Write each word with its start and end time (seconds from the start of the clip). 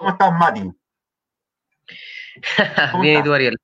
¿Cómo 0.00 0.12
estás, 0.12 0.32
Mati? 0.32 0.72
bien, 3.02 3.20
¿y 3.20 3.22
tú, 3.22 3.34
Ariel? 3.34 3.58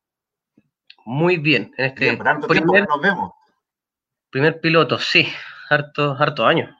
Muy 1.06 1.38
bien. 1.38 1.72
En 1.78 1.86
este 1.86 2.00
bien, 2.00 2.18
tanto 2.18 2.46
que 2.46 2.60
nos 2.60 3.00
vemos. 3.00 3.32
Primer 4.28 4.60
piloto, 4.60 4.98
sí, 4.98 5.26
harto, 5.70 6.14
harto 6.18 6.44
años. 6.44 6.76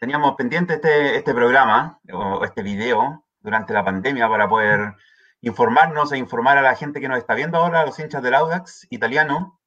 Teníamos 0.00 0.36
pendiente 0.36 0.72
este, 0.74 1.16
este 1.16 1.34
programa 1.34 2.00
o 2.10 2.42
este 2.46 2.62
video 2.62 3.26
durante 3.40 3.74
la 3.74 3.84
pandemia 3.84 4.26
para 4.26 4.48
poder 4.48 4.94
informarnos 5.42 6.10
e 6.12 6.16
informar 6.16 6.56
a 6.56 6.62
la 6.62 6.76
gente 6.76 7.02
que 7.02 7.08
nos 7.08 7.18
está 7.18 7.34
viendo 7.34 7.58
ahora, 7.58 7.82
a 7.82 7.86
los 7.86 7.98
hinchas 7.98 8.22
del 8.22 8.36
Audax 8.36 8.86
italiano. 8.88 9.60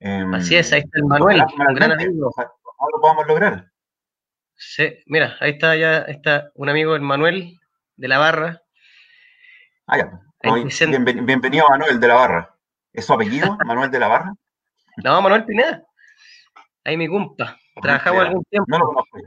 Em, 0.00 0.34
Así 0.34 0.56
es, 0.56 0.72
ahí 0.72 0.80
está 0.80 0.98
el 0.98 1.04
Manuel, 1.04 1.40
un 1.40 1.74
gran 1.76 1.92
amigo. 1.92 2.32
Ahora 2.36 2.92
lo 2.96 3.00
podamos 3.00 3.26
lograr. 3.28 3.70
Sí, 4.56 4.92
mira, 5.06 5.36
ahí 5.38 5.52
está 5.52 5.76
ya 5.76 5.98
está 5.98 6.50
un 6.54 6.68
amigo, 6.68 6.96
el 6.96 7.02
Manuel 7.02 7.60
de 7.96 8.08
la 8.08 8.18
Barra. 8.18 8.62
Ah, 9.86 9.98
ya. 9.98 10.20
bienvenido 11.22 11.66
Manuel 11.68 11.98
de 11.98 12.08
la 12.08 12.14
Barra. 12.14 12.56
¿Es 12.92 13.06
su 13.06 13.12
apellido, 13.12 13.56
Manuel 13.66 13.90
de 13.90 13.98
la 13.98 14.08
Barra? 14.08 14.34
No, 15.04 15.20
Manuel 15.20 15.44
Pineda. 15.44 15.82
Ahí 16.84 16.96
mi 16.96 17.08
cumpa. 17.08 17.58
Trabajamos 17.82 18.26
algún 18.26 18.44
tiempo. 18.44 18.66
No 18.68 18.78
lo 18.78 18.86
conozco. 18.86 19.18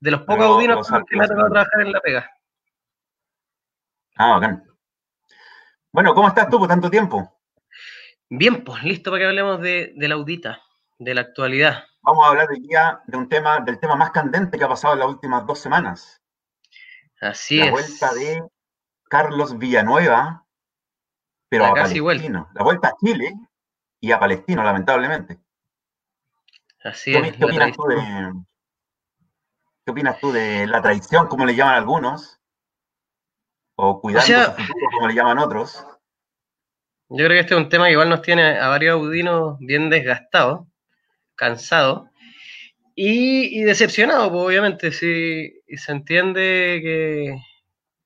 De 0.00 0.10
los 0.10 0.22
pocos 0.22 0.44
audinos 0.44 0.88
que 1.08 1.16
me 1.16 1.24
ha 1.24 1.28
tocado 1.28 1.50
trabajar 1.50 1.80
en 1.80 1.92
la 1.92 2.00
pega. 2.00 2.30
Ah, 4.16 4.30
bacán. 4.34 4.64
Bueno, 5.90 6.14
¿cómo 6.14 6.28
estás 6.28 6.48
tú 6.48 6.58
por 6.58 6.68
tanto 6.68 6.88
tiempo? 6.88 7.38
Bien, 8.30 8.64
pues 8.64 8.82
listo 8.82 9.10
para 9.10 9.20
que 9.20 9.26
hablemos 9.26 9.60
de, 9.60 9.92
la 9.96 10.14
audita, 10.14 10.62
de 10.98 11.14
la 11.14 11.20
actualidad. 11.22 11.84
Vamos 12.00 12.24
a 12.24 12.30
hablar 12.30 12.48
hoy 12.50 12.60
día 12.60 13.00
de 13.06 13.16
un 13.18 13.28
tema, 13.28 13.60
del 13.60 13.78
tema 13.78 13.94
más 13.96 14.10
candente 14.10 14.56
que 14.56 14.64
ha 14.64 14.68
pasado 14.68 14.94
en 14.94 15.00
las 15.00 15.08
últimas 15.08 15.46
dos 15.46 15.58
semanas. 15.58 16.21
Así 17.22 17.60
es. 17.60 17.66
La 17.66 17.70
vuelta 17.70 18.14
de 18.14 18.42
Carlos 19.04 19.56
Villanueva, 19.56 20.44
pero 21.48 21.66
a 21.66 21.74
Palestino. 21.74 22.50
La 22.52 22.64
vuelta 22.64 22.88
a 22.88 22.96
Chile 22.96 23.32
y 24.00 24.10
a 24.10 24.18
Palestino, 24.18 24.64
lamentablemente. 24.64 25.38
Así 26.82 27.14
es. 27.14 27.36
¿Qué 27.36 27.44
opinas, 27.44 27.76
tú 27.76 27.84
de, 27.84 28.32
¿Qué 29.84 29.92
opinas 29.92 30.18
tú 30.18 30.32
de 30.32 30.66
la 30.66 30.82
traición, 30.82 31.28
como 31.28 31.46
le 31.46 31.54
llaman 31.54 31.76
algunos? 31.76 32.40
O 33.76 34.00
cuidando 34.00 34.26
su 34.26 34.50
futuro, 34.50 34.86
como 34.92 35.06
le 35.06 35.14
llaman 35.14 35.38
otros. 35.38 35.86
Yo 37.08 37.24
creo 37.26 37.28
que 37.28 37.40
este 37.40 37.54
es 37.54 37.60
un 37.60 37.68
tema 37.68 37.86
que 37.86 37.92
igual 37.92 38.08
nos 38.08 38.22
tiene 38.22 38.58
a 38.58 38.66
varios 38.66 38.94
audinos 38.94 39.58
bien 39.60 39.90
desgastados, 39.90 40.66
cansados 41.36 42.08
y, 42.94 43.62
decepcionados, 43.62 44.30
pues, 44.30 44.44
obviamente. 44.44 44.90
Si 44.90 45.61
se 45.78 45.92
entiende 45.92 46.80
que, 46.82 47.36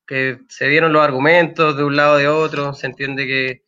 que 0.06 0.38
se 0.48 0.68
dieron 0.68 0.92
los 0.92 1.02
argumentos 1.02 1.76
de 1.76 1.84
un 1.84 1.96
lado 1.96 2.14
o 2.14 2.18
de 2.18 2.28
otro, 2.28 2.74
se 2.74 2.86
entiende 2.86 3.26
que 3.26 3.62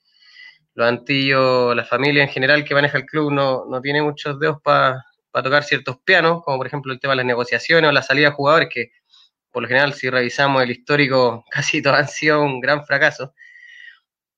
los 0.75 0.89
antillos, 0.89 1.75
la 1.75 1.85
familia 1.85 2.23
en 2.23 2.29
general 2.29 2.65
que 2.65 2.75
maneja 2.75 2.99
el 2.99 3.07
club 3.07 3.33
no, 3.33 3.65
no 3.67 3.81
tiene 3.81 4.03
muchos 4.03 4.39
dedos 4.39 4.59
para 4.63 5.05
tocar 5.33 5.65
ciertos 5.65 5.99
pianos, 6.05 6.43
como 6.45 6.59
por 6.59 6.67
ejemplo 6.67 6.93
el 6.93 7.01
tema 7.01 7.13
de 7.13 7.19
las 7.19 7.27
negociaciones 7.27 7.89
o 7.89 7.93
la 7.93 8.03
salida 8.03 8.31
de 8.31 8.35
jugadores, 8.35 8.69
que 8.73 8.93
por 9.51 9.63
lo 9.63 9.69
general, 9.69 9.95
si 9.95 10.11
revisamos 10.11 10.63
el 10.63 10.71
histórico, 10.71 11.45
casi 11.51 11.83
todos 11.83 11.99
han 11.99 12.09
sido 12.09 12.43
un 12.43 12.61
gran 12.61 12.85
fracaso. 12.87 13.35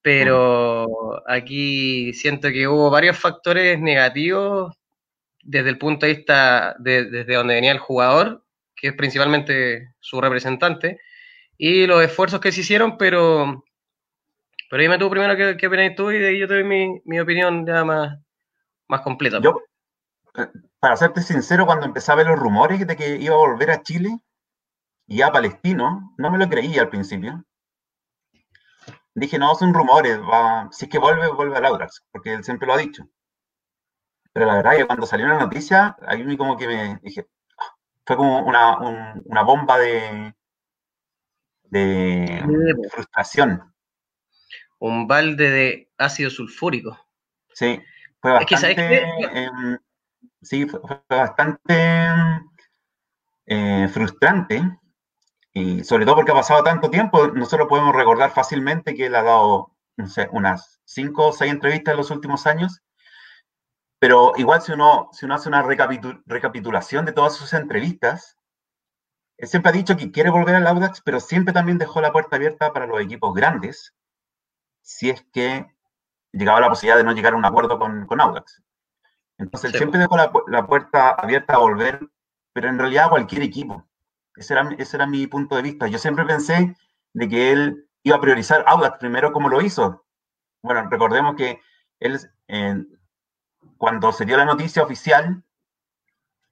Pero 0.02 1.22
aquí 1.28 2.14
siento 2.14 2.48
que 2.48 2.66
hubo 2.66 2.90
varios 2.90 3.18
factores 3.18 3.78
negativos 3.78 4.74
desde 5.42 5.68
el 5.70 5.78
punto 5.78 6.06
de 6.06 6.14
vista 6.14 6.74
de, 6.78 7.04
desde 7.04 7.34
donde 7.34 7.54
venía 7.54 7.72
el 7.72 7.78
jugador, 7.78 8.42
que 8.80 8.88
es 8.88 8.94
principalmente 8.94 9.92
su 10.00 10.20
representante, 10.20 10.98
y 11.58 11.86
los 11.86 12.02
esfuerzos 12.02 12.40
que 12.40 12.52
se 12.52 12.62
hicieron, 12.62 12.96
pero, 12.96 13.64
pero 14.70 14.82
dime 14.82 14.98
tú 14.98 15.10
primero 15.10 15.36
qué, 15.36 15.56
qué 15.58 15.66
opinas 15.66 15.94
tú 15.94 16.10
y 16.10 16.18
de 16.18 16.28
ahí 16.28 16.38
yo 16.38 16.48
te 16.48 16.54
doy 16.54 16.64
mi, 16.64 17.00
mi 17.04 17.20
opinión 17.20 17.66
ya 17.66 17.84
más, 17.84 18.18
más 18.88 19.02
completa. 19.02 19.40
Yo, 19.40 19.62
eh, 20.36 20.48
para 20.78 20.96
serte 20.96 21.20
sincero, 21.20 21.66
cuando 21.66 21.86
empecé 21.86 22.12
a 22.12 22.14
ver 22.14 22.26
los 22.26 22.38
rumores 22.38 22.86
de 22.86 22.96
que 22.96 23.16
iba 23.16 23.34
a 23.34 23.38
volver 23.38 23.70
a 23.70 23.82
Chile, 23.82 24.18
y 25.10 25.22
a 25.22 25.32
Palestino, 25.32 26.14
no 26.18 26.30
me 26.30 26.38
lo 26.38 26.48
creía 26.48 26.82
al 26.82 26.88
principio. 26.88 27.44
Dije, 29.12 29.40
no, 29.40 29.56
son 29.56 29.74
rumores, 29.74 30.20
va, 30.20 30.68
si 30.70 30.84
es 30.84 30.90
que 30.90 30.98
vuelve, 30.98 31.26
vuelve 31.32 31.56
a 31.56 31.60
Laurax, 31.60 32.04
porque 32.12 32.32
él 32.32 32.44
siempre 32.44 32.68
lo 32.68 32.74
ha 32.74 32.78
dicho. 32.78 33.02
Pero 34.32 34.46
la 34.46 34.54
verdad 34.54 34.74
es 34.74 34.78
que 34.78 34.86
cuando 34.86 35.06
salió 35.06 35.26
la 35.26 35.40
noticia, 35.40 35.96
a 36.06 36.16
mí 36.16 36.36
como 36.36 36.56
que 36.56 36.68
me 36.68 37.00
dije, 37.02 37.26
ah", 37.26 37.39
fue 38.10 38.16
como 38.16 38.40
una, 38.40 38.76
una 39.24 39.42
bomba 39.44 39.78
de, 39.78 40.34
de, 41.62 42.42
frustración. 42.90 43.72
Un 44.80 45.06
balde 45.06 45.48
de 45.48 45.92
ácido 45.96 46.28
sulfúrico. 46.28 46.98
Sí, 47.54 47.80
fue 48.20 48.32
bastante, 48.32 49.04
em, 49.32 49.78
sí, 50.42 50.66
fue, 50.66 50.80
bastante 51.08 51.72
eh, 53.46 53.88
frustrante 53.92 54.60
y 55.52 55.84
sobre 55.84 56.04
todo 56.04 56.16
porque 56.16 56.32
ha 56.32 56.34
pasado 56.34 56.64
tanto 56.64 56.90
tiempo, 56.90 57.28
nosotros 57.28 57.68
podemos 57.68 57.94
recordar 57.94 58.32
fácilmente 58.32 58.96
que 58.96 59.06
él 59.06 59.14
ha 59.14 59.22
dado, 59.22 59.76
no 59.96 60.08
sé, 60.08 60.28
unas 60.32 60.80
cinco 60.84 61.28
o 61.28 61.32
seis 61.32 61.52
entrevistas 61.52 61.92
en 61.92 61.98
los 61.98 62.10
últimos 62.10 62.48
años, 62.48 62.82
pero 64.00 64.32
igual 64.36 64.62
si 64.62 64.72
uno, 64.72 65.10
si 65.12 65.26
uno 65.26 65.34
hace 65.34 65.48
una 65.48 65.62
recapitulación 65.62 67.04
de 67.04 67.12
todas 67.12 67.36
sus 67.36 67.52
entrevistas, 67.52 68.38
él 69.36 69.46
siempre 69.46 69.70
ha 69.70 69.72
dicho 69.72 69.96
que 69.96 70.10
quiere 70.10 70.30
volver 70.30 70.54
al 70.56 70.66
Audax, 70.66 71.02
pero 71.02 71.20
siempre 71.20 71.54
también 71.54 71.78
dejó 71.78 72.00
la 72.00 72.10
puerta 72.10 72.36
abierta 72.36 72.72
para 72.72 72.86
los 72.86 73.00
equipos 73.00 73.34
grandes, 73.34 73.94
si 74.80 75.10
es 75.10 75.22
que 75.32 75.66
llegaba 76.32 76.60
la 76.60 76.68
posibilidad 76.70 76.96
de 76.96 77.04
no 77.04 77.12
llegar 77.12 77.34
a 77.34 77.36
un 77.36 77.44
acuerdo 77.44 77.78
con, 77.78 78.06
con 78.06 78.20
Audax. 78.20 78.62
Entonces, 79.38 79.72
siempre 79.72 80.00
dejó 80.00 80.16
la, 80.16 80.32
la 80.48 80.66
puerta 80.66 81.10
abierta 81.10 81.54
a 81.54 81.58
volver, 81.58 82.00
pero 82.52 82.68
en 82.68 82.78
realidad 82.78 83.06
a 83.06 83.10
cualquier 83.10 83.42
equipo. 83.42 83.86
Ese 84.34 84.54
era, 84.54 85.06
mi 85.06 85.26
punto 85.26 85.56
de 85.56 85.62
vista. 85.62 85.86
Yo 85.88 85.98
siempre 85.98 86.24
pensé 86.24 86.74
de 87.12 87.28
que 87.28 87.52
él 87.52 87.88
iba 88.02 88.16
a 88.16 88.20
priorizar 88.20 88.64
Audax 88.66 88.98
primero 88.98 89.32
como 89.32 89.50
lo 89.50 89.60
hizo. 89.60 90.06
Bueno, 90.62 90.88
recordemos 90.90 91.36
que 91.36 91.60
él, 91.98 92.18
cuando 93.80 94.12
se 94.12 94.26
dio 94.26 94.36
la 94.36 94.44
noticia 94.44 94.82
oficial, 94.82 95.42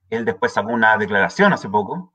él 0.09 0.25
después 0.25 0.51
sacó 0.51 0.71
una 0.71 0.97
declaración 0.97 1.53
hace 1.53 1.69
poco, 1.69 2.15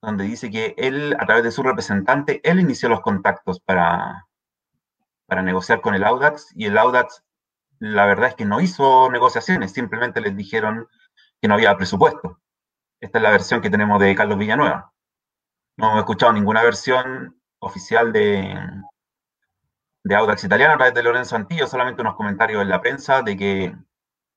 donde 0.00 0.22
dice 0.22 0.48
que 0.48 0.76
él, 0.78 1.16
a 1.18 1.26
través 1.26 1.42
de 1.42 1.50
su 1.50 1.64
representante, 1.64 2.40
él 2.48 2.60
inició 2.60 2.88
los 2.88 3.00
contactos 3.00 3.58
para, 3.58 4.28
para 5.26 5.42
negociar 5.42 5.80
con 5.80 5.96
el 5.96 6.04
Audax 6.04 6.52
y 6.54 6.66
el 6.66 6.78
Audax, 6.78 7.24
la 7.80 8.06
verdad 8.06 8.28
es 8.28 8.36
que 8.36 8.44
no 8.44 8.60
hizo 8.60 9.10
negociaciones, 9.10 9.72
simplemente 9.72 10.20
les 10.20 10.36
dijeron 10.36 10.86
que 11.40 11.48
no 11.48 11.54
había 11.54 11.76
presupuesto. 11.76 12.38
Esta 13.00 13.18
es 13.18 13.22
la 13.24 13.30
versión 13.30 13.60
que 13.60 13.70
tenemos 13.70 14.00
de 14.00 14.14
Carlos 14.14 14.38
Villanueva. 14.38 14.92
No 15.76 15.96
he 15.96 15.98
escuchado 15.98 16.32
ninguna 16.32 16.62
versión 16.62 17.42
oficial 17.58 18.12
de, 18.12 18.56
de 20.04 20.14
Audax 20.14 20.44
Italiano 20.44 20.74
a 20.74 20.76
través 20.76 20.94
de 20.94 21.02
Lorenzo 21.02 21.34
Antillo, 21.34 21.66
solamente 21.66 22.02
unos 22.02 22.14
comentarios 22.14 22.62
en 22.62 22.68
la 22.68 22.80
prensa 22.80 23.22
de 23.22 23.36
que 23.36 23.76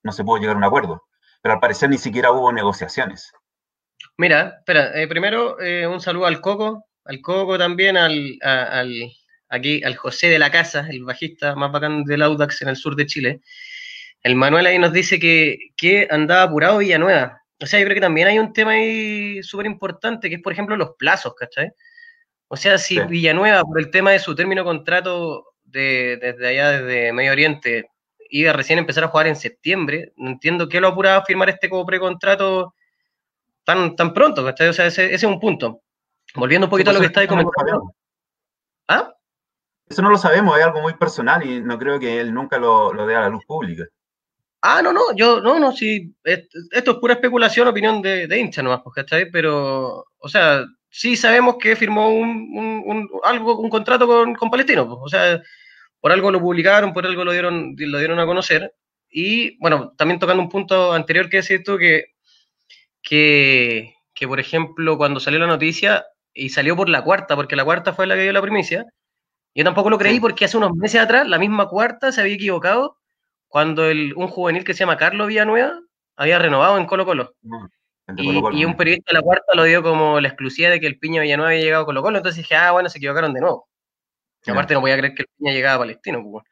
no 0.06 0.12
se 0.12 0.24
pudo 0.24 0.38
llegar 0.38 0.56
a 0.56 0.60
un 0.60 0.64
acuerdo. 0.64 1.04
Pero 1.42 1.56
al 1.56 1.60
parecer 1.60 1.90
ni 1.90 1.98
siquiera 1.98 2.32
hubo 2.32 2.54
negociaciones. 2.54 3.34
Mira, 4.18 4.56
espera, 4.60 5.00
eh, 5.02 5.08
primero 5.08 5.60
eh, 5.60 5.86
un 5.88 6.00
saludo 6.00 6.28
al 6.28 6.40
Coco, 6.40 6.86
al 7.04 7.22
Coco 7.22 7.58
también, 7.58 7.98
al, 7.98 8.38
al, 8.42 9.12
aquí, 9.50 9.84
al 9.84 9.96
José 9.96 10.28
de 10.28 10.40
la 10.40 10.52
Casa, 10.52 10.88
el 10.90 11.04
bajista 11.04 11.56
más 11.56 11.72
bacán 11.72 12.04
del 12.04 12.22
Audax 12.22 12.62
en 12.62 12.70
el 12.70 12.78
sur 12.78 12.96
de 12.96 13.08
Chile. 13.08 13.42
El 14.22 14.36
Manuel 14.36 14.68
ahí 14.68 14.80
nos 14.80 14.94
dice 14.94 15.20
que, 15.20 15.58
que 15.76 16.08
andaba 16.10 16.44
apurado 16.44 16.78
Villanueva. 16.78 17.42
O 17.60 17.66
sea, 17.66 17.80
yo 17.80 17.86
creo 17.86 17.96
que 17.96 18.02
también 18.02 18.28
hay 18.28 18.38
un 18.38 18.54
tema 18.54 18.72
ahí 18.72 19.42
súper 19.42 19.66
importante, 19.66 20.30
que 20.30 20.36
es, 20.36 20.42
por 20.42 20.54
ejemplo, 20.54 20.78
los 20.78 20.92
plazos, 20.98 21.34
¿cachai? 21.36 21.72
O 22.48 22.58
sea, 22.58 22.78
si 22.78 23.00
Villanueva, 23.00 23.64
por 23.64 23.80
el 23.80 23.90
tema 23.90 24.12
de 24.12 24.20
su 24.20 24.36
término 24.36 24.64
contrato 24.64 25.46
de, 25.64 26.18
desde 26.22 26.48
allá, 26.48 26.72
desde 26.72 27.12
Medio 27.12 27.32
Oriente, 27.32 27.90
iba 28.30 28.52
a 28.52 28.54
recién 28.54 28.80
empezar 28.80 29.04
a 29.04 29.08
jugar 29.08 29.28
en 29.28 29.36
septiembre, 29.36 30.14
no 30.18 30.32
entiendo 30.32 30.68
qué 30.70 30.82
lo 30.82 30.88
apuraba 30.88 31.18
a 31.18 31.26
firmar 31.26 31.50
este 31.50 31.70
como 31.70 31.86
precontrato 31.86 32.74
tan, 33.64 33.96
tan 33.96 34.14
pronto, 34.14 34.44
¿cachai? 34.44 34.70
O 34.70 34.74
sea, 34.74 34.86
ese, 34.88 35.14
es 35.14 35.24
un 35.24 35.40
punto. 35.40 35.82
Volviendo 36.36 36.68
un 36.68 36.72
poquito 36.72 36.92
a 36.92 36.94
lo 36.94 37.00
que 37.00 37.08
está 37.08 37.28
comentando. 37.28 37.94
¿Ah? 38.88 39.14
Eso 39.88 40.02
no 40.02 40.10
lo 40.10 40.18
sabemos, 40.18 40.58
es 40.58 40.66
algo 40.66 40.82
muy 40.82 40.94
personal 40.96 41.46
y 41.46 41.62
no 41.62 41.78
creo 41.78 42.00
que 42.00 42.20
él 42.20 42.34
nunca 42.34 42.58
lo, 42.58 42.92
lo 42.94 43.06
dé 43.06 43.16
a 43.16 43.22
la 43.22 43.30
luz 43.30 43.46
pública. 43.46 43.86
Ah, 44.62 44.82
no, 44.82 44.92
no, 44.92 45.16
yo, 45.16 45.42
no, 45.42 45.60
no, 45.60 45.72
sí, 45.72 46.16
esto 46.24 46.92
es 46.92 46.98
pura 46.98 47.14
especulación, 47.14 47.68
opinión 47.68 48.02
de, 48.02 48.26
de 48.26 48.40
hincha 48.40 48.64
nomás, 48.64 48.82
pues, 48.84 48.96
¿cachai? 48.96 49.30
Pero, 49.30 50.06
o 50.18 50.28
sea, 50.28 50.66
sí 50.90 51.16
sabemos 51.16 51.58
que 51.60 51.76
firmó 51.76 52.10
un, 52.10 52.84
un, 52.84 53.10
algo, 53.24 53.60
un 53.60 53.70
contrato 53.70 54.08
con, 54.08 54.34
con 54.34 54.50
Palestino, 54.50 54.88
pues, 54.88 55.00
o 55.04 55.08
sea, 55.08 55.40
por 56.06 56.12
algo 56.12 56.30
lo 56.30 56.40
publicaron, 56.40 56.94
por 56.94 57.04
algo 57.08 57.26
lo 57.26 57.32
dieron, 57.32 57.74
lo 57.76 57.98
dieron 57.98 58.20
a 58.20 58.28
conocer. 58.28 58.76
Y, 59.10 59.58
bueno, 59.58 59.96
también 59.98 60.20
tocando 60.20 60.44
un 60.44 60.50
punto 60.50 60.94
anterior 60.94 61.32
que 61.32 61.42
decís 61.42 61.64
tú, 61.64 61.80
que, 61.80 62.14
que, 63.02 63.96
que, 64.14 64.28
por 64.28 64.40
ejemplo, 64.40 65.00
cuando 65.00 65.20
salió 65.20 65.40
la 65.40 65.48
noticia, 65.48 66.06
y 66.32 66.50
salió 66.50 66.76
por 66.76 66.90
la 66.90 67.04
cuarta, 67.04 67.36
porque 67.36 67.56
la 67.56 67.66
cuarta 67.66 67.94
fue 67.94 68.06
la 68.06 68.14
que 68.14 68.22
dio 68.22 68.34
la 68.34 68.42
primicia. 68.44 68.86
Yo 69.56 69.64
tampoco 69.64 69.90
lo 69.90 69.98
creí 69.98 70.20
porque 70.20 70.46
hace 70.46 70.58
unos 70.58 70.76
meses 70.76 71.02
atrás 71.02 71.28
la 71.28 71.40
misma 71.40 71.68
cuarta 71.70 72.12
se 72.12 72.22
había 72.22 72.36
equivocado 72.36 73.00
cuando 73.48 73.86
el, 73.90 74.14
un 74.16 74.28
juvenil 74.28 74.64
que 74.64 74.76
se 74.76 74.82
llama 74.82 74.98
Carlos 74.98 75.28
Villanueva 75.28 75.80
había 76.18 76.38
renovado 76.38 76.78
en 76.78 76.86
Colo 76.86 77.08
Colo. 77.08 77.34
y, 78.16 78.64
un 78.64 78.78
periodista 78.78 79.12
de 79.12 79.14
la 79.18 79.24
cuarta 79.24 79.56
lo 79.56 79.64
dio 79.64 79.82
como 79.82 80.22
la 80.22 80.28
exclusiva 80.28 80.70
de 80.70 80.80
que 80.80 80.86
el 80.86 81.00
Piña 81.00 81.24
Villanueva 81.24 81.50
había 81.50 81.64
llegado 81.64 81.82
a 81.82 81.86
Colo 81.88 82.04
Colo, 82.04 82.18
entonces 82.20 82.44
dije, 82.44 82.56
ah, 82.56 82.74
bueno, 82.74 82.90
se 82.90 83.00
equivocaron 83.00 83.34
de 83.34 83.42
nuevo. 83.42 83.68
Y 84.46 84.52
aparte 84.52 84.74
no 84.74 84.82
podía 84.82 84.98
creer 84.98 85.14
que 85.16 85.24
el 85.24 85.28
Piña 85.38 85.54
llegaba 85.54 85.76
a 85.76 85.80
Palestino, 85.80 86.24
pues, 86.24 86.46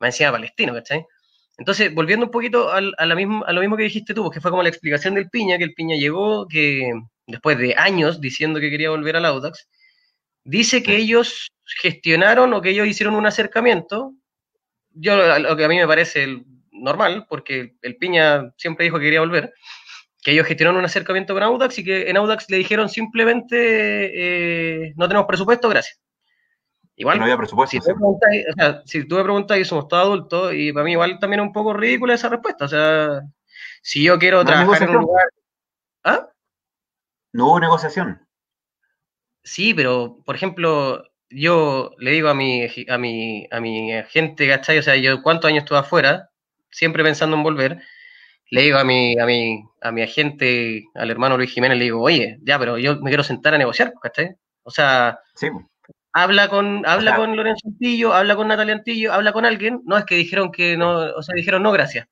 me 0.00 0.08
decía 0.08 0.30
Palestino, 0.30 0.74
¿cachai? 0.74 1.04
Entonces, 1.56 1.92
volviendo 1.92 2.26
un 2.26 2.30
poquito 2.30 2.70
a, 2.70 2.80
la 2.80 3.14
misma, 3.16 3.44
a 3.46 3.52
lo 3.52 3.60
mismo 3.60 3.76
que 3.76 3.82
dijiste 3.82 4.14
tú, 4.14 4.30
que 4.30 4.40
fue 4.40 4.50
como 4.50 4.62
la 4.62 4.68
explicación 4.68 5.14
del 5.14 5.28
Piña, 5.28 5.58
que 5.58 5.64
el 5.64 5.74
Piña 5.74 5.96
llegó, 5.96 6.46
que 6.46 6.92
después 7.26 7.58
de 7.58 7.74
años 7.76 8.20
diciendo 8.20 8.60
que 8.60 8.70
quería 8.70 8.90
volver 8.90 9.16
al 9.16 9.24
Audax, 9.24 9.68
dice 10.44 10.82
que 10.82 10.96
ellos 10.96 11.50
gestionaron 11.82 12.54
o 12.54 12.62
que 12.62 12.70
ellos 12.70 12.86
hicieron 12.86 13.16
un 13.16 13.26
acercamiento 13.26 14.14
yo 15.00 15.38
lo 15.38 15.56
que 15.56 15.64
a 15.64 15.68
mí 15.68 15.76
me 15.76 15.86
parece 15.86 16.42
normal, 16.72 17.26
porque 17.28 17.74
el 17.82 17.96
Piña 17.96 18.52
siempre 18.56 18.84
dijo 18.84 18.98
que 18.98 19.04
quería 19.04 19.20
volver, 19.20 19.52
que 20.22 20.32
ellos 20.32 20.46
gestionaron 20.46 20.78
un 20.78 20.84
acercamiento 20.84 21.34
con 21.34 21.42
Audax 21.42 21.78
y 21.78 21.84
que 21.84 22.10
en 22.10 22.16
Audax 22.16 22.50
le 22.50 22.58
dijeron 22.58 22.88
simplemente 22.88 24.86
eh, 24.86 24.92
no 24.96 25.08
tenemos 25.08 25.26
presupuesto, 25.26 25.68
gracias. 25.68 26.00
Igual, 26.98 27.18
no 27.18 27.24
había 27.24 27.36
presupuesto. 27.36 27.78
Si, 28.84 29.04
tú 29.06 29.14
me 29.16 29.22
preguntas, 29.22 29.56
y 29.56 29.64
somos 29.64 29.86
todos 29.86 30.04
adultos, 30.04 30.52
y 30.52 30.72
para 30.72 30.84
mí 30.84 30.92
igual 30.92 31.20
también 31.20 31.40
es 31.40 31.46
un 31.46 31.52
poco 31.52 31.72
ridícula 31.72 32.14
esa 32.14 32.28
respuesta. 32.28 32.64
O 32.64 32.68
sea, 32.68 33.22
si 33.82 34.02
yo 34.02 34.18
quiero 34.18 34.44
trabajar 34.44 34.82
en 34.82 34.96
un 34.96 35.02
lugar. 35.02 35.28
¿Ah? 36.02 36.28
No 37.32 37.46
hubo 37.46 37.60
negociación. 37.60 38.26
Sí, 39.44 39.74
pero, 39.74 40.18
por 40.26 40.34
ejemplo, 40.34 41.04
yo 41.30 41.92
le 41.98 42.10
digo 42.10 42.30
a 42.30 42.34
mi, 42.34 42.66
a 42.88 42.98
mi, 42.98 43.46
a 43.48 43.60
mi 43.60 43.94
agente, 43.94 44.48
¿cachai? 44.48 44.78
O 44.78 44.82
sea, 44.82 44.96
yo 44.96 45.22
cuántos 45.22 45.48
años 45.48 45.62
estuve 45.62 45.78
afuera, 45.78 46.30
siempre 46.68 47.04
pensando 47.04 47.36
en 47.36 47.44
volver, 47.44 47.80
le 48.50 48.62
digo 48.62 48.78
a 48.78 48.84
mi, 48.84 49.16
a 49.20 49.24
mi, 49.24 49.62
a 49.80 49.92
mi 49.92 50.02
agente, 50.02 50.84
al 50.94 51.12
hermano 51.12 51.36
Luis 51.36 51.52
Jiménez, 51.52 51.78
le 51.78 51.84
digo, 51.84 52.02
oye, 52.02 52.38
ya, 52.42 52.58
pero 52.58 52.76
yo 52.76 52.96
me 52.96 53.10
quiero 53.10 53.22
sentar 53.22 53.54
a 53.54 53.58
negociar, 53.58 53.92
¿cachai? 54.02 54.34
O 54.64 54.70
sea, 54.70 55.20
habla 56.22 56.48
con, 56.48 56.84
habla 56.86 57.16
con 57.16 57.36
Lorenzo 57.36 57.68
Antillo, 57.68 58.12
habla 58.12 58.36
con 58.36 58.48
Natalia 58.48 58.74
Antillo, 58.74 59.12
habla 59.12 59.32
con 59.32 59.44
alguien, 59.44 59.82
no 59.84 59.96
es 59.96 60.04
que 60.04 60.16
dijeron 60.16 60.50
que 60.50 60.76
no, 60.76 60.98
o 61.16 61.22
sea, 61.22 61.34
dijeron 61.34 61.62
no, 61.62 61.72
gracias. 61.72 62.06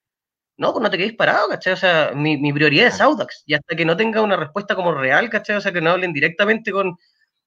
No, 0.59 0.73
pues 0.73 0.83
no 0.83 0.91
te 0.91 0.99
quedes 0.99 1.15
parado, 1.15 1.49
¿cachai? 1.49 1.75
O 1.75 1.77
sea, 1.77 2.13
mi, 2.15 2.39
mi 2.39 2.53
prioridad 2.53 2.87
es 2.89 3.01
Audax, 3.01 3.43
y 3.47 3.55
hasta 3.55 3.77
que 3.77 3.85
no 3.85 3.97
tenga 3.97 4.23
una 4.23 4.37
respuesta 4.37 4.75
como 4.75 4.93
real, 4.95 5.29
¿cachai? 5.29 5.57
O 5.57 5.61
sea, 5.61 5.73
que 5.73 5.81
no 5.81 5.91
hablen 5.91 6.13
directamente 6.13 6.73
con, 6.73 6.97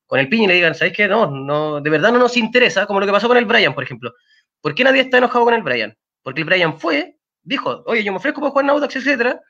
con 0.05 0.19
el 0.19 0.29
Piña 0.29 0.45
y 0.45 0.47
le 0.47 0.53
digan, 0.55 0.75
¿sabes 0.75 0.93
qué? 0.93 1.07
No, 1.07 1.27
no, 1.29 1.81
de 1.81 1.89
verdad 1.89 2.11
no 2.11 2.19
nos 2.19 2.37
interesa, 2.37 2.85
como 2.85 2.99
lo 2.99 3.05
que 3.05 3.11
pasó 3.11 3.27
con 3.27 3.37
el 3.37 3.45
Brian, 3.45 3.73
por 3.73 3.83
ejemplo. 3.83 4.13
¿Por 4.61 4.75
qué 4.75 4.83
nadie 4.83 5.01
está 5.01 5.17
enojado 5.17 5.45
con 5.45 5.53
el 5.53 5.63
Brian? 5.63 5.95
Porque 6.23 6.41
el 6.41 6.45
Brian 6.45 6.79
fue, 6.79 7.17
dijo, 7.41 7.83
oye, 7.85 8.03
yo 8.03 8.11
me 8.11 8.17
ofrezco 8.17 8.41
para 8.41 8.51
jugar 8.51 8.65
en 8.65 8.71
Audax, 8.71 8.95
etcétera, 8.95 9.41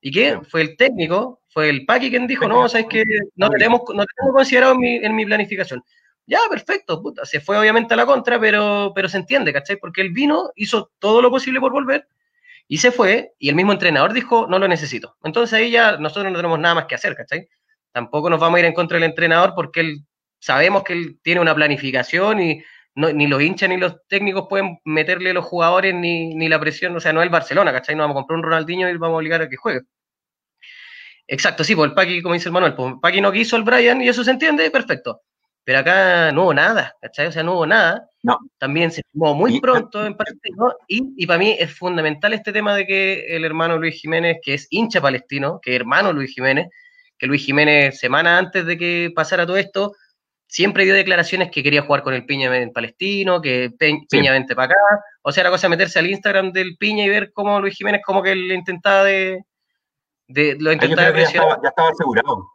y 0.00 0.10
que 0.10 0.40
fue 0.50 0.62
el 0.62 0.76
técnico, 0.76 1.40
fue 1.48 1.70
el 1.70 1.86
Paqui 1.86 2.10
quien 2.10 2.26
dijo, 2.26 2.48
no, 2.48 2.68
¿sabes 2.68 2.86
qué? 2.90 3.04
No 3.36 3.48
tenemos, 3.50 3.82
no 3.94 4.04
tenemos 4.04 4.34
considerado 4.34 4.74
en 4.74 5.14
mi, 5.14 5.24
planificación. 5.24 5.82
Ya, 6.26 6.38
perfecto, 6.50 7.02
puta. 7.02 7.24
Se 7.24 7.40
fue 7.40 7.58
obviamente 7.58 7.94
a 7.94 7.96
la 7.96 8.06
contra, 8.06 8.40
pero, 8.40 8.92
pero 8.94 9.08
se 9.08 9.18
entiende, 9.18 9.52
¿cachai? 9.52 9.76
Porque 9.76 10.02
él 10.02 10.10
vino, 10.10 10.50
hizo 10.54 10.90
todo 10.98 11.20
lo 11.20 11.30
posible 11.30 11.60
por 11.60 11.72
volver, 11.72 12.06
y 12.68 12.78
se 12.78 12.92
fue, 12.92 13.34
y 13.38 13.48
el 13.48 13.54
mismo 13.54 13.72
entrenador 13.72 14.12
dijo, 14.12 14.46
no 14.48 14.58
lo 14.58 14.68
necesito. 14.68 15.16
Entonces 15.24 15.54
ahí 15.54 15.70
ya 15.70 15.98
nosotros 15.98 16.32
no 16.32 16.38
tenemos 16.38 16.58
nada 16.58 16.76
más 16.76 16.86
que 16.86 16.94
hacer, 16.94 17.16
¿cachai? 17.16 17.48
tampoco 17.92 18.30
nos 18.30 18.40
vamos 18.40 18.56
a 18.56 18.60
ir 18.60 18.66
en 18.66 18.74
contra 18.74 18.96
del 18.96 19.04
entrenador 19.04 19.52
porque 19.54 19.80
él 19.80 20.04
sabemos 20.40 20.82
que 20.82 20.94
él 20.94 21.20
tiene 21.22 21.40
una 21.40 21.54
planificación 21.54 22.40
y 22.40 22.64
ni 22.94 23.26
los 23.26 23.40
hinchas 23.40 23.68
ni 23.68 23.76
los 23.76 24.06
técnicos 24.06 24.46
pueden 24.48 24.78
meterle 24.84 25.30
a 25.30 25.34
los 25.34 25.44
jugadores 25.44 25.94
ni, 25.94 26.48
la 26.48 26.60
presión, 26.60 26.94
o 26.96 27.00
sea, 27.00 27.12
no 27.12 27.20
es 27.20 27.26
el 27.26 27.30
Barcelona, 27.30 27.72
¿cachai? 27.72 27.94
No 27.94 28.02
vamos 28.02 28.16
a 28.16 28.20
comprar 28.20 28.36
un 28.38 28.42
Ronaldinho 28.42 28.88
y 28.88 28.96
vamos 28.96 29.14
a 29.14 29.18
obligar 29.18 29.40
a 29.42 29.48
que 29.48 29.56
juegue. 29.56 29.82
Exacto, 31.26 31.64
sí, 31.64 31.74
pues 31.74 31.88
el 31.88 31.94
Paqui, 31.94 32.20
como 32.20 32.34
dice 32.34 32.48
el 32.48 32.52
Manuel, 32.52 32.74
pues 32.74 32.94
Paqui 33.00 33.20
no 33.20 33.32
quiso 33.32 33.56
el 33.56 33.62
Brian 33.62 34.02
y 34.02 34.08
eso 34.08 34.24
se 34.24 34.30
entiende, 34.30 34.70
perfecto. 34.70 35.22
Pero 35.64 35.78
acá 35.78 36.32
no 36.32 36.44
hubo 36.44 36.54
nada, 36.54 36.96
¿cachai? 37.00 37.28
O 37.28 37.32
sea, 37.32 37.42
no 37.42 37.54
hubo 37.54 37.66
nada. 37.66 38.08
No. 38.22 38.38
También 38.58 38.90
se 38.90 39.02
firmó 39.12 39.34
muy 39.34 39.60
pronto 39.60 40.04
en 40.04 40.16
Palestino 40.16 40.74
y, 40.88 41.14
y 41.16 41.26
para 41.26 41.38
mí 41.38 41.56
es 41.58 41.76
fundamental 41.76 42.32
este 42.32 42.52
tema 42.52 42.74
de 42.74 42.86
que 42.86 43.36
el 43.36 43.44
hermano 43.44 43.78
Luis 43.78 44.00
Jiménez, 44.00 44.38
que 44.42 44.54
es 44.54 44.66
hincha 44.70 45.00
palestino, 45.00 45.60
que 45.62 45.74
es 45.74 45.80
hermano 45.80 46.12
Luis 46.12 46.32
Jiménez, 46.34 46.68
que 47.18 47.26
Luis 47.26 47.44
Jiménez, 47.44 47.98
semana 47.98 48.38
antes 48.38 48.66
de 48.66 48.76
que 48.76 49.12
pasara 49.14 49.46
todo 49.46 49.56
esto, 49.56 49.92
siempre 50.52 50.84
dio 50.84 50.94
declaraciones 50.94 51.50
que 51.50 51.62
quería 51.62 51.82
jugar 51.82 52.02
con 52.02 52.12
el 52.12 52.26
Piña 52.26 52.54
en 52.56 52.72
Palestino, 52.72 53.40
que 53.40 53.70
Piña 54.10 54.32
vente 54.32 54.54
para 54.54 54.66
acá. 54.66 55.04
O 55.22 55.32
sea, 55.32 55.44
la 55.44 55.50
cosa 55.50 55.66
es 55.66 55.70
meterse 55.70 55.98
al 55.98 56.10
Instagram 56.10 56.52
del 56.52 56.76
Piña 56.76 57.04
y 57.04 57.08
ver 57.08 57.32
cómo 57.32 57.60
Luis 57.60 57.76
Jiménez 57.76 58.02
como 58.04 58.22
que 58.22 58.34
le 58.34 58.54
intentaba 58.54 59.04
de... 59.04 59.44
de 60.26 60.56
lo 60.58 60.72
intentaba 60.72 61.16
ya, 61.16 61.22
estaba, 61.22 61.58
ya 61.62 61.68
estaba 61.68 61.88
asegurado. 61.88 62.48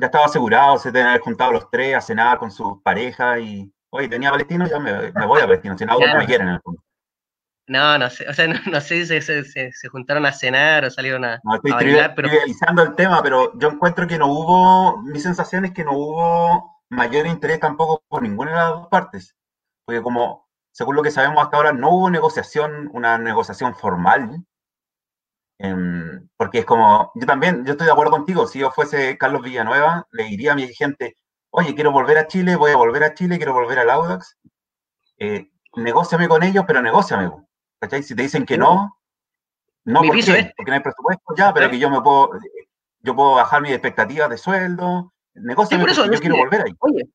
Ya 0.00 0.06
estaba 0.06 0.24
asegurado, 0.24 0.78
se 0.78 0.90
tenían 0.90 1.18
juntado 1.20 1.52
los 1.52 1.70
tres 1.70 1.94
a 1.94 2.00
cenar 2.00 2.38
con 2.38 2.50
sus 2.50 2.80
parejas 2.82 3.40
y, 3.40 3.70
oye, 3.90 4.08
tenía 4.08 4.30
Palestino, 4.30 4.66
ya 4.66 4.78
me, 4.78 5.10
voy 5.26 5.40
a 5.40 5.46
Palestino, 5.46 5.76
si 5.76 5.84
no, 5.84 5.98
no 5.98 6.16
me 6.16 6.26
quieren 6.26 6.48
en 6.48 6.54
el 6.54 6.60
fondo. 6.60 6.82
No, 7.66 7.98
no 7.98 8.10
sé, 8.10 8.28
o 8.28 8.34
sea, 8.34 8.48
no, 8.48 8.80
sé 8.80 9.06
si 9.06 9.70
se, 9.72 9.88
juntaron 9.88 10.26
a 10.26 10.32
cenar 10.32 10.84
o 10.84 10.90
salieron 10.90 11.24
a, 11.24 11.40
no, 11.44 11.54
estoy 11.54 11.72
trivializando 12.16 12.82
el 12.82 12.96
tema, 12.96 13.22
pero 13.22 13.56
yo 13.58 13.68
encuentro 13.68 14.08
que 14.08 14.18
no 14.18 14.26
hubo, 14.26 14.96
mi 15.02 15.20
sensación 15.20 15.64
es 15.64 15.72
que 15.72 15.84
no 15.84 15.92
hubo 15.92 16.82
mayor 16.88 17.26
interés 17.26 17.60
tampoco 17.60 18.02
por 18.08 18.22
ninguna 18.22 18.50
de 18.50 18.56
las 18.56 18.70
dos 18.70 18.88
partes, 18.88 19.36
porque 19.84 20.02
como, 20.02 20.48
según 20.72 20.96
lo 20.96 21.02
que 21.02 21.12
sabemos 21.12 21.44
hasta 21.44 21.58
ahora, 21.58 21.72
no 21.72 21.90
hubo 21.90 22.10
negociación, 22.10 22.90
una 22.92 23.18
negociación 23.18 23.76
formal, 23.76 24.44
em, 25.62 26.26
porque 26.36 26.60
es 26.60 26.64
como, 26.64 27.12
yo 27.14 27.26
también, 27.26 27.64
yo 27.66 27.72
estoy 27.72 27.86
de 27.86 27.92
acuerdo 27.92 28.12
contigo, 28.12 28.46
si 28.46 28.60
yo 28.60 28.70
fuese 28.70 29.18
Carlos 29.18 29.42
Villanueva, 29.42 30.06
le 30.10 30.24
diría 30.24 30.52
a 30.52 30.54
mi 30.54 30.66
gente, 30.74 31.16
oye, 31.50 31.74
quiero 31.74 31.92
volver 31.92 32.16
a 32.16 32.26
Chile, 32.26 32.56
voy 32.56 32.72
a 32.72 32.76
volver 32.76 33.04
a 33.04 33.14
Chile, 33.14 33.36
quiero 33.36 33.52
volver 33.52 33.78
al 33.78 33.90
Audax, 33.90 34.38
eh, 35.18 35.50
negóciame 35.76 36.28
con 36.28 36.42
ellos, 36.42 36.64
pero 36.66 36.80
negóciame. 36.80 37.30
¿Cachai? 37.78 38.02
Si 38.02 38.14
te 38.14 38.22
dicen 38.22 38.46
que 38.46 38.58
no, 38.58 38.98
no, 39.84 40.00
¿por 40.02 40.16
qué? 40.16 40.52
Porque 40.56 40.70
no 40.70 40.74
hay 40.74 40.80
presupuesto 40.80 41.34
ya, 41.36 41.52
pero 41.52 41.70
que 41.70 41.78
yo 41.78 41.90
me 41.90 42.00
puedo, 42.00 42.30
yo 43.00 43.14
puedo 43.14 43.34
bajar 43.34 43.62
mis 43.62 43.72
expectativas 43.72 44.30
de 44.30 44.38
sueldo, 44.38 45.12
negocio, 45.34 45.78
yo 45.78 46.20
quiero 46.20 46.36
volver 46.36 46.62
ahí. 46.62 46.72
Oye, 46.78 47.08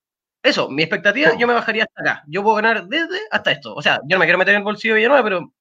eso, 0.45 0.69
mi 0.69 0.83
expectativa, 0.83 1.35
yo 1.35 1.47
me 1.47 1.55
bajaría 1.55 1.85
hasta 1.85 2.01
acá. 2.01 2.23
Yo 2.27 2.43
puedo 2.43 2.57
ganar 2.57 2.85
desde 2.87 3.19
hasta 3.31 3.51
esto. 3.51 3.73
O 3.73 3.81
sea, 3.81 3.99
yo 4.07 4.15
no 4.15 4.19
me 4.19 4.25
quiero 4.25 4.37
meter 4.37 4.53
en 4.53 4.59
el 4.59 4.63
bolsillo 4.63 4.93
de 4.93 4.99
Villanueva, 4.99 5.23
pero, 5.23 5.51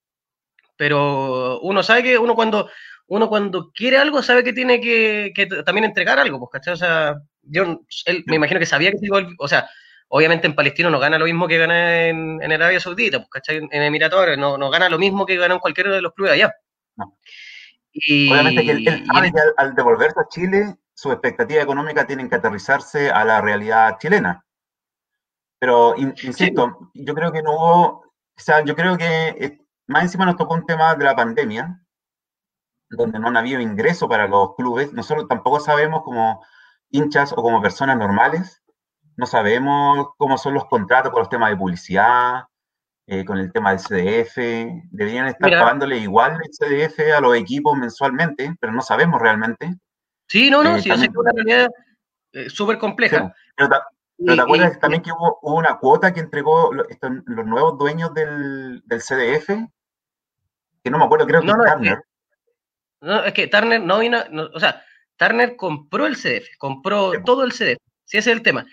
pero 0.76 1.60
uno 1.60 1.82
sabe 1.82 2.02
que 2.02 2.18
uno 2.18 2.34
cuando, 2.34 2.68
uno 3.06 3.28
cuando 3.28 3.70
quiere 3.72 3.98
algo 3.98 4.22
sabe 4.22 4.44
que 4.44 4.52
tiene 4.52 4.80
que, 4.80 5.32
que 5.34 5.46
también 5.64 5.84
entregar 5.84 6.18
algo, 6.18 6.38
pues, 6.38 6.50
¿cachai? 6.52 6.74
O 6.74 6.76
sea, 6.76 7.16
yo 7.42 7.80
él, 8.06 8.24
me 8.26 8.36
imagino 8.36 8.60
que 8.60 8.66
sabía 8.66 8.90
que 8.90 8.98
se 8.98 9.06
iba, 9.06 9.26
o 9.38 9.48
sea, 9.48 9.68
obviamente 10.08 10.46
en 10.46 10.54
Palestino 10.54 10.90
no 10.90 10.98
gana 10.98 11.18
lo 11.18 11.26
mismo 11.26 11.48
que 11.48 11.58
gana 11.58 12.06
en, 12.06 12.52
Arabia 12.52 12.80
Saudita, 12.80 13.18
pues, 13.18 13.30
¿cachai? 13.30 13.56
En 13.70 13.82
Emiratos 13.82 14.36
no, 14.38 14.58
no 14.58 14.70
gana 14.70 14.88
lo 14.88 14.98
mismo 14.98 15.26
que 15.26 15.36
gana 15.36 15.54
en 15.54 15.60
cualquiera 15.60 15.90
de 15.90 16.02
los 16.02 16.12
clubes 16.14 16.32
allá. 16.32 16.52
obviamente 18.30 18.64
que 18.64 18.70
él, 18.70 19.04
sabe 19.06 19.32
que 19.32 19.40
al, 19.56 19.74
devolverse 19.74 20.20
a 20.20 20.28
Chile, 20.28 20.76
sus 20.94 21.12
expectativas 21.12 21.64
económicas 21.64 22.06
tienen 22.06 22.28
que 22.28 22.36
aterrizarse 22.36 23.10
a 23.10 23.24
la 23.24 23.40
realidad 23.40 23.96
chilena. 23.98 24.44
Pero, 25.58 25.94
insisto, 25.96 26.90
yo 26.92 27.14
creo 27.14 27.32
que 27.32 27.42
no 27.42 27.52
hubo, 27.52 27.82
o 27.82 28.12
sea, 28.36 28.62
yo 28.64 28.76
creo 28.76 28.98
que 28.98 29.28
eh, 29.28 29.63
más 29.86 30.02
encima 30.02 30.26
nos 30.26 30.36
tocó 30.36 30.54
un 30.54 30.66
tema 30.66 30.94
de 30.94 31.04
la 31.04 31.16
pandemia, 31.16 31.80
donde 32.90 33.18
no 33.18 33.28
han 33.28 33.36
habido 33.36 33.60
ingreso 33.60 34.08
para 34.08 34.28
los 34.28 34.54
clubes. 34.56 34.92
Nosotros 34.92 35.26
tampoco 35.28 35.60
sabemos 35.60 36.02
como 36.02 36.44
hinchas 36.90 37.32
o 37.32 37.36
como 37.36 37.60
personas 37.60 37.96
normales 37.96 38.64
no 39.16 39.26
sabemos 39.26 40.08
cómo 40.16 40.38
son 40.38 40.54
los 40.54 40.66
contratos 40.66 41.12
con 41.12 41.20
los 41.20 41.28
temas 41.28 41.50
de 41.50 41.56
publicidad, 41.56 42.44
eh, 43.06 43.24
con 43.24 43.38
el 43.38 43.52
tema 43.52 43.70
del 43.70 43.78
CDF. 43.78 44.36
Deberían 44.90 45.26
estar 45.26 45.50
pagándole 45.50 45.98
igual 45.98 46.38
el 46.42 46.50
CDF 46.50 47.12
a 47.16 47.20
los 47.20 47.36
equipos 47.36 47.76
mensualmente, 47.76 48.54
pero 48.60 48.72
no 48.72 48.82
sabemos 48.82 49.20
realmente. 49.20 49.74
Sí, 50.28 50.50
no, 50.50 50.64
no, 50.64 50.76
eh, 50.76 50.82
sí, 50.82 50.90
es 50.90 51.08
una 51.14 51.32
realidad 51.32 51.68
eh, 52.32 52.50
súper 52.50 52.78
compleja. 52.78 53.32
pero, 53.56 53.68
te 54.24 54.40
acuerdas 54.40 54.78
también 54.80 55.02
que 55.02 55.12
hubo, 55.12 55.38
una 55.42 55.78
cuota 55.78 56.12
que 56.12 56.20
entregó 56.20 56.72
los, 56.72 56.86
nuevos 57.46 57.78
dueños 57.78 58.12
del, 58.14 58.82
CDF? 58.88 59.48
Que 60.82 60.90
no 60.90 60.98
me 60.98 61.04
acuerdo, 61.04 61.26
creo 61.26 61.40
que 61.40 61.46
no, 61.46 61.54
Turner. 61.54 62.02
no, 63.00 63.24
es 63.24 63.32
que 63.32 63.46
Turner 63.46 63.80
no 63.80 63.98
vino, 63.98 64.22
o 64.52 64.60
sea, 64.60 64.82
Turner 65.16 65.56
compró 65.56 66.06
el 66.06 66.16
CDF, 66.16 66.56
compró 66.58 67.12
todo 67.24 67.44
el 67.44 67.52
CDF, 67.52 67.78
sí, 68.04 68.18
ese 68.18 68.30
es 68.30 68.36
el 68.36 68.42
tema. 68.42 68.66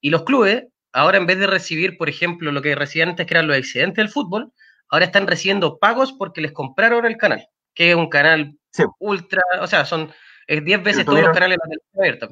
Y 0.00 0.10
los 0.10 0.24
clubes, 0.24 0.64
ahora 0.92 1.16
en 1.16 1.26
vez 1.26 1.38
de 1.38 1.46
recibir, 1.46 1.96
por 1.96 2.08
ejemplo, 2.08 2.52
lo 2.52 2.62
que 2.62 2.74
recibían 2.74 3.10
antes, 3.10 3.26
que 3.26 3.34
eran 3.34 3.46
los 3.46 3.56
excedentes 3.56 3.96
del 3.96 4.10
fútbol, 4.10 4.52
ahora 4.90 5.06
están 5.06 5.26
recibiendo 5.26 5.78
pagos 5.78 6.12
porque 6.12 6.40
les 6.40 6.52
compraron 6.52 7.06
el 7.06 7.16
canal, 7.16 7.48
que 7.74 7.90
es 7.90 7.96
un 7.96 8.08
canal 8.08 8.58
ultra, 8.98 9.42
o 9.60 9.66
sea, 9.66 9.84
son 9.84 10.12
10 10.48 10.82
veces 10.82 11.04
todos 11.04 11.20
los 11.20 11.32
canales 11.32 11.58
de 11.64 11.76
la 11.76 12.00
abierta. 12.00 12.28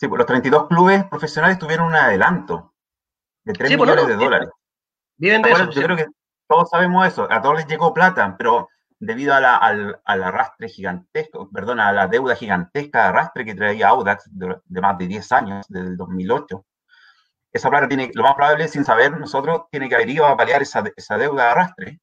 Sí, 0.00 0.08
pues 0.08 0.16
los 0.16 0.26
32 0.26 0.66
clubes 0.68 1.04
profesionales 1.04 1.58
tuvieron 1.58 1.88
un 1.88 1.94
adelanto 1.94 2.72
de 3.44 3.52
3 3.52 3.76
pues, 3.76 3.90
millones 3.90 4.06
de 4.08 4.16
dólares. 4.16 4.48
Viven 5.18 5.42
de 5.42 5.50
eso. 5.50 5.70
Yo 5.72 5.82
creo 5.82 5.96
que 5.98 6.06
todos 6.48 6.70
sabemos 6.70 7.06
eso. 7.06 7.30
A 7.30 7.42
todos 7.42 7.56
les 7.56 7.66
llegó 7.66 7.92
plata, 7.92 8.34
pero 8.38 8.70
debido 8.98 9.34
a 9.34 9.40
la, 9.40 9.56
al, 9.56 10.00
arrastre 10.06 10.70
gigantesco, 10.70 11.50
perdón, 11.50 11.80
a 11.80 11.92
la 11.92 12.06
deuda 12.06 12.34
gigantesca 12.34 13.02
de 13.02 13.08
arrastre 13.08 13.44
que 13.44 13.54
traía 13.54 13.88
Audax 13.88 14.24
de, 14.30 14.80
más 14.80 14.96
de 14.96 15.06
10 15.06 15.32
años, 15.32 15.66
desde 15.68 15.88
el 15.88 15.98
2008, 15.98 16.64
esa 17.52 17.68
plata 17.68 17.86
tiene, 17.86 18.10
lo 18.14 18.22
más 18.22 18.36
probable, 18.36 18.68
sin 18.68 18.86
saber 18.86 19.18
nosotros, 19.18 19.64
tiene 19.70 19.86
que 19.86 19.96
haber 19.96 20.08
ido 20.08 20.24
a 20.24 20.34
paliar 20.34 20.62
esa, 20.62 20.82
esa 20.96 21.18
deuda 21.18 21.44
de 21.44 21.50
arrastre. 21.50 22.00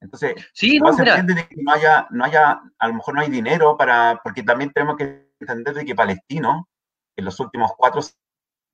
Entonces, 0.00 0.34
sí, 0.54 0.78
no, 0.78 0.92
se 0.92 1.02
entiende 1.02 1.48
que 1.48 1.56
no 1.60 1.72
haya, 1.72 2.06
no 2.10 2.24
haya, 2.24 2.60
a 2.78 2.86
lo 2.86 2.94
mejor 2.94 3.16
no 3.16 3.20
hay 3.20 3.30
dinero 3.30 3.76
para, 3.76 4.20
porque 4.22 4.44
también 4.44 4.72
tenemos 4.72 4.96
que 4.96 5.32
entender 5.40 5.74
de 5.74 5.84
que 5.84 5.96
Palestino, 5.96 6.68
en 7.16 7.24
los 7.24 7.38
últimos 7.40 7.72
4 7.76 8.00
o 8.00 8.04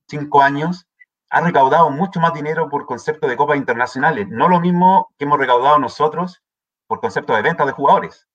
5 0.09 0.42
años, 0.42 0.87
ha 1.30 1.40
recaudado 1.40 1.90
mucho 1.90 2.21
más 2.21 2.33
dinero 2.33 2.68
por 2.68 2.87
concepto 2.87 3.26
de 3.26 3.37
copas 3.37 3.59
internacionales. 3.59 4.26
No 4.28 4.49
lo 4.49 4.61
mismo 4.61 5.14
que 5.18 5.25
hemos 5.25 5.38
recaudado 5.38 5.78
nosotros 5.78 6.42
por 6.87 7.00
concepto 7.00 7.35
de 7.35 7.42
venta 7.42 7.66
de 7.66 7.73
jugadores. 7.73 8.26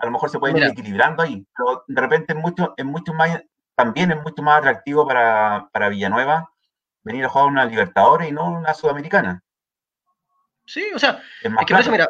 A 0.00 0.06
lo 0.06 0.12
mejor 0.12 0.30
se 0.30 0.38
pueden 0.38 0.56
ir 0.58 0.64
equilibrando 0.64 1.22
ahí, 1.22 1.46
pero 1.56 1.84
de 1.86 2.00
repente 2.00 2.32
es 2.34 2.38
mucho, 2.38 2.74
es 2.76 2.84
mucho 2.84 3.12
más, 3.14 3.42
también 3.74 4.12
es 4.12 4.22
mucho 4.22 4.42
más 4.42 4.58
atractivo 4.58 5.06
para, 5.06 5.68
para 5.72 5.88
Villanueva 5.88 6.52
venir 7.02 7.24
a 7.24 7.28
jugar 7.28 7.48
una 7.48 7.64
Libertadores 7.64 8.28
y 8.28 8.32
no 8.32 8.50
una 8.50 8.74
Sudamericana. 8.74 9.42
Sí, 10.66 10.84
o 10.94 10.98
sea, 10.98 11.20
es, 11.42 11.52
que 11.66 11.74
eso, 11.74 11.90
mira, 11.90 12.08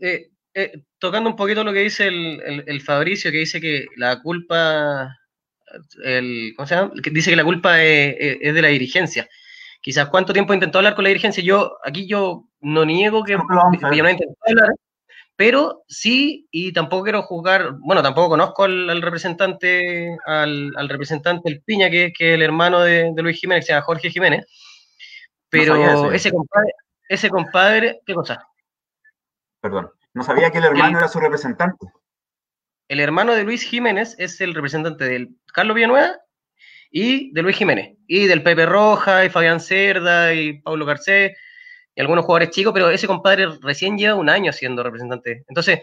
eh, 0.00 0.30
eh, 0.54 0.84
tocando 0.98 1.28
un 1.30 1.36
poquito 1.36 1.64
lo 1.64 1.72
que 1.72 1.80
dice 1.80 2.06
el, 2.06 2.80
Fabricio, 2.82 3.30
que 3.30 3.38
dice 3.38 3.60
que 3.60 3.86
la 3.96 4.22
culpa, 4.22 5.18
el, 6.04 6.54
¿cómo 6.56 6.66
se 6.66 6.74
llama? 6.74 6.92
Dice 6.94 7.30
que 7.30 7.36
la 7.36 7.44
culpa 7.44 7.82
es, 7.82 8.54
de 8.54 8.62
la 8.62 8.68
dirigencia. 8.68 9.28
Quizás 9.80 10.08
cuánto 10.08 10.32
tiempo 10.32 10.54
intentó 10.54 10.78
hablar 10.78 10.94
con 10.94 11.04
la 11.04 11.08
dirigencia. 11.08 11.42
Yo, 11.42 11.78
aquí 11.84 12.06
yo 12.06 12.44
no 12.60 12.84
niego 12.84 13.24
que 13.24 13.36
obviamente 13.36 14.24
intentó 14.24 14.40
hablar, 14.46 14.74
pero 15.36 15.82
sí, 15.88 16.46
y 16.50 16.72
tampoco 16.72 17.04
quiero 17.04 17.22
juzgar, 17.22 17.72
bueno, 17.80 18.02
tampoco 18.02 18.30
conozco 18.30 18.64
al, 18.64 19.02
representante, 19.02 20.16
al, 20.26 20.88
representante 20.88 21.48
El 21.48 21.62
Piña, 21.62 21.90
que, 21.90 22.06
es 22.06 22.12
el 22.20 22.42
hermano 22.42 22.80
de, 22.80 23.12
Luis 23.16 23.40
Jiménez, 23.40 23.64
que 23.64 23.66
se 23.66 23.72
llama 23.72 23.84
Jorge 23.84 24.10
Jiménez, 24.10 24.46
pero 25.48 26.12
ese 26.12 26.30
compadre, 26.30 26.72
ese 27.08 27.28
compadre, 27.28 28.00
¿qué 28.06 28.14
cosa? 28.14 28.46
Perdón, 29.60 29.90
no 30.14 30.22
sabía 30.22 30.50
que 30.50 30.58
el 30.58 30.64
hermano 30.64 30.98
era 30.98 31.08
su 31.08 31.18
representante. 31.18 31.86
El 32.88 33.00
hermano 33.00 33.34
de 33.34 33.44
Luis 33.44 33.62
Jiménez 33.62 34.14
es 34.18 34.40
el 34.40 34.54
representante 34.54 35.04
del 35.04 35.30
Carlos 35.52 35.74
Villanueva 35.74 36.16
y 36.90 37.32
de 37.32 37.42
Luis 37.42 37.56
Jiménez, 37.56 37.96
y 38.06 38.26
del 38.26 38.42
Pepe 38.42 38.66
Roja, 38.66 39.24
y 39.24 39.30
Fabián 39.30 39.60
Cerda, 39.60 40.34
y 40.34 40.60
Pablo 40.60 40.84
Garcés, 40.84 41.32
y 41.94 42.00
algunos 42.00 42.24
jugadores 42.24 42.50
chicos, 42.50 42.72
pero 42.72 42.90
ese 42.90 43.06
compadre 43.06 43.48
recién 43.62 43.96
lleva 43.96 44.14
un 44.14 44.28
año 44.28 44.52
siendo 44.52 44.82
representante. 44.82 45.44
Entonces, 45.48 45.80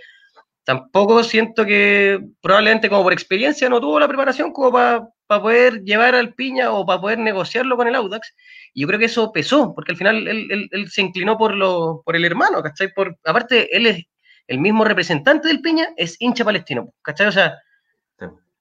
tampoco 0.64 1.24
siento 1.24 1.66
que 1.66 2.20
probablemente 2.42 2.90
como 2.90 3.02
por 3.04 3.14
experiencia 3.14 3.70
no 3.70 3.82
tuvo 3.82 4.00
la 4.00 4.08
preparación 4.08 4.52
como 4.52 4.72
para 4.72 5.42
poder 5.42 5.82
llevar 5.84 6.14
al 6.14 6.36
Piña 6.36 6.72
o 6.72 6.86
para 6.86 7.02
poder 7.02 7.18
negociarlo 7.18 7.76
con 7.76 7.88
el 7.88 7.96
Audax. 7.96 8.36
Y 8.74 8.82
yo 8.82 8.88
creo 8.88 9.00
que 9.00 9.06
eso 9.06 9.32
pesó, 9.32 9.74
porque 9.74 9.94
al 9.94 9.98
final 9.98 10.28
él, 10.28 10.70
se 10.90 11.02
inclinó 11.02 11.38
por, 11.40 11.56
lo, 11.56 12.04
por 12.06 12.16
el 12.16 12.26
hermano, 12.26 12.62
¿cachai? 12.62 12.94
Por, 12.94 13.18
aparte, 13.24 13.76
él 13.76 13.88
es 13.88 14.06
el 14.50 14.60
mismo 14.60 14.84
representante 14.84 15.48
del 15.48 15.62
Piña, 15.62 15.90
es 15.96 16.20
hincha 16.20 16.44
palestino, 16.44 16.92
¿cachai? 17.04 17.28
O 17.28 17.32
sea, 17.32 17.58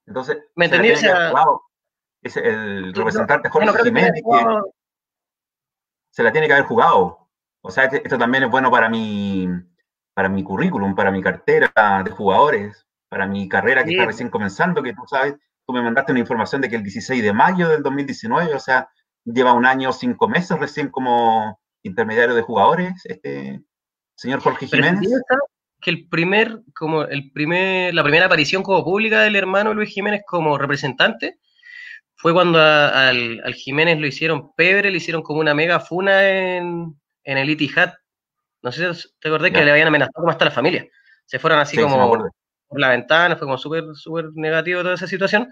entonces, 0.05 0.37
¿me 0.55 0.65
entendí? 0.65 0.89
es 0.89 2.35
el 2.37 2.93
representante 2.93 3.49
Jorge 3.49 3.83
Jiménez 3.83 4.11
que 4.13 4.61
se 6.11 6.23
la 6.23 6.31
tiene 6.31 6.47
que 6.47 6.53
haber 6.53 6.65
jugado. 6.65 7.29
O 7.61 7.71
sea, 7.71 7.85
esto 7.85 8.17
también 8.17 8.43
es 8.43 8.49
bueno 8.49 8.69
para 8.69 8.89
mi, 8.89 9.47
para 10.13 10.29
mi 10.29 10.43
currículum, 10.43 10.95
para 10.95 11.11
mi 11.11 11.21
cartera 11.21 11.71
de 12.03 12.11
jugadores, 12.11 12.85
para 13.09 13.25
mi 13.25 13.49
carrera 13.49 13.83
que 13.83 13.91
está 13.91 14.05
recién 14.05 14.29
comenzando, 14.29 14.83
que 14.83 14.93
tú 14.93 15.03
sabes, 15.07 15.35
tú 15.65 15.73
me 15.73 15.81
mandaste 15.81 16.11
una 16.11 16.21
información 16.21 16.61
de 16.61 16.69
que 16.69 16.75
el 16.75 16.83
16 16.83 17.23
de 17.23 17.33
mayo 17.33 17.69
del 17.69 17.81
2019, 17.81 18.53
o 18.53 18.59
sea, 18.59 18.89
lleva 19.25 19.53
un 19.53 19.65
año, 19.65 19.91
cinco 19.91 20.27
meses 20.27 20.57
recién 20.59 20.89
como 20.89 21.59
intermediario 21.83 22.35
de 22.35 22.41
jugadores, 22.41 23.05
este 23.05 23.63
señor 24.15 24.41
Jorge 24.41 24.67
Jiménez. 24.67 25.09
Que 25.81 25.89
el 25.89 26.07
primer, 26.07 26.59
como 26.75 27.03
el 27.03 27.31
primer, 27.31 27.93
la 27.93 28.03
primera 28.03 28.25
aparición 28.25 28.63
como 28.63 28.83
pública 28.83 29.21
del 29.21 29.35
hermano 29.35 29.73
Luis 29.73 29.89
Jiménez 29.89 30.21
como 30.25 30.57
representante 30.57 31.39
fue 32.15 32.33
cuando 32.33 32.59
al, 32.59 33.53
Jiménez 33.55 33.99
lo 33.99 34.07
hicieron 34.07 34.53
pebre, 34.55 34.91
le 34.91 34.97
hicieron 34.97 35.21
como 35.21 35.39
una 35.39 35.53
mega 35.53 35.79
funa 35.79 36.27
en, 36.27 36.99
en 37.23 37.37
el 37.37 37.49
Itihad. 37.49 37.93
No 38.61 38.71
sé 38.73 38.93
si 38.93 39.07
te 39.21 39.29
acordás 39.29 39.51
que 39.51 39.63
le 39.63 39.71
habían 39.71 39.87
amenazado 39.87 40.15
como 40.15 40.29
hasta 40.29 40.45
la 40.45 40.51
familia. 40.51 40.85
Se 41.25 41.39
fueron 41.39 41.59
así 41.59 41.77
como 41.77 42.29
por 42.67 42.79
la 42.79 42.89
ventana, 42.89 43.35
fue 43.35 43.47
como 43.47 43.57
súper, 43.57 43.83
súper 43.93 44.25
negativo 44.33 44.81
toda 44.81 44.95
esa 44.95 45.07
situación. 45.07 45.49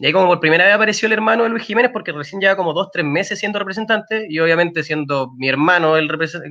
Y 0.00 0.06
ahí 0.06 0.12
como 0.12 0.28
por 0.28 0.38
primera 0.38 0.64
vez 0.64 0.74
apareció 0.74 1.06
el 1.06 1.12
hermano 1.12 1.42
de 1.42 1.50
Luis 1.50 1.64
Jiménez, 1.64 1.90
porque 1.92 2.12
recién 2.12 2.40
lleva 2.40 2.56
como 2.56 2.72
dos, 2.72 2.88
tres 2.92 3.04
meses 3.04 3.38
siendo 3.40 3.58
representante, 3.58 4.26
y 4.28 4.38
obviamente 4.38 4.84
siendo 4.84 5.32
mi 5.36 5.48
hermano 5.48 5.96
el 5.96 6.08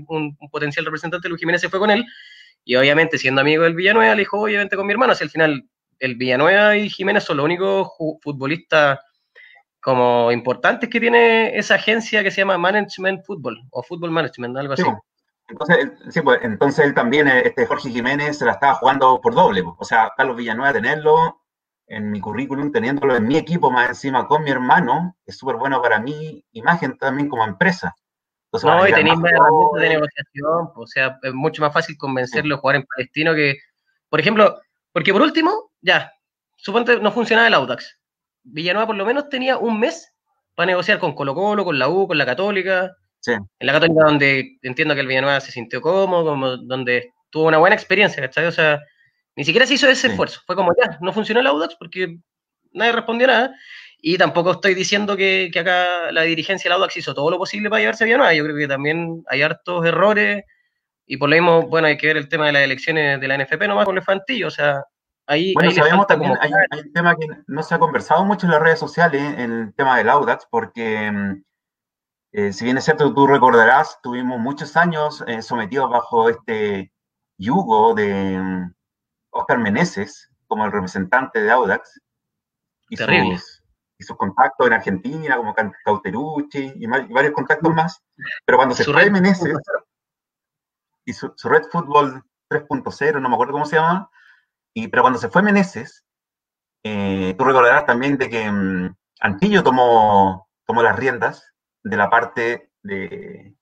un, 0.08 0.38
potencial 0.52 0.84
representante, 0.84 1.30
Luis 1.30 1.40
Jiménez 1.40 1.62
se 1.62 1.70
fue 1.70 1.80
con 1.80 1.90
él, 1.90 2.06
y 2.68 2.76
obviamente 2.76 3.18
siendo 3.18 3.40
amigo 3.40 3.64
del 3.64 3.76
Villanueva, 3.76 4.14
le 4.14 4.20
dijo, 4.20 4.42
obviamente 4.42 4.76
con 4.76 4.86
mi 4.86 4.92
hermano, 4.92 5.14
así 5.14 5.24
al 5.24 5.30
final 5.30 5.64
el 6.00 6.16
Villanueva 6.16 6.76
y 6.76 6.90
Jiménez 6.90 7.24
son 7.24 7.38
los 7.38 7.46
únicos 7.46 7.88
futbolistas 8.22 9.00
como 9.80 10.34
importantes 10.34 10.90
que 10.90 11.00
tiene 11.00 11.58
esa 11.58 11.76
agencia 11.76 12.22
que 12.24 12.30
se 12.30 12.42
llama 12.42 12.58
Management 12.58 13.26
Football, 13.26 13.64
o 13.72 13.82
Football 13.84 14.12
Management, 14.12 14.58
algo 14.58 14.74
así. 14.74 14.84
Entonces, 15.48 15.92
sí, 16.10 16.20
pues, 16.20 16.40
entonces 16.44 16.86
él 16.86 16.94
también, 16.94 17.30
este 17.30 17.66
Jorge 17.66 17.90
Jiménez, 17.90 18.38
se 18.38 18.44
la 18.44 18.52
estaba 18.52 18.76
jugando 18.76 19.22
por 19.22 19.34
doble. 19.34 19.64
O 19.78 19.86
sea, 19.86 20.12
Carlos 20.18 20.36
Villanueva, 20.36 20.74
tenerlo 20.74 21.40
en 21.88 22.12
mi 22.12 22.20
currículum, 22.20 22.74
teniéndolo 22.74 23.16
en 23.16 23.28
mi 23.28 23.38
equipo 23.38 23.72
más 23.72 23.88
encima 23.88 24.28
con 24.28 24.44
mi 24.44 24.52
hermano, 24.52 25.16
es 25.26 25.38
súper 25.38 25.56
bueno 25.56 25.82
para 25.82 26.02
mi 26.02 26.44
imagen 26.52 26.98
también 26.98 27.30
como 27.30 27.46
empresa. 27.46 27.96
No, 28.64 28.88
y 28.88 28.94
tenéis 28.94 29.18
más 29.18 29.32
herramientas 29.32 29.82
de 29.82 29.90
negociación, 29.90 30.70
o 30.76 30.88
sea, 30.88 31.20
es 31.22 31.34
mucho 31.34 31.62
más 31.62 31.74
fácil 31.74 31.98
convencerlo 31.98 32.56
a 32.56 32.58
jugar 32.60 32.76
en 32.78 32.84
Palestino 32.84 33.34
que, 33.34 33.58
por 34.10 34.20
ejemplo, 34.20 34.60
porque 34.92 35.14
por 35.14 35.22
último, 35.22 35.72
ya, 35.82 36.12
suponte 36.56 37.00
no 37.00 37.12
funcionaba 37.12 37.48
el 37.48 37.54
Audax. 37.54 38.00
Villanueva 38.44 38.88
por 38.88 38.96
lo 38.96 39.06
menos 39.06 39.30
tenía 39.30 39.58
un 39.58 39.80
mes 39.80 40.14
para 40.56 40.68
negociar 40.68 41.00
con 41.00 41.14
Colo 41.14 41.36
Colo, 41.36 41.66
con 41.66 41.78
la 41.78 41.88
U, 41.90 42.08
con 42.08 42.18
la 42.18 42.26
Católica. 42.26 42.96
En 43.26 43.48
la 43.60 43.74
Católica 43.74 44.06
donde 44.06 44.58
entiendo 44.62 44.96
que 44.96 45.02
el 45.02 45.08
Villanueva 45.08 45.42
se 45.42 45.52
sintió 45.52 45.82
cómodo, 45.82 46.58
donde 46.58 47.12
tuvo 47.30 47.48
una 47.48 47.58
buena 47.58 47.76
experiencia, 47.76 48.22
¿cachai? 48.22 48.46
O 48.46 48.52
sea, 48.52 48.80
ni 49.36 49.44
siquiera 49.44 49.68
se 49.68 49.76
hizo 49.76 49.88
ese 49.88 50.08
esfuerzo. 50.08 50.42
Fue 50.46 50.56
como 50.56 50.74
ya, 50.82 50.98
no 51.02 51.14
funcionó 51.14 51.42
el 51.42 51.48
Audax 51.48 51.76
porque 51.76 52.18
nadie 52.72 52.94
respondió 52.94 53.28
nada. 53.28 53.54
Y 54.00 54.18
tampoco 54.18 54.52
estoy 54.52 54.76
diciendo 54.76 55.18
que, 55.18 55.52
acá 55.60 56.12
la 56.12 56.22
dirigencia 56.22 56.70
del 56.70 56.78
Audax 56.78 56.98
hizo 56.98 57.14
todo 57.14 57.32
lo 57.32 57.38
posible 57.38 57.70
para 57.70 57.80
llevarse 57.80 58.04
a 58.04 58.06
Villanueva. 58.06 58.34
Yo 58.34 58.44
creo 58.44 58.56
que 58.56 58.68
también 58.68 59.24
hay 59.28 59.42
hartos 59.42 59.86
errores. 59.86 60.44
Y 61.06 61.18
por 61.18 61.30
lo 61.30 61.36
mismo, 61.36 61.64
bueno, 61.68 61.88
hay 61.88 61.98
que 61.98 62.08
ver 62.08 62.18
el 62.18 62.30
tema 62.30 62.48
de 62.48 62.52
las 62.52 62.64
elecciones 62.64 63.20
de 63.20 63.28
la 63.28 63.38
NFP 63.38 63.68
nomás 63.68 63.86
con 63.86 63.98
el 63.98 64.04
Fantillo. 64.04 64.48
O 64.48 64.52
sea, 64.52 64.84
ahí. 65.26 65.54
Bueno, 65.54 65.72
sabemos 65.72 66.06
también, 66.06 66.34
hay, 66.40 66.52
hay, 66.72 66.80
un 66.80 66.94
tema 66.94 67.16
que 67.16 67.28
no 67.48 67.64
se 67.64 67.76
ha 67.76 67.80
conversado 67.80 68.24
mucho 68.24 68.46
en 68.46 68.52
las 68.52 68.62
redes 68.62 68.80
sociales, 68.80 69.22
el 69.38 69.74
tema 69.76 69.98
del 69.98 70.10
Audax, 70.10 70.48
porque 70.52 71.12
mm, 71.12 71.44
eh, 72.34 72.54
si 72.54 72.66
bien 72.66 72.78
es 72.78 72.84
cierto, 72.84 73.14
tú 73.14 73.26
recordarás, 73.26 74.00
tuvimos 74.04 74.40
muchos 74.40 74.76
años 74.78 75.24
eh, 75.28 75.42
sometidos 75.42 75.90
bajo 75.90 76.30
este 76.30 76.92
yugo 77.38 77.96
de 77.96 78.38
mm, 78.38 78.74
Oscar 79.32 79.58
Meneses 79.58 80.30
como 80.46 80.66
el 80.66 80.72
representante 80.72 81.42
de 81.42 81.50
Audax. 81.50 82.00
Y 82.90 82.98
Sus, 82.98 83.57
y 83.98 84.04
sus 84.04 84.18
contactos 84.18 84.68
en 84.68 84.74
Argentina, 84.74 85.38
como 85.38 85.56
Cauterucci 85.84 86.74
y, 86.76 86.88
varios 86.88 87.34
contactos 87.34 87.74
más. 87.74 88.04
Pero 88.46 88.58
cuando 88.58 88.76
se 88.76 88.84
fue 88.84 89.10
Meneses 89.10 89.54
y 91.06 91.14
su, 91.14 91.32
Red 91.44 91.64
Football 91.72 92.24
3.0, 92.50 93.22
no 93.22 93.30
me 93.30 93.36
acuerdo 93.36 93.54
cómo 93.54 93.66
se 93.66 93.78
llama, 93.78 94.10
y, 94.74 94.88
pero 94.90 95.04
cuando 95.04 95.20
se 95.20 95.30
fue 95.30 95.42
Meneses, 95.42 96.06
eh, 96.84 97.34
tú 97.38 97.44
recordarás 97.44 97.86
también 97.86 98.18
de 98.18 98.30
que 98.30 98.52
mm, 98.52 98.96
Antillo 99.22 99.64
tomó, 99.64 100.48
tomó 100.66 100.84
las 100.84 100.96
riendas 100.98 101.54
de 101.84 101.98
la 101.98 102.10
parte 102.10 102.72
de, 102.84 103.56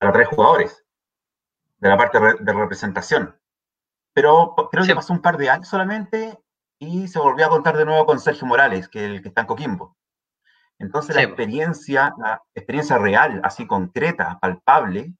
los 0.00 0.12
tres 0.12 0.28
jugadores, 0.28 0.84
de 1.78 1.88
la 1.88 1.96
parte 1.96 2.18
de 2.18 2.52
representación. 2.52 3.36
Pero 4.14 4.54
creo 4.70 4.84
que 4.84 4.94
pasó 4.94 5.12
un 5.12 5.22
par 5.22 5.36
de 5.36 5.50
años 5.50 5.68
solamente 5.68 6.38
y 6.82 7.06
se 7.06 7.20
volvió 7.20 7.46
a 7.46 7.48
contar 7.48 7.76
de 7.76 7.84
nuevo 7.84 8.04
con 8.06 8.18
Sergio 8.18 8.44
Morales, 8.44 8.88
que 8.88 9.04
es 9.04 9.10
el 9.12 9.22
que 9.22 9.28
está 9.28 9.42
en 9.42 9.46
Coquimbo. 9.46 9.96
Entonces 10.80 11.14
la 11.14 11.22
experiencia, 11.22 12.12
la 12.18 12.42
experiencia 12.54 12.98
real, 12.98 13.40
así 13.44 13.68
concreta, 13.68 14.38
palpable, 14.40 15.14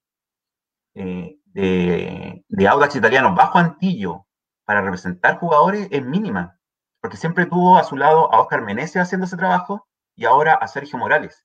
eh, 0.94 1.36
de, 1.44 2.44
de 2.48 2.68
Audax 2.68 2.96
italiano 2.96 3.34
bajo 3.34 3.58
Antillo 3.58 4.26
para 4.64 4.80
representar 4.82 5.38
jugadores 5.38 5.86
es 5.92 6.04
mínima. 6.04 6.58
porque 7.00 7.16
siempre 7.16 7.46
tuvo 7.46 7.78
a 7.78 7.84
su 7.84 7.96
lado 7.96 8.32
a 8.32 8.40
Oscar 8.40 8.62
Meneses 8.62 9.02
haciendo 9.02 9.26
ese 9.26 9.36
trabajo 9.36 9.86
y 10.16 10.24
ahora 10.24 10.54
a 10.54 10.66
Sergio 10.68 10.98
Morales. 10.98 11.44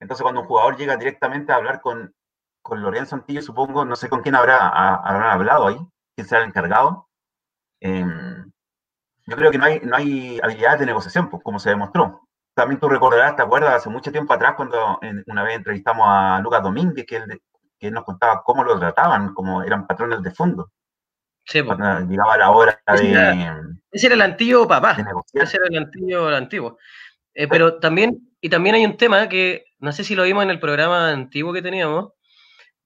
Entonces, 0.00 0.22
cuando 0.22 0.42
un 0.42 0.46
jugador 0.46 0.76
llega 0.76 0.96
directamente 0.96 1.52
a 1.52 1.56
hablar 1.56 1.80
con, 1.80 2.14
con 2.62 2.82
Lorenzo 2.82 3.16
Antillo, 3.16 3.42
supongo, 3.42 3.84
no 3.84 3.96
sé 3.96 4.08
con 4.08 4.22
quién 4.22 4.36
habrá, 4.36 4.68
habrán 4.68 5.30
hablado 5.30 5.66
ahí, 5.68 5.78
quién 6.16 6.28
será 6.28 6.42
el 6.42 6.48
encargado. 6.48 7.08
Em, 7.80 8.52
yo 9.26 9.36
creo 9.36 9.50
que 9.50 9.58
no 9.58 9.64
hay, 9.64 9.80
no 9.80 9.96
hay 9.96 10.38
habilidades 10.42 10.80
de 10.80 10.86
negociación, 10.86 11.28
pues, 11.28 11.42
como 11.42 11.58
se 11.58 11.70
demostró. 11.70 12.28
También 12.54 12.80
tú 12.80 12.88
recordarás, 12.88 13.36
¿te 13.36 13.42
acuerdas? 13.42 13.74
Hace 13.74 13.90
mucho 13.90 14.10
tiempo 14.10 14.32
atrás, 14.32 14.54
cuando 14.56 14.98
una 15.26 15.42
vez 15.42 15.56
entrevistamos 15.56 16.06
a 16.08 16.40
Lucas 16.40 16.62
Domínguez, 16.62 17.04
que 17.06 17.16
él, 17.16 17.42
que 17.78 17.90
nos 17.90 18.04
contaba 18.04 18.42
cómo 18.42 18.64
lo 18.64 18.78
trataban, 18.78 19.34
como 19.34 19.62
eran 19.62 19.86
patrones 19.86 20.22
de 20.22 20.30
fondo. 20.30 20.70
Sí, 21.44 21.62
pues. 21.62 21.78
llegaba 22.08 22.36
la 22.36 22.50
hora 22.50 22.80
de. 22.98 23.76
ese 23.92 24.06
era 24.06 24.16
el 24.16 24.22
antiguo 24.22 24.66
papá. 24.66 24.96
Ese 25.32 25.56
era 25.58 25.66
el 25.68 25.78
antiguo, 25.78 26.28
el 26.28 26.34
antiguo. 26.34 26.78
Eh, 27.34 27.46
pero 27.46 27.78
también, 27.78 28.32
y 28.40 28.48
también 28.48 28.74
hay 28.74 28.84
un 28.84 28.96
tema 28.96 29.28
que 29.28 29.64
no 29.78 29.92
sé 29.92 30.02
si 30.02 30.14
lo 30.14 30.24
vimos 30.24 30.42
en 30.42 30.50
el 30.50 30.58
programa 30.58 31.10
antiguo 31.10 31.52
que 31.52 31.62
teníamos, 31.62 32.12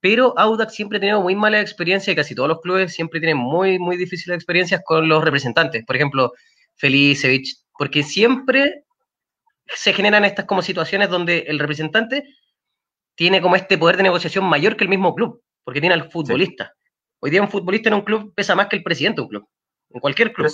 pero 0.01 0.35
Audax 0.39 0.75
siempre 0.75 0.99
ha 0.99 1.01
tenido 1.01 1.21
muy 1.21 1.37
mala 1.37 1.61
experiencia 1.61 2.13
y 2.13 2.17
casi 2.17 2.35
todos 2.35 2.49
los 2.49 2.61
clubes 2.61 2.93
siempre 2.93 3.21
tienen 3.21 3.37
muy, 3.37 3.79
muy 3.79 3.97
difíciles 3.97 4.37
experiencias 4.37 4.81
con 4.85 5.09
los 5.09 5.23
representantes. 5.23 5.85
Por 5.85 5.97
ejemplo, 5.97 6.33
Felicevich, 6.77 7.59
porque 7.79 8.03
siempre 8.03 8.85
se 9.67 9.93
generan 9.93 10.25
estas 10.25 10.47
como 10.47 10.63
situaciones 10.63 11.11
donde 11.11 11.41
el 11.49 11.59
representante 11.59 12.25
tiene 13.15 13.41
como 13.43 13.57
este 13.57 13.77
poder 13.77 13.97
de 13.97 14.03
negociación 14.03 14.45
mayor 14.45 14.77
que 14.77 14.85
el 14.85 14.91
mismo 14.91 15.15
club, 15.15 15.43
porque 15.65 15.81
tiene 15.81 15.95
al 15.95 16.11
futbolista. 16.11 16.73
Hoy 17.21 17.31
día 17.31 17.43
un 17.43 17.51
futbolista 17.51 17.91
en 17.91 17.97
un 17.97 18.01
club 18.01 18.33
pesa 18.35 18.55
más 18.55 18.69
que 18.69 18.77
el 18.77 18.83
presidente 18.83 19.21
de 19.21 19.23
un 19.25 19.29
club, 19.29 19.49
en 19.91 20.01
cualquier 20.01 20.33
club. 20.33 20.51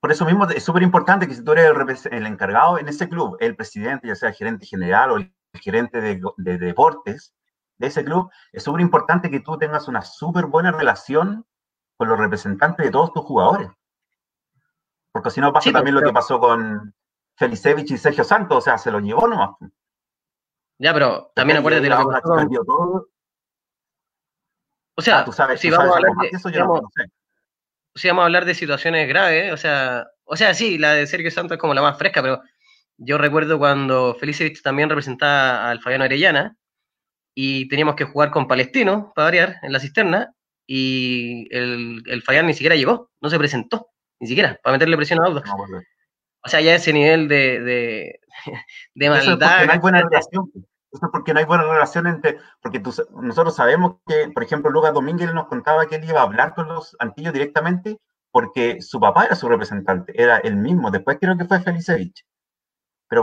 Por 0.00 0.12
eso, 0.12 0.24
mismo 0.24 0.48
es 0.48 0.62
súper 0.62 0.82
importante 0.82 1.26
que 1.26 1.34
si 1.34 1.44
tú 1.44 1.52
eres 1.52 2.06
el, 2.06 2.26
encargado 2.26 2.78
en 2.78 2.88
ese 2.88 3.08
club, 3.08 3.36
el 3.40 3.56
presidente, 3.56 4.08
ya 4.08 4.14
sea 4.14 4.28
el 4.28 4.34
gerente 4.34 4.66
general 4.66 5.10
o 5.10 5.16
el 5.16 5.32
gerente 5.60 6.00
de, 6.00 6.58
deportes 6.58 7.34
de 7.82 7.88
ese 7.88 8.04
club, 8.04 8.30
es 8.52 8.62
súper 8.62 8.80
importante 8.80 9.28
que 9.28 9.40
tú 9.40 9.58
tengas 9.58 9.88
una 9.88 10.02
súper 10.02 10.46
buena 10.46 10.70
relación 10.70 11.44
con 11.96 12.08
los 12.08 12.18
representantes 12.18 12.86
de 12.86 12.92
todos 12.92 13.12
tus 13.12 13.24
jugadores. 13.24 13.68
Porque 15.12 15.30
si 15.30 15.40
no 15.40 15.52
pasa 15.52 15.64
pues, 15.64 15.74
también 15.74 15.96
lo 15.96 16.02
que 16.02 16.12
pasó 16.12 16.38
con 16.38 16.94
Felicevich 17.36 17.90
y 17.90 17.98
Sergio 17.98 18.24
Santos, 18.24 18.58
o 18.58 18.60
sea, 18.60 18.78
se 18.78 18.90
lo 18.90 19.00
llevó 19.00 19.26
nomás. 19.26 19.50
Ya, 20.78 20.94
pero 20.94 21.32
también 21.34 21.58
acuérdate 21.58 21.82
de 21.82 21.90
lo 21.90 21.98
que 21.98 22.20
pasó. 22.20 23.08
O 24.94 25.02
sea, 25.02 25.20
ah, 25.20 25.24
tú 25.24 25.32
sabes, 25.32 25.60
si, 25.60 25.70
vamos 25.70 25.92
a 25.92 25.96
hablar 25.96 26.12
de, 26.20 26.28
eso, 26.28 26.50
yo 26.50 26.64
no 26.64 26.82
sé. 26.94 27.04
si 27.94 28.08
vamos 28.08 28.22
a 28.22 28.26
hablar 28.26 28.44
de 28.44 28.54
situaciones 28.54 29.08
graves, 29.08 29.52
o 29.52 29.56
sea, 29.56 30.06
o 30.24 30.36
sea, 30.36 30.54
sí, 30.54 30.78
la 30.78 30.92
de 30.92 31.06
Sergio 31.06 31.30
Santos 31.30 31.56
es 31.56 31.60
como 31.60 31.74
la 31.74 31.82
más 31.82 31.98
fresca, 31.98 32.22
pero 32.22 32.42
yo 32.98 33.18
recuerdo 33.18 33.58
cuando 33.58 34.14
Felicevich 34.14 34.62
también 34.62 34.90
representaba 34.90 35.70
al 35.70 35.80
Fabiano 35.80 36.04
Arellana 36.04 36.56
y 37.34 37.68
teníamos 37.68 37.94
que 37.94 38.04
jugar 38.04 38.30
con 38.30 38.48
Palestino, 38.48 39.12
para 39.14 39.26
variar, 39.26 39.56
en 39.62 39.72
la 39.72 39.80
cisterna, 39.80 40.34
y 40.66 41.46
el, 41.54 42.02
el 42.06 42.22
Fabián 42.22 42.46
ni 42.46 42.54
siquiera 42.54 42.76
llegó, 42.76 43.10
no 43.20 43.30
se 43.30 43.38
presentó, 43.38 43.88
ni 44.20 44.28
siquiera, 44.28 44.58
para 44.62 44.74
meterle 44.74 44.96
presión 44.96 45.20
a 45.22 45.26
Audax. 45.26 45.50
o 45.50 46.48
sea, 46.48 46.60
ya 46.60 46.74
ese 46.74 46.92
nivel 46.92 47.28
de, 47.28 47.60
de, 47.60 48.20
de 48.94 49.10
maldad. 49.10 49.66
no 49.66 49.72
hay 49.72 49.78
buena 49.78 50.02
relación. 50.02 50.50
Eso 50.92 51.06
es 51.06 51.10
porque 51.10 51.32
no 51.32 51.40
hay 51.40 51.46
buena 51.46 51.64
relación 51.64 52.06
entre, 52.06 52.38
porque 52.60 52.78
nosotros 52.78 53.56
sabemos 53.56 53.96
que, 54.06 54.28
por 54.28 54.42
ejemplo, 54.42 54.70
Lucas 54.70 54.92
Domínguez 54.92 55.32
nos 55.32 55.46
contaba 55.46 55.86
que 55.86 55.96
él 55.96 56.04
iba 56.04 56.20
a 56.20 56.24
hablar 56.24 56.54
con 56.54 56.68
los 56.68 56.94
antillos 56.98 57.32
directamente 57.32 57.98
porque 58.30 58.80
su 58.80 58.98
papá 58.98 59.26
era 59.26 59.36
su 59.36 59.48
representante, 59.48 60.12
era 60.20 60.38
el 60.38 60.56
mismo, 60.56 60.90
después 60.90 61.18
creo 61.20 61.36
que 61.36 61.44
fue 61.44 61.60
Felicevich. 61.60 62.24
Pero 63.12 63.22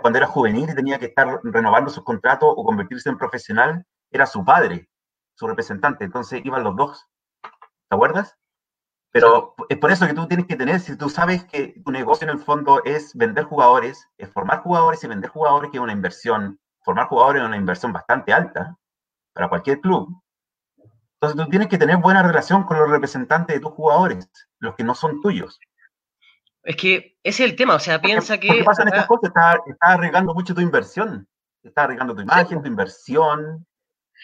cuando 0.00 0.18
era 0.18 0.26
juvenil 0.26 0.68
y 0.68 0.74
tenía 0.74 0.98
que 0.98 1.06
estar 1.06 1.38
renovando 1.44 1.88
sus 1.88 2.02
contratos 2.02 2.52
o 2.52 2.64
convertirse 2.64 3.08
en 3.08 3.16
profesional, 3.16 3.86
era 4.10 4.26
su 4.26 4.44
padre, 4.44 4.88
su 5.36 5.46
representante, 5.46 6.04
entonces 6.04 6.40
iban 6.44 6.64
los 6.64 6.74
dos. 6.74 7.06
¿Te 7.40 7.94
acuerdas? 7.94 8.36
Pero 9.12 9.54
es 9.68 9.78
por 9.78 9.92
eso 9.92 10.04
que 10.08 10.14
tú 10.14 10.26
tienes 10.26 10.48
que 10.48 10.56
tener, 10.56 10.80
si 10.80 10.96
tú 10.96 11.08
sabes 11.08 11.44
que 11.44 11.80
tu 11.84 11.92
negocio 11.92 12.24
en 12.24 12.30
el 12.30 12.40
fondo 12.40 12.82
es 12.84 13.14
vender 13.14 13.44
jugadores, 13.44 14.04
es 14.18 14.28
formar 14.32 14.64
jugadores 14.64 15.04
y 15.04 15.06
vender 15.06 15.30
jugadores, 15.30 15.70
que 15.70 15.76
es 15.76 15.82
una 15.82 15.92
inversión 15.92 16.58
formar 16.82 17.06
jugadores 17.06 17.42
es 17.42 17.46
una 17.46 17.56
inversión 17.56 17.92
bastante 17.92 18.32
alta 18.32 18.76
para 19.32 19.48
cualquier 19.48 19.80
club. 19.80 20.08
Entonces 21.20 21.40
tú 21.40 21.48
tienes 21.48 21.68
que 21.68 21.78
tener 21.78 21.98
buena 21.98 22.24
relación 22.24 22.64
con 22.64 22.80
los 22.80 22.90
representantes 22.90 23.54
de 23.54 23.60
tus 23.60 23.70
jugadores, 23.70 24.28
los 24.58 24.74
que 24.74 24.82
no 24.82 24.96
son 24.96 25.20
tuyos. 25.20 25.60
Es 26.62 26.76
que 26.76 27.18
ese 27.22 27.44
es 27.44 27.50
el 27.50 27.56
tema, 27.56 27.74
o 27.74 27.78
sea, 27.78 28.00
piensa 28.00 28.38
que... 28.38 28.48
¿Qué 28.48 28.64
pasa 28.64 28.82
en 28.82 28.88
estas 28.88 29.06
cosas? 29.06 29.28
Estás 29.28 29.60
está 29.66 29.86
arriesgando 29.92 30.34
mucho 30.34 30.54
tu 30.54 30.60
inversión, 30.60 31.26
estás 31.62 31.84
arriesgando 31.84 32.14
tu 32.14 32.22
imagen, 32.22 32.62
tu 32.62 32.68
inversión. 32.68 33.66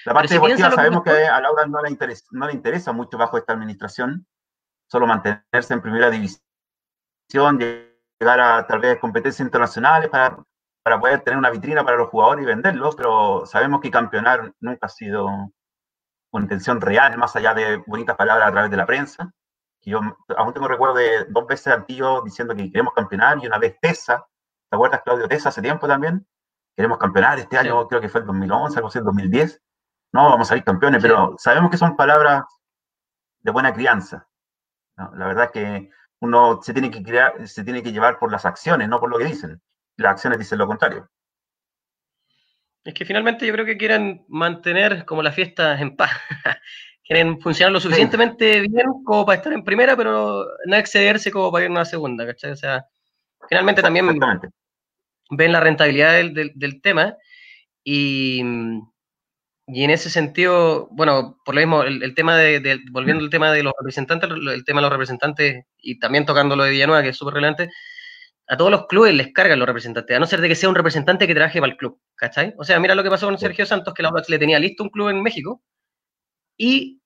La 0.05 0.13
parte 0.13 0.35
deportiva 0.35 0.71
sabemos 0.71 1.03
que, 1.03 1.11
a 1.11 1.41
Laura 1.41 1.67
no 1.67 1.83
le, 1.83 1.91
interesa, 1.91 2.25
no 2.33 2.47
le 2.47 2.53
interesa 2.53 2.93
mucho 2.93 3.17
bajo 3.17 3.39
esta 3.39 3.55
administración, 3.55 4.27
solo 4.87 5.07
mantenerse 5.07 5.73
en 5.73 5.81
primera 5.81 6.11
división, 6.11 7.59
llegar 8.19 8.41
a 8.41 8.67
tal 8.67 8.81
vez 8.81 8.99
competencias 8.99 9.45
internacionales 9.45 10.11
para 10.11 10.37
para 10.87 11.01
poder 11.01 11.21
tener 11.23 11.37
una 11.37 11.51
vitrina 11.51 11.85
para 11.85 11.97
los 11.97 12.11
jugadores 12.11 12.45
y 12.45 12.47
venderlos, 12.47 12.95
pero 12.95 13.45
sabemos 13.45 13.81
que 13.81 13.91
campeonar 13.91 14.53
nunca 14.61 14.87
ha 14.87 14.89
sido 14.89 15.27
una 16.31 16.45
intención 16.45 16.81
real, 16.81 17.19
más 17.19 17.35
allá 17.35 17.55
de 17.55 17.79
bonitas 17.89 18.15
palabras 18.15 18.47
a 18.47 18.53
través 18.53 18.71
de 18.71 18.77
la 18.77 18.87
prensa. 18.87 19.33
Yo 19.91 20.01
aún 20.37 20.53
tengo 20.53 20.69
recuerdo 20.69 20.97
de 20.97 21.25
dos 21.29 21.47
veces 21.47 21.69
Antillo 21.69 22.23
diciendo 22.23 22.55
que 22.55 22.71
queremos 22.71 22.95
campeonar 22.95 23.39
y 23.43 23.47
una 23.47 23.59
vez 23.59 23.79
Tesa, 23.81 24.27
¿te 24.69 24.77
acuerdas 24.77 25.03
Claudio 25.05 25.29
Tesa 25.29 25.49
hace 25.51 25.63
tiempo 25.63 25.87
también? 25.87 26.27
Queremos 26.77 26.99
campeonar 26.99 27.39
este 27.39 27.57
año, 27.57 27.87
creo 27.89 28.01
que 28.01 28.09
fue 28.09 28.21
el 28.21 28.27
2011, 28.27 28.79
algo 28.79 28.89
así, 28.89 28.99
el 28.99 29.05
2010. 29.05 29.63
No, 30.13 30.31
vamos 30.31 30.47
a 30.47 30.51
salir 30.51 30.65
campeones, 30.65 31.01
pero 31.03 31.35
sabemos 31.39 31.71
que 31.71 31.79
son 31.79 31.97
palabras 31.97 32.45
de 33.41 33.51
buena 33.51 33.73
crianza. 33.73 34.29
La 34.97 35.27
verdad 35.27 35.45
es 35.45 35.51
que 35.51 35.91
uno 36.21 36.61
se 36.63 36.73
tiene 36.73 36.91
que, 36.91 37.03
crear, 37.03 37.47
se 37.47 37.65
tiene 37.65 37.83
que 37.83 37.93
llevar 37.93 38.19
por 38.19 38.31
las 38.31 38.45
acciones, 38.45 38.89
no 38.89 39.01
por 39.01 39.11
lo 39.11 39.19
que 39.19 39.25
dicen 39.25 39.61
las 39.97 40.13
acciones 40.13 40.39
dicen 40.39 40.59
lo 40.59 40.67
contrario. 40.67 41.09
Es 42.85 42.95
que 42.95 43.05
finalmente 43.05 43.47
yo 43.47 43.53
creo 43.53 43.67
que 43.67 43.77
quieren 43.77 44.25
mantener 44.29 45.05
como 45.05 45.23
la 45.23 45.33
fiesta 45.33 45.81
en 45.81 45.97
paz. 45.97 46.11
quieren 47.07 47.41
funcionar 47.41 47.73
lo 47.73 47.81
suficientemente 47.81 48.63
bien 48.63 48.87
como 49.05 49.25
para 49.25 49.37
estar 49.39 49.53
en 49.53 49.65
primera, 49.65 49.97
pero 49.97 50.45
no 50.67 50.77
excederse 50.77 51.31
como 51.31 51.53
para 51.53 51.65
ir 51.65 51.71
a 51.71 51.73
una 51.73 51.85
segunda, 51.85 52.27
¿cachai? 52.27 52.51
O 52.51 52.57
sea, 52.57 52.85
finalmente 53.49 53.83
también 53.83 54.19
ven 55.31 55.53
la 55.53 55.61
rentabilidad 55.61 56.15
del, 56.15 56.81
tema 56.83 57.17
y, 57.85 58.43
y, 59.67 59.85
en 59.85 59.91
ese 59.91 60.11
sentido, 60.11 60.89
bueno, 60.91 61.39
por 61.45 61.55
lo 61.55 61.61
mismo, 61.61 61.83
el, 61.85 62.15
tema 62.15 62.37
de, 62.37 62.81
volviendo 62.91 63.23
al 63.23 63.31
tema 63.31 63.53
de 63.53 63.63
los 63.63 63.73
representantes, 63.79 64.29
el 64.31 64.65
tema 64.65 64.81
de 64.81 64.83
los 64.83 64.93
representantes 64.93 65.65
y 65.79 65.99
también 66.01 66.27
tocando 66.27 66.57
lo 66.57 66.65
de 66.65 66.73
Villanueva, 66.73 67.03
que 67.03 67.11
es 67.11 67.17
súper 67.17 67.35
relevante, 67.35 67.71
a 68.49 68.57
todos 68.57 68.71
los 68.71 68.87
clubes 68.87 69.15
les 69.15 69.33
cargan 69.33 69.59
los 69.61 69.67
representantes, 69.67 70.17
a 70.17 70.21
no 70.21 70.27
ser 70.27 70.41
de 70.41 70.49
que 70.49 70.55
sea 70.57 70.69
un 70.69 70.75
representante 70.75 71.27
que 71.27 71.35
trabaje 71.35 71.61
para 71.61 71.73
el 71.73 71.79
club, 71.79 72.01
¿cachai? 72.17 72.55
O 72.59 72.65
sea, 72.65 72.81
mira 72.81 72.97
lo 72.97 73.03
que 73.05 73.11
pasó 73.11 73.27
con 73.27 73.39
Sergio 73.39 73.67
Santos, 73.67 73.95
que 73.95 74.03
la 74.03 74.09
Audax 74.09 74.29
le 74.29 74.39
tenía 74.39 74.59
listo 74.59 74.83
un 74.83 74.91
club 74.91 75.09
en 75.09 75.23
México, 75.23 75.63
y 76.57 77.01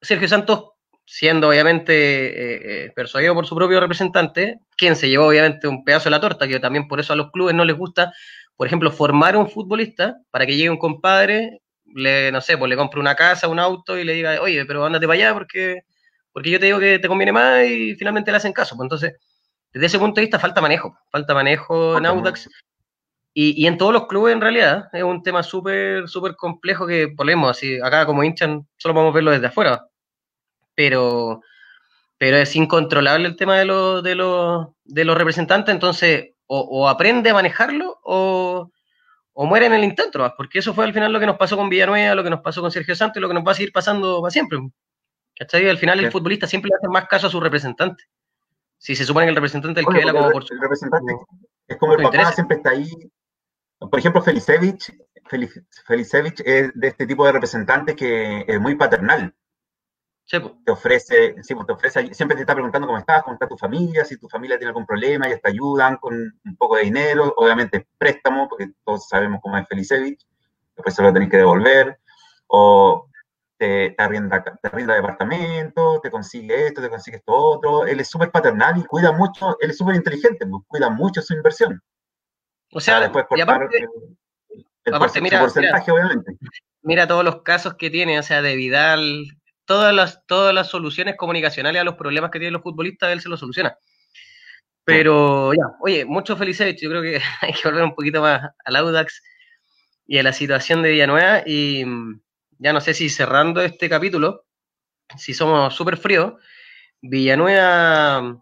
Sergio 0.00 0.28
Santos, 0.28 0.70
siendo 1.04 1.48
obviamente 1.48 1.94
eh, 1.94 2.86
eh, 2.86 2.92
persuadido 2.94 3.34
por 3.34 3.46
su 3.46 3.54
propio 3.54 3.80
representante, 3.80 4.60
quien 4.76 4.96
se 4.96 5.08
llevó 5.08 5.28
obviamente 5.28 5.68
un 5.68 5.84
pedazo 5.84 6.04
de 6.04 6.10
la 6.10 6.20
torta, 6.20 6.48
que 6.48 6.60
también 6.60 6.88
por 6.88 7.00
eso 7.00 7.12
a 7.12 7.16
los 7.16 7.30
clubes 7.30 7.54
no 7.54 7.64
les 7.64 7.76
gusta, 7.76 8.12
por 8.56 8.66
ejemplo, 8.66 8.90
formar 8.90 9.36
un 9.36 9.48
futbolista 9.48 10.16
para 10.30 10.46
que 10.46 10.56
llegue 10.56 10.70
un 10.70 10.78
compadre, 10.78 11.60
le, 11.84 12.32
no 12.32 12.40
sé, 12.40 12.58
pues 12.58 12.68
le 12.68 12.76
compre 12.76 13.00
una 13.00 13.14
casa, 13.14 13.48
un 13.48 13.58
auto 13.58 13.98
y 13.98 14.04
le 14.04 14.14
diga, 14.14 14.40
oye, 14.40 14.64
pero 14.66 14.84
ándate 14.84 15.06
para 15.06 15.18
allá 15.18 15.34
porque, 15.34 15.82
porque 16.32 16.50
yo 16.50 16.58
te 16.58 16.66
digo 16.66 16.78
que 16.78 16.98
te 16.98 17.08
conviene 17.08 17.32
más 17.32 17.64
y 17.64 17.94
finalmente 17.94 18.30
le 18.30 18.38
hacen 18.38 18.52
caso. 18.52 18.76
Pues 18.76 18.86
entonces 18.86 19.14
desde 19.72 19.86
ese 19.86 19.98
punto 19.98 20.16
de 20.16 20.22
vista 20.22 20.38
falta 20.38 20.62
manejo, 20.62 20.98
falta 21.10 21.34
manejo 21.34 21.98
en 21.98 22.06
Audax. 22.06 22.48
Y, 23.38 23.66
en 23.66 23.76
todos 23.76 23.92
los 23.92 24.06
clubes 24.06 24.32
en 24.32 24.40
realidad 24.40 24.88
es 24.94 25.02
un 25.02 25.22
tema 25.22 25.42
súper, 25.42 26.08
súper 26.08 26.36
complejo 26.36 26.86
que 26.86 27.08
ponemos 27.08 27.50
así, 27.50 27.78
acá 27.82 28.06
como 28.06 28.24
hinchan 28.24 28.66
solo 28.78 28.94
podemos 28.94 29.12
verlo 29.12 29.30
desde 29.30 29.48
afuera. 29.48 29.86
Pero, 30.74 31.42
pero 32.16 32.38
es 32.38 32.56
incontrolable 32.56 33.28
el 33.28 33.36
tema 33.36 33.58
de, 33.58 33.66
los 33.66 34.02
de, 34.02 34.14
los, 34.14 34.68
de 34.84 35.04
los 35.04 35.18
representantes, 35.18 35.74
entonces 35.74 36.30
o, 36.46 36.88
aprende 36.88 37.28
a 37.28 37.34
manejarlo 37.34 37.98
o, 38.04 38.70
muere 39.34 39.66
en 39.66 39.74
el 39.74 39.84
intento, 39.84 40.32
porque 40.38 40.60
eso 40.60 40.72
fue 40.72 40.86
al 40.86 40.94
final 40.94 41.12
lo 41.12 41.20
que 41.20 41.26
nos 41.26 41.36
pasó 41.36 41.58
con 41.58 41.68
Villanueva, 41.68 42.14
lo 42.14 42.24
que 42.24 42.30
nos 42.30 42.40
pasó 42.40 42.62
con 42.62 42.70
Sergio 42.70 42.96
Santos 42.96 43.18
y 43.18 43.20
lo 43.20 43.28
que 43.28 43.34
nos 43.34 43.46
va 43.46 43.52
a 43.52 43.56
seguir 43.56 43.70
pasando 43.70 44.22
para 44.22 44.30
siempre. 44.30 44.58
¿Cachai? 45.38 45.68
Al 45.68 45.76
final 45.76 46.00
el 46.00 46.10
futbolista 46.10 46.46
siempre 46.46 46.70
le 46.70 46.76
hace 46.76 46.88
más 46.88 47.06
caso 47.06 47.26
a 47.26 47.30
su 47.30 47.38
representante. 47.38 48.02
Si 48.78 48.96
se 48.96 49.04
supone 49.04 49.26
que 49.26 49.30
el 49.30 49.36
representante 49.36 49.80
el 49.80 49.86
que 49.86 49.92
vela 49.92 50.14
como 50.14 50.30
por 50.30 50.42
su. 50.42 50.54
El 50.54 50.60
representante 50.62 51.12
es 51.68 51.76
como 51.76 51.92
el 51.96 52.02
papá, 52.02 52.32
siempre 52.32 52.56
está 52.56 52.70
ahí. 52.70 52.88
Por 53.78 53.98
ejemplo, 53.98 54.22
Felicevich, 54.22 54.92
Felicevich 55.86 56.40
es 56.44 56.72
de 56.74 56.88
este 56.88 57.06
tipo 57.06 57.26
de 57.26 57.32
representante 57.32 57.94
que 57.94 58.44
es 58.46 58.60
muy 58.60 58.74
paternal. 58.74 59.34
te 60.64 60.72
ofrece, 60.72 61.36
sí, 61.42 61.54
pues 61.54 61.66
te 61.66 61.72
ofrece, 61.72 62.14
siempre 62.14 62.36
te 62.36 62.42
está 62.42 62.54
preguntando 62.54 62.88
cómo 62.88 62.98
estás, 62.98 63.22
cómo 63.22 63.34
está 63.34 63.46
tu 63.46 63.56
familia, 63.56 64.04
si 64.04 64.16
tu 64.16 64.28
familia 64.28 64.58
tiene 64.58 64.70
algún 64.70 64.86
problema, 64.86 65.26
ellos 65.26 65.40
te 65.40 65.50
ayudan 65.50 65.98
con 65.98 66.14
un 66.14 66.56
poco 66.56 66.76
de 66.76 66.82
dinero, 66.82 67.32
obviamente 67.36 67.86
préstamo, 67.96 68.48
porque 68.48 68.72
todos 68.84 69.06
sabemos 69.08 69.40
cómo 69.42 69.56
es 69.56 69.68
Felicevich, 69.68 70.26
después 70.74 70.94
se 70.94 71.02
lo 71.02 71.12
tenés 71.12 71.30
que 71.30 71.36
devolver, 71.36 72.00
o 72.48 73.08
te, 73.56 73.90
te, 73.90 74.02
arrienda, 74.02 74.42
te 74.42 74.68
arrienda 74.68 74.94
departamento, 74.94 76.00
te 76.02 76.10
consigue 76.10 76.66
esto, 76.66 76.82
te 76.82 76.90
consigue 76.90 77.18
esto 77.18 77.32
otro, 77.32 77.86
él 77.86 78.00
es 78.00 78.08
súper 78.08 78.30
paternal 78.32 78.78
y 78.78 78.84
cuida 78.84 79.12
mucho, 79.12 79.56
él 79.60 79.70
es 79.70 79.78
súper 79.78 79.94
inteligente, 79.94 80.46
pues, 80.46 80.64
cuida 80.66 80.90
mucho 80.90 81.22
su 81.22 81.34
inversión. 81.34 81.80
O 82.76 82.80
sea, 82.80 83.00
después 83.00 83.24
por 83.26 83.40
aparte, 83.40 83.78
el, 83.78 85.22
mira, 85.22 85.40
porcentaje, 85.40 85.90
obviamente. 85.90 86.36
Mira 86.82 87.08
todos 87.08 87.24
los 87.24 87.40
casos 87.40 87.76
que 87.76 87.88
tiene, 87.88 88.18
o 88.18 88.22
sea, 88.22 88.42
de 88.42 88.54
Vidal, 88.54 89.28
todas 89.64 89.94
las, 89.94 90.26
todas 90.26 90.52
las 90.52 90.68
soluciones 90.68 91.16
comunicacionales 91.16 91.80
a 91.80 91.84
los 91.84 91.94
problemas 91.94 92.30
que 92.30 92.38
tienen 92.38 92.52
los 92.52 92.62
futbolistas, 92.62 93.12
él 93.12 93.22
se 93.22 93.30
los 93.30 93.40
soluciona. 93.40 93.78
Pero 94.84 95.54
ya, 95.54 95.62
oye, 95.80 96.04
mucho 96.04 96.36
felicidades. 96.36 96.78
Yo 96.78 96.90
creo 96.90 97.00
que 97.00 97.18
hay 97.40 97.54
que 97.54 97.66
volver 97.66 97.82
un 97.82 97.94
poquito 97.94 98.20
más 98.20 98.42
al 98.62 98.76
Audax 98.76 99.22
y 100.06 100.18
a 100.18 100.22
la 100.22 100.34
situación 100.34 100.82
de 100.82 100.90
Villanueva. 100.90 101.44
Y 101.46 101.82
mm, 101.82 102.20
ya 102.58 102.74
no 102.74 102.82
sé 102.82 102.92
si 102.92 103.08
cerrando 103.08 103.62
este 103.62 103.88
capítulo, 103.88 104.44
si 105.16 105.32
somos 105.32 105.74
súper 105.74 105.96
fríos, 105.96 106.34
Villanueva, 107.00 108.38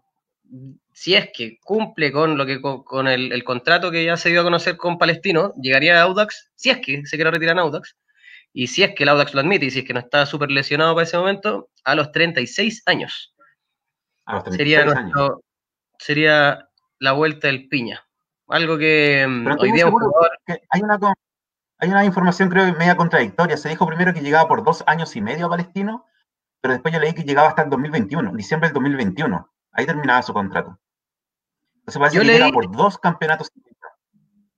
si 0.95 1.13
es 1.13 1.29
que 1.33 1.59
cumple 1.61 2.13
con 2.13 2.37
lo 2.37 2.45
que 2.45 2.61
con, 2.61 3.09
el, 3.09 3.33
el, 3.33 3.43
contrato 3.43 3.91
que 3.91 4.05
ya 4.05 4.15
se 4.15 4.29
dio 4.29 4.39
a 4.39 4.43
conocer 4.45 4.77
con 4.77 4.97
Palestino, 4.97 5.51
llegaría 5.61 5.99
a 5.99 6.03
Audax, 6.03 6.51
si 6.55 6.69
es 6.69 6.77
que 6.77 7.05
se 7.05 7.17
quiere 7.17 7.31
retirar 7.31 7.51
en 7.51 7.59
Audax, 7.59 7.97
y 8.53 8.67
si 8.67 8.81
es 8.81 8.95
que 8.95 9.03
el 9.03 9.09
Audax 9.09 9.33
lo 9.33 9.41
admite 9.41 9.65
y 9.65 9.71
si 9.71 9.79
es 9.79 9.85
que 9.85 9.93
no 9.93 9.99
está 9.99 10.25
súper 10.25 10.51
lesionado 10.51 10.95
para 10.95 11.03
ese 11.03 11.17
momento, 11.17 11.69
a 11.83 11.95
los 11.95 12.13
36 12.13 12.83
años. 12.85 13.35
A 14.25 14.35
los 14.35 14.45
36 14.45 14.57
sería, 14.57 14.97
años. 14.97 15.31
sería 15.99 16.69
la 16.99 17.11
vuelta 17.11 17.47
del 17.47 17.67
piña. 17.67 18.07
Algo 18.47 18.77
que 18.77 19.25
mm, 19.27 19.47
hoy 19.59 19.73
día 19.73 19.91
hay, 20.69 20.81
una, 20.81 20.97
hay 21.77 21.89
una 21.89 22.05
información 22.05 22.47
creo 22.47 22.71
que 22.71 22.79
media 22.79 22.95
contradictoria. 22.95 23.57
Se 23.57 23.67
dijo 23.67 23.85
primero 23.85 24.13
que 24.13 24.21
llegaba 24.21 24.47
por 24.47 24.63
dos 24.63 24.81
años 24.87 25.13
y 25.17 25.21
medio 25.21 25.47
a 25.47 25.49
Palestino, 25.49 26.05
pero 26.61 26.73
después 26.73 26.93
yo 26.93 27.01
leí 27.01 27.13
que 27.13 27.23
llegaba 27.23 27.49
hasta 27.49 27.63
el 27.63 27.69
2021, 27.69 28.31
diciembre 28.33 28.69
del 28.69 28.75
2021. 28.75 29.51
Ahí 29.73 29.85
terminaba 29.85 30.21
su 30.21 30.31
contrato. 30.31 30.79
Entonces 31.85 31.99
parece 31.99 32.19
que 32.19 32.25
llega 32.25 32.49
por 32.49 32.71
dos 32.75 32.97
campeonatos 32.97 33.51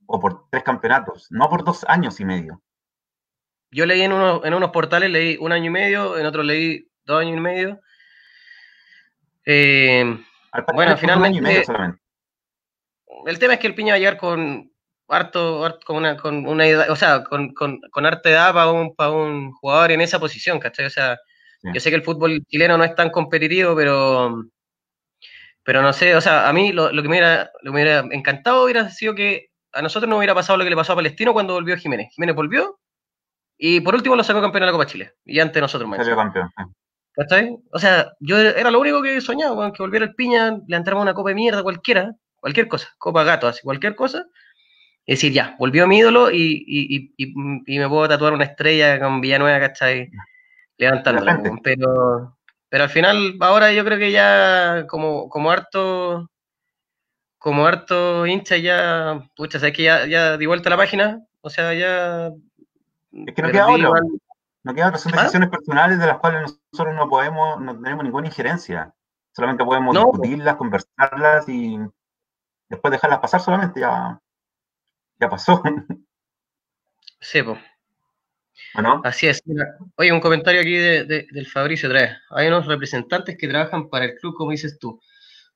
o 0.06 0.18
por 0.18 0.50
tres 0.50 0.64
campeonatos, 0.64 1.28
no 1.30 1.50
por 1.50 1.66
dos 1.66 1.84
años 1.90 2.22
y 2.22 2.26
medio. 2.26 2.62
Yo 3.70 3.86
leí 3.86 4.02
en, 4.02 4.14
uno, 4.14 4.46
en 4.46 4.54
unos 4.54 4.72
portales, 4.72 5.12
leí 5.12 5.36
un 5.38 5.52
año 5.52 5.66
y 5.66 5.70
medio, 5.70 6.18
en 6.18 6.26
otros 6.26 6.46
leí 6.46 6.90
dos 7.04 7.20
años 7.20 7.36
y 7.36 7.42
medio. 7.42 7.82
Eh, 9.46 10.18
bueno, 10.74 10.96
finalmente. 10.96 11.66
El 13.26 13.40
tema 13.40 13.56
es 13.56 13.60
que 13.60 13.68
el 13.68 13.76
Piña 13.76 13.92
va 13.92 13.96
a 13.98 14.00
llegar 14.00 14.18
con 14.18 14.72
harto, 15.10 15.80
con 15.86 15.98
una, 15.98 16.16
con 16.16 16.48
una 16.48 16.64
o 16.90 16.96
sea, 16.96 17.26
con, 17.26 17.54
con, 17.54 17.82
con 17.92 18.06
arte 18.06 18.30
edad 18.30 18.54
para 18.54 18.72
un, 18.72 18.96
para 18.96 19.12
un 19.12 19.52
jugador 19.52 19.92
en 19.92 20.00
esa 20.00 20.18
posición, 20.18 20.60
¿cachai? 20.60 20.86
O 20.86 20.90
sea, 20.90 21.18
yo 21.62 21.82
sé 21.82 21.90
que 21.90 21.98
el 21.98 22.04
fútbol 22.04 22.42
chileno 22.48 22.78
no 22.78 22.86
es 22.86 22.96
tan 22.96 23.10
competitivo, 23.10 23.76
pero 23.76 24.46
pero 25.68 25.82
no 25.82 25.92
sé, 25.92 26.16
o 26.16 26.22
sea, 26.22 26.48
a 26.48 26.54
mí 26.54 26.72
lo, 26.72 26.94
lo 26.94 27.02
que 27.02 27.10
me 27.10 27.16
hubiera, 27.16 27.52
lo 27.62 27.74
me 27.74 27.82
hubiera 27.82 28.00
encantado 28.12 28.64
hubiera 28.64 28.90
sido 28.90 29.16
que 29.16 29.50
a 29.74 29.82
nosotros 29.82 30.10
no 30.10 30.16
hubiera 30.16 30.34
pasado 30.34 30.58
lo 30.58 30.64
que 30.64 30.70
le 30.70 30.78
pasó 30.78 30.94
a 30.94 30.96
Palestino 30.96 31.34
cuando 31.34 31.56
volvió 31.56 31.76
Jiménez. 31.76 32.08
Jiménez 32.14 32.38
volvió 32.38 32.80
y 33.58 33.82
por 33.82 33.94
último 33.94 34.16
lo 34.16 34.24
sacó 34.24 34.40
campeón 34.40 34.62
de 34.62 34.68
la 34.68 34.72
Copa 34.72 34.86
Chile. 34.86 35.16
Y 35.26 35.42
antes 35.42 35.62
nosotros 35.62 35.90
más. 35.90 36.08
campeón. 36.08 36.50
¿Cachai? 37.12 37.58
O 37.74 37.80
sea, 37.80 38.14
yo 38.22 38.40
era 38.40 38.72
lo 38.72 38.80
único 38.80 39.02
que 39.02 39.20
soñaba, 39.20 39.74
que 39.74 39.84
volviera 39.84 40.06
el 40.06 40.16
Piña, 40.16 40.58
le 40.70 40.78
entramos 40.78 41.02
una 41.02 41.14
copa 41.14 41.32
de 41.32 41.36
mierda 41.36 41.62
cualquiera, 41.64 42.16
cualquier 42.38 42.70
cosa, 42.70 42.88
copa 42.98 43.26
gato, 43.26 43.50
así, 43.50 43.62
cualquier 43.62 43.94
cosa. 43.96 44.26
Y 45.06 45.16
decir, 45.16 45.34
ya, 45.34 45.58
volvió 45.60 45.86
mi 45.86 45.98
ídolo 45.98 46.32
y, 46.32 46.64
y, 46.66 47.12
y, 47.18 47.34
y, 47.66 47.78
me 47.78 47.90
puedo 47.90 48.08
tatuar 48.08 48.32
una 48.32 48.46
estrella 48.46 49.02
con 49.02 49.20
Villanueva, 49.20 49.60
¿cachai? 49.60 50.12
Levantándola. 50.78 51.42
Pero, 51.62 52.37
pero 52.70 52.84
al 52.84 52.90
final, 52.90 53.36
ahora 53.40 53.72
yo 53.72 53.84
creo 53.86 53.98
que 53.98 54.12
ya 54.12 54.86
como, 54.88 55.30
como 55.30 55.52
harto 55.52 56.30
como 57.38 57.66
harto 57.66 58.26
hincha 58.26 58.58
ya, 58.58 59.22
pucha, 59.36 59.60
sabes 59.60 59.76
que 59.76 59.84
ya, 59.84 60.06
ya 60.06 60.38
di 60.38 60.46
vuelta 60.46 60.70
la 60.70 60.78
página, 60.78 61.24
o 61.42 61.50
sea, 61.50 61.74
ya 61.74 62.32
es 63.26 63.34
que 63.34 63.42
no 63.42 63.52
queda 63.52 63.68
otro. 63.68 63.94
No 64.64 64.76
queda 64.76 64.88
otro. 64.88 65.00
Son 65.00 65.14
¿Ah? 65.16 65.22
decisiones 65.22 65.50
personales 65.50 66.00
de 66.00 66.08
las 66.08 66.20
cuales 66.20 66.60
nosotros 66.72 66.96
no 66.96 67.10
podemos, 67.10 67.60
no 67.60 67.80
tenemos 67.80 68.04
ninguna 68.04 68.28
injerencia. 68.28 68.94
Solamente 69.32 69.64
podemos 69.64 69.96
discutirlas, 69.96 70.56
conversarlas 70.56 71.48
y 71.48 71.80
después 72.70 72.92
dejarlas 72.92 73.20
pasar 73.20 73.40
solamente. 73.40 73.80
Ya, 73.80 74.20
ya 75.20 75.30
pasó. 75.30 75.62
Sí, 77.20 77.42
pues. 77.42 77.58
Así 79.04 79.28
es. 79.28 79.42
Oye, 79.96 80.12
un 80.12 80.20
comentario 80.20 80.62
aquí 80.62 80.76
de, 80.76 81.06
del 81.06 81.48
Fabricio 81.48 81.90
otra 81.90 82.02
vez. 82.02 82.12
Hay 82.30 82.48
unos 82.48 82.66
representantes 82.66 83.38
que 83.38 83.48
trabajan 83.48 83.90
para 83.90 84.06
el 84.06 84.16
club, 84.16 84.36
como 84.36 84.52
dices 84.52 84.78
tú, 84.80 85.00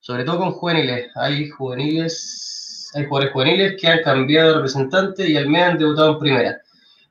sobre 0.00 0.24
todo 0.24 0.38
con 0.38 0.52
juveniles. 0.52 1.10
Hay 1.14 1.48
juveniles, 1.50 2.90
hay 2.94 3.04
jugadores 3.04 3.32
juveniles 3.32 3.76
que 3.80 3.88
han 3.88 4.02
cambiado 4.02 4.48
de 4.48 4.54
representante 4.56 5.28
y 5.28 5.36
al 5.36 5.48
mes 5.48 5.62
han 5.62 5.78
debutado 5.78 6.12
en 6.12 6.18
primera. 6.18 6.60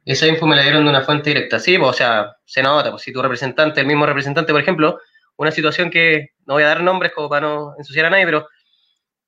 Esa 0.04 0.28
info 0.28 0.48
me 0.48 0.56
la 0.56 0.64
dieron 0.64 0.84
de 0.84 0.90
una 0.90 1.02
fuente 1.02 1.30
directa. 1.30 1.60
Sí, 1.60 1.78
pues, 1.78 1.90
o 1.90 1.94
sea, 1.94 2.36
se 2.46 2.64
nota, 2.64 2.90
pues 2.92 3.04
si 3.04 3.14
tu 3.14 3.22
representante, 3.22 3.82
el 3.82 3.88
mismo 3.88 4.06
representante, 4.06 4.52
por 4.52 4.62
ejemplo, 4.62 5.00
una 5.38 5.52
situación 5.52 5.90
que 5.90 6.30
no 6.46 6.56
voy 6.56 6.64
a 6.64 6.68
dar 6.68 6.84
nombres 6.84 7.12
como 7.14 7.30
para 7.30 7.48
no 7.48 7.76
ensuciar 7.78 8.08
a 8.08 8.10
nadie, 8.10 8.26
pero 8.26 8.48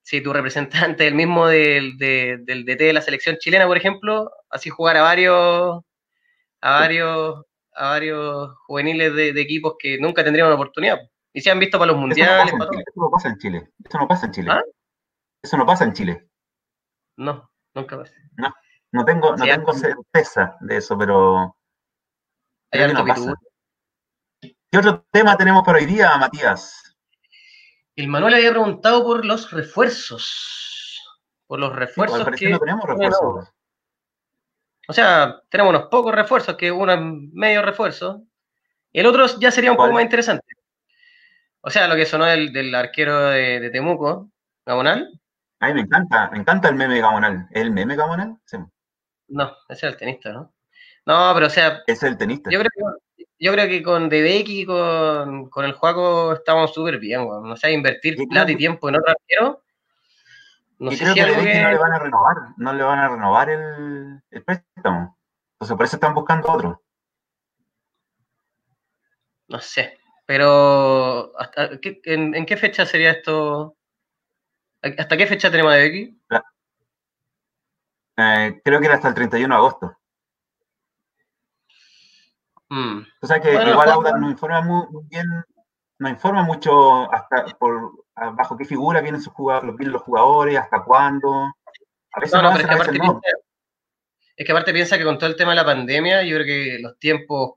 si 0.01 0.21
tu 0.21 0.33
representante, 0.33 1.07
el 1.07 1.15
mismo 1.15 1.47
del, 1.47 1.97
del 1.97 2.65
DT 2.65 2.83
de 2.83 2.93
la 2.93 3.01
selección 3.01 3.37
chilena, 3.37 3.67
por 3.67 3.77
ejemplo, 3.77 4.31
así 4.49 4.69
jugar 4.69 4.97
a 4.97 5.03
varios, 5.03 5.83
a 6.63 6.79
varios, 6.79 7.45
a 7.75 7.89
varios 7.89 8.55
juveniles 8.65 9.13
de, 9.13 9.41
equipos 9.41 9.75
que 9.77 9.99
nunca 9.99 10.23
tendrían 10.23 10.47
una 10.47 10.55
oportunidad. 10.55 10.97
Y 11.33 11.41
se 11.41 11.51
han 11.51 11.59
visto 11.59 11.77
para 11.77 11.91
los 11.91 11.99
mundiales. 11.99 12.47
Eso 12.47 12.57
no 12.95 13.11
pasa, 13.11 13.27
en, 13.27 13.37
Chile. 13.37 13.69
Eso 13.83 13.97
no 13.97 14.07
pasa 14.07 14.27
en 14.27 14.31
Chile. 14.31 14.51
¿Ah? 14.51 14.63
Eso 15.41 15.57
no 15.57 15.65
pasa 15.65 15.83
en 15.83 15.93
Chile. 15.93 16.29
No, 17.17 17.51
nunca 17.73 17.97
pasa. 17.97 18.13
No. 18.37 18.53
No 18.93 19.03
tengo, 19.03 19.35
no 19.35 19.43
tengo 19.43 19.73
certeza 19.73 20.55
de 20.61 20.77
eso, 20.77 20.97
pero. 20.97 21.57
¿Qué 22.71 22.85
otro 24.77 25.05
tema 25.11 25.35
tenemos 25.35 25.63
para 25.63 25.79
hoy 25.79 25.85
día, 25.85 26.17
Matías? 26.17 26.95
El 27.95 28.07
Manuel 28.07 28.35
había 28.35 28.51
preguntado 28.51 29.03
por 29.03 29.25
los 29.25 29.51
refuerzos. 29.51 31.01
Por 31.47 31.59
los 31.59 31.75
refuerzos. 31.75 32.25
que... 32.37 32.49
no 32.49 32.59
tenemos 32.59 32.85
refuerzos. 32.85 33.49
O 34.87 34.93
sea, 34.93 35.41
tenemos 35.49 35.71
unos 35.71 35.87
pocos 35.89 36.13
refuerzos, 36.13 36.55
que 36.55 36.71
uno 36.71 36.93
es 36.93 36.99
medio 37.33 37.61
refuerzo. 37.61 38.23
Y 38.91 38.99
el 38.99 39.05
otro 39.05 39.25
ya 39.39 39.51
sería 39.51 39.71
un 39.71 39.77
poco 39.77 39.93
más 39.93 40.03
interesante. 40.03 40.45
O 41.61 41.69
sea, 41.69 41.87
lo 41.87 41.95
que 41.95 42.05
sonó 42.05 42.25
del, 42.25 42.51
del 42.51 42.75
arquero 42.75 43.29
de, 43.29 43.69
Temuco, 43.71 44.29
Gamonal. 44.65 45.09
A 45.59 45.67
mí 45.67 45.73
me 45.73 45.81
encanta, 45.81 46.29
me 46.31 46.39
encanta 46.39 46.67
el 46.67 46.75
meme 46.75 46.99
Gamonal. 46.99 47.47
¿El 47.51 47.71
meme 47.71 47.95
Gamonal? 47.95 48.37
Sí. 48.45 48.57
No, 49.29 49.55
ese 49.69 49.87
es 49.87 49.93
el 49.93 49.97
tenista, 49.97 50.33
¿no? 50.33 50.53
No, 51.05 51.31
pero 51.33 51.47
o 51.47 51.49
sea. 51.49 51.81
Es 51.87 52.03
el 52.03 52.17
tenista. 52.17 52.51
Yo 52.51 52.59
creo 52.59 52.69
que, 52.69 53.25
yo 53.39 53.51
creo 53.53 53.67
que 53.67 53.81
con 53.81 54.09
Debeki 54.09 54.61
y 54.61 54.65
con, 54.65 55.49
con 55.49 55.63
el 55.65 55.71
Juaco 55.71 56.33
estamos 56.33 56.73
súper 56.73 56.99
bien, 56.99 57.25
güey. 57.25 57.51
O 57.51 57.55
sea, 57.55 57.71
invertir 57.71 58.17
plata 58.29 58.51
y 58.51 58.57
tiempo 58.57 58.89
en 58.89 58.95
otro 58.95 59.11
arquero. 59.11 59.62
No 60.83 60.91
sé 60.91 60.97
creo 60.97 61.13
si 61.13 61.13
que, 61.13 61.21
algo 61.21 61.43
que 61.43 61.61
no 61.61 61.69
le 61.69 61.77
van 61.77 61.93
a 61.93 61.99
renovar, 61.99 62.35
no 62.57 62.73
le 62.73 62.83
van 62.83 62.99
a 62.99 63.07
renovar 63.07 63.49
el, 63.49 64.21
el 64.29 64.43
préstamo. 64.43 65.17
Entonces 65.53 65.77
por 65.77 65.85
eso 65.85 65.95
están 65.95 66.13
buscando 66.13 66.51
otro. 66.51 66.83
No 69.47 69.59
sé. 69.59 69.97
Pero 70.25 71.37
hasta, 71.39 71.69
en, 71.81 72.35
en, 72.35 72.45
qué 72.45 72.57
fecha 72.57 72.85
sería 72.85 73.11
esto? 73.11 73.77
¿Hasta 74.81 75.15
qué 75.15 75.25
fecha 75.25 75.49
tenemos 75.49 75.71
a 75.71 75.75
Debeki? 75.75 76.21
Eh, 78.17 78.61
creo 78.63 78.79
que 78.79 78.85
era 78.85 78.95
hasta 78.95 79.07
el 79.07 79.13
31 79.13 79.53
de 79.53 79.57
agosto. 79.57 79.97
Mm. 82.69 83.03
O 83.21 83.27
sea 83.27 83.39
que 83.39 83.53
igual 83.53 83.89
Audax 83.89 84.19
nos 84.19 84.31
informa 84.31 84.61
muy, 84.61 84.85
bien, 85.09 85.27
nos 85.99 86.11
informa 86.11 86.43
mucho 86.43 87.11
hasta 87.13 87.45
por 87.57 88.02
bajo 88.15 88.57
qué 88.57 88.65
figura 88.65 89.01
vienen, 89.01 89.21
sus 89.21 89.33
jugadores, 89.33 89.75
vienen 89.75 89.93
los 89.93 90.03
jugadores, 90.03 90.57
hasta 90.57 90.83
cuándo. 90.83 91.51
A 92.11 92.19
veces 92.19 92.41
no, 92.41 92.51
es, 92.51 92.65
que 92.65 92.71
aparte 92.71 92.91
piensa, 92.91 93.19
es 94.35 94.45
que 94.45 94.51
aparte 94.51 94.73
piensa 94.73 94.97
que 94.97 95.03
con 95.03 95.17
todo 95.17 95.29
el 95.29 95.35
tema 95.35 95.51
de 95.51 95.57
la 95.57 95.65
pandemia, 95.65 96.23
yo 96.23 96.35
creo 96.37 96.45
que 96.45 96.79
los 96.79 96.99
tiempos 96.99 97.53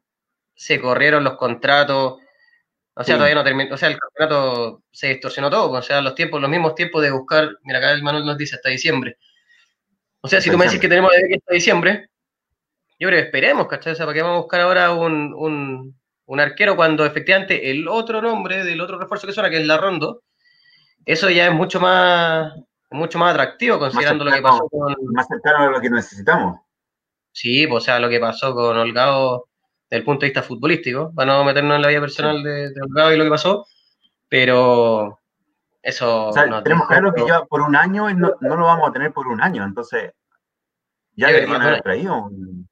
se 0.54 0.80
corrieron, 0.80 1.24
los 1.24 1.36
contratos, 1.36 2.18
o 2.94 3.04
sea, 3.04 3.16
todavía 3.16 3.34
no 3.34 3.44
terminó, 3.44 3.74
o 3.74 3.76
sea, 3.76 3.90
el 3.90 3.98
campeonato 3.98 4.82
se 4.90 5.08
distorsionó 5.08 5.50
todo, 5.50 5.70
o 5.70 5.82
sea, 5.82 6.00
los 6.00 6.14
tiempos, 6.14 6.40
los 6.40 6.48
mismos 6.48 6.74
tiempos 6.74 7.02
de 7.02 7.10
buscar, 7.10 7.58
mira, 7.62 7.78
acá 7.78 7.92
el 7.92 8.02
Manuel 8.02 8.24
nos 8.24 8.38
dice 8.38 8.56
hasta 8.56 8.70
diciembre. 8.70 9.18
O 10.22 10.28
sea, 10.28 10.40
si 10.40 10.50
tú 10.50 10.56
me 10.56 10.64
dices 10.64 10.80
que 10.80 10.88
tenemos 10.88 11.10
de 11.12 11.18
aquí 11.18 11.34
hasta 11.34 11.54
diciembre, 11.54 12.08
yo 12.98 13.08
creo 13.08 13.20
que 13.20 13.26
esperemos, 13.26 13.68
¿cachai? 13.68 13.92
O 13.92 13.96
sea, 13.96 14.06
¿para 14.06 14.14
qué 14.14 14.22
vamos 14.22 14.38
a 14.38 14.40
buscar 14.40 14.62
ahora 14.62 14.92
un, 14.92 15.94
un 16.26 16.40
arquero 16.40 16.76
cuando 16.76 17.04
efectivamente 17.04 17.70
el 17.70 17.86
otro 17.88 18.20
nombre 18.20 18.64
del 18.64 18.80
otro 18.80 18.98
refuerzo 18.98 19.26
que 19.26 19.32
suena, 19.32 19.50
que 19.50 19.58
es 19.58 19.66
la 19.66 19.76
Rondo, 19.78 20.22
eso 21.06 21.30
ya 21.30 21.46
es 21.46 21.54
mucho 21.54 21.80
más, 21.80 22.52
mucho 22.90 23.18
más 23.18 23.32
atractivo 23.32 23.78
considerando 23.78 24.24
lo 24.24 24.32
que 24.32 24.42
pasó 24.42 24.68
con... 24.68 24.94
Más 25.12 25.26
cercano 25.28 25.58
a 25.58 25.70
lo 25.70 25.80
que 25.80 25.88
necesitamos. 25.88 26.60
Sí, 27.32 27.66
pues, 27.66 27.84
o 27.84 27.86
sea, 27.86 28.00
lo 28.00 28.08
que 28.08 28.18
pasó 28.18 28.54
con 28.54 28.76
Holgado 28.76 29.46
desde 29.88 30.00
el 30.00 30.04
punto 30.04 30.22
de 30.22 30.26
vista 30.26 30.42
futbolístico, 30.42 31.12
para 31.14 31.32
no 31.32 31.44
meternos 31.44 31.76
en 31.76 31.82
la 31.82 31.88
vida 31.88 32.00
personal 32.00 32.42
de, 32.42 32.72
Holgado 32.82 33.12
y 33.12 33.16
lo 33.16 33.24
que 33.24 33.30
pasó, 33.30 33.66
pero 34.28 35.20
eso... 35.80 36.28
O 36.28 36.32
sea, 36.32 36.62
tenemos 36.64 36.88
claro 36.88 37.14
que 37.14 37.24
ya 37.24 37.44
por 37.44 37.60
un 37.60 37.76
año 37.76 38.12
no, 38.12 38.32
no, 38.40 38.56
lo 38.56 38.64
vamos 38.64 38.88
a 38.88 38.92
tener 38.92 39.12
por 39.12 39.28
un 39.28 39.40
año, 39.40 39.62
entonces 39.62 40.12
ya 41.14 41.28
deberían 41.28 41.62
haber 41.62 41.82
traído 41.82 42.16
un, 42.16 42.68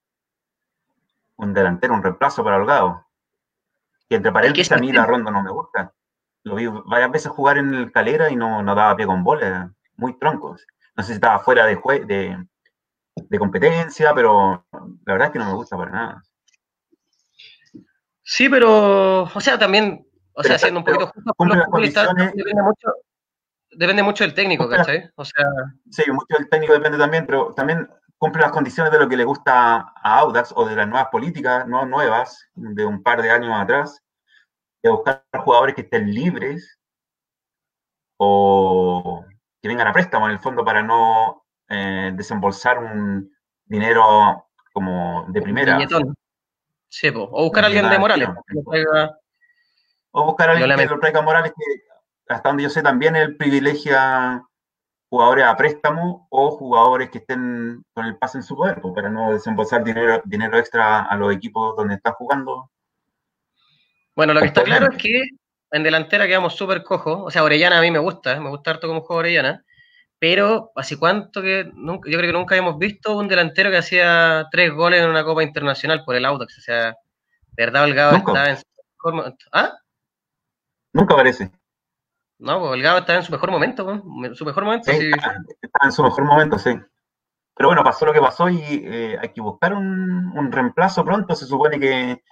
un 1.37 1.55
delantero, 1.55 1.95
un 1.95 2.03
reemplazo 2.03 2.43
para 2.43 2.57
Holgado. 2.57 3.07
Y 4.09 4.17
entre 4.17 4.33
paréntesis, 4.33 4.73
a 4.73 4.79
mí 4.79 4.93
la 4.93 5.07
ronda 5.07 5.31
no 5.31 5.43
me 5.43 5.51
gusta. 5.51 5.93
Lo 6.45 6.57
vi 6.57 6.67
varias 6.67 7.11
veces 7.11 7.33
jugar 7.33 7.59
en 7.59 7.75
el 7.75 7.91
calera 7.91 8.31
y 8.31 8.37
no, 8.37 8.63
no 8.63 8.75
daba 8.75 8.97
pie 8.97 9.07
con 9.07 9.25
bola, 9.25 9.73
muy 9.97 10.19
troncos. 10.19 10.67
No 10.95 11.03
sé 11.03 11.09
si 11.09 11.15
estaba 11.15 11.39
fuera 11.39 11.67
de, 11.67 11.77
de, 12.07 12.47
de 13.17 13.39
competencia, 13.39 14.15
pero 14.15 14.67
la 14.73 15.13
verdad 15.13 15.29
es 15.29 15.33
que 15.33 15.39
no 15.39 15.47
me 15.47 15.55
gusta 15.55 15.77
para 15.77 15.91
nada. 15.91 16.23
Sí, 18.23 18.49
pero, 18.49 19.23
o 19.23 19.41
sea, 19.41 19.59
también, 19.59 20.07
o 20.35 20.43
sea, 20.43 20.59
siendo 20.59 20.81
un 20.81 20.85
poquito 20.85 21.07
justo, 21.07 21.33
los 21.39 21.95
depende 21.95 22.63
mucho, 22.63 22.89
depende 23.71 24.03
mucho 24.03 24.25
del 24.25 24.35
técnico, 24.35 24.69
¿cachai? 24.69 25.11
O 25.17 25.25
sea... 25.25 25.47
Sí, 25.91 26.11
mucho 26.11 26.37
del 26.39 26.49
técnico 26.51 26.75
depende 26.75 26.99
también, 26.99 27.27
pero 27.27 27.55
también 27.55 27.89
cumple 28.19 28.43
las 28.43 28.53
condiciones 28.53 28.93
de 28.93 28.99
lo 28.99 29.09
que 29.09 29.17
le 29.17 29.25
gusta 29.25 29.93
a 30.03 30.19
Audax 30.19 30.53
o 30.57 30.67
de 30.67 30.77
las 30.77 30.89
nuevas 30.89 31.09
políticas, 31.09 31.67
no 31.67 31.87
nuevas, 31.87 32.51
de 32.55 32.85
un 32.85 33.03
par 33.03 33.23
de 33.23 33.31
años 33.31 33.53
atrás, 33.55 34.04
de 34.85 34.91
buscar 34.91 35.25
jugadores 35.43 35.75
que 35.75 35.81
estén 35.81 36.13
libres 36.13 36.79
o 38.19 39.25
que 39.61 39.69
vengan 39.69 39.89
a 39.89 39.93
préstamo 39.93 40.27
en 40.27 40.33
el 40.33 40.39
fondo 40.39 40.63
para 40.63 40.83
no 40.83 41.47
eh, 41.69 42.13
desembolsar 42.15 42.79
un 42.79 43.35
dinero 43.65 44.47
como 44.75 45.25
de 45.29 45.41
primera. 45.41 45.79
Sí, 46.89 47.09
o 47.09 47.27
buscar 47.45 47.65
a 47.65 47.67
alguien 47.69 47.89
de 47.89 47.99
Morales. 47.99 48.29
O 50.13 50.27
buscar 50.27 50.51
a 50.51 50.53
alguien 50.53 50.77
que 50.77 50.87
lo 50.87 51.01
traiga 51.01 51.23
Morales, 51.23 51.53
que 51.57 52.35
hasta 52.35 52.51
donde 52.51 52.65
yo 52.65 52.71
sé 52.71 52.83
también 52.83 53.17
él 53.17 53.37
privilegia 53.37 54.43
jugadores 55.09 55.47
a 55.47 55.57
préstamo 55.57 56.27
o 56.29 56.51
jugadores 56.51 57.09
que 57.09 57.19
estén 57.19 57.83
con 57.95 58.05
el 58.05 58.19
pase 58.19 58.39
en 58.39 58.43
su 58.43 58.57
pues, 58.57 58.77
para 58.95 59.09
no 59.09 59.33
desembolsar 59.33 59.83
dinero, 59.83 60.21
dinero 60.27 60.59
extra 60.59 61.05
a 61.05 61.17
los 61.17 61.35
equipos 61.35 61.75
donde 61.75 61.95
están 61.95 62.13
jugando. 62.15 62.71
Bueno, 64.17 64.35
lo 64.35 64.41
que 64.41 64.47
está 64.47 64.63
claro 64.63 64.91
es 64.91 64.97
que 64.97 65.23
en 65.71 65.83
delantera 65.83 66.27
quedamos 66.27 66.55
súper 66.55 66.83
cojos. 66.83 67.19
O 67.25 67.31
sea, 67.31 67.43
Orellana 67.43 67.79
a 67.79 67.83
mí 67.83 67.91
me 67.91 67.99
gusta, 67.99 68.39
me 68.41 68.51
gusta 68.51 68.73
harto 68.73 68.87
como 68.87 69.01
juega 69.01 69.21
Orellana. 69.21 69.65
Pero 70.19 70.71
hace 70.77 70.99
cuánto 70.99 71.43
que 71.43 71.71
nunca, 71.75 72.09
yo 72.09 72.17
creo 72.19 72.33
que 72.33 72.39
nunca 72.39 72.57
hemos 72.57 72.79
visto 72.79 73.17
un 73.17 73.29
delantero 73.29 73.71
que 73.71 73.79
hacía 73.79 74.47
tres 74.51 74.73
goles 74.73 75.03
en 75.03 75.11
una 75.11 75.25
Copa 75.25 75.43
Internacional 75.43 76.05
por 76.05 76.15
el 76.15 76.25
Audax. 76.25 76.59
O 76.59 76.61
sea, 76.61 76.97
de 77.57 77.67
verdad 77.67 77.85
Holgado 77.85 78.17
estaba 78.17 78.51
en 78.51 78.57
su 78.57 78.65
mejor 78.97 79.15
momento. 79.15 79.47
¿Ah? 79.53 79.73
Nunca 80.93 81.17
parece. 81.17 81.51
No, 82.39 82.61
pues 82.61 82.73
Holgado 82.73 82.99
estaba 82.99 83.19
en 83.19 83.25
su 83.25 83.33
mejor 83.33 83.51
momento, 83.51 84.03
en 84.25 84.35
su 84.35 84.45
mejor 84.45 84.65
momento. 84.65 84.93
Sí, 84.93 85.11
Estaba 85.61 85.87
en 85.87 85.93
su 85.93 86.03
mejor 86.03 86.25
momento, 86.25 86.59
sí. 86.59 86.71
Pero 87.57 87.69
bueno, 87.69 87.85
pasó 87.85 88.07
lo 88.07 88.13
que 88.13 88.21
pasó 88.21 88.49
y 88.49 88.61
eh, 88.63 89.17
hay 89.21 89.29
que 89.29 89.41
buscar 89.41 89.75
un, 89.75 90.33
un, 90.37 90.53
reemplazo 90.53 91.05
pronto. 91.05 91.35
Se 91.35 91.47
supone 91.47 91.79
que. 91.79 92.23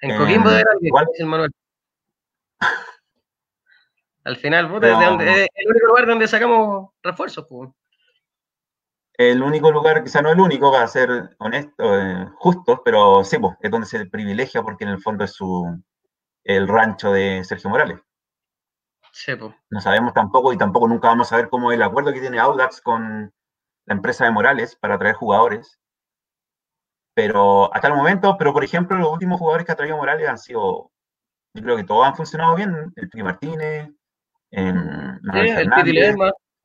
En 0.00 0.16
Coquimbo 0.16 0.50
de 0.50 0.64
igual, 0.82 1.06
el 1.18 1.26
Manuel. 1.26 1.50
Al 4.24 4.36
final, 4.36 4.70
puta, 4.70 4.88
es 4.88 5.48
el 5.54 5.68
único 5.68 5.86
lugar 5.86 6.06
donde 6.06 6.28
sacamos 6.28 6.90
refuerzos, 7.02 7.46
pues. 7.48 7.70
El 9.14 9.42
único 9.42 9.72
lugar, 9.72 10.04
quizá 10.04 10.22
no 10.22 10.30
el 10.30 10.38
único, 10.38 10.70
va 10.70 10.82
a 10.82 10.88
ser 10.88 11.34
honesto, 11.38 11.98
eh, 11.98 12.28
justo, 12.36 12.82
pero 12.84 13.24
sí, 13.24 13.38
pues, 13.38 13.56
es 13.60 13.70
donde 13.70 13.86
se 13.86 14.06
privilegia 14.06 14.62
porque 14.62 14.84
en 14.84 14.90
el 14.90 15.00
fondo 15.00 15.24
es 15.24 15.32
su 15.32 15.82
el 16.44 16.68
rancho 16.68 17.10
de 17.12 17.42
Sergio 17.44 17.68
Morales. 17.68 17.98
Sí, 19.12 19.34
pues. 19.34 19.52
No 19.70 19.80
sabemos 19.80 20.14
tampoco 20.14 20.52
y 20.52 20.58
tampoco 20.58 20.86
nunca 20.86 21.08
vamos 21.08 21.32
a 21.32 21.36
ver 21.36 21.48
cómo 21.48 21.72
es 21.72 21.76
el 21.76 21.82
acuerdo 21.82 22.12
que 22.12 22.20
tiene 22.20 22.38
Audax 22.38 22.80
con 22.80 23.32
la 23.86 23.94
empresa 23.94 24.24
de 24.24 24.30
Morales 24.30 24.76
para 24.76 24.98
traer 24.98 25.16
jugadores. 25.16 25.77
Pero 27.18 27.74
hasta 27.74 27.88
el 27.88 27.94
momento, 27.94 28.36
pero 28.38 28.52
por 28.52 28.62
ejemplo, 28.62 28.96
los 28.96 29.12
últimos 29.12 29.40
jugadores 29.40 29.66
que 29.66 29.72
ha 29.72 29.74
traído 29.74 29.96
Morales 29.96 30.28
han 30.28 30.38
sido, 30.38 30.92
yo 31.52 31.62
creo 31.64 31.76
que 31.76 31.82
todos 31.82 32.06
han 32.06 32.14
funcionado 32.14 32.54
bien. 32.54 32.92
El 32.94 33.10
Tri 33.10 33.24
Martínez, 33.24 33.90
en 34.52 35.20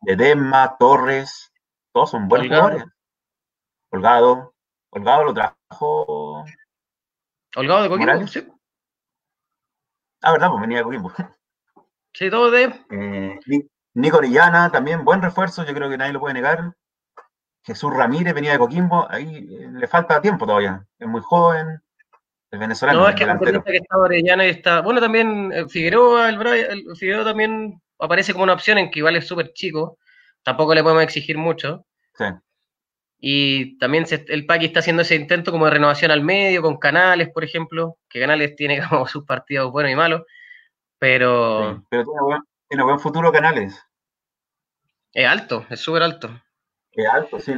de 0.02 0.16
Desma, 0.16 0.78
Torres, 0.78 1.52
todos 1.92 2.12
son 2.12 2.28
buenos 2.28 2.50
jugadores. 2.50 2.86
Holgado, 3.90 4.54
Holgado 4.92 5.24
lo 5.24 5.34
trajo. 5.34 6.46
Holgado 7.56 7.82
de 7.82 7.90
Coquimbo, 7.90 8.28
sí. 8.28 8.48
Ah, 10.22 10.34
verdad, 10.34 10.50
pues 10.52 10.62
venía 10.62 10.78
de 10.78 10.84
Coquimbo. 10.84 11.12
Sí, 12.14 12.30
todo 12.30 12.52
de. 12.52 12.66
Eh, 12.92 13.40
Nico 13.96 14.18
Orellana, 14.18 14.72
también 14.72 15.04
buen 15.04 15.20
refuerzo, 15.20 15.66
yo 15.66 15.74
creo 15.74 15.90
que 15.90 15.98
nadie 15.98 16.14
lo 16.14 16.20
puede 16.20 16.36
negar. 16.36 16.76
Jesús 17.64 17.94
Ramírez 17.94 18.34
venía 18.34 18.52
de 18.52 18.58
Coquimbo, 18.58 19.10
ahí 19.10 19.48
eh, 19.50 19.70
le 19.72 19.88
falta 19.88 20.22
tiempo 20.22 20.46
todavía, 20.46 20.86
es 21.00 21.08
muy 21.08 21.22
joven, 21.22 21.82
el 22.52 22.60
venezolano. 22.60 23.00
No, 23.00 23.10
es 23.10 23.16
que 23.16 23.26
la 23.26 23.40
que 23.40 23.78
está 23.78 23.98
Orellana 23.98 24.46
y 24.46 24.50
está. 24.50 24.82
Bueno, 24.82 25.02
también 25.02 25.52
eh, 25.52 25.68
Figueroa, 25.68 26.30
el, 26.30 26.40
el, 26.46 26.96
Figueroa 26.96 27.24
también 27.24 27.82
aparece 28.00 28.34
como 28.34 28.44
una 28.44 28.54
opción 28.54 28.78
en 28.78 28.92
que 28.92 29.00
igual 29.00 29.16
es 29.16 29.28
súper 29.28 29.54
chico. 29.54 29.98
Tampoco 30.44 30.76
le 30.76 30.84
podemos 30.84 31.04
exigir 31.04 31.38
mucho. 31.38 31.86
Sí. 32.16 32.26
Y 33.18 33.78
también 33.78 34.06
el 34.28 34.46
Paqui 34.46 34.66
está 34.66 34.82
haciendo 34.82 35.02
ese 35.02 35.16
intento 35.16 35.52
como 35.52 35.66
de 35.66 35.72
renovación 35.72 36.12
al 36.12 36.22
medio, 36.22 36.62
con 36.62 36.78
Canales, 36.78 37.30
por 37.30 37.46
ejemplo, 37.46 37.98
que 38.10 38.20
Canales 38.20 38.56
tiene 38.58 38.86
como 38.88 39.08
sus 39.08 39.24
partidos 39.24 39.72
buenos 39.72 39.94
y 39.94 39.96
malos, 39.96 40.24
pero... 41.00 41.84
pero 41.90 42.04
tiene 42.04 42.22
buen, 42.22 42.42
tiene 42.68 42.84
buen 42.84 43.00
futuro 43.00 43.32
Canales. 43.32 43.82
Es 45.14 45.26
alto, 45.26 45.66
es 45.70 45.80
súper 45.80 46.04
alto. 46.04 46.30
Es 46.94 47.08
alto. 47.08 47.40
Si 47.40 47.54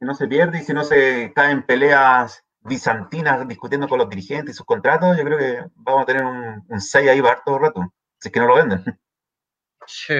no 0.00 0.14
se 0.14 0.26
pierde 0.26 0.58
y 0.58 0.62
si 0.62 0.72
no 0.72 0.84
se 0.84 1.32
cae 1.34 1.52
en 1.52 1.62
peleas 1.62 2.42
bizantinas 2.62 3.46
discutiendo 3.48 3.88
con 3.88 3.98
los 3.98 4.08
dirigentes 4.08 4.54
y 4.54 4.56
sus 4.56 4.66
contratos, 4.66 5.16
yo 5.16 5.24
creo 5.24 5.38
que 5.38 5.64
vamos 5.76 6.02
a 6.02 6.06
tener 6.06 6.24
un, 6.24 6.64
un 6.68 6.80
6 6.80 7.08
ahí 7.08 7.22
para 7.22 7.42
todo 7.44 7.56
el 7.56 7.62
rato, 7.62 7.94
si 8.18 8.28
es 8.28 8.32
que 8.32 8.40
no 8.40 8.46
lo 8.46 8.56
venden. 8.56 8.84
Sí, 9.86 10.14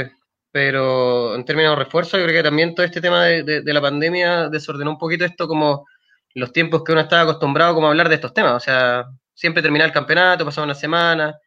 pero 0.51 1.37
en 1.37 1.45
términos 1.45 1.77
de 1.77 1.85
refuerzo, 1.85 2.19
yo 2.19 2.25
creo 2.25 2.43
que 2.43 2.49
también 2.49 2.75
todo 2.75 2.85
este 2.85 3.01
tema 3.01 3.25
de, 3.25 3.63
la 3.65 3.81
pandemia 3.81 4.49
desordenó 4.49 4.91
un 4.91 4.99
poquito 4.99 5.25
esto 5.25 5.47
como 5.47 5.87
los 6.35 6.53
tiempos 6.53 6.83
que 6.83 6.93
uno 6.93 7.03
estaba 7.03 7.23
acostumbrado 7.23 7.75
como 7.75 7.87
a 7.87 7.91
hablar 7.91 8.09
de 8.09 8.17
estos 8.17 8.35
temas, 8.35 8.55
o 8.55 8.61
sea, 8.61 9.05
siempre 9.35 9.63
terminaba 9.63 9.87
el 9.87 9.93
campeonato, 9.93 10.45
pasaba 10.45 10.65
una 10.65 10.75
semana, 10.75 11.39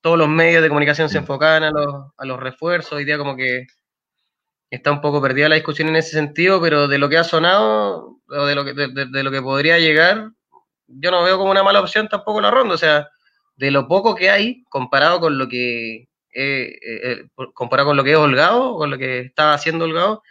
todos 0.00 0.18
los 0.18 0.28
medios 0.28 0.62
de 0.62 0.68
comunicación 0.68 1.08
se 1.08 1.18
enfocaban 1.18 1.64
a 1.64 1.70
los, 1.70 2.12
a 2.16 2.24
los 2.24 2.38
refuerzos, 2.38 2.92
hoy 2.92 3.04
día 3.04 3.18
como 3.18 3.34
que 3.34 3.66
está 4.74 4.90
un 4.90 5.00
poco 5.00 5.22
perdida 5.22 5.48
la 5.48 5.54
discusión 5.54 5.88
en 5.88 5.96
ese 5.96 6.10
sentido, 6.10 6.60
pero 6.60 6.88
de 6.88 6.98
lo 6.98 7.08
que 7.08 7.18
ha 7.18 7.24
sonado 7.24 8.18
o 8.28 8.46
de 8.46 8.54
lo 8.54 8.64
que, 8.64 8.74
de, 8.74 9.22
lo 9.22 9.30
que 9.30 9.42
podría 9.42 9.78
llegar, 9.78 10.30
yo 10.88 11.10
no 11.10 11.22
veo 11.22 11.38
como 11.38 11.50
una 11.50 11.62
mala 11.62 11.80
opción 11.80 12.08
tampoco 12.08 12.40
la 12.40 12.50
ronda. 12.50 12.74
O 12.74 12.78
sea, 12.78 13.08
de 13.56 13.70
lo 13.70 13.86
poco 13.88 14.14
que 14.14 14.30
hay 14.30 14.64
comparado 14.64 15.20
con 15.20 15.38
lo 15.38 15.48
que 15.48 16.08
eh, 16.34 16.78
eh, 16.82 17.28
comparado 17.54 17.90
con 17.90 17.96
lo 17.96 18.04
que 18.04 18.12
es 18.12 18.16
Holgado, 18.16 18.76
con 18.76 18.90
lo 18.90 18.98
que 18.98 19.20
estaba 19.20 19.54
haciendo 19.54 19.84
Holgado, 19.84 20.22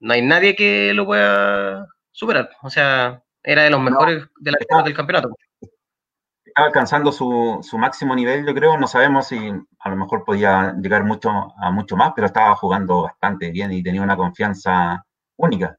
no 0.00 0.14
hay 0.14 0.22
nadie 0.22 0.56
que 0.56 0.94
lo 0.94 1.04
pueda 1.06 1.86
superar. 2.12 2.50
O 2.62 2.70
sea, 2.70 3.22
era 3.42 3.64
de 3.64 3.70
los 3.70 3.80
mejores 3.80 4.24
de 4.40 4.52
la 4.52 4.82
del 4.82 4.94
campeonato 4.94 5.30
alcanzando 6.54 7.12
su, 7.12 7.58
su, 7.62 7.78
máximo 7.78 8.14
nivel, 8.14 8.46
yo 8.46 8.54
creo. 8.54 8.78
No 8.78 8.86
sabemos 8.86 9.28
si 9.28 9.38
a 9.80 9.88
lo 9.90 9.96
mejor 9.96 10.24
podía 10.24 10.74
llegar 10.80 11.04
mucho 11.04 11.30
a 11.30 11.70
mucho 11.70 11.96
más, 11.96 12.12
pero 12.14 12.26
estaba 12.26 12.54
jugando 12.56 13.02
bastante 13.02 13.50
bien 13.50 13.72
y 13.72 13.82
tenía 13.82 14.02
una 14.02 14.16
confianza 14.16 15.04
única. 15.36 15.76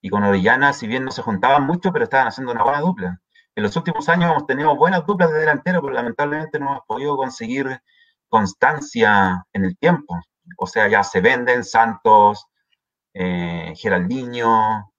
Y 0.00 0.10
con 0.10 0.24
Orellana, 0.24 0.72
si 0.72 0.86
bien 0.86 1.04
no 1.04 1.10
se 1.10 1.22
juntaban 1.22 1.64
mucho, 1.66 1.92
pero 1.92 2.04
estaban 2.04 2.28
haciendo 2.28 2.52
una 2.52 2.62
buena 2.62 2.80
dupla. 2.80 3.20
En 3.54 3.62
los 3.62 3.76
últimos 3.76 4.08
años 4.08 4.30
hemos 4.30 4.46
tenido 4.46 4.76
buenas 4.76 5.06
duplas 5.06 5.30
de 5.32 5.38
delantero, 5.40 5.80
pero 5.80 5.94
lamentablemente 5.94 6.58
no 6.58 6.66
hemos 6.66 6.82
podido 6.86 7.16
conseguir 7.16 7.80
constancia 8.28 9.44
en 9.52 9.64
el 9.64 9.76
tiempo. 9.78 10.20
O 10.58 10.66
sea, 10.66 10.88
ya 10.88 11.02
se 11.02 11.20
venden 11.20 11.64
Santos, 11.64 12.46
eh, 13.14 13.72
Geraldinho, 13.76 14.92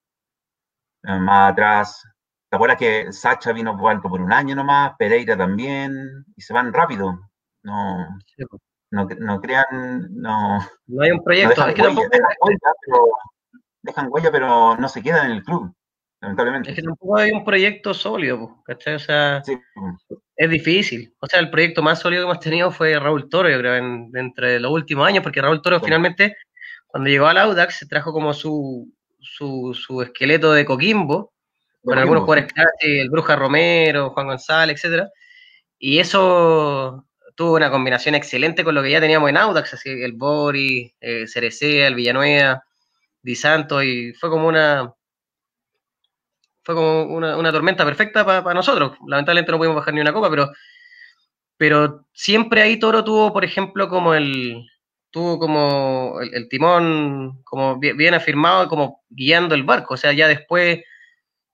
eh, 1.03 1.19
más 1.19 1.51
atrás 1.51 2.03
¿Te 2.49 2.55
acuerdas 2.55 2.77
que 2.77 3.11
Sacha 3.11 3.51
vino 3.51 3.77
por 3.77 4.01
por 4.01 4.21
un 4.21 4.31
año 4.31 4.55
nomás, 4.55 4.93
Pereira 4.97 5.35
también, 5.35 6.25
y 6.35 6.41
se 6.41 6.53
van 6.53 6.71
rápido? 6.71 7.19
No, 7.63 8.07
no, 8.91 9.41
crean, 9.41 10.07
no. 10.11 10.59
No 10.87 11.03
hay 11.03 11.11
un 11.11 11.23
proyecto, 11.23 11.65
dejan, 11.65 11.97
huella, 11.97 12.07
dejan, 13.81 14.07
huella, 14.09 14.31
pero, 14.31 14.77
no 14.77 14.87
se 14.87 15.03
quedan 15.03 15.25
en 15.25 15.37
el 15.37 15.43
club, 15.43 15.73
lamentablemente. 16.21 16.69
Es 16.69 16.75
que 16.77 16.83
tampoco 16.83 17.17
hay 17.17 17.31
un 17.31 17.43
proyecto 17.43 17.93
sólido, 17.93 18.63
¿cachai? 18.63 18.95
O 18.95 18.99
sea, 18.99 19.43
es 20.37 20.49
difícil. 20.49 21.13
O 21.19 21.27
sea, 21.27 21.41
el 21.41 21.49
proyecto 21.49 21.83
más 21.83 21.99
sólido 21.99 22.23
que 22.23 22.31
hemos 22.31 22.39
tenido 22.39 22.71
fue 22.71 22.97
Raúl 22.97 23.29
Toro, 23.29 23.49
yo 23.49 23.59
creo, 23.59 23.75
en, 23.75 24.09
entre 24.13 24.61
los 24.61 24.71
últimos 24.71 25.05
años, 25.05 25.21
porque 25.21 25.41
Raúl 25.41 25.61
Toro 25.61 25.81
finalmente, 25.81 26.37
cuando 26.85 27.09
llegó 27.09 27.27
al 27.27 27.39
Audax, 27.39 27.79
se 27.79 27.87
trajo 27.87 28.13
como 28.13 28.33
su, 28.33 28.89
su, 29.19 29.73
su 29.73 30.01
esqueleto 30.01 30.53
de 30.53 30.63
Coquimbo, 30.63 31.33
con 31.83 31.97
algunos 31.97 32.23
jugadores 32.23 32.51
el 32.81 33.09
Bruja 33.09 33.35
Romero, 33.35 34.09
Juan 34.11 34.27
González, 34.27 34.75
etcétera. 34.77 35.09
Y 35.79 35.99
eso 35.99 37.05
tuvo 37.35 37.55
una 37.55 37.69
combinación 37.69 38.15
excelente 38.15 38.63
con 38.63 38.75
lo 38.75 38.81
que 38.81 38.91
ya 38.91 38.99
teníamos 38.99 39.29
en 39.29 39.37
Audax, 39.37 39.75
así 39.75 39.89
el 39.89 40.13
Bori, 40.13 40.93
eh, 40.99 41.27
Cerecea, 41.27 41.87
el 41.87 41.95
Villanueva, 41.95 42.63
Di 43.21 43.35
Santo, 43.35 43.83
y 43.83 44.13
fue 44.13 44.29
como 44.29 44.47
una 44.47 44.93
fue 46.67 46.75
como 46.75 47.03
una, 47.03 47.51
tormenta 47.51 47.85
perfecta 47.85 48.25
para 48.25 48.53
nosotros. 48.53 48.97
Lamentablemente 49.07 49.53
no 49.53 49.57
pudimos 49.57 49.77
bajar 49.77 49.93
ni 49.93 50.01
una 50.01 50.11
copa, 50.11 50.29
pero, 50.29 50.51
pero 51.55 52.05
siempre 52.11 52.61
ahí 52.61 52.77
Toro 52.77 53.05
tuvo, 53.05 53.31
por 53.31 53.45
ejemplo, 53.45 53.87
como 53.87 54.13
el 54.13 54.67
tuvo 55.11 55.39
como 55.39 56.19
el, 56.21 56.49
timón 56.49 57.41
como 57.43 57.79
bien, 57.79 58.13
afirmado 58.13 58.67
como 58.67 59.03
guiando 59.09 59.55
el 59.55 59.63
barco. 59.63 59.93
O 59.93 59.97
sea, 59.97 60.13
ya 60.13 60.27
después, 60.27 60.83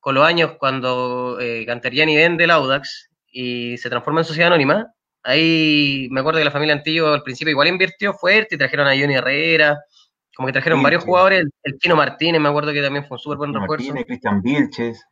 con 0.03 0.15
los 0.15 0.25
años, 0.25 0.57
cuando 0.59 1.37
eh, 1.39 1.65
Canteriani 1.65 2.17
vende 2.17 2.43
el 2.43 2.51
Audax 2.51 3.09
y 3.31 3.77
se 3.77 3.89
transforma 3.89 4.19
en 4.19 4.25
sociedad 4.25 4.47
anónima, 4.47 4.93
ahí 5.23 6.09
me 6.11 6.19
acuerdo 6.19 6.39
que 6.39 6.43
la 6.43 6.51
familia 6.51 6.75
Antillo 6.75 7.13
al 7.13 7.23
principio 7.23 7.51
igual 7.51 7.69
invirtió 7.69 8.13
fuerte 8.13 8.55
y 8.55 8.57
trajeron 8.57 8.85
a 8.85 8.97
Johnny 8.99 9.15
Herrera, 9.15 9.79
como 10.35 10.47
que 10.47 10.51
trajeron 10.51 10.83
varios 10.83 11.05
jugadores, 11.05 11.45
el, 11.63 11.77
Chino 11.79 11.95
Martínez, 11.95 12.41
me 12.41 12.49
acuerdo 12.49 12.73
que 12.73 12.81
también 12.81 13.05
fue 13.05 13.15
un 13.15 13.19
súper 13.19 13.37
buen 13.37 13.53
refuerzo. 13.53 13.85
Martínez, 13.85 14.05
Cristian 14.05 14.41
Vilches. 14.41 15.05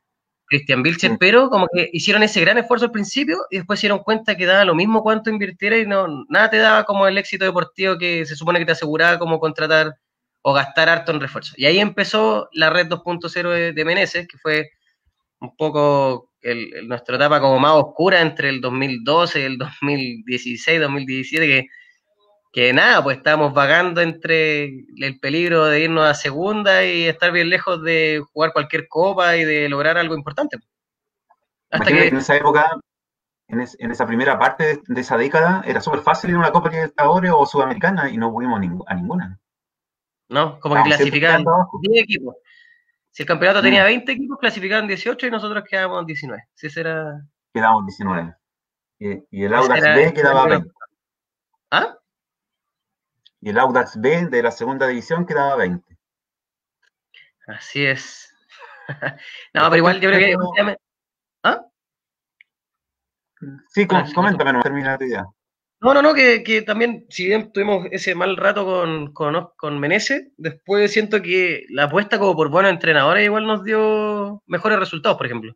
Cristian 0.48 0.84
Vilches, 0.84 1.12
pero 1.18 1.50
como 1.50 1.70
que 1.74 1.90
hicieron 1.94 2.24
ese 2.24 2.42
gran 2.42 2.58
esfuerzo 2.58 2.88
al 2.88 2.92
principio 2.92 3.38
y 3.50 3.60
después 3.60 3.80
se 3.80 3.88
dieron 3.88 4.00
cuenta 4.00 4.36
que 4.36 4.46
daba 4.46 4.66
lo 4.66 4.76
mismo 4.76 5.04
cuánto 5.04 5.30
invirtiera 5.30 5.78
y 5.78 5.86
no, 5.86 6.26
nada 6.28 6.50
te 6.50 6.58
daba 6.58 6.84
como 6.84 7.08
el 7.08 7.18
éxito 7.18 7.46
deportivo 7.46 7.98
que 7.98 8.26
se 8.26 8.36
supone 8.36 8.60
que 8.60 8.66
te 8.66 8.74
aseguraba 8.74 9.18
como 9.18 9.40
contratar 9.40 9.96
o 10.42 10.52
gastar 10.52 10.90
harto 10.90 11.14
en 11.14 11.22
refuerzo. 11.22 11.54
Y 11.56 11.64
ahí 11.64 11.80
empezó 11.80 12.50
la 12.52 12.70
red 12.70 12.88
2.0 12.88 13.50
de, 13.52 13.72
de, 13.72 13.86
Meneses, 13.86 14.28
que 14.28 14.38
fue 14.38 14.72
un 15.42 15.56
poco 15.56 16.32
el, 16.42 16.88
nuestra 16.88 17.18
etapa 17.18 17.42
como 17.42 17.60
más 17.60 17.74
oscura 17.74 18.22
entre 18.22 18.50
el 18.50 18.62
2012 18.62 19.40
y 19.40 19.44
el 19.44 19.58
2016, 19.58 20.80
2017, 20.80 21.48
que 21.48 21.68
que 22.52 22.74
nada, 22.74 23.02
pues 23.02 23.18
estábamos 23.18 23.54
vagando 23.54 24.02
entre 24.02 24.66
el 24.98 25.20
peligro 25.22 25.66
de 25.66 25.82
irnos 25.82 26.06
a 26.06 26.14
segunda 26.14 26.84
y 26.84 27.06
estar 27.06 27.32
bien 27.32 27.50
lejos 27.50 27.82
de 27.82 28.22
jugar 28.34 28.52
cualquier 28.52 28.88
copa 28.90 29.38
y 29.38 29.46
de 29.46 29.70
lograr 29.70 29.98
algo 29.98 30.16
importante. 30.16 30.58
Hasta 31.70 31.86
que... 31.86 32.08
En 32.08 32.18
esa 32.18 32.36
época, 32.36 32.70
en, 33.48 33.62
esa 33.62 34.06
primera 34.06 34.38
parte 34.38 34.82
de, 34.86 35.02
esa 35.02 35.18
década, 35.18 35.64
era 35.66 35.80
súper 35.80 36.02
fácil 36.02 36.32
ir 36.32 36.36
a 36.36 36.40
una 36.40 36.52
Copa 36.52 36.70
Libertadores 36.70 37.32
o 37.34 37.46
Sudamericana 37.46 38.10
y 38.10 38.18
no 38.18 38.34
pudimos 38.34 38.60
a 38.86 38.96
ninguna. 38.96 39.40
No, 40.28 40.60
como 40.60 40.76
que 40.76 40.84
clasificaban 40.84 41.46
10 41.82 42.04
equipos. 42.04 42.36
Si 43.12 43.24
el 43.24 43.28
campeonato 43.28 43.62
tenía 43.62 43.84
20 43.84 44.12
mm. 44.12 44.16
equipos, 44.16 44.40
clasificaban 44.40 44.88
18 44.88 45.28
y 45.28 45.32
nosotros 45.32 45.64
quedábamos 45.70 46.06
19. 46.06 46.44
Si 46.54 46.68
era... 46.80 47.22
Quedábamos 47.54 47.86
19. 47.88 48.36
Y, 49.00 49.44
el 49.44 49.54
Audax 49.54 49.82
B 49.82 50.14
quedaba 50.14 50.48
20. 50.48 50.70
¿Ah? 51.72 51.98
y 53.42 53.50
el 53.50 53.58
Audax 53.58 54.00
B 54.00 54.28
de 54.28 54.44
la 54.44 54.52
segunda 54.52 54.88
división 54.88 55.26
quedaba 55.26 55.56
20. 55.56 55.98
Así 57.48 57.86
es. 57.86 58.34
no, 59.54 59.64
pero 59.64 59.78
igual 59.78 60.00
yo 60.00 60.10
creo 60.10 60.20
que... 60.54 60.78
¿Ah? 61.44 61.66
Sí, 63.70 63.88
coméntame, 63.88 64.54
no 64.54 64.62
termina 64.62 64.98
tu 64.98 65.06
idea. 65.06 65.26
No, 65.82 65.96
no, 65.96 66.02
no, 66.04 66.14
que, 66.14 66.62
también, 66.62 67.08
si 67.10 67.26
bien 67.26 67.52
tuvimos 67.52 67.88
ese 67.92 68.14
mal 68.14 68.38
rato 68.38 68.66
con, 68.66 69.14
con, 69.14 69.50
con 69.58 69.80
Menezes, 69.80 70.28
después 70.38 70.92
siento 70.94 71.24
que 71.24 71.66
la 71.70 71.86
apuesta 71.86 72.20
como 72.20 72.36
por 72.36 72.50
buenos 72.50 72.72
entrenadores 72.72 73.26
igual 73.26 73.48
nos 73.48 73.64
dio 73.64 74.44
mejores 74.46 74.78
resultados, 74.78 75.18
por 75.18 75.26
ejemplo. 75.26 75.56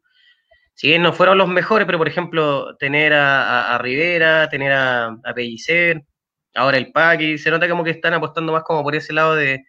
Si 0.73 0.87
bien 0.87 1.03
no 1.03 1.13
fueron 1.13 1.37
los 1.37 1.47
mejores, 1.47 1.85
pero 1.85 1.99
por 1.99 2.07
ejemplo, 2.07 2.75
tener 2.77 3.13
a, 3.13 3.77
Rivera, 3.79 4.49
tener 4.49 4.71
a, 4.73 5.07
a 5.23 5.33
Pellicer, 5.35 6.03
ahora 6.55 6.77
el 6.77 6.91
Paqui, 6.91 7.37
se 7.37 7.51
nota 7.51 7.69
como 7.69 7.83
que 7.83 7.91
están 7.91 8.13
apostando 8.13 8.51
más 8.53 8.63
como 8.63 8.83
por 8.83 8.95
ese 8.95 9.13
lado 9.13 9.35
de, 9.35 9.63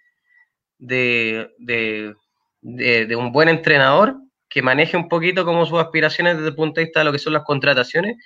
de, 0.79 1.49
de, 1.59 3.16
un 3.16 3.33
buen 3.33 3.49
entrenador 3.49 4.16
que 4.49 4.62
maneje 4.62 4.97
un 4.97 5.09
poquito 5.09 5.45
como 5.45 5.66
sus 5.66 5.81
aspiraciones 5.81 6.37
desde 6.37 6.49
el 6.51 6.55
punto 6.57 6.81
de 6.81 6.87
vista 6.87 7.01
de 7.01 7.05
lo 7.05 7.12
que 7.12 7.19
son 7.19 7.33
las 7.35 7.45
contrataciones 7.45 8.16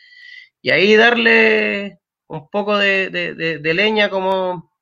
y 0.62 0.70
ahí 0.70 0.94
darle 0.96 1.99
un 2.30 2.48
poco 2.48 2.78
de, 2.78 3.60
leña 3.62 4.08
como 4.08 4.72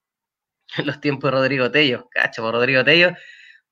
en 0.77 0.87
los 0.87 1.01
tiempos 1.01 1.31
de 1.31 1.37
Rodrigo 1.39 1.71
Tello, 1.71 2.09
cacho, 2.11 2.43
por 2.43 2.53
Rodrigo 2.53 2.85
Tello. 2.85 3.13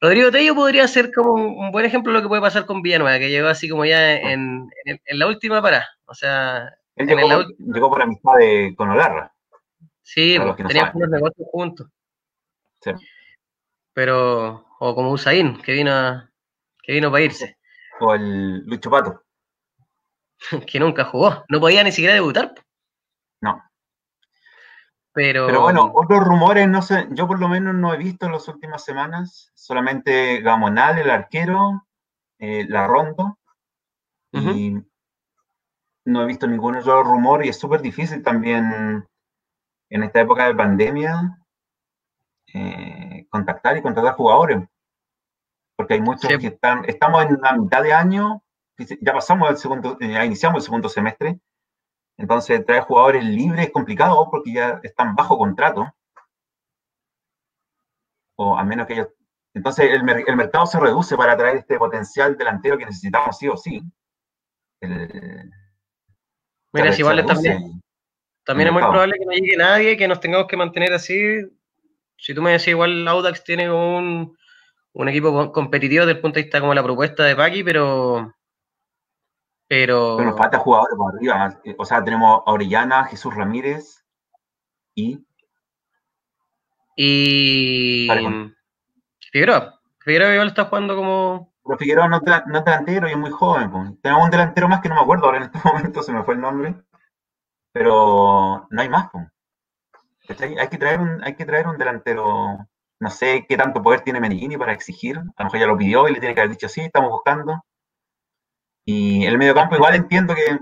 Rodrigo 0.00 0.30
Tello 0.30 0.54
podría 0.54 0.88
ser 0.88 1.12
como 1.12 1.34
un, 1.34 1.70
buen 1.70 1.84
ejemplo 1.84 2.10
de 2.10 2.18
lo 2.18 2.22
que 2.22 2.28
puede 2.28 2.40
pasar 2.40 2.64
con 2.64 2.80
Villanueva, 2.80 3.18
que 3.18 3.28
llegó 3.28 3.48
así 3.48 3.68
como 3.68 3.84
ya 3.84 4.14
en, 4.14 4.68
la 5.10 5.26
última 5.26 5.60
parada. 5.60 5.86
O 6.06 6.14
sea, 6.14 6.74
llegó, 6.96 7.90
por 7.90 8.02
amistad 8.02 8.32
de, 8.38 8.74
con 8.76 8.90
Olarra. 8.90 9.32
Sí, 10.02 10.38
porque 10.38 10.64
teníamos 10.64 10.94
unos 10.94 11.10
negocios 11.10 11.48
juntos. 11.50 11.88
Sí. 12.80 12.92
Pero, 13.92 14.66
o 14.78 14.94
como 14.94 15.10
Usain, 15.10 15.60
que 15.60 15.72
vino, 15.72 16.26
que 16.82 16.92
vino 16.92 17.10
para 17.10 17.24
irse. 17.24 17.58
O 18.00 18.14
el 18.14 18.64
Lucho 18.66 18.90
Pato. 18.90 19.22
que 20.66 20.80
nunca 20.80 21.04
jugó, 21.04 21.44
no 21.48 21.60
podía 21.60 21.84
ni 21.84 21.92
siquiera 21.92 22.14
debutar. 22.14 22.54
No. 22.54 22.65
Pero... 25.16 25.46
Pero 25.46 25.62
bueno, 25.62 25.90
otros 25.94 26.22
rumores, 26.22 26.68
no 26.68 26.82
sé, 26.82 27.08
yo 27.12 27.26
por 27.26 27.40
lo 27.40 27.48
menos 27.48 27.74
no 27.74 27.94
he 27.94 27.96
visto 27.96 28.26
en 28.26 28.32
las 28.32 28.46
últimas 28.48 28.84
semanas, 28.84 29.50
solamente 29.54 30.42
Gamonal, 30.42 30.98
el 30.98 31.08
arquero, 31.08 31.86
eh, 32.38 32.66
la 32.68 32.86
Rondo, 32.86 33.38
y 34.30 34.76
no 36.04 36.22
he 36.22 36.26
visto 36.26 36.46
ningún 36.46 36.76
otro 36.76 37.02
rumor 37.02 37.46
y 37.46 37.48
es 37.48 37.58
súper 37.58 37.80
difícil 37.80 38.22
también 38.22 39.08
en 39.88 40.02
esta 40.02 40.20
época 40.20 40.48
de 40.48 40.54
pandemia 40.54 41.38
eh, 42.52 43.26
contactar 43.30 43.78
y 43.78 43.82
contratar 43.82 44.16
jugadores. 44.16 44.68
Porque 45.78 45.94
hay 45.94 46.02
muchos 46.02 46.30
que 46.38 46.48
están, 46.48 46.84
estamos 46.84 47.24
en 47.24 47.38
la 47.40 47.56
mitad 47.56 47.82
de 47.82 47.94
año, 47.94 48.42
ya 49.00 49.14
pasamos 49.14 49.48
el 49.48 49.56
segundo, 49.56 49.96
ya 49.98 50.26
iniciamos 50.26 50.58
el 50.58 50.64
segundo 50.64 50.90
semestre, 50.90 51.40
entonces 52.18 52.64
traer 52.64 52.82
jugadores 52.82 53.24
libres 53.24 53.66
es 53.66 53.72
complicado 53.72 54.28
porque 54.30 54.52
ya 54.52 54.80
están 54.82 55.14
bajo 55.14 55.36
contrato. 55.38 55.92
O 58.36 58.56
al 58.56 58.66
menos 58.66 58.86
que 58.86 58.94
ellos. 58.94 59.08
Entonces 59.54 59.90
el, 59.90 60.08
el 60.26 60.36
mercado 60.36 60.66
se 60.66 60.78
reduce 60.78 61.16
para 61.16 61.36
traer 61.36 61.56
este 61.56 61.78
potencial 61.78 62.36
delantero 62.36 62.76
que 62.76 62.84
necesitamos 62.84 63.38
sí 63.38 63.48
o 63.48 63.56
sí. 63.56 63.82
Mira, 66.72 66.92
si 66.92 67.00
igual 67.00 67.24
también, 67.24 67.82
también 68.44 68.68
es 68.68 68.72
muy 68.72 68.82
probable 68.82 69.14
que 69.18 69.24
no 69.24 69.32
llegue 69.32 69.56
nadie, 69.56 69.96
que 69.96 70.08
nos 70.08 70.20
tengamos 70.20 70.46
que 70.46 70.56
mantener 70.56 70.92
así. 70.92 71.40
Si 72.18 72.34
tú 72.34 72.42
me 72.42 72.52
decís, 72.52 72.68
igual 72.68 73.06
Audax 73.08 73.44
tiene 73.44 73.70
un, 73.70 74.36
un 74.92 75.08
equipo 75.08 75.52
competitivo 75.52 76.04
desde 76.04 76.16
el 76.16 76.22
punto 76.22 76.36
de 76.36 76.44
vista 76.44 76.60
como 76.60 76.74
la 76.74 76.82
propuesta 76.82 77.24
de 77.24 77.36
Paqui, 77.36 77.64
pero. 77.64 78.34
Pero. 79.68 80.20
nos 80.20 80.36
falta 80.36 80.58
jugadores 80.58 80.96
por 80.96 81.14
arriba. 81.14 81.60
O 81.78 81.84
sea, 81.84 82.02
tenemos 82.04 82.42
a 82.46 82.52
Orellana, 82.52 83.04
Jesús 83.04 83.34
Ramírez 83.34 84.04
y. 84.94 85.26
Y. 86.96 88.08
Figueroa. 89.32 89.80
Figueroa 90.00 90.32
igual 90.32 90.48
está 90.48 90.66
jugando 90.66 90.96
como. 90.96 91.54
Pero 91.64 91.78
Figueroa 91.78 92.08
no, 92.08 92.18
es 92.18 92.64
delantero 92.64 93.08
y 93.08 93.12
es 93.12 93.18
muy 93.18 93.30
joven. 93.30 93.98
Tenemos 94.00 94.24
un 94.24 94.30
delantero 94.30 94.68
más 94.68 94.80
que 94.80 94.88
no 94.88 94.94
me 94.94 95.00
acuerdo 95.00 95.26
ahora 95.26 95.38
en 95.38 95.44
este 95.44 95.58
momento, 95.64 96.02
se 96.02 96.12
me 96.12 96.22
fue 96.22 96.34
el 96.34 96.40
nombre 96.40 96.76
pero 97.76 98.66
no 98.70 98.80
hay 98.80 98.88
más. 98.88 99.10
Hay 100.28 100.68
que, 100.70 100.78
traer 100.78 100.98
un, 100.98 101.22
hay 101.22 101.34
que 101.34 101.44
traer 101.44 101.68
un 101.68 101.76
delantero, 101.76 102.66
no 102.98 103.10
sé 103.10 103.44
qué 103.46 103.58
tanto 103.58 103.82
poder 103.82 104.00
tiene 104.00 104.18
Menigini 104.18 104.56
para 104.56 104.72
exigir, 104.72 105.18
a 105.18 105.42
lo 105.42 105.44
mejor 105.44 105.60
ya 105.60 105.66
lo 105.66 105.76
pidió 105.76 106.08
y 106.08 106.14
le 106.14 106.18
tiene 106.18 106.34
que 106.34 106.40
haber 106.40 106.52
dicho 106.52 106.70
sí, 106.70 106.80
estamos 106.80 107.10
buscando. 107.10 107.66
Y 108.88 109.26
el 109.26 109.36
medio 109.36 109.54
campo 109.54 109.74
igual 109.74 109.96
entiendo 109.96 110.34
que, 110.34 110.58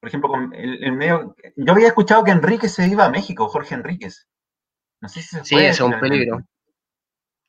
por 0.00 0.08
ejemplo, 0.08 0.28
con 0.28 0.52
el, 0.54 0.92
medio, 0.92 1.34
yo 1.56 1.72
había 1.72 1.88
escuchado 1.88 2.22
que 2.22 2.30
Enrique 2.30 2.68
se 2.68 2.86
iba 2.86 3.06
a 3.06 3.10
México, 3.10 3.48
Jorge 3.48 3.74
Enríquez. 3.74 4.28
No 5.00 5.08
sé 5.08 5.22
si 5.22 5.28
se 5.28 5.44
Sí, 5.44 5.56
es 5.56 5.80
un 5.80 5.98
peligro. 5.98 6.42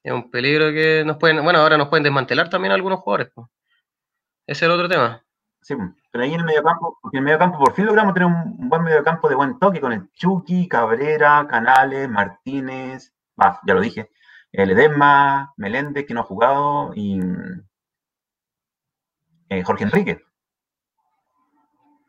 Es 0.03 0.13
un 0.13 0.31
peligro 0.31 0.71
que 0.71 1.03
nos 1.05 1.17
pueden, 1.17 1.43
bueno, 1.43 1.59
ahora 1.59 1.77
nos 1.77 1.89
pueden 1.89 2.03
desmantelar 2.03 2.49
también 2.49 2.71
algunos 2.71 3.01
jugadores. 3.01 3.33
Ese 3.35 3.45
es 4.47 4.61
el 4.63 4.71
otro 4.71 4.87
tema. 4.87 5.21
Sí, 5.61 5.75
pero 6.11 6.23
ahí 6.23 6.33
en 6.33 6.39
el 6.39 6.45
mediocampo, 6.45 6.97
porque 7.01 7.17
en 7.17 7.23
el 7.23 7.25
mediocampo 7.25 7.59
por 7.59 7.73
fin 7.73 7.85
logramos 7.85 8.13
tener 8.13 8.27
un, 8.27 8.69
buen 8.69 8.83
mediocampo 8.83 9.27
de 9.27 9.35
buen 9.35 9.59
toque 9.59 9.81
con 9.81 9.91
el 9.91 10.09
Chucky, 10.13 10.69
Cabrera, 10.69 11.45
Canales, 11.49 12.07
Martínez, 12.07 13.13
ya 13.65 13.73
lo 13.73 13.81
dije, 13.81 14.09
el 14.53 14.71
Edema, 14.71 15.53
Meléndez, 15.57 16.05
que 16.05 16.13
no 16.13 16.21
ha 16.21 16.23
jugado, 16.23 16.93
y 16.95 17.19
eh, 19.49 19.63
Jorge 19.63 19.83
Enrique. 19.85 20.19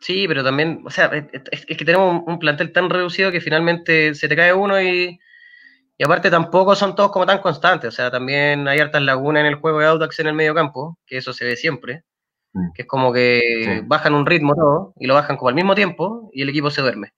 Sí, 0.01 0.29
pero 0.29 0.45
también, 0.45 0.83
o 0.85 0.91
sea, 0.91 1.11
es, 1.33 1.67
que 1.67 1.85
tenemos 1.85 2.23
un, 2.27 2.39
plantel 2.39 2.73
tan 2.73 2.89
reducido 2.89 3.33
que 3.33 3.41
finalmente 3.41 4.15
se 4.15 4.29
te 4.29 4.37
cae 4.37 4.53
uno 4.53 4.81
y, 4.81 5.19
y 5.99 6.05
aparte 6.05 6.31
tampoco 6.31 6.77
son 6.77 6.95
todos 6.95 7.11
como 7.11 7.27
tan 7.27 7.41
constantes, 7.41 7.89
o 7.89 7.93
sea, 7.93 8.11
también 8.11 8.69
hay 8.69 8.79
hartas 8.79 9.03
lagunas 9.03 9.41
en 9.41 9.47
el 9.47 9.57
juego 9.57 9.81
de 9.81 9.87
Audax 9.87 10.21
en 10.21 10.29
el 10.29 10.35
medio 10.35 10.55
campo, 10.55 10.99
que 11.05 11.17
eso 11.17 11.33
se 11.33 11.45
ve 11.45 11.57
siempre, 11.57 12.05
mm. 12.53 12.73
que 12.75 12.83
es 12.83 12.89
como 12.89 13.13
que 13.13 13.83
bajan 13.87 14.15
un 14.15 14.25
ritmo 14.25 14.55
todo 14.55 14.95
y 14.97 15.09
lo 15.09 15.15
bajan 15.15 15.37
como 15.37 15.49
al 15.49 15.57
mismo 15.57 15.75
tiempo 15.75 16.31
y 16.33 16.43
el 16.43 16.49
equipo 16.51 16.71
se 16.71 16.83
duerme. 16.83 17.13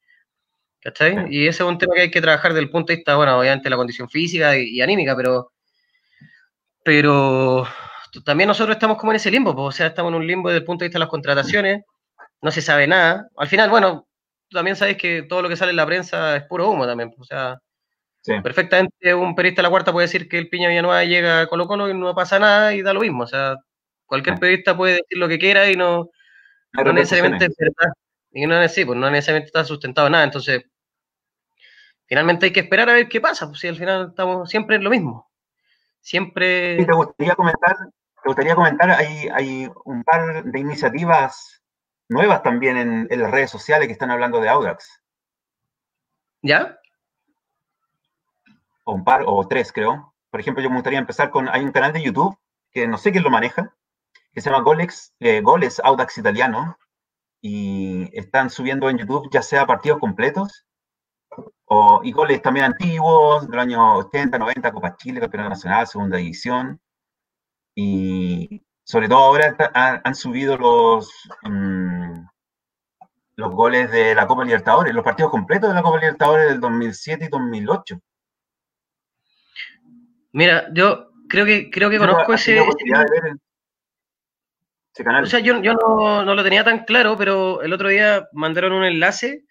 ¿Cachai? 0.83 1.27
Y 1.29 1.47
ese 1.47 1.63
es 1.63 1.69
un 1.69 1.77
tema 1.77 1.95
que 1.95 2.01
hay 2.01 2.11
que 2.11 2.23
trabajar 2.23 2.53
desde 2.53 2.65
el 2.65 2.71
punto 2.71 2.91
de 2.91 2.97
vista, 2.97 3.17
bueno, 3.17 3.39
obviamente 3.39 3.69
la 3.69 3.77
condición 3.77 4.09
física 4.09 4.57
y, 4.57 4.81
anímica, 4.81 5.15
pero, 5.15 5.53
pero 6.83 7.67
también 8.25 8.49
nosotros 8.49 8.77
estamos 8.77 8.99
como 8.99 9.13
en 9.13 9.17
ese 9.17 9.31
limbo, 9.31 9.55
o 9.55 9.73
sea, 9.73 9.89
estamos 9.89 10.11
en 10.11 10.17
un 10.17 10.27
limbo 10.27 10.49
desde 10.49 10.61
el 10.61 10.65
punto 10.65 10.85
de 10.85 10.89
vista 10.89 10.99
de 10.99 11.01
las 11.01 11.09
contrataciones, 11.09 11.85
no 12.43 12.51
se 12.51 12.63
sabe 12.63 12.87
nada. 12.87 13.29
Al 13.37 13.49
final, 13.49 13.71
bueno, 13.71 14.09
también 14.51 14.77
sabéis 14.77 14.99
que 14.99 15.23
todo 15.23 15.43
lo 15.43 15.49
que 15.49 15.57
sale 15.57 15.71
en 15.71 15.77
la 15.77 15.87
prensa 15.87 16.37
es 16.37 16.45
puro 16.45 16.71
humo 16.71 16.87
también, 16.87 17.15
o 17.19 17.25
sea, 17.25 17.59
Perfectamente 18.43 19.15
un 19.15 19.35
periodista 19.35 19.63
de 19.63 19.65
la 19.65 19.71
cuarta 19.71 19.93
puede 19.93 20.07
decir 20.07 20.29
que 20.29 20.39
el 20.39 20.49
Piña 20.49 20.69
Villanueva 20.69 21.05
llega 21.05 21.41
a 21.41 21.47
Colo 21.47 21.67
Colo 21.67 21.89
y 21.89 21.95
no 21.95 22.15
pasa 22.15 22.39
nada 22.39 22.75
y 22.75 22.83
da 22.83 22.93
lo 22.93 23.01
mismo. 23.01 23.25
O 23.25 23.27
sea, 23.27 23.57
cualquier 24.05 24.39
periodista 24.39 24.77
puede 24.77 24.95
decir 24.95 25.19
lo 25.19 25.29
que 25.29 25.39
quiera 25.39 25.71
y 25.71 25.77
no, 25.77 26.11
no 26.73 26.93
necesariamente 26.93 27.47
es 27.47 27.57
verdad. 27.57 27.93
Y 28.33 28.47
no, 28.47 28.69
sí, 28.69 28.85
pues 28.85 28.99
no 28.99 29.11
necesariamente 29.11 29.47
está 29.47 29.65
sustentado 29.65 30.11
nada. 30.11 30.25
Entonces, 30.25 30.63
finalmente 32.07 32.47
hay 32.47 32.53
que 32.53 32.61
esperar 32.61 32.91
a 32.91 32.95
ver 32.95 33.09
qué 33.09 33.21
pasa. 33.21 33.47
Pues 33.49 33.61
si 33.61 33.69
al 33.69 33.77
final 33.77 34.09
estamos 34.11 34.51
siempre 34.51 34.77
en 34.77 34.85
lo 34.85 34.91
mismo. 34.91 35.31
Siempre. 36.01 36.85
te 36.85 36.93
gustaría 36.93 37.35
comentar, 37.35 37.77
te 38.23 38.29
gustaría 38.29 38.55
comentar, 38.55 38.91
hay, 38.91 39.29
hay 39.29 39.71
un 39.85 40.03
par 40.05 40.45
de 40.45 40.59
iniciativas 40.59 41.63
nuevas 42.09 42.43
también 42.43 42.77
en, 42.77 43.07
en 43.11 43.23
las 43.23 43.31
redes 43.31 43.51
sociales 43.51 43.87
que 43.87 43.93
están 43.93 44.11
hablando 44.11 44.41
de 44.41 44.49
Audax. 44.49 45.03
¿Ya? 46.43 46.81
o 48.85 48.95
un 48.95 49.05
par, 49.05 49.25
o 49.27 49.47
tres 49.47 49.73
creo. 49.73 50.15
Por 50.31 50.41
ejemplo, 50.41 50.63
yo 50.63 50.71
me 50.71 50.77
gustaría 50.77 50.99
empezar 50.99 51.31
con, 51.31 51.49
hay 51.49 51.63
un 51.65 51.73
canal 51.73 51.93
de 51.93 52.03
YouTube, 52.03 52.37
que 52.73 52.87
no 52.87 52.99
sé 52.99 53.13
quién 53.13 53.25
lo 53.25 53.31
maneja, 53.31 53.75
que 54.33 54.41
se 54.41 54.51
llama 54.51 54.63
Golex, 54.63 55.15
eh, 55.21 55.41
Goles 55.41 55.81
Audax 55.83 56.19
Italiano, 56.19 56.77
y 57.41 58.11
están 58.17 58.51
subiendo 58.51 58.89
en 58.91 58.99
YouTube 58.99 59.29
ya 59.33 59.43
sea 59.43 59.67
partidos 59.67 59.99
completos, 59.99 60.67
o, 61.67 62.01
y 62.03 62.13
goles 62.13 62.43
también 62.43 62.67
antiguos, 62.67 63.49
del 63.49 63.61
año 63.61 63.97
80, 63.99 64.39
90, 64.39 64.73
Copa 64.73 64.97
Chile, 64.97 65.21
Campeonato 65.21 65.51
Nacional, 65.51 65.87
Segunda 65.87 66.17
División, 66.17 66.81
y 67.75 68.63
sobre 68.85 69.09
todo 69.09 69.19
ahora 69.19 69.57
han, 70.05 70.15
subido 70.15 70.57
los, 70.57 71.11
mm, 71.43 72.25
los 73.37 73.53
goles 73.53 73.91
de 73.91 74.15
la 74.15 74.27
Copa 74.27 74.45
Libertadores, 74.45 74.93
los 74.93 75.05
partidos 75.05 75.31
completos 75.31 75.69
de 75.69 75.75
la 75.75 75.83
Copa 75.83 75.99
Libertadores 75.99 76.49
del 76.49 76.61
2007 76.61 77.25
y 77.25 77.29
2008. 77.29 78.01
Mira, 80.33 80.69
yo 80.73 81.11
creo 81.29 81.47
que 81.47 81.71
creo 81.71 81.91
que 81.91 81.99
conozco 81.99 82.35
ese. 82.35 82.61
O 82.61 82.67
sea, 85.27 85.41
yo, 85.41 85.61
no, 85.61 86.25
lo 86.25 86.43
tenía 86.43 86.65
tan 86.65 86.85
claro, 86.85 87.17
pero 87.17 87.63
el 87.63 87.73
otro 87.73 87.89
día 87.89 88.29
mandaron 88.33 88.73
un 88.73 88.85
enlace 88.85 89.45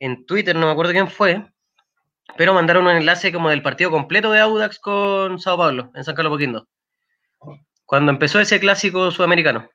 en 0.00 0.26
Twitter, 0.26 0.54
no 0.54 0.66
me 0.66 0.72
acuerdo 0.72 0.92
quién 0.92 1.08
fue, 1.08 1.50
pero 2.36 2.54
mandaron 2.54 2.86
un 2.86 2.96
enlace 2.96 3.32
como 3.32 3.50
del 3.50 3.62
partido 3.62 3.90
completo 3.90 4.30
de 4.32 4.40
Audax 4.40 4.78
con 4.78 5.38
Sao 5.38 5.56
Paulo, 5.56 5.90
en 5.94 6.04
San 6.04 6.14
Carlos 6.14 6.32
Poquindo. 6.32 6.68
Cuando 7.84 8.12
empezó 8.12 8.40
ese 8.40 8.60
clásico 8.60 9.10
sudamericano. 9.10 9.70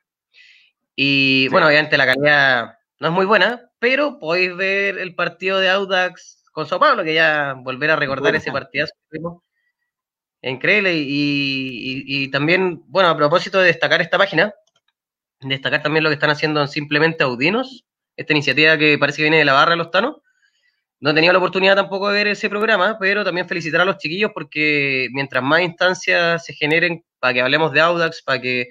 Y 0.96 1.48
bueno, 1.48 1.66
obviamente 1.66 1.98
la 1.98 2.06
calidad 2.06 2.78
no 3.00 3.08
es 3.08 3.12
muy 3.12 3.26
buena, 3.26 3.70
pero 3.78 4.18
podéis 4.18 4.56
ver 4.56 4.98
el 4.98 5.14
partido 5.14 5.58
de 5.58 5.68
Audax 5.68 6.44
con 6.52 6.66
Sao 6.66 6.78
Paulo, 6.78 7.02
que 7.02 7.14
ya 7.14 7.54
volver 7.58 7.90
a 7.90 7.96
recordar 7.96 8.34
ese 8.36 8.52
partidazo 8.52 8.94
Increíble. 10.40 10.92
Y, 10.94 12.30
también, 12.30 12.82
bueno, 12.86 13.08
a 13.08 13.16
propósito 13.16 13.58
de 13.58 13.66
destacar 13.66 14.00
esta 14.00 14.18
página, 14.18 14.54
destacar 15.40 15.82
también 15.82 16.04
lo 16.04 16.10
que 16.10 16.14
están 16.14 16.30
haciendo 16.30 16.60
en 16.60 16.68
Simplemente 16.68 17.24
Audinos, 17.24 17.84
esta 18.16 18.32
iniciativa 18.32 18.78
que 18.78 18.96
parece 18.98 19.16
que 19.16 19.22
viene 19.24 19.38
de 19.38 19.44
la 19.44 19.54
barra 19.54 19.72
de 19.72 19.78
los 19.78 19.90
Tanos. 19.90 20.16
No 21.00 21.10
he 21.10 21.14
tenido 21.14 21.32
la 21.32 21.38
oportunidad 21.38 21.76
tampoco 21.76 22.08
de 22.08 22.18
ver 22.18 22.28
ese 22.28 22.48
programa, 22.48 22.96
pero 22.98 23.24
también 23.24 23.48
felicitar 23.48 23.80
a 23.80 23.84
los 23.84 23.98
chiquillos 23.98 24.30
porque 24.32 25.08
mientras 25.12 25.42
más 25.42 25.60
instancias 25.60 26.44
se 26.44 26.54
generen 26.54 27.04
para 27.18 27.34
que 27.34 27.42
hablemos 27.42 27.72
de 27.72 27.80
Audax, 27.80 28.22
para 28.22 28.40
que 28.40 28.68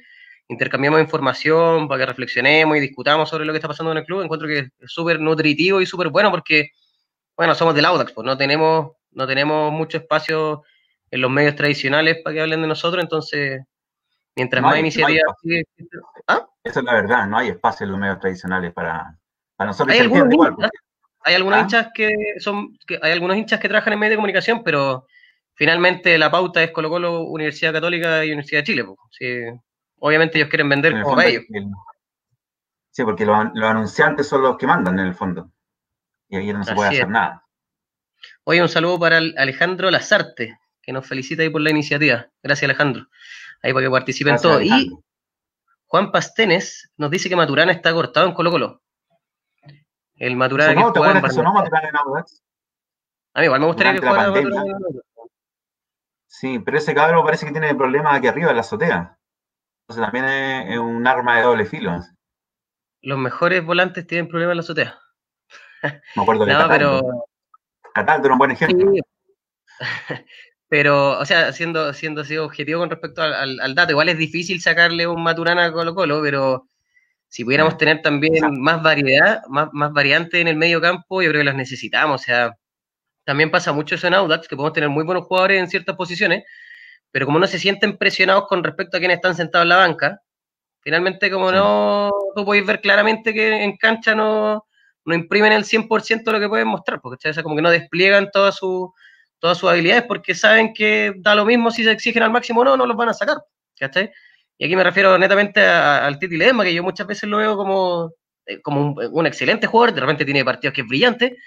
intercambiemos 0.48 1.00
información, 1.00 1.88
para 1.88 2.00
que 2.00 2.06
reflexionemos 2.06 2.78
y 2.78 2.80
discutamos 2.80 3.30
sobre 3.30 3.46
lo 3.46 3.54
que 3.54 3.58
está 3.58 3.68
pasando 3.68 3.92
en 3.92 4.00
el 4.00 4.06
club, 4.06 4.22
encuentro 4.22 4.48
que 4.48 4.60
es 4.60 4.70
súper 4.86 5.20
nutritivo 5.20 5.82
y 5.82 5.86
súper 5.86 6.10
bueno 6.10 6.32
porque, 6.32 6.70
bueno, 7.36 7.56
somos 7.56 7.76
del 7.76 7.86
Audax, 7.86 8.12
pues 8.14 8.26
no 8.26 8.38
tenemos, 8.38 8.92
no 9.12 9.28
tenemos 9.28 9.72
mucho 9.72 9.98
espacio 9.98 10.64
en 11.12 11.22
los 11.22 11.30
medios 11.30 11.56
tradicionales 11.56 12.18
para 12.24 12.34
que 12.34 12.42
hablen 12.42 12.62
de 12.62 12.68
nosotros, 12.68 13.04
entonces, 13.04 13.62
mientras 14.36 14.64
más 14.64 14.80
iniciativas... 14.80 15.24
¿Ah? 16.28 16.48
Esa 16.64 16.80
es 16.80 16.86
la 16.86 16.94
verdad, 16.94 17.28
no 17.28 17.38
hay 17.38 17.50
espacio 17.50 17.84
en 17.86 17.92
los 17.92 18.00
medios 18.00 18.20
tradicionales 18.20 18.74
para, 18.74 19.18
nosotros. 19.60 19.94
Hay 19.94 20.02
algunos, 20.02 20.56
hay 21.24 21.36
algunos 21.36 21.60
¿Ah? 21.60 21.62
hinchas 21.62 21.88
que 21.94 22.14
son, 22.40 22.78
que 22.86 23.00
hay 23.02 23.12
algunos 23.12 23.38
hinchas 23.38 23.60
que 23.60 23.70
trabajan 23.70 23.94
en 23.94 24.00
medios 24.00 24.12
de 24.12 24.18
comunicación, 24.18 24.64
pero 24.64 25.08
finalmente 25.54 26.18
la 26.18 26.32
pauta 26.32 26.64
es 26.64 26.72
Colo 26.72 26.90
Colo, 26.90 27.22
Universidad 27.22 27.74
Católica 27.74 28.26
y 28.26 28.30
Universidad 28.30 28.62
de 28.62 28.66
Chile. 28.66 28.86
obviamente 30.00 30.38
ellos 30.38 30.50
quieren 30.50 30.70
vender 30.70 31.02
como 31.02 31.22
ellos. 31.22 31.44
Sí, 32.92 33.04
porque 33.04 33.26
los, 33.26 33.36
anunciantes 33.36 34.28
son 34.28 34.44
los 34.44 34.58
que 34.58 34.68
mandan 34.68 35.00
en 35.00 35.08
el 35.08 35.16
fondo. 35.16 35.52
Y 36.30 36.38
ahí 36.38 36.54
no 36.54 36.64
se 36.64 36.76
puede 36.76 36.90
hacer 36.90 37.10
nada. 37.10 37.44
Oye, 38.44 38.62
un 38.62 38.70
saludo 38.70 39.00
para 39.00 39.18
Alejandro 39.18 39.90
Lazarte, 39.90 40.60
que 40.82 40.94
nos 40.94 41.08
felicita 41.08 41.42
ahí 41.42 41.50
por 41.50 41.62
la 41.62 41.72
iniciativa. 41.72 42.28
Gracias, 42.42 42.64
Alejandro. 42.64 43.08
Ahí 43.62 43.74
para 43.74 43.86
que 43.86 43.92
participen 43.92 44.38
todos. 44.38 44.62
Y 44.62 44.92
Juan 45.88 46.12
Pastenes 46.12 46.92
nos 46.98 47.10
dice 47.10 47.30
que 47.30 47.36
Maturana 47.36 47.72
está 47.72 47.94
cortado 47.94 48.28
en 48.28 48.34
Colo 48.34 48.52
Colo. 48.52 48.82
El 50.16 50.36
Maturana 50.36 50.76
que 50.76 51.00
juega 51.00 51.20
en 51.20 51.32
sonó 51.32 51.54
Maturana 51.54 51.90
en 51.90 51.96
Audax? 51.96 52.44
A 53.34 53.40
mí 53.40 53.46
igual 53.46 53.62
me 53.62 53.68
gustaría 53.68 53.94
que 53.94 54.08
jugara 54.08 54.34
Sí, 56.28 56.60
pero 56.60 56.78
ese 56.78 56.94
cabrón 56.94 57.26
parece 57.26 57.46
que 57.46 57.52
tiene 57.52 57.76
problemas 57.76 58.18
aquí 58.18 58.28
arriba 58.28 58.50
en 58.50 58.56
la 58.56 58.62
azotea. 58.62 59.18
Entonces 59.82 60.04
también 60.04 60.26
es, 60.26 60.80
un 60.80 61.06
arma 61.06 61.38
de 61.38 61.44
doble 61.44 61.66
filo. 61.66 62.00
Los 63.02 63.20
mejores 63.20 63.64
volantes 63.64 64.08
tienen 64.08 64.28
problemas 64.28 64.54
en 64.54 64.58
la 64.58 64.64
azotea. 64.64 65.00
Me 66.16 66.22
acuerdo 66.24 66.46
de 66.46 66.54
no, 66.54 66.60
Cataldo. 66.60 67.00
pero... 67.02 67.26
Cataldo 67.94 68.26
era 68.26 68.34
un 68.34 68.40
buen 68.40 68.52
ejemplo. 68.52 68.92
Sí. 68.92 69.02
Pero, 70.74 71.20
o 71.20 71.26
sea, 71.26 71.54
siendo, 71.54 71.94
siendo 71.94 72.22
así 72.22 72.36
objetivo 72.36 72.80
con 72.80 72.90
respecto 72.90 73.22
al, 73.22 73.76
dato, 73.76 73.92
igual 73.92 74.10
es 74.10 74.18
difícil 74.18 74.60
sacarle 74.60 75.06
un 75.06 75.22
Maturana 75.22 75.66
a 75.66 75.72
Colo 75.72 75.94
Colo, 75.94 76.20
pero 76.24 76.68
si 77.34 77.44
pudiéramos 77.44 77.80
tener 77.80 78.04
también 78.04 78.36
más 78.60 78.84
variedad, 78.84 79.42
más, 79.50 79.70
más 79.74 79.92
variante 79.92 80.40
en 80.40 80.48
el 80.48 80.56
medio 80.56 80.80
campo, 80.80 81.20
yo 81.24 81.30
creo 81.30 81.42
que 81.42 81.46
las 81.46 81.56
necesitamos. 81.56 82.22
O 82.22 82.24
sea, 82.24 82.56
también 83.26 83.50
pasa 83.50 83.74
mucho 83.74 83.96
eso 83.96 84.06
en 84.06 84.14
Audax, 84.14 84.48
que 84.48 84.56
podemos 84.56 84.74
tener 84.74 84.90
muy 84.90 85.04
buenos 85.04 85.26
jugadores 85.26 85.60
en 85.60 85.68
ciertas 85.68 85.96
posiciones, 85.96 86.44
pero 87.10 87.26
como 87.26 87.40
no 87.40 87.48
se 87.48 87.58
sienten 87.58 87.98
presionados 87.98 88.46
con 88.48 88.64
respecto 88.64 88.98
a 88.98 89.00
quienes 89.00 89.16
están 89.16 89.34
sentados 89.34 89.66
en 89.66 89.70
la 89.70 89.78
banca, 89.78 90.22
finalmente 90.82 91.32
como 91.32 91.52
no, 91.52 92.12
tú 92.36 92.46
podéis 92.46 92.68
ver 92.68 92.82
claramente 92.82 93.34
que 93.34 93.64
en 93.64 93.78
cancha 93.78 94.14
no, 94.14 94.68
no 95.04 95.16
imprimen 95.16 95.54
el 95.54 95.64
100% 95.64 96.24
de 96.26 96.32
lo 96.34 96.40
que 96.40 96.50
pueden 96.50 96.68
mostrar, 96.68 97.02
porque 97.02 97.30
o 97.30 97.34
sea, 97.34 97.42
como 97.42 97.56
que 97.56 97.64
no 97.64 97.72
despliegan 97.72 98.30
toda 98.32 98.52
su 98.52 98.94
todas 99.40 99.58
sus 99.58 99.72
habilidades 99.72 100.04
porque 100.04 100.36
saben 100.36 100.72
que 100.72 101.14
da 101.18 101.34
lo 101.34 101.46
mismo 101.46 101.72
si 101.72 101.84
se 101.84 101.92
exigen 101.92 102.22
al 102.22 102.32
máximo 102.32 102.62
o 102.62 102.64
no, 102.64 102.78
no 102.78 102.86
los 102.86 102.96
van 102.96 103.10
a 103.10 103.14
sacar. 103.16 103.38
¿Cachai? 103.76 104.12
Y 104.58 104.66
aquí 104.66 104.76
me 104.76 104.84
refiero 104.84 105.18
netamente 105.18 105.66
al 105.66 106.20
Titi 106.20 106.38
Ledesma, 106.38 106.64
que 106.64 106.74
yo 106.74 106.84
muchas 106.84 107.08
veces 107.08 107.30
lo 107.30 107.38
veo 107.38 107.58
como, 107.58 108.14
eh, 108.46 108.62
como 108.62 108.94
un, 108.94 109.28
excelente 109.28 109.68
jugador, 109.68 109.94
de 109.94 110.02
repente 110.02 110.26
tiene 110.26 110.46
partidos 110.46 110.74
que 110.74 110.82
es 110.82 110.88
brillante, 110.88 111.38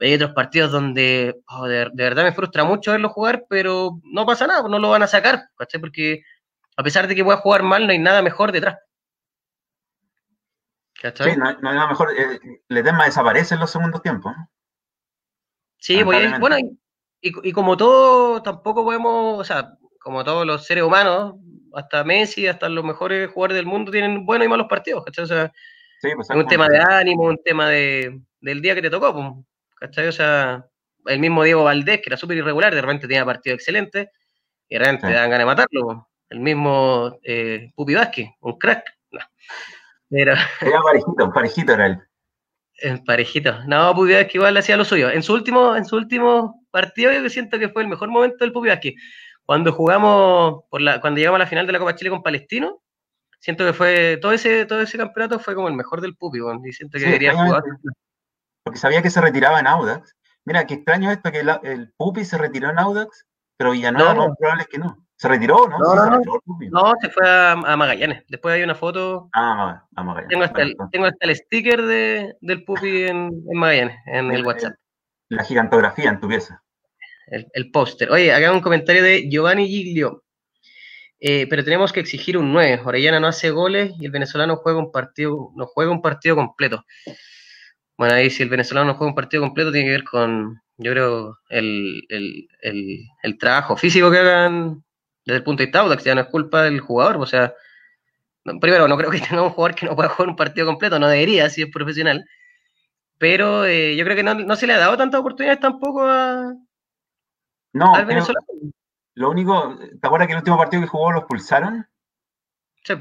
hay 0.00 0.14
otros 0.14 0.32
partidos 0.32 0.72
donde 0.72 1.36
oh, 1.48 1.66
de, 1.66 1.90
verdad 1.94 2.24
me 2.24 2.32
frustra 2.32 2.64
mucho 2.64 2.92
verlo 2.92 3.08
jugar, 3.08 3.44
pero 3.48 4.00
no 4.04 4.26
pasa 4.26 4.46
nada, 4.46 4.68
no 4.68 4.78
lo 4.78 4.90
van 4.90 5.02
a 5.02 5.06
sacar, 5.06 5.44
¿cachai? 5.56 5.80
Porque 5.80 6.22
a 6.76 6.82
pesar 6.82 7.06
de 7.06 7.14
que 7.14 7.24
pueda 7.24 7.38
jugar 7.38 7.62
mal, 7.62 7.86
no 7.86 7.92
hay 7.92 7.98
nada 7.98 8.20
mejor 8.22 8.52
detrás. 8.52 8.76
¿Cachai? 11.00 11.32
Sí, 11.32 11.36
no, 11.36 11.48
hay 11.48 11.56
nada 11.60 11.88
mejor. 11.88 12.10
Eh, 12.16 12.40
Ledesma 12.68 13.04
desaparece 13.04 13.54
en 13.54 13.60
los 13.60 13.70
segundos 13.70 14.02
tiempos. 14.02 14.34
Sí, 15.78 16.02
pues, 16.04 16.38
bueno, 16.40 16.56
y, 17.20 17.52
como 17.52 17.76
todo, 17.76 18.42
tampoco 18.42 18.84
podemos, 18.84 19.40
o 19.40 19.44
sea, 19.44 19.76
como 20.00 20.24
todos 20.24 20.46
los 20.46 20.64
seres 20.64 20.84
humanos, 20.84 21.34
hasta 21.76 22.04
Messi, 22.04 22.46
hasta 22.46 22.68
los 22.68 22.84
mejores 22.84 23.30
jugadores 23.30 23.56
del 23.56 23.66
mundo 23.66 23.92
tienen 23.92 24.24
buenos 24.24 24.46
y 24.46 24.48
malos 24.48 24.66
partidos, 24.66 25.04
¿cachai? 25.04 25.24
O 25.24 25.28
sea, 25.28 25.52
pues, 26.00 26.30
es 26.30 26.36
un 26.36 26.46
tema 26.46 26.68
de 26.68 26.78
ánimo, 26.78 27.24
un 27.24 27.42
tema 27.42 27.68
de, 27.68 28.18
del 28.40 28.62
día 28.62 28.74
que 28.74 28.82
te 28.82 28.90
tocó, 28.90 29.12
pues, 29.12 29.46
¿cachai? 29.78 30.08
O 30.08 30.12
sea, 30.12 30.66
el 31.04 31.18
mismo 31.18 31.44
Diego 31.44 31.64
Valdés, 31.64 31.98
que 31.98 32.08
era 32.08 32.16
súper 32.16 32.38
irregular, 32.38 32.74
de 32.74 32.80
repente 32.80 33.06
tenía 33.06 33.26
partidos 33.26 33.56
excelentes, 33.56 34.08
y 34.68 34.74
de 34.74 34.78
repente 34.78 35.06
te 35.06 35.12
dan 35.12 35.30
ganas 35.30 35.40
de 35.40 35.44
matarlo. 35.44 35.84
Pues. 35.84 35.98
El 36.30 36.40
mismo 36.40 37.20
eh, 37.22 37.70
Pupi 37.74 37.94
Vázquez, 37.94 38.30
un 38.40 38.58
crack. 38.58 38.84
Pero... 40.08 40.32
Era 40.60 40.80
parejito, 40.80 41.32
parejito 41.32 41.72
era 41.74 41.86
él. 41.86 41.98
En 42.78 43.04
parejito. 43.04 43.64
No, 43.66 43.94
Pupi 43.94 44.12
que 44.12 44.38
igual 44.38 44.56
hacía 44.56 44.76
lo 44.76 44.84
suyo. 44.84 45.10
En 45.10 45.22
su 45.22 45.34
último, 45.34 45.76
en 45.76 45.84
su 45.84 45.96
último 45.96 46.66
partido 46.70 47.12
yo 47.12 47.28
siento 47.28 47.58
que 47.58 47.68
fue 47.68 47.82
el 47.82 47.88
mejor 47.88 48.08
momento 48.08 48.38
del 48.40 48.52
Pupi 48.52 48.70
Cuando 49.46 49.72
jugamos, 49.72 50.64
por 50.68 50.80
la, 50.80 51.00
cuando 51.00 51.18
llegamos 51.18 51.36
a 51.36 51.44
la 51.44 51.46
final 51.46 51.66
de 51.66 51.72
la 51.72 51.78
Copa 51.78 51.94
Chile 51.94 52.10
con 52.10 52.22
Palestino, 52.22 52.82
siento 53.38 53.64
que 53.64 53.72
fue, 53.72 54.18
todo 54.20 54.32
ese, 54.32 54.66
todo 54.66 54.80
ese 54.80 54.98
campeonato 54.98 55.38
fue 55.38 55.54
como 55.54 55.68
el 55.68 55.74
mejor 55.74 56.00
del 56.00 56.16
Pupi, 56.16 56.40
y 56.64 56.72
siento 56.72 56.98
que 56.98 57.04
debería 57.04 57.32
jugar. 57.32 57.62
Porque 58.64 58.78
sabía 58.80 59.02
que 59.02 59.10
se 59.10 59.20
retiraba 59.20 59.60
en 59.60 59.68
Audax. 59.68 60.16
Mira, 60.44 60.66
qué 60.66 60.74
extraño 60.74 61.12
esto, 61.12 61.30
que 61.30 61.40
el 61.40 61.92
Pupi 61.96 62.24
se 62.24 62.38
retiró 62.38 62.70
en 62.70 62.78
Audax, 62.78 63.24
pero 63.56 63.70
Villanueva 63.70 64.14
no, 64.14 64.28
no, 64.28 64.34
probable 64.34 64.62
es 64.62 64.68
que 64.68 64.78
no. 64.78 65.06
¿Se 65.18 65.28
retiró 65.28 65.66
no? 65.68 65.78
No, 65.78 66.10
no, 66.10 66.20
se, 66.20 66.68
no, 66.68 66.92
se 67.00 67.08
fue 67.08 67.26
a, 67.26 67.54
Magallanes. 67.54 68.24
Después 68.28 68.54
hay 68.54 68.62
una 68.62 68.74
foto. 68.74 69.30
Ah, 69.32 69.86
a 69.94 70.02
Magallanes. 70.02 70.28
Tengo 70.28 70.44
hasta, 70.44 70.62
el, 70.62 70.76
tengo 70.90 71.06
hasta 71.06 71.26
el 71.26 71.36
sticker 71.36 71.82
de, 71.82 72.36
del 72.40 72.64
Pupi 72.64 73.04
en, 73.04 73.30
en 73.48 73.58
Magallanes, 73.58 73.96
en 74.06 74.30
el, 74.32 74.44
WhatsApp. 74.44 74.74
La 75.28 75.44
gigantografía 75.44 76.10
en 76.10 76.20
tu 76.20 76.28
pieza. 76.28 76.62
El, 77.26 77.46
el 77.52 77.70
póster. 77.70 78.10
Oye, 78.10 78.32
acá 78.32 78.52
un 78.52 78.60
comentario 78.60 79.02
de 79.02 79.28
Giovanni 79.28 79.68
Giglio. 79.68 80.24
Eh, 81.18 81.46
pero 81.48 81.64
tenemos 81.64 81.92
que 81.92 82.00
exigir 82.00 82.36
un 82.38 82.52
9. 82.52 82.82
Orellana 82.84 83.20
no 83.20 83.26
hace 83.28 83.50
goles 83.50 83.92
y 83.98 84.06
el 84.06 84.12
venezolano 84.12 84.56
juega 84.56 84.78
un 84.78 84.92
partido, 84.92 85.50
no 85.56 85.66
juega 85.66 85.90
un 85.90 86.02
partido 86.02 86.36
completo. 86.36 86.84
Bueno, 87.96 88.14
ahí 88.14 88.30
si 88.30 88.42
el 88.42 88.50
venezolano 88.50 88.88
no 88.88 88.94
juega 88.94 89.10
un 89.10 89.14
partido 89.14 89.42
completo 89.42 89.72
tiene 89.72 89.86
que 89.86 89.92
ver 89.92 90.04
con, 90.04 90.60
yo 90.76 90.92
creo, 90.92 91.38
el, 91.48 92.02
el, 92.10 92.46
el 93.22 93.38
trabajo 93.38 93.76
físico 93.76 94.10
que 94.10 94.18
hagan 94.18 94.84
desde 95.26 95.38
el 95.38 95.44
punto 95.44 95.60
de 95.60 95.66
vista 95.66 95.80
Audax, 95.80 96.04
ya 96.04 96.14
no 96.14 96.20
es 96.22 96.28
culpa 96.28 96.62
del 96.62 96.80
jugador, 96.80 97.16
o 97.16 97.26
sea, 97.26 97.52
primero, 98.60 98.86
no 98.88 98.96
creo 98.96 99.10
que 99.10 99.20
tenga 99.20 99.42
un 99.42 99.50
jugador 99.50 99.74
que 99.74 99.86
no 99.86 99.96
pueda 99.96 100.08
jugar 100.08 100.30
un 100.30 100.36
partido 100.36 100.66
completo, 100.66 100.98
no 100.98 101.08
debería 101.08 101.50
si 101.50 101.62
es 101.62 101.70
profesional, 101.70 102.24
pero 103.18 103.64
eh, 103.66 103.96
yo 103.96 104.04
creo 104.04 104.16
que 104.16 104.22
no, 104.22 104.56
se 104.56 104.66
le 104.66 104.74
ha 104.74 104.78
dado 104.78 104.96
tantas 104.96 105.20
oportunidades 105.20 105.60
tampoco 105.60 106.02
a, 106.04 106.54
no, 107.76 107.94
al 107.94 108.06
venezolano. 108.06 108.46
Lo 109.14 109.30
único, 109.30 109.76
¿te 109.78 110.06
acuerdas 110.06 110.26
que 110.26 110.32
el 110.32 110.38
último 110.38 110.58
partido 110.58 110.82
que 110.82 110.88
jugó 110.88 111.12
lo 111.12 111.18
expulsaron? 111.20 111.86
Sí. 112.84 112.94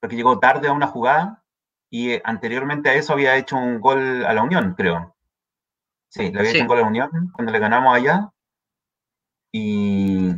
Porque 0.00 0.16
llegó 0.16 0.38
tarde 0.38 0.68
a 0.68 0.72
una 0.72 0.86
jugada 0.86 1.44
y 1.90 2.12
eh, 2.12 2.22
anteriormente 2.24 2.90
a 2.90 2.94
eso 2.94 3.12
había 3.12 3.36
hecho 3.36 3.56
un 3.56 3.80
gol 3.80 4.24
a 4.24 4.32
la 4.32 4.42
Unión, 4.42 4.74
creo. 4.76 5.16
Sí, 6.08 6.30
le 6.30 6.38
había 6.38 6.52
hecho 6.52 6.62
un 6.62 6.68
gol 6.68 6.78
a 6.78 6.82
la 6.82 6.88
Unión 6.88 7.32
cuando 7.34 7.52
le 7.52 7.58
ganamos 7.58 7.94
allá. 7.94 8.30
Y 9.52 10.32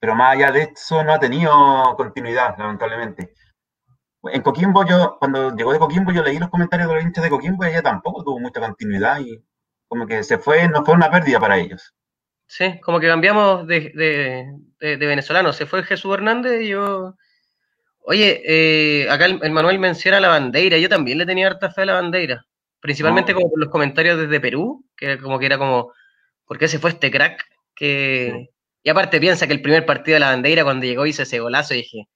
pero 0.00 0.14
más 0.14 0.34
allá 0.34 0.52
de 0.52 0.72
eso 0.74 1.02
no 1.04 1.12
ha 1.12 1.18
tenido 1.18 1.52
continuidad, 1.96 2.56
lamentablemente. 2.58 3.34
En 4.22 4.42
Coquimbo, 4.42 4.84
yo, 4.84 5.16
cuando 5.18 5.54
llegó 5.54 5.72
de 5.72 5.78
Coquimbo, 5.78 6.12
yo 6.12 6.22
leí 6.22 6.38
los 6.38 6.50
comentarios 6.50 6.88
de 6.88 6.94
los 6.94 7.04
hinchas 7.04 7.24
de 7.24 7.30
Coquimbo 7.30 7.64
y 7.64 7.68
ella 7.68 7.82
tampoco 7.82 8.24
tuvo 8.24 8.38
mucha 8.40 8.60
continuidad 8.60 9.20
y 9.20 9.42
como 9.88 10.06
que 10.06 10.22
se 10.22 10.38
fue, 10.38 10.68
no 10.68 10.84
fue 10.84 10.94
una 10.94 11.10
pérdida 11.10 11.40
para 11.40 11.56
ellos. 11.56 11.94
Sí, 12.48 12.80
como 12.80 12.98
que 12.98 13.06
cambiamos 13.06 13.66
de, 13.66 13.92
de, 14.80 14.96
venezolano. 14.96 15.52
Se 15.52 15.66
fue 15.66 15.84
Jesús 15.84 16.14
Hernández 16.14 16.62
y 16.62 16.68
yo. 16.68 17.14
Oye, 18.00 18.42
eh, 18.44 19.10
acá 19.10 19.26
el, 19.26 19.52
Manuel 19.52 19.78
menciona 19.78 20.18
la 20.18 20.28
bandera. 20.28 20.78
Yo 20.78 20.88
también 20.88 21.18
le 21.18 21.26
tenía 21.26 21.46
harta 21.46 21.70
fe 21.70 21.82
a 21.82 21.86
la 21.86 21.94
bandera. 21.94 22.44
Principalmente 22.80 23.34
como 23.34 23.50
por 23.50 23.60
los 23.60 23.68
comentarios 23.68 24.18
desde 24.18 24.40
Perú, 24.40 24.84
que 24.96 25.18
como 25.18 25.38
que 25.38 25.46
era 25.46 25.58
como, 25.58 25.92
¿por 26.46 26.58
qué 26.58 26.68
se 26.68 26.78
fue 26.78 26.90
este 26.90 27.10
crack? 27.10 27.44
Que, 27.74 28.48
y 28.82 28.90
aparte 28.90 29.20
piensa 29.20 29.46
que 29.46 29.52
el 29.52 29.62
primer 29.62 29.84
partido 29.84 30.14
de 30.14 30.20
la 30.20 30.30
bandera, 30.30 30.64
cuando 30.64 30.86
llegó, 30.86 31.04
hizo 31.04 31.22
ese 31.22 31.40
golazo 31.40 31.74
y 31.74 31.78
dije, 31.78 32.08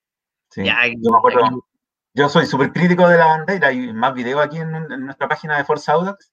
yo 2.15 2.29
soy 2.29 2.47
súper 2.47 2.73
crítico 2.73 3.09
de 3.09 3.19
la 3.19 3.27
bandera, 3.27 3.69
hay 3.69 3.93
más 3.93 4.15
videos 4.15 4.41
aquí 4.41 4.59
en, 4.59 4.71
nuestra 5.05 5.29
página 5.29 5.59
de 5.59 5.65
Forza 5.65 5.93
Audax, 5.93 6.33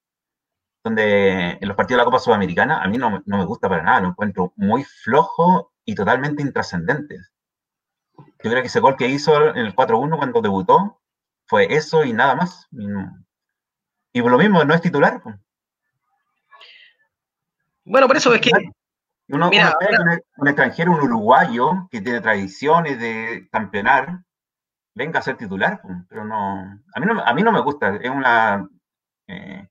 donde 0.84 1.58
en 1.60 1.68
los 1.68 1.76
partidos 1.76 1.98
de 1.98 2.02
la 2.02 2.06
Copa 2.06 2.20
Sudamericana 2.20 2.82
a 2.82 2.88
mí 2.88 2.98
no, 2.98 3.22
me 3.26 3.46
gusta 3.46 3.68
para 3.68 3.84
nada, 3.84 4.02
lo 4.02 4.10
encuentro 4.10 4.54
muy 4.56 4.84
flojo 4.84 5.74
y 5.86 5.96
totalmente 5.96 6.42
intrascendente. 6.42 7.18
Yo 8.18 8.50
creo 8.50 8.62
que 8.62 8.68
ese 8.68 8.80
gol 8.80 8.96
que 8.96 9.08
hizo 9.08 9.50
en 9.50 9.58
el 9.58 9.76
4-1 9.76 10.18
cuando 10.18 10.42
debutó 10.42 11.02
fue 11.46 11.74
eso 11.74 12.04
y 12.04 12.14
nada 12.14 12.36
más. 12.36 12.68
Y, 14.14 14.22
por 14.22 14.32
lo 14.32 14.38
mismo, 14.38 14.64
no 14.64 14.74
es 14.74 14.82
titular. 14.82 15.22
Bueno, 17.84 18.08
por 18.08 18.18
eso 18.18 18.34
es 18.34 18.42
que 18.42 18.52
uno, 19.30 19.50
Mira, 19.50 19.76
un, 20.38 20.48
extranjero, 20.48 20.92
un 20.92 21.02
uruguayo 21.02 21.88
que 21.92 22.02
tiene 22.02 22.20
tradiciones 22.20 23.00
de 23.00 23.48
campeonar, 23.52 24.24
venga 24.96 25.20
a 25.20 25.24
ser 25.24 25.38
titular, 25.38 25.82
pero 26.08 26.26
no, 26.26 26.82
a 26.94 27.00
mí 27.00 27.06
no, 27.06 27.22
a 27.22 27.34
mí 27.34 27.44
no 27.44 27.52
me 27.52 27.62
gusta, 27.62 27.96
es 27.98 28.10
una 28.10 28.68
eh, 29.28 29.68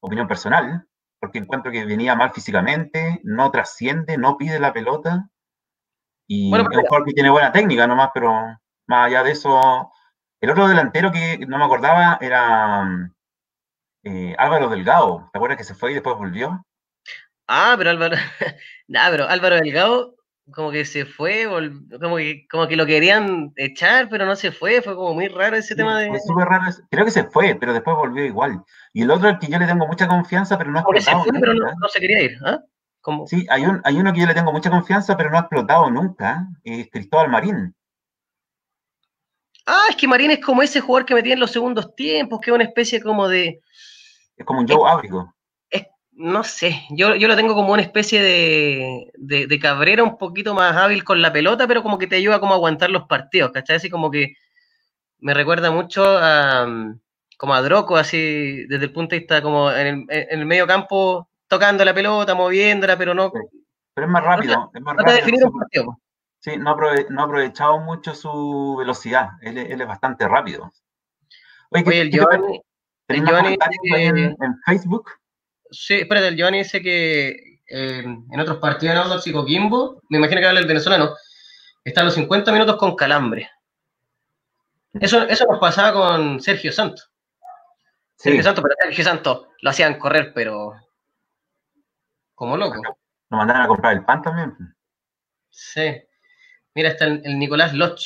opinión 0.00 0.28
personal, 0.28 0.86
porque 1.20 1.38
encuentro 1.38 1.70
que 1.70 1.84
venía 1.84 2.14
mal 2.14 2.32
físicamente, 2.32 3.20
no 3.24 3.50
trasciende, 3.50 4.18
no 4.18 4.36
pide 4.36 4.58
la 4.58 4.72
pelota, 4.72 5.28
y 6.32 6.54
es 6.54 6.60
un 6.60 6.66
jugador 6.66 7.04
que 7.04 7.12
tiene 7.12 7.28
buena 7.28 7.50
técnica 7.50 7.88
nomás, 7.88 8.10
pero 8.14 8.32
más 8.86 9.06
allá 9.06 9.24
de 9.24 9.32
eso, 9.32 9.90
el 10.40 10.50
otro 10.50 10.68
delantero 10.68 11.10
que 11.10 11.38
no 11.48 11.58
me 11.58 11.64
acordaba 11.64 12.18
era 12.20 12.88
eh, 14.04 14.36
Álvaro 14.38 14.68
Delgado, 14.68 15.28
¿te 15.32 15.38
acuerdas 15.38 15.58
que 15.58 15.64
se 15.64 15.74
fue 15.74 15.90
y 15.90 15.94
después 15.94 16.16
volvió? 16.16 16.64
Ah, 17.48 17.74
pero 17.76 17.90
Álvaro, 17.90 18.16
nah, 18.86 19.10
pero 19.10 19.28
Álvaro 19.28 19.56
Delgado 19.56 20.14
como 20.52 20.70
que 20.70 20.84
se 20.84 21.04
fue, 21.04 21.44
como 22.00 22.16
que, 22.16 22.46
como 22.50 22.68
que 22.68 22.76
lo 22.76 22.86
querían 22.86 23.52
echar, 23.56 24.08
pero 24.08 24.26
no 24.26 24.36
se 24.36 24.52
fue, 24.52 24.82
fue 24.82 24.94
como 24.94 25.14
muy 25.14 25.28
raro 25.28 25.56
ese 25.56 25.74
tema 25.74 26.00
de... 26.00 26.18
Súper 26.20 26.46
raro, 26.46 26.64
creo 26.90 27.04
que 27.04 27.10
se 27.10 27.24
fue, 27.24 27.56
pero 27.58 27.72
después 27.72 27.96
volvió 27.96 28.24
igual. 28.24 28.62
Y 28.92 29.02
el 29.02 29.10
otro 29.10 29.28
al 29.28 29.38
que 29.38 29.48
yo 29.48 29.58
le 29.58 29.66
tengo 29.66 29.86
mucha 29.86 30.08
confianza, 30.08 30.58
pero 30.58 30.70
no 30.70 30.78
ha 30.78 30.82
explotado. 30.82 31.24
Se 31.24 31.30
fue, 31.30 31.40
pero 31.40 31.54
no, 31.54 31.88
se 31.88 32.00
quería 32.00 32.22
ir, 32.22 32.38
¿ah? 32.44 32.60
Sí, 33.26 33.46
hay, 33.48 33.64
un, 33.64 33.80
hay 33.84 33.96
uno 33.96 34.12
que 34.12 34.20
yo 34.20 34.26
le 34.26 34.34
tengo 34.34 34.52
mucha 34.52 34.70
confianza, 34.70 35.16
pero 35.16 35.30
no 35.30 35.38
ha 35.38 35.40
explotado 35.40 35.90
nunca, 35.90 36.46
es 36.64 36.90
Cristóbal 36.90 37.30
Marín. 37.30 37.74
Ah, 39.66 39.86
es 39.88 39.96
que 39.96 40.06
Marín 40.06 40.32
es 40.32 40.40
como 40.40 40.62
ese 40.62 40.80
jugador 40.80 41.06
que 41.06 41.14
metía 41.14 41.34
en 41.34 41.40
los 41.40 41.52
segundos 41.52 41.94
tiempos, 41.94 42.40
que 42.40 42.50
es 42.50 42.54
una 42.54 42.64
especie 42.64 43.00
como 43.00 43.28
de... 43.28 43.60
Es 44.36 44.44
como 44.44 44.60
un 44.60 44.68
Joe 44.68 44.90
Ábrigo 44.90 45.34
no 46.20 46.44
sé, 46.44 46.82
yo, 46.90 47.14
yo 47.14 47.28
lo 47.28 47.34
tengo 47.34 47.54
como 47.54 47.72
una 47.72 47.80
especie 47.80 48.20
de, 48.22 49.10
de, 49.16 49.58
cabrera 49.58 50.02
un 50.04 50.18
poquito 50.18 50.52
más 50.52 50.76
hábil 50.76 51.02
con 51.02 51.22
la 51.22 51.32
pelota, 51.32 51.66
pero 51.66 51.82
como 51.82 51.96
que 51.96 52.06
te 52.06 52.16
ayuda 52.16 52.40
como 52.40 52.52
a 52.52 52.56
aguantar 52.56 52.90
los 52.90 53.04
partidos, 53.04 53.52
¿cachai? 53.52 53.76
Así 53.76 53.88
como 53.88 54.10
que 54.10 54.34
me 55.18 55.32
recuerda 55.32 55.70
mucho 55.70 56.04
a, 56.04 56.68
como 57.38 57.54
a 57.54 57.62
Droco, 57.62 57.96
así 57.96 58.66
desde 58.66 58.84
el 58.84 58.92
punto 58.92 59.14
de 59.14 59.20
vista 59.20 59.40
como 59.40 59.72
en 59.72 60.06
el, 60.10 60.44
medio 60.44 60.66
campo, 60.66 61.30
tocando 61.48 61.86
la 61.86 61.94
pelota, 61.94 62.34
moviéndola, 62.34 62.98
pero 62.98 63.14
no... 63.14 63.32
Pero 63.94 64.06
es 64.06 64.12
más 64.12 64.22
rápido, 64.22 64.70
es 64.74 64.82
más 64.82 64.96
rápido. 64.96 65.48
un 65.48 65.58
partido. 65.58 66.00
Sí, 66.40 66.58
no, 66.58 66.70
ha 66.70 67.24
aprovechado 67.24 67.80
mucho 67.80 68.14
su 68.14 68.76
velocidad, 68.78 69.30
él, 69.40 69.56
es 69.56 69.88
bastante 69.88 70.28
rápido. 70.28 70.70
Oye, 71.70 72.02
el 72.02 72.10
Giovanni... 72.10 72.60
El 73.08 73.24
Giovanni 73.26 73.56
en 73.90 74.36
Facebook 74.66 75.19
Sí, 75.70 75.94
espérate, 75.94 76.28
el 76.28 76.36
Giovanni 76.36 76.58
dice 76.58 76.82
que 76.82 77.60
eh, 77.66 78.04
en 78.04 78.40
otros 78.40 78.58
partidos 78.58 78.94
en 78.94 79.00
Audax 79.02 79.26
y 79.26 79.32
Coquimbo, 79.32 80.02
me 80.08 80.18
imagino 80.18 80.40
que 80.40 80.46
habla 80.46 80.60
el 80.60 80.66
venezolano, 80.66 81.14
está 81.84 82.00
a 82.00 82.04
los 82.04 82.14
50 82.14 82.52
minutos 82.52 82.76
con 82.76 82.96
calambre. 82.96 83.50
Eso, 84.94 85.22
eso 85.22 85.46
nos 85.46 85.60
pasaba 85.60 85.92
con 85.92 86.40
Sergio 86.40 86.72
Santos. 86.72 87.10
Sergio 88.16 88.42
Santos, 88.42 88.62
pero 88.62 88.74
Sergio 88.82 89.04
Santos 89.04 89.46
lo 89.60 89.70
hacían 89.70 89.98
correr, 89.98 90.32
pero 90.34 90.74
como 92.34 92.56
loco. 92.56 92.76
Nos 92.82 93.38
mandaron 93.38 93.62
a 93.62 93.68
comprar 93.68 93.92
el 93.94 94.04
pan 94.04 94.22
también. 94.22 94.56
Sí. 95.50 96.02
Mira, 96.74 96.90
está 96.90 97.04
el, 97.04 97.38
Nicolás 97.38 97.72
Loch, 97.74 98.00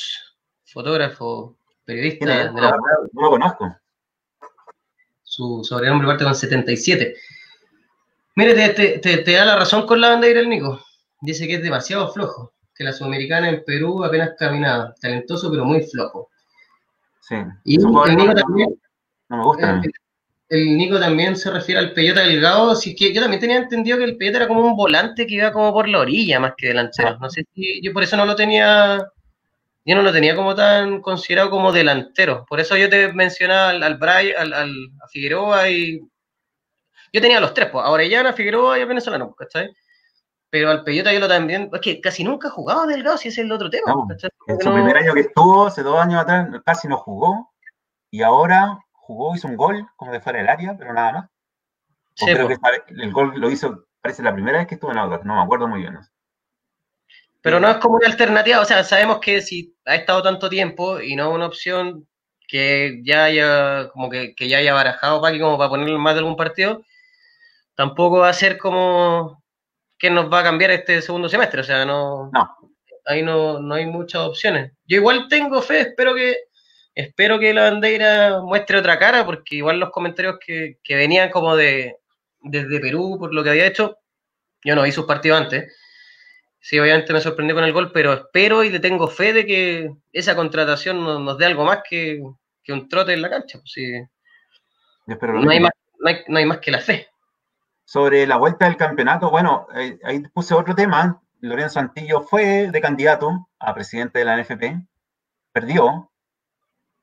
fotógrafo, 0.65 1.57
periodista. 1.85 2.25
De 2.25 2.61
la... 2.61 2.77
No 3.13 3.21
lo 3.21 3.29
conozco. 3.31 3.75
Su 5.23 5.63
sobrenombre 5.63 6.07
parte 6.07 6.23
con 6.23 6.35
77. 6.35 7.15
Mire, 8.35 8.69
te, 8.69 9.31
da 9.31 9.45
la 9.45 9.55
razón 9.55 9.85
con 9.85 10.01
la 10.01 10.09
bandera 10.09 10.41
el 10.41 10.49
Nico. 10.49 10.83
Dice 11.21 11.47
que 11.47 11.55
es 11.55 11.63
demasiado 11.63 12.11
flojo, 12.11 12.53
que 12.75 12.83
la 12.83 12.91
sudamericana 12.91 13.49
en 13.49 13.63
Perú 13.63 14.03
apenas 14.03 14.31
caminaba, 14.37 14.93
talentoso 14.99 15.49
pero 15.49 15.63
muy 15.63 15.81
flojo. 15.83 16.29
Sí. 17.21 17.35
Y 17.63 17.77
el 17.77 18.15
Nico 18.17 18.33
también. 18.33 18.69
No 19.29 19.37
me 19.37 19.43
gusta. 19.43 19.81
El, 20.49 20.77
Nico 20.77 20.99
también 20.99 21.35
se 21.35 21.49
refiere 21.49 21.79
al 21.79 21.93
Peyota 21.93 22.21
Delgado, 22.21 22.71
así 22.71 22.93
que 22.93 23.13
yo 23.13 23.21
también 23.21 23.39
tenía 23.39 23.57
entendido 23.57 23.97
que 23.97 24.03
el 24.03 24.17
Peyota 24.17 24.39
era 24.39 24.47
como 24.47 24.61
un 24.61 24.75
volante 24.75 25.25
que 25.25 25.35
iba 25.35 25.51
como 25.51 25.73
por 25.73 25.87
la 25.87 25.99
orilla 25.99 26.39
más 26.39 26.53
que 26.57 26.67
delantero. 26.67 27.17
No 27.19 27.29
sé 27.29 27.45
si 27.55 27.81
yo 27.81 27.93
por 27.93 28.03
eso 28.03 28.17
no 28.17 28.25
lo 28.25 28.35
tenía, 28.35 28.99
yo 29.85 29.95
no 29.95 30.01
lo 30.01 30.11
tenía 30.11 30.35
como 30.35 30.53
tan 30.53 31.01
considerado 31.01 31.49
como 31.49 31.71
delantero. 31.71 32.45
Por 32.47 32.59
eso 32.59 32.75
yo 32.75 32.89
te 32.89 33.11
mencionaba 33.13 33.69
al, 33.69 33.81
al, 33.81 33.99
al, 34.37 34.53
al 34.53 34.71
a 35.01 35.07
Figueroa 35.07 35.69
y 35.69 36.01
yo 37.13 37.21
tenía 37.21 37.39
los 37.39 37.53
tres, 37.53 37.69
pues, 37.69 37.85
a 37.85 37.89
Orellana, 37.89 38.33
Figueroa 38.33 38.77
y 38.77 38.81
a 38.81 38.85
Venezolano, 38.85 39.33
¿cachai? 39.35 39.75
Pero 40.49 40.69
al 40.69 40.83
Peyota 40.83 41.11
yo 41.11 41.19
lo 41.19 41.27
también, 41.27 41.69
es 41.73 41.81
que 41.81 41.99
casi 41.99 42.23
nunca 42.23 42.49
jugaba 42.49 42.85
Delgado, 42.85 43.17
si 43.17 43.27
ese 43.27 43.41
es 43.41 43.45
el 43.45 43.51
otro 43.51 43.69
tema. 43.69 43.93
en 44.47 44.59
su 44.59 44.71
primer 44.71 44.97
año 44.97 45.13
que 45.13 45.21
estuvo, 45.21 45.65
hace 45.65 45.83
dos 45.83 45.99
años 45.99 46.21
atrás, 46.21 46.47
casi 46.65 46.87
no 46.87 46.97
jugó. 46.97 47.51
y 48.11 48.21
ahora 48.21 48.79
jugó, 48.93 49.35
hizo 49.35 49.47
un 49.47 49.57
gol 49.57 49.85
como 49.95 50.11
de 50.11 50.21
fuera 50.21 50.39
del 50.39 50.49
área, 50.49 50.75
pero 50.77 50.93
nada 50.93 51.11
más. 51.11 51.29
creo 52.15 52.47
que 52.47 52.57
el 52.89 53.11
gol 53.11 53.33
lo 53.35 53.49
hizo, 53.49 53.85
parece 54.01 54.23
la 54.23 54.33
primera 54.33 54.59
vez 54.59 54.67
que 54.67 54.75
estuvo 54.75 54.91
en 54.91 54.97
Audax, 54.97 55.25
no 55.25 55.35
me 55.35 55.41
acuerdo 55.41 55.67
muy 55.67 55.81
bien. 55.81 55.99
Pero 57.41 57.59
no 57.59 57.69
es 57.69 57.77
como 57.77 57.95
una 57.95 58.07
alternativa, 58.07 58.59
o 58.59 58.65
sea, 58.65 58.83
sabemos 58.83 59.19
que 59.19 59.41
si 59.41 59.75
ha 59.85 59.95
estado 59.95 60.23
tanto 60.23 60.49
tiempo 60.49 60.99
y 60.99 61.15
no 61.15 61.31
una 61.31 61.45
opción 61.45 62.07
que 62.47 63.01
ya 63.03 63.25
haya, 63.25 63.89
como 63.89 64.09
que, 64.09 64.33
ya 64.39 64.57
haya 64.57 64.73
barajado 64.73 65.21
para 65.21 65.37
como 65.39 65.57
para 65.57 65.69
ponerlo 65.69 65.99
más 65.99 66.15
de 66.15 66.19
algún 66.19 66.35
partido, 66.35 66.83
tampoco 67.75 68.19
va 68.19 68.29
a 68.29 68.33
ser 68.33 68.57
como 68.57 69.43
que 69.97 70.09
nos 70.09 70.31
va 70.31 70.39
a 70.39 70.43
cambiar 70.43 70.71
este 70.71 71.01
segundo 71.01 71.29
semestre, 71.29 71.61
o 71.61 71.63
sea, 71.63 71.85
no, 71.85 72.29
no. 72.33 72.57
ahí 73.05 73.21
no, 73.21 73.59
no 73.59 73.75
hay 73.75 73.85
muchas 73.85 74.21
opciones. 74.21 74.73
Yo 74.85 74.97
igual 74.97 75.27
tengo 75.29 75.61
fe, 75.61 75.81
espero 75.81 76.15
que 76.15 76.35
espero 76.93 77.39
que 77.39 77.53
la 77.53 77.63
bandera 77.63 78.41
muestre 78.41 78.79
otra 78.79 78.99
cara, 78.99 79.25
porque 79.25 79.57
igual 79.57 79.79
los 79.79 79.91
comentarios 79.91 80.37
que, 80.45 80.77
que 80.83 80.95
venían 80.95 81.29
como 81.29 81.55
de 81.55 81.97
desde 82.41 82.79
Perú 82.79 83.17
por 83.19 83.33
lo 83.33 83.43
que 83.43 83.49
había 83.51 83.67
hecho, 83.67 83.97
yo 84.63 84.75
no 84.75 84.83
vi 84.83 84.91
sus 84.91 85.05
partidos 85.05 85.41
antes, 85.41 85.73
Sí, 86.65 86.79
obviamente 86.79 87.13
me 87.13 87.21
sorprendió 87.21 87.53
con 87.53 87.63
el 87.63 87.73
gol, 87.73 87.91
pero 87.91 88.11
espero 88.11 88.63
y 88.63 88.71
le 88.71 88.79
tengo 88.79 89.07
fe 89.07 89.33
de 89.33 89.45
que 89.45 89.91
esa 90.11 90.35
contratación 90.35 91.03
nos, 91.03 91.37
dé 91.37 91.45
algo 91.45 91.63
más 91.63 91.83
que, 91.87 92.19
un 92.69 92.89
trote 92.89 93.13
en 93.13 93.21
la 93.21 93.29
cancha. 93.29 93.59
Pues 93.59 93.75
no, 95.05 95.51
hay 95.51 95.59
más, 96.47 96.57
que 96.57 96.71
la 96.71 96.79
fe. 96.79 97.07
Sobre 97.85 98.25
la 98.25 98.37
vuelta 98.37 98.65
del 98.65 98.77
campeonato, 98.77 99.29
bueno, 99.29 99.67
eh, 99.75 99.99
ahí 100.03 100.19
puse 100.19 100.53
otro 100.53 100.75
tema. 100.75 101.21
Lorenzo 101.39 101.79
Antillo 101.79 102.21
fue 102.21 102.71
de 102.71 102.81
candidato 102.81 103.49
a 103.59 103.73
presidente 103.73 104.19
de 104.19 104.25
la 104.25 104.37
NFP, 104.37 104.87
perdió, 105.51 106.11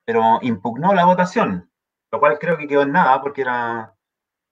pero 0.04 0.40
impugnó 0.42 0.92
la 0.94 1.04
votación, 1.04 1.70
lo 2.10 2.18
cual 2.18 2.38
creo 2.38 2.58
que 2.58 2.66
quedó 2.66 2.82
en 2.82 2.92
nada 2.92 3.20
porque 3.22 3.42
era, 3.42 3.94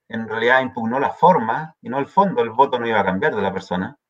en 0.09 0.28
realidad 0.28 0.62
impugnó 0.62 1.01
la 1.01 1.11
forma 1.11 1.74
y 1.81 1.89
no 1.89 1.99
el 1.99 2.07
fondo, 2.07 2.43
el 2.43 2.51
voto 2.51 2.78
no 2.78 2.87
iba 2.87 3.01
a 3.01 3.05
cambiar 3.05 3.35
de 3.35 3.43
la 3.43 3.53
persona 3.53 4.01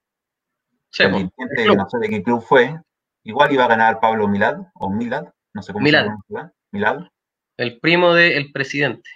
no 1.77 1.89
sé 1.89 1.99
de 1.99 2.09
qué 2.09 2.23
club 2.23 2.43
fue. 2.43 2.81
Igual 3.25 3.53
iba 3.53 3.64
a 3.64 3.68
ganar 3.68 4.01
Pablo 4.01 4.29
Milad, 4.29 4.61
o 4.75 4.91
Milad, 4.91 5.29
no 5.55 5.62
sé 5.62 5.73
cómo 5.73 5.85
Milad. 5.85 6.05
se 6.05 6.35
llama. 6.35 6.53
Milad. 6.73 7.09
El 7.57 7.79
primo 7.81 8.14
del 8.14 8.51
presidente. 8.53 9.09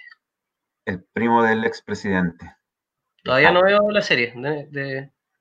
El 0.85 1.03
primo 1.13 1.43
del 1.43 1.65
expresidente. 1.65 2.55
Todavía 3.25 3.51
no 3.51 3.63
veo 3.63 3.89
la 3.89 4.03
serie. 4.03 4.35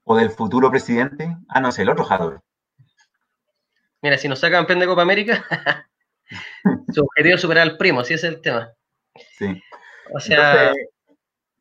O 0.05 0.17
del 0.17 0.31
futuro 0.31 0.71
presidente. 0.71 1.37
Ah, 1.49 1.61
no 1.61 1.71
sé, 1.71 1.83
el 1.83 1.91
otro 1.91 2.05
Jadwe. 2.05 2.41
Mira, 4.01 4.17
si 4.17 4.27
nos 4.27 4.41
saca 4.41 4.57
campeón 4.57 4.79
de 4.79 4.87
Copa 4.87 5.03
América, 5.03 5.45
su 6.95 7.03
objetivo 7.03 7.35
es 7.35 7.41
superar 7.43 7.69
al 7.69 7.77
primo, 7.77 8.01
así 8.01 8.15
es 8.15 8.25
el 8.25 8.41
tema. 8.41 8.73
Sí. 9.37 9.63
O 10.15 10.19
sea, 10.19 10.73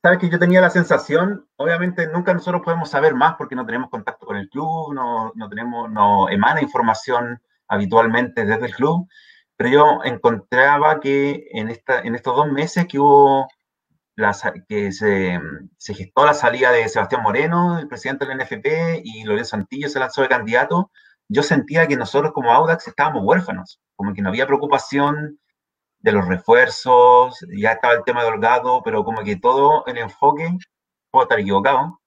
sabes 0.01 0.19
que 0.19 0.29
yo 0.29 0.39
tenía 0.39 0.61
la 0.61 0.69
sensación, 0.69 1.45
obviamente 1.57 2.07
nunca 2.07 2.33
nosotros 2.33 2.61
podemos 2.63 2.89
saber 2.89 3.15
más 3.15 3.35
porque 3.37 3.55
no 3.55 3.65
tenemos 3.65 3.89
contacto 3.89 4.25
con 4.25 4.37
el 4.37 4.49
club, 4.49 4.93
no, 4.93 5.33
no 5.35 5.49
tenemos, 5.49 5.91
no 5.91 6.29
emana 6.29 6.61
información 6.61 7.41
habitualmente 7.67 8.45
desde 8.45 8.67
el 8.67 8.75
club, 8.75 9.09
pero 9.57 9.69
yo 9.69 9.99
encontraba 10.05 11.01
que 11.01 11.47
en, 11.51 11.69
esta, 11.69 11.99
en 11.99 12.15
estos 12.15 12.33
dos 12.33 12.49
meses 12.49 12.87
que 12.87 12.99
hubo 12.99 13.49
la, 14.15 14.35
que 14.67 14.91
se, 14.91 15.39
se, 15.77 15.93
gestó 15.93 16.25
la 16.25 16.33
salida 16.33 16.71
de 16.71 16.87
Sebastián 16.87 17.23
Moreno, 17.23 17.79
el 17.79 17.87
presidente 17.87 18.25
del 18.25 18.37
NFP, 18.37 19.01
y 19.03 19.23
Lorenzo 19.23 19.51
Santillo 19.51 19.89
se 19.89 19.99
lanzó 19.99 20.21
de 20.21 20.29
candidato, 20.29 20.91
yo 21.27 21.43
sentía 21.43 21.87
que 21.87 21.95
nosotros 21.95 22.31
como 22.33 22.51
Audax 22.51 22.87
estábamos 22.87 23.23
huérfanos, 23.25 23.79
como 23.95 24.13
que 24.13 24.21
no 24.21 24.29
había 24.29 24.47
preocupación 24.47 25.39
de 25.99 26.11
los 26.11 26.27
refuerzos, 26.27 27.39
ya 27.57 27.73
estaba 27.73 27.93
el 27.93 28.03
tema 28.03 28.23
de 28.23 28.29
Holgado, 28.29 28.81
pero 28.83 29.03
como 29.03 29.23
que 29.23 29.37
todo 29.37 29.85
el 29.87 29.97
enfoque, 29.97 30.57
puedo 31.09 31.23
estar 31.23 31.39
equivocado, 31.39 32.01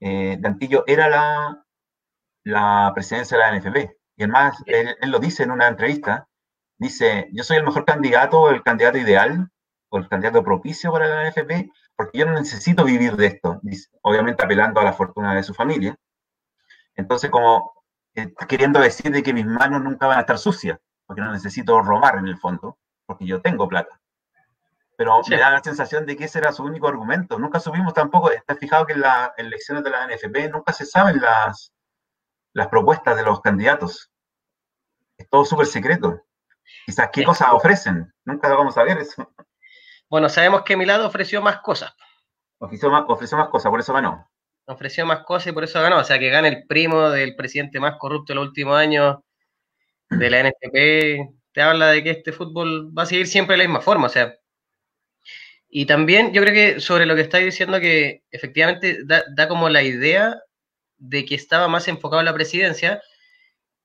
eh, 0.00 0.36
Dantillo 0.40 0.84
era 0.86 1.08
la, 1.08 1.64
la 2.44 2.92
presidencia 2.94 3.36
de 3.36 3.42
la 3.42 3.58
NFP. 3.58 3.96
Y 4.16 4.22
además, 4.22 4.62
él, 4.66 4.96
él, 5.00 5.10
lo 5.10 5.18
dice 5.18 5.42
en 5.42 5.50
una 5.50 5.66
entrevista, 5.68 6.28
dice, 6.78 7.28
yo 7.32 7.42
soy 7.44 7.58
el 7.58 7.64
mejor 7.64 7.84
candidato, 7.84 8.50
el 8.50 8.62
candidato 8.62 8.98
ideal, 8.98 9.50
o 9.88 9.98
el 9.98 10.08
candidato 10.08 10.42
propicio 10.42 10.92
para 10.92 11.06
la 11.06 11.30
NFP, 11.30 11.70
porque 11.96 12.18
yo 12.18 12.26
no 12.26 12.32
necesito 12.32 12.84
vivir 12.84 13.16
de 13.16 13.26
esto, 13.26 13.60
obviamente 14.02 14.44
apelando 14.44 14.80
a 14.80 14.84
la 14.84 14.92
fortuna 14.92 15.34
de 15.34 15.42
su 15.42 15.54
familia. 15.54 15.96
Entonces, 16.94 17.30
como 17.30 17.72
eh, 18.14 18.32
queriendo 18.48 18.80
decir 18.80 19.12
de 19.12 19.22
que 19.22 19.34
mis 19.34 19.46
manos 19.46 19.82
nunca 19.82 20.06
van 20.06 20.18
a 20.18 20.22
estar 20.22 20.38
sucias, 20.38 20.78
porque 21.06 21.22
no 21.22 21.32
necesito 21.32 21.80
robar 21.82 22.16
en 22.18 22.26
el 22.26 22.38
fondo 22.38 22.78
porque 23.06 23.26
yo 23.26 23.40
tengo 23.40 23.68
plata. 23.68 24.00
Pero 24.96 25.20
me 25.28 25.36
da 25.36 25.50
la 25.50 25.62
sensación 25.62 26.06
de 26.06 26.16
que 26.16 26.24
ese 26.24 26.38
era 26.38 26.52
su 26.52 26.64
único 26.64 26.88
argumento. 26.88 27.38
Nunca 27.38 27.60
subimos 27.60 27.94
tampoco, 27.94 28.30
está 28.30 28.56
fijado 28.56 28.86
que 28.86 28.94
en 28.94 29.02
las 29.02 29.30
elecciones 29.36 29.84
de 29.84 29.90
la 29.90 30.06
NFP 30.06 30.50
nunca 30.50 30.72
se 30.72 30.86
saben 30.86 31.20
las, 31.20 31.72
las 32.54 32.68
propuestas 32.68 33.16
de 33.16 33.22
los 33.22 33.40
candidatos. 33.40 34.10
Es 35.18 35.28
todo 35.28 35.44
súper 35.44 35.66
secreto. 35.66 36.22
Quizás 36.86 37.10
qué 37.12 37.24
cosas 37.24 37.48
ofrecen, 37.52 38.12
nunca 38.24 38.48
lo 38.48 38.56
vamos 38.56 38.76
a 38.76 38.82
ver 38.82 38.98
eso. 38.98 39.30
Bueno, 40.08 40.28
sabemos 40.28 40.62
que 40.62 40.76
Milado 40.76 41.06
ofreció 41.06 41.42
más 41.42 41.60
cosas. 41.60 41.94
Ofreció 42.58 42.90
más, 42.90 43.04
ofreció 43.08 43.36
más 43.36 43.48
cosas, 43.48 43.70
por 43.70 43.80
eso 43.80 43.92
ganó. 43.92 44.30
Ofreció 44.66 45.06
más 45.06 45.24
cosas 45.24 45.48
y 45.48 45.52
por 45.52 45.64
eso 45.64 45.80
ganó. 45.80 45.98
O 45.98 46.04
sea, 46.04 46.18
que 46.18 46.30
gane 46.30 46.48
el 46.48 46.66
primo 46.66 47.10
del 47.10 47.36
presidente 47.36 47.80
más 47.80 47.96
corrupto 47.98 48.32
de 48.32 48.36
los 48.36 48.48
últimos 48.48 48.76
años 48.76 49.18
de 50.10 50.30
la 50.30 50.40
NFP 50.40 51.36
te 51.56 51.62
habla 51.62 51.86
de 51.86 52.04
que 52.04 52.10
este 52.10 52.32
fútbol 52.32 52.92
va 52.96 53.04
a 53.04 53.06
seguir 53.06 53.26
siempre 53.26 53.54
de 53.54 53.62
la 53.62 53.64
misma 53.64 53.80
forma, 53.80 54.08
o 54.08 54.10
sea. 54.10 54.36
Y 55.70 55.86
también 55.86 56.34
yo 56.34 56.42
creo 56.42 56.52
que 56.52 56.80
sobre 56.80 57.06
lo 57.06 57.14
que 57.14 57.22
estáis 57.22 57.46
diciendo 57.46 57.80
que 57.80 58.24
efectivamente 58.30 58.98
da, 59.06 59.48
como 59.48 59.70
la 59.70 59.82
idea 59.82 60.38
de 60.98 61.24
que 61.24 61.34
estaba 61.34 61.66
más 61.66 61.88
enfocado 61.88 62.20
en 62.20 62.26
la 62.26 62.34
presidencia, 62.34 63.00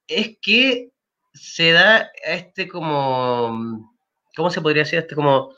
es 0.05 0.37
que 0.41 0.91
se 1.33 1.71
da 1.71 2.11
este 2.25 2.67
como, 2.67 3.89
¿cómo 4.35 4.49
se 4.49 4.59
podría 4.59 4.83
decir? 4.83 4.99
Este 4.99 5.15
como, 5.15 5.55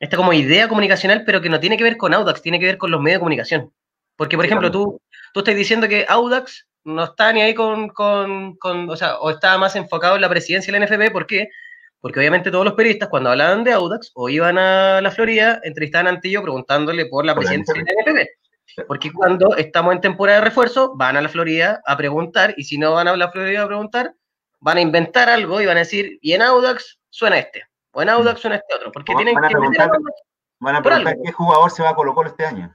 esta 0.00 0.16
como 0.16 0.32
idea 0.32 0.68
comunicacional, 0.68 1.24
pero 1.24 1.40
que 1.40 1.48
no 1.48 1.60
tiene 1.60 1.76
que 1.76 1.84
ver 1.84 1.96
con 1.96 2.14
Audax, 2.14 2.42
tiene 2.42 2.60
que 2.60 2.66
ver 2.66 2.78
con 2.78 2.90
los 2.90 3.00
medios 3.00 3.16
de 3.16 3.20
comunicación. 3.20 3.72
Porque, 4.16 4.36
por 4.36 4.46
ejemplo, 4.46 4.70
tú, 4.70 5.00
tú 5.32 5.40
estás 5.40 5.56
diciendo 5.56 5.88
que 5.88 6.06
Audax 6.08 6.68
no 6.84 7.04
está 7.04 7.32
ni 7.32 7.42
ahí 7.42 7.54
con, 7.54 7.88
con, 7.88 8.56
con, 8.56 8.88
o 8.88 8.96
sea, 8.96 9.18
o 9.18 9.30
estaba 9.30 9.58
más 9.58 9.76
enfocado 9.76 10.16
en 10.16 10.22
la 10.22 10.28
presidencia 10.28 10.72
de 10.72 10.78
la 10.78 10.86
NFP, 10.86 11.12
¿por 11.12 11.26
qué? 11.26 11.48
Porque 12.00 12.20
obviamente 12.20 12.50
todos 12.50 12.64
los 12.64 12.74
periodistas 12.74 13.08
cuando 13.08 13.30
hablaban 13.30 13.64
de 13.64 13.72
Audax 13.72 14.12
o 14.14 14.28
iban 14.28 14.56
a 14.56 15.00
la 15.00 15.10
Florida, 15.10 15.60
entrevistaban 15.64 16.06
a 16.06 16.10
Antillo 16.10 16.42
preguntándole 16.42 17.06
por 17.06 17.24
la 17.24 17.34
presidencia 17.34 17.74
de 17.74 17.80
la 17.80 18.12
NFP. 18.12 18.86
Porque 18.86 19.12
cuando 19.12 19.56
estamos 19.56 19.94
en 19.94 20.00
temporada 20.00 20.38
de 20.38 20.44
refuerzo, 20.44 20.94
van 20.96 21.16
a 21.16 21.20
la 21.20 21.28
Florida 21.28 21.80
a 21.84 21.96
preguntar, 21.96 22.54
y 22.56 22.64
si 22.64 22.78
no 22.78 22.92
van 22.92 23.08
a 23.08 23.16
la 23.16 23.30
Florida 23.30 23.64
a 23.64 23.66
preguntar, 23.66 24.14
van 24.60 24.78
a 24.78 24.80
inventar 24.80 25.28
algo 25.28 25.60
y 25.60 25.66
van 25.66 25.76
a 25.76 25.80
decir, 25.80 26.18
y 26.20 26.32
en 26.32 26.42
Audax 26.42 27.00
suena 27.10 27.38
este, 27.38 27.64
o 27.92 28.02
en 28.02 28.08
Audax 28.08 28.40
suena 28.40 28.56
este 28.56 28.74
otro, 28.74 28.92
porque 28.92 29.14
tienen 29.14 29.34
que... 29.34 29.40
Van 30.60 30.76
a 30.76 30.82
preguntar 30.82 31.16
qué 31.22 31.32
jugador 31.32 31.70
se 31.70 31.82
va 31.82 31.90
a 31.90 31.94
colocar 31.94 32.26
este 32.26 32.44
año. 32.44 32.74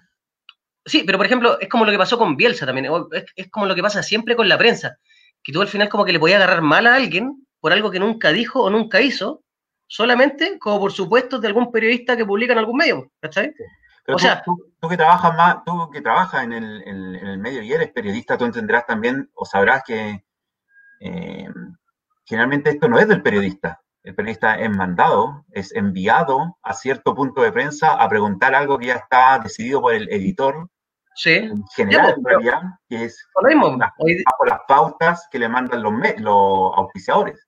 Sí, 0.86 1.04
pero 1.06 1.18
por 1.18 1.26
ejemplo, 1.26 1.60
es 1.60 1.70
como 1.70 1.86
lo 1.86 1.92
que 1.92 1.98
pasó 1.98 2.18
con 2.18 2.36
Bielsa 2.36 2.66
también, 2.66 2.90
es, 3.36 3.50
como 3.50 3.66
lo 3.66 3.76
que 3.76 3.82
pasa 3.82 4.04
siempre 4.04 4.36
con 4.36 4.50
la 4.50 4.58
prensa, 4.58 4.98
que 5.42 5.52
tú 5.54 5.62
al 5.62 5.68
final 5.68 5.90
como 5.90 6.06
que 6.06 6.14
le 6.14 6.20
podías 6.20 6.42
agarrar 6.42 6.62
mal 6.62 6.88
a 6.88 6.96
alguien 6.96 7.46
por 7.60 7.72
algo 7.72 7.92
que 7.92 8.00
nunca 8.00 8.32
dijo 8.32 8.62
o 8.62 8.70
nunca 8.70 9.02
hizo, 9.02 9.44
solamente 9.88 10.60
como 10.60 10.80
por 10.80 10.92
supuesto 10.92 11.40
de 11.40 11.48
algún 11.48 11.72
periodista 11.72 12.18
que 12.18 12.26
publica 12.26 12.54
en 12.54 12.60
algún 12.60 12.78
medio, 12.78 13.12
¿cachai? 13.22 13.54
o 14.08 14.20
sea, 14.20 14.44
tú, 14.44 14.90
que 14.90 14.98
trabajas 14.98 15.36
más, 15.36 15.64
tú 15.64 15.90
que 15.90 16.02
trabajas 16.02 16.44
en 16.44 16.52
el, 16.52 17.38
medio 17.38 17.62
y 17.62 17.72
eres 17.72 17.92
periodista, 17.92 18.38
tú 18.38 18.44
entenderás 18.46 18.86
también 18.86 19.30
o 19.34 19.46
sabrás 19.46 19.84
que 19.86 20.26
eh, 21.00 21.48
generalmente 22.26 22.72
esto 22.72 22.90
no 22.90 23.00
es 23.00 23.08
del 23.08 23.22
periodista. 23.22 23.83
El 24.04 24.16
periodista 24.16 24.56
es 24.56 24.70
mandado, 24.70 25.46
es 25.52 25.74
enviado 25.74 26.58
a 26.62 26.74
cierto 26.74 27.16
punto 27.16 27.42
de 27.42 27.52
prensa 27.52 27.94
a 27.94 28.10
preguntar 28.10 28.54
algo 28.54 28.78
que 28.78 28.88
ya 28.88 28.96
está 28.96 29.40
decidido 29.40 29.82
por 29.82 29.94
el 29.94 30.12
editor 30.12 30.68
Sí. 31.16 31.36
En 31.36 31.64
general, 31.76 32.16
en 32.18 32.26
realidad, 32.26 32.62
que 32.90 33.06
es 33.06 33.28
bajo 33.36 34.46
las 34.48 34.60
pautas 34.68 35.28
que 35.32 35.40
le 35.40 35.48
mandan 35.48 35.84
los, 35.84 35.94
los 36.18 36.72
auspiciadores. 36.76 37.40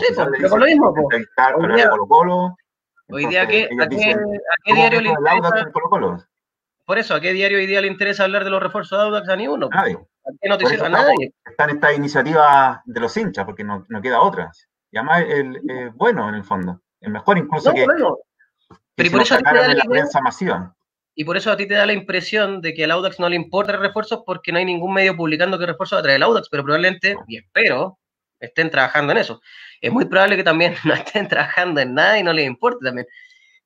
sí, 0.00 0.14
pero 0.16 0.48
por 0.48 0.58
lo 0.60 0.66
mismo. 0.66 0.92
Entrevistar 0.96 1.54
hoy 1.54 1.74
día, 1.74 1.88
Colo 1.90 2.06
-Colo, 2.06 2.56
hoy 3.08 3.26
día, 3.26 3.42
¿a 3.42 3.46
qué, 3.46 3.68
a 3.70 3.86
diario 4.74 5.00
le 5.00 5.10
interesa? 5.10 5.70
Colo 5.72 6.18
Por 6.84 6.98
eso, 6.98 7.14
¿a 7.14 7.20
qué 7.20 7.32
diario 7.32 7.58
hoy 7.58 7.66
día 7.66 7.80
le 7.80 7.88
interesa 7.88 8.24
hablar 8.24 8.44
de 8.44 8.50
los 8.50 8.62
refuerzos 8.62 8.98
de 8.98 9.04
Audax 9.04 9.28
a 9.28 9.36
ninguno? 9.36 9.68
Nadie. 9.68 9.94
¿A 9.94 10.30
qué 10.40 10.48
noticiero? 10.48 10.86
A 10.86 10.88
nadie. 10.88 11.32
Están 11.44 11.70
estas 11.70 11.96
iniciativas 11.96 12.80
de 12.84 13.00
los 13.00 13.16
hinchas, 13.16 13.44
porque 13.44 13.64
no, 13.64 13.86
no 13.88 14.02
queda 14.02 14.20
otra. 14.20 14.50
Y 14.90 14.96
además, 14.96 15.24
el, 15.28 15.56
eh, 15.68 15.90
bueno, 15.94 16.28
en 16.28 16.34
el 16.34 16.44
fondo. 16.44 16.80
Es 17.00 17.10
mejor 17.10 17.38
incluso 17.38 17.70
no, 17.70 17.74
que, 17.74 17.84
bueno. 17.84 18.18
Pero 18.94 19.10
por 19.10 19.22
eso 19.22 19.38
la 19.38 19.84
prensa 19.84 20.20
masiva. 20.20 20.74
Y 21.14 21.24
por 21.24 21.36
eso 21.36 21.50
a 21.50 21.56
ti 21.56 21.66
te 21.66 21.74
da 21.74 21.86
la 21.86 21.92
impresión 21.92 22.60
de 22.60 22.74
que 22.74 22.84
al 22.84 22.92
Audax 22.92 23.18
no 23.18 23.28
le 23.28 23.36
importa 23.36 23.72
el 23.72 23.80
refuerzos 23.80 24.22
porque 24.24 24.52
no 24.52 24.58
hay 24.58 24.64
ningún 24.64 24.92
medio 24.92 25.16
publicando 25.16 25.58
qué 25.58 25.66
refuerzo 25.66 25.96
va 25.96 26.00
a 26.00 26.02
traer 26.02 26.16
el 26.16 26.22
Audax, 26.22 26.48
pero 26.48 26.62
probablemente, 26.62 27.16
y 27.26 27.38
espero, 27.38 27.98
estén 28.40 28.70
trabajando 28.70 29.12
en 29.12 29.18
eso. 29.18 29.40
Es 29.80 29.92
muy 29.92 30.04
probable 30.04 30.36
que 30.36 30.44
también 30.44 30.74
no 30.84 30.94
estén 30.94 31.28
trabajando 31.28 31.80
en 31.80 31.94
nada 31.94 32.18
y 32.18 32.22
no 32.22 32.32
les 32.32 32.46
importe 32.46 32.84
también. 32.84 33.06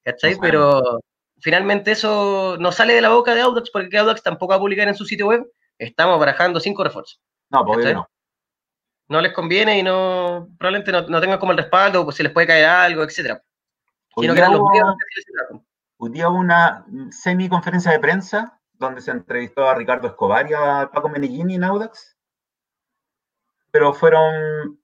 ¿Cachai? 0.03 0.37
Pero 0.41 1.01
finalmente 1.41 1.93
eso 1.93 2.57
no 2.59 2.73
sale 2.73 2.95
de 2.95 3.03
la 3.03 3.11
boca 3.11 3.35
de 3.35 3.43
Audax 3.43 3.71
porque 3.71 3.99
Audax 3.99 4.23
tampoco 4.23 4.51
va 4.51 4.57
a 4.57 4.61
publicar 4.61 4.89
en 4.89 4.95
su 4.95 5.05
sitio 5.05 5.27
web. 5.27 5.47
Estamos 5.79 6.19
barajando 6.19 6.59
cinco 6.59 6.85
refuerzos. 6.85 7.21
No, 7.51 7.65
pues 7.65 7.93
no. 7.93 8.09
No 9.13 9.21
les 9.21 9.35
conviene 9.35 9.79
y 9.79 9.83
no 9.83 10.49
probablemente 10.59 10.91
no, 10.91 11.21
tengan 11.21 11.39
como 11.39 11.53
el 11.53 11.59
respaldo, 11.59 12.03
pues 12.03 12.17
si 12.17 12.23
les 12.23 12.33
puede 12.33 12.47
caer 12.47 12.65
algo, 12.65 13.03
etcétera. 13.03 13.43
Hoy, 14.15 14.27
día 14.27 14.49
hubo, 14.49 16.09
día 16.09 16.31
una 16.31 16.87
semi 17.11 17.47
conferencia 17.47 17.93
de 17.93 17.99
prensa 17.99 18.59
donde 18.73 19.03
se 19.03 19.11
entrevistó 19.11 19.69
a 19.69 19.75
Ricardo 19.75 20.09
Escobar 20.09 20.51
y 20.51 20.55
a 20.55 20.89
Paco 20.91 21.11
Menellini 21.11 21.57
en 21.57 21.65
Audax. 21.65 22.17
Pero 23.71 23.93
fueron 23.93 24.81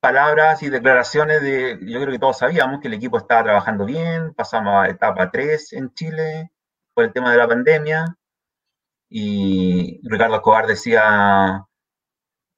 palabras 0.00 0.64
y 0.64 0.68
declaraciones 0.68 1.40
de, 1.40 1.78
yo 1.82 2.00
creo 2.00 2.10
que 2.10 2.18
todos 2.18 2.38
sabíamos 2.38 2.80
que 2.80 2.88
el 2.88 2.94
equipo 2.94 3.18
estaba 3.18 3.44
trabajando 3.44 3.84
bien, 3.84 4.34
pasamos 4.34 4.84
a 4.84 4.88
etapa 4.88 5.30
3 5.30 5.74
en 5.74 5.94
Chile 5.94 6.50
por 6.92 7.04
el 7.04 7.12
tema 7.12 7.30
de 7.30 7.38
la 7.38 7.46
pandemia 7.46 8.16
y 9.08 10.00
Ricardo 10.02 10.34
Escobar 10.34 10.66
decía 10.66 11.68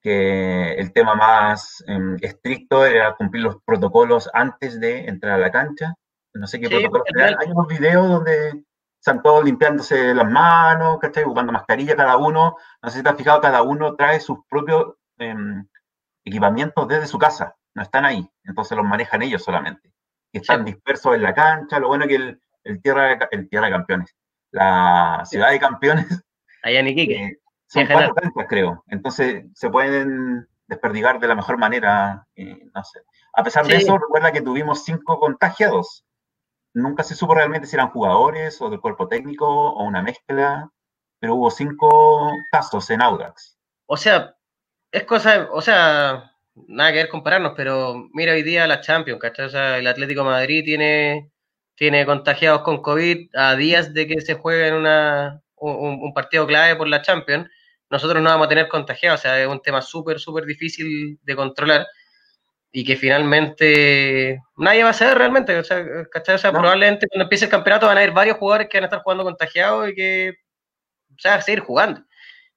que 0.02 0.74
el 0.74 0.92
tema 0.92 1.14
más 1.14 1.82
em, 1.86 2.16
estricto 2.20 2.84
era 2.84 3.14
cumplir 3.14 3.44
los 3.44 3.56
protocolos 3.64 4.28
antes 4.34 4.80
de 4.80 5.06
entrar 5.06 5.34
a 5.34 5.38
la 5.38 5.52
cancha. 5.52 5.94
No 6.34 6.46
sé 6.46 6.60
qué 6.60 6.68
protocolos. 6.68 7.04
Hay 7.16 7.50
unos 7.50 7.68
videos 7.68 8.08
donde 8.08 8.64
están 8.98 9.22
todos 9.22 9.44
limpiándose 9.44 10.12
las 10.14 10.28
manos, 10.28 10.98
¿cachai? 11.00 11.24
Buscando 11.24 11.52
mascarilla 11.52 11.96
cada 11.96 12.16
uno. 12.16 12.56
No 12.82 12.90
sé 12.90 12.98
si 12.98 13.04
te 13.04 13.10
has 13.10 13.16
fijado, 13.16 13.40
cada 13.40 13.62
uno 13.62 13.94
trae 13.94 14.18
sus 14.18 14.38
propios 14.48 14.94
em, 15.18 15.66
equipamientos 16.24 16.88
desde 16.88 17.06
su 17.06 17.18
casa. 17.18 17.56
No 17.74 17.82
están 17.82 18.04
ahí. 18.04 18.28
Entonces 18.44 18.76
los 18.76 18.86
manejan 18.86 19.22
ellos 19.22 19.42
solamente. 19.44 19.92
Y 20.32 20.38
están 20.38 20.64
dispersos 20.64 21.14
en 21.14 21.22
la 21.22 21.34
cancha. 21.34 21.78
Lo 21.78 21.88
bueno 21.88 22.04
es 22.04 22.08
que 22.08 22.16
el, 22.64 22.82
tierra, 22.82 23.12
el 23.30 23.48
Tierra 23.48 23.66
de 23.66 23.72
Campeones, 23.72 24.16
la 24.50 25.22
Ciudad 25.26 25.50
de 25.50 25.60
Campeones. 25.60 26.24
Allá 26.62 26.80
en 26.80 26.88
Iquique. 26.88 27.24
Eh, 27.24 27.41
son 27.72 27.86
cuatro 27.86 28.14
canchas, 28.14 28.46
creo. 28.48 28.84
Entonces 28.88 29.44
se 29.54 29.70
pueden 29.70 30.46
desperdigar 30.66 31.20
de 31.20 31.28
la 31.28 31.34
mejor 31.34 31.58
manera. 31.58 32.26
Eh, 32.36 32.68
no 32.74 32.84
sé. 32.84 33.00
A 33.34 33.42
pesar 33.42 33.66
de 33.66 33.76
eso, 33.76 33.96
recuerda 33.98 34.32
que 34.32 34.42
tuvimos 34.42 34.84
cinco 34.84 35.18
contagiados 35.18 36.04
nunca 36.74 37.02
se 37.02 37.14
supo 37.14 37.34
realmente 37.34 37.66
si 37.66 37.76
eran 37.76 37.90
jugadores 37.90 38.60
o 38.60 38.70
del 38.70 38.80
cuerpo 38.80 39.08
técnico 39.08 39.46
o 39.46 39.84
una 39.84 40.02
mezcla, 40.02 40.70
pero 41.18 41.34
hubo 41.34 41.50
cinco 41.50 42.30
casos 42.50 42.88
en 42.90 43.02
Audax. 43.02 43.58
O 43.86 43.96
sea, 43.96 44.36
es 44.90 45.04
cosa, 45.04 45.48
o 45.52 45.60
sea, 45.60 46.32
nada 46.54 46.90
que 46.90 46.98
ver 46.98 47.08
compararnos, 47.08 47.52
pero 47.56 48.08
mira 48.12 48.32
hoy 48.32 48.42
día 48.42 48.66
la 48.66 48.80
Champions, 48.80 49.20
¿cachai? 49.20 49.46
O 49.46 49.50
sea, 49.50 49.78
el 49.78 49.86
Atlético 49.86 50.24
Madrid 50.24 50.64
tiene, 50.64 51.30
tiene 51.74 52.06
contagiados 52.06 52.62
con 52.62 52.82
COVID 52.82 53.34
a 53.34 53.54
días 53.56 53.92
de 53.94 54.06
que 54.06 54.20
se 54.20 54.34
juegue 54.34 54.68
en 54.68 54.74
una, 54.74 55.42
un, 55.56 56.00
un 56.02 56.14
partido 56.14 56.46
clave 56.46 56.76
por 56.76 56.88
la 56.88 57.02
Champions. 57.02 57.48
Nosotros 57.92 58.22
no 58.22 58.30
vamos 58.30 58.46
a 58.46 58.48
tener 58.48 58.68
contagiados, 58.68 59.20
o 59.20 59.22
sea, 59.22 59.38
es 59.38 59.46
un 59.46 59.60
tema 59.60 59.82
súper, 59.82 60.18
súper 60.18 60.46
difícil 60.46 61.18
de 61.22 61.36
controlar 61.36 61.86
y 62.72 62.84
que 62.84 62.96
finalmente 62.96 64.40
nadie 64.56 64.82
va 64.82 64.90
a 64.90 64.94
saber 64.94 65.18
realmente. 65.18 65.58
O 65.58 65.62
sea, 65.62 65.84
¿cachai? 66.10 66.36
O 66.36 66.38
sea 66.38 66.50
probablemente 66.52 67.06
cuando 67.06 67.24
empiece 67.24 67.44
el 67.44 67.50
campeonato 67.50 67.86
van 67.86 67.98
a 67.98 68.00
haber 68.00 68.12
varios 68.12 68.38
jugadores 68.38 68.68
que 68.70 68.78
van 68.78 68.84
a 68.84 68.86
estar 68.86 69.02
jugando 69.02 69.24
contagiados 69.24 69.90
y 69.90 69.94
que 69.94 70.32
se 71.18 71.28
van 71.28 71.38
a 71.38 71.42
seguir 71.42 71.60
jugando. 71.60 72.00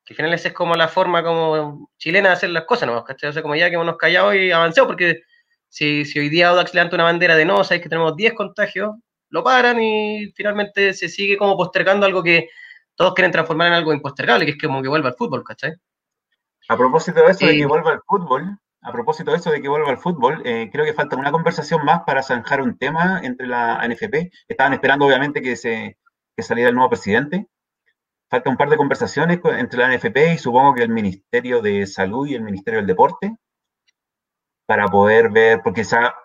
Que 0.06 0.14
al 0.14 0.16
final 0.16 0.34
esa 0.34 0.48
es 0.48 0.54
como 0.54 0.76
la 0.76 0.88
forma 0.88 1.22
como 1.22 1.90
chilena 1.98 2.30
de 2.30 2.36
hacer 2.36 2.52
las 2.52 2.64
cosas, 2.64 2.88
¿no? 2.88 3.04
¿cachai? 3.04 3.30
O 3.32 3.34
sea, 3.34 3.42
como 3.42 3.58
ya 3.58 3.70
que 3.70 3.76
hemos 3.76 3.98
callado 3.98 4.34
y 4.34 4.52
avancemos, 4.52 4.88
porque 4.88 5.24
si, 5.68 6.06
si 6.06 6.18
hoy 6.20 6.30
día 6.30 6.50
Audax 6.50 6.74
levanta 6.74 6.96
una 6.96 7.04
bandera 7.04 7.36
de 7.36 7.44
no, 7.44 7.62
sabéis 7.66 7.84
que 7.84 7.90
tenemos 7.90 8.16
10 8.16 8.36
contagios, 8.36 8.96
lo 9.30 9.44
paran 9.44 9.82
y 9.82 10.32
finalmente 10.34 10.94
se 10.94 11.10
sigue 11.10 11.38
como 11.38 11.58
postergando 11.58 12.06
algo 12.06 12.24
que 12.24 12.48
todos 12.96 13.14
quieren 13.14 13.32
transformar 13.32 13.68
en 13.68 13.74
algo 13.74 13.94
impostergable, 13.94 14.46
que 14.46 14.52
es 14.52 14.58
como 14.58 14.82
que 14.82 14.88
vuelva 14.88 15.10
al 15.10 15.16
fútbol, 15.16 15.44
¿cachai? 15.44 15.74
A 16.68 16.78
propósito 16.78 17.22
de 17.22 17.32
eso, 17.32 17.46
de 17.46 17.58
que 17.58 17.66
vuelva 17.66 17.92
al 17.92 18.02
fútbol, 18.08 18.58
a 18.82 18.92
propósito 18.92 19.32
de 19.32 19.38
eso 19.38 19.52
de 19.52 19.62
que 19.62 19.68
vuelva 19.68 19.90
al 19.90 19.98
fútbol, 19.98 20.42
eh, 20.46 20.70
creo 20.72 20.86
que 20.86 20.94
falta 20.94 21.16
una 21.16 21.32
conversación 21.32 21.84
más 21.84 22.04
para 22.06 22.24
zanjar 22.24 22.62
un 22.62 22.78
tema 22.78 23.20
entre 23.24 23.48
la 23.48 23.76
ANFP. 23.78 24.32
Estaban 24.48 24.74
esperando, 24.74 25.06
obviamente, 25.06 25.42
que, 25.42 25.56
se, 25.56 25.98
que 26.36 26.44
saliera 26.44 26.70
el 26.70 26.76
nuevo 26.76 26.90
presidente. 26.90 27.48
Falta 28.30 28.50
un 28.50 28.58
par 28.58 28.70
de 28.70 28.78
conversaciones 28.78 29.40
entre 29.44 29.80
la 29.80 29.88
ANFP 29.88 30.34
y 30.34 30.38
supongo 30.38 30.74
que 30.74 30.84
el 30.84 30.90
Ministerio 30.90 31.62
de 31.62 31.86
Salud 31.88 32.28
y 32.28 32.36
el 32.36 32.42
Ministerio 32.42 32.80
del 32.80 32.88
Deporte 32.88 33.36
para 34.66 34.88
poder 34.88 35.30
ver, 35.30 35.62
porque 35.64 35.84
se 35.84 35.96
ha, 35.96 36.16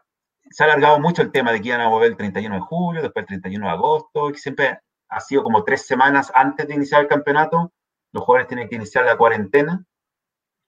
se 0.50 0.62
ha 0.62 0.66
alargado 0.66 0.98
mucho 0.98 1.22
el 1.22 1.32
tema 1.32 1.52
de 1.52 1.60
que 1.60 1.68
iban 1.68 1.80
a 1.80 1.88
volver 1.88 2.10
el 2.10 2.16
31 2.16 2.54
de 2.54 2.60
julio, 2.60 3.02
después 3.02 3.24
el 3.24 3.40
31 3.40 3.66
de 3.66 3.72
agosto, 3.72 4.32
que 4.32 4.38
siempre 4.38 4.80
ha 5.10 5.20
sido 5.20 5.42
como 5.42 5.64
tres 5.64 5.86
semanas 5.86 6.32
antes 6.34 6.66
de 6.66 6.74
iniciar 6.74 7.02
el 7.02 7.08
campeonato. 7.08 7.72
Los 8.12 8.24
jugadores 8.24 8.48
tienen 8.48 8.68
que 8.68 8.76
iniciar 8.76 9.04
la 9.04 9.16
cuarentena. 9.16 9.84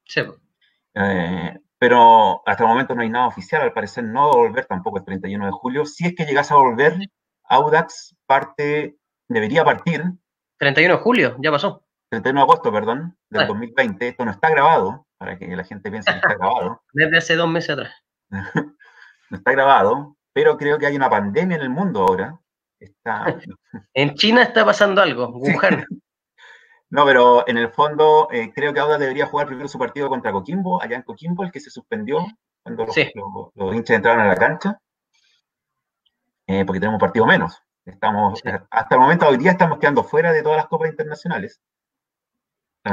Sí. 0.05 0.23
Eh, 0.95 1.59
pero 1.79 2.43
hasta 2.47 2.63
el 2.65 2.69
momento 2.69 2.95
no 2.95 3.03
hay 3.03 3.11
nada 3.11 3.27
oficial, 3.27 3.63
al 3.63 3.73
parecer 3.73 4.05
no 4.05 4.27
va 4.27 4.33
a 4.33 4.37
volver 4.37 4.67
tampoco 4.67 4.99
el 4.99 5.05
31 5.05 5.47
de 5.47 5.53
julio. 5.53 5.85
Si 5.85 6.07
es 6.07 6.15
que 6.15 6.25
llegase 6.25 6.55
a 6.55 6.59
volver, 6.59 6.97
Audax 7.45 8.17
parte, 8.27 8.97
debería 9.29 9.65
partir. 9.65 10.05
31 10.59 10.97
de 10.97 11.03
julio, 11.03 11.37
ya 11.41 11.51
pasó. 11.51 11.85
31 12.11 12.39
de 12.39 12.43
agosto, 12.43 12.73
perdón, 12.73 13.17
del 13.31 13.47
2020. 13.47 14.09
Esto 14.09 14.25
no 14.25 14.31
está 14.31 14.51
grabado, 14.51 15.07
para 15.19 15.39
que 15.39 15.47
la 15.57 15.65
gente 15.65 15.91
piense 15.91 16.11
que 16.11 16.19
está 16.19 16.35
grabado. 16.35 16.83
Desde 16.93 17.17
hace 17.17 17.37
dos 17.37 17.49
meses 17.49 17.71
atrás. 17.71 17.93
no 18.31 19.37
está 19.37 19.53
grabado, 19.53 20.17
pero 20.33 20.57
creo 20.57 20.79
que 20.79 20.87
hay 20.87 20.95
una 20.95 21.11
pandemia 21.11 21.57
en 21.57 21.63
el 21.63 21.71
mundo 21.71 22.01
ahora. 22.01 22.39
Está... 22.83 23.25
en 23.95 24.15
China 24.15 24.43
está 24.43 24.65
pasando 24.65 25.01
algo, 25.01 25.29
Wuhan. 25.29 25.87
No, 26.91 27.07
pero 27.07 27.49
en 27.49 27.57
el 27.57 27.71
fondo 27.71 28.29
eh, 28.31 28.53
creo 28.55 28.75
que 28.75 28.81
Auda 28.81 28.99
debería 28.99 29.25
jugar 29.25 29.47
primero 29.47 29.67
su 29.67 29.79
partido 29.79 30.11
contra 30.11 30.31
Coquimbo, 30.31 30.83
allá 30.83 30.97
en 30.97 31.03
Coquimbo, 31.03 31.43
el 31.43 31.51
que 31.51 31.59
se 31.59 31.71
suspendió 31.71 32.19
cuando 32.63 32.85
los, 32.85 33.75
hinchas 33.75 33.97
entraron 33.97 34.21
a 34.21 34.29
la 34.29 34.37
cancha, 34.37 34.79
eh, 36.47 36.67
porque 36.67 36.81
tenemos 36.81 36.97
un 36.97 37.01
partido 37.01 37.25
menos. 37.25 37.63
Estamos, 37.87 38.45
eh, 38.45 38.61
Hasta 38.71 38.95
el 38.97 39.01
momento, 39.01 39.27
hoy 39.27 39.39
día 39.39 39.53
estamos 39.53 39.79
quedando 39.79 40.05
fuera 40.05 40.35
de 40.35 40.43
todas 40.43 40.59
las 40.59 40.67
copas 40.67 40.91
internacionales. 40.91 41.63
la, 42.85 42.93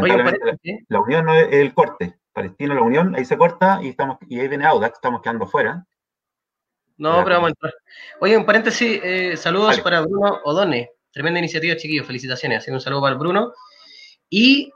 Unión 1.01 1.25
no 1.25 1.33
es 1.33 1.51
el 1.51 1.73
corte. 1.73 2.17
Palestina, 2.31 2.75
la 2.75 2.83
Unión, 2.83 3.15
ahí 3.17 3.25
se 3.25 3.37
corta 3.37 3.79
y, 3.81 3.89
estamos, 3.89 4.17
y 4.29 4.39
ahí 4.39 4.47
viene 4.47 4.65
Audax, 4.65 4.93
estamos 4.93 5.21
quedando 5.21 5.45
fuera. 5.45 5.85
No, 6.99 7.23
pero 7.23 7.37
vamos 7.37 7.47
a 7.47 7.49
entrar. 7.51 7.73
Oye, 8.19 8.37
un 8.37 8.45
paréntesis, 8.45 9.01
saludos 9.39 9.79
para 9.79 10.01
Bruno 10.01 10.39
Odone. 10.43 10.91
Tremenda 11.11 11.39
iniciativa, 11.39 11.75
chiquillos, 11.75 12.05
felicitaciones. 12.05 12.59
Así 12.59 12.69
un 12.69 12.79
saludo 12.79 13.01
para 13.01 13.15
Bruno. 13.15 13.53
Y 14.29 14.71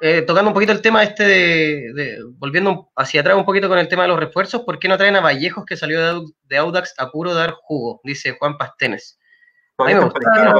eh, 0.00 0.22
tocando 0.22 0.50
un 0.50 0.54
poquito 0.54 0.72
el 0.72 0.82
tema 0.82 1.02
este 1.02 1.24
de, 1.24 2.18
volviendo 2.36 2.90
hacia 2.94 3.22
atrás 3.22 3.36
un 3.36 3.46
poquito 3.46 3.68
con 3.68 3.78
el 3.78 3.88
tema 3.88 4.02
de 4.02 4.10
los 4.10 4.20
refuerzos, 4.20 4.60
¿por 4.60 4.78
qué 4.78 4.86
no 4.86 4.98
traen 4.98 5.16
a 5.16 5.20
Vallejos 5.20 5.64
que 5.64 5.78
salió 5.78 6.26
de, 6.42 6.56
Audax 6.58 6.94
a 6.98 7.10
puro 7.10 7.32
dar 7.32 7.52
jugo? 7.52 8.02
Dice 8.04 8.36
Juan 8.38 8.58
Pastenes. 8.58 9.18
A 9.78 9.84
mí 9.86 9.94
me 9.94 10.00
gustaba, 10.00 10.50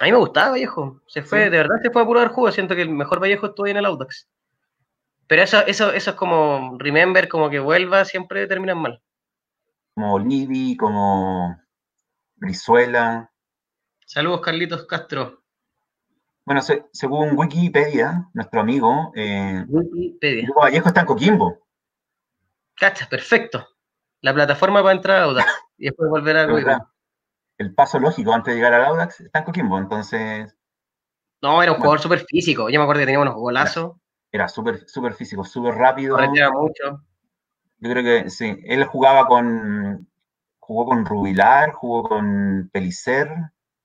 a 0.00 0.04
mí 0.04 0.12
me 0.12 0.18
gustaba 0.18 0.50
Vallejo. 0.52 1.02
Se 1.08 1.22
fue, 1.22 1.50
de 1.50 1.58
verdad 1.58 1.74
se 1.82 1.90
fue 1.90 2.02
a 2.02 2.06
puro 2.06 2.20
dar 2.20 2.30
jugo. 2.30 2.52
Siento 2.52 2.76
que 2.76 2.82
el 2.82 2.90
mejor 2.90 3.20
Vallejo 3.20 3.48
estuvo 3.48 3.66
en 3.66 3.76
el 3.78 3.84
Audax. 3.84 4.29
Pero 5.30 5.44
eso, 5.44 5.64
eso, 5.64 5.92
eso 5.92 6.10
es 6.10 6.16
como 6.16 6.76
remember, 6.76 7.28
como 7.28 7.48
que 7.48 7.60
vuelva, 7.60 8.04
siempre 8.04 8.48
terminan 8.48 8.78
mal. 8.78 9.00
Como 9.94 10.18
Livi, 10.18 10.76
como 10.76 11.56
Brizuela. 12.34 13.30
Saludos, 14.04 14.40
Carlitos 14.40 14.86
Castro. 14.86 15.44
Bueno, 16.44 16.60
según 16.92 17.38
Wikipedia, 17.38 18.28
nuestro 18.34 18.60
amigo, 18.60 19.12
eh, 19.14 19.64
Vallejo 20.60 20.88
está 20.88 21.02
en 21.02 21.06
Coquimbo. 21.06 21.64
Cacha, 22.74 23.08
perfecto. 23.08 23.68
La 24.22 24.34
plataforma 24.34 24.82
para 24.82 24.96
entrar 24.96 25.18
a 25.18 25.24
Audax 25.26 25.52
y 25.78 25.84
después 25.84 26.10
volver 26.10 26.38
a 26.38 26.48
Coquimbo. 26.48 26.90
El 27.56 27.72
paso 27.72 28.00
lógico 28.00 28.32
antes 28.32 28.52
de 28.52 28.56
llegar 28.56 28.74
al 28.74 28.84
Audax 28.86 29.20
está 29.20 29.38
en 29.38 29.44
Coquimbo, 29.44 29.78
entonces. 29.78 30.58
No, 31.40 31.62
era 31.62 31.70
un 31.70 31.78
jugador 31.78 32.00
súper 32.00 32.18
físico. 32.18 32.68
Yo 32.68 32.80
me 32.80 32.82
acuerdo 32.82 32.98
que 33.02 33.06
tenía 33.06 33.20
unos 33.20 33.36
golazos. 33.36 33.99
Era 34.32 34.48
súper 34.48 34.88
super 34.88 35.14
físico, 35.14 35.44
súper 35.44 35.74
rápido. 35.74 36.16
Mucho. 36.18 37.02
Yo 37.78 37.90
creo 37.90 38.04
que 38.04 38.30
sí. 38.30 38.56
Él 38.64 38.84
jugaba 38.84 39.26
con. 39.26 40.08
Jugó 40.58 40.86
con 40.86 41.04
Rubilar, 41.04 41.72
jugó 41.72 42.04
con 42.04 42.70
Pelicer, 42.72 43.28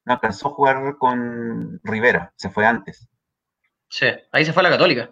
no 0.06 0.14
alcanzó 0.14 0.50
a 0.50 0.52
jugar 0.52 0.98
con 1.00 1.80
Rivera, 1.84 2.32
se 2.36 2.52
fue 2.52 2.66
antes. 2.66 3.10
Sí, 3.90 4.06
ahí 4.32 4.46
se 4.46 4.54
fue 4.54 4.62
a 4.62 4.66
la 4.66 4.70
Católica. 4.70 5.10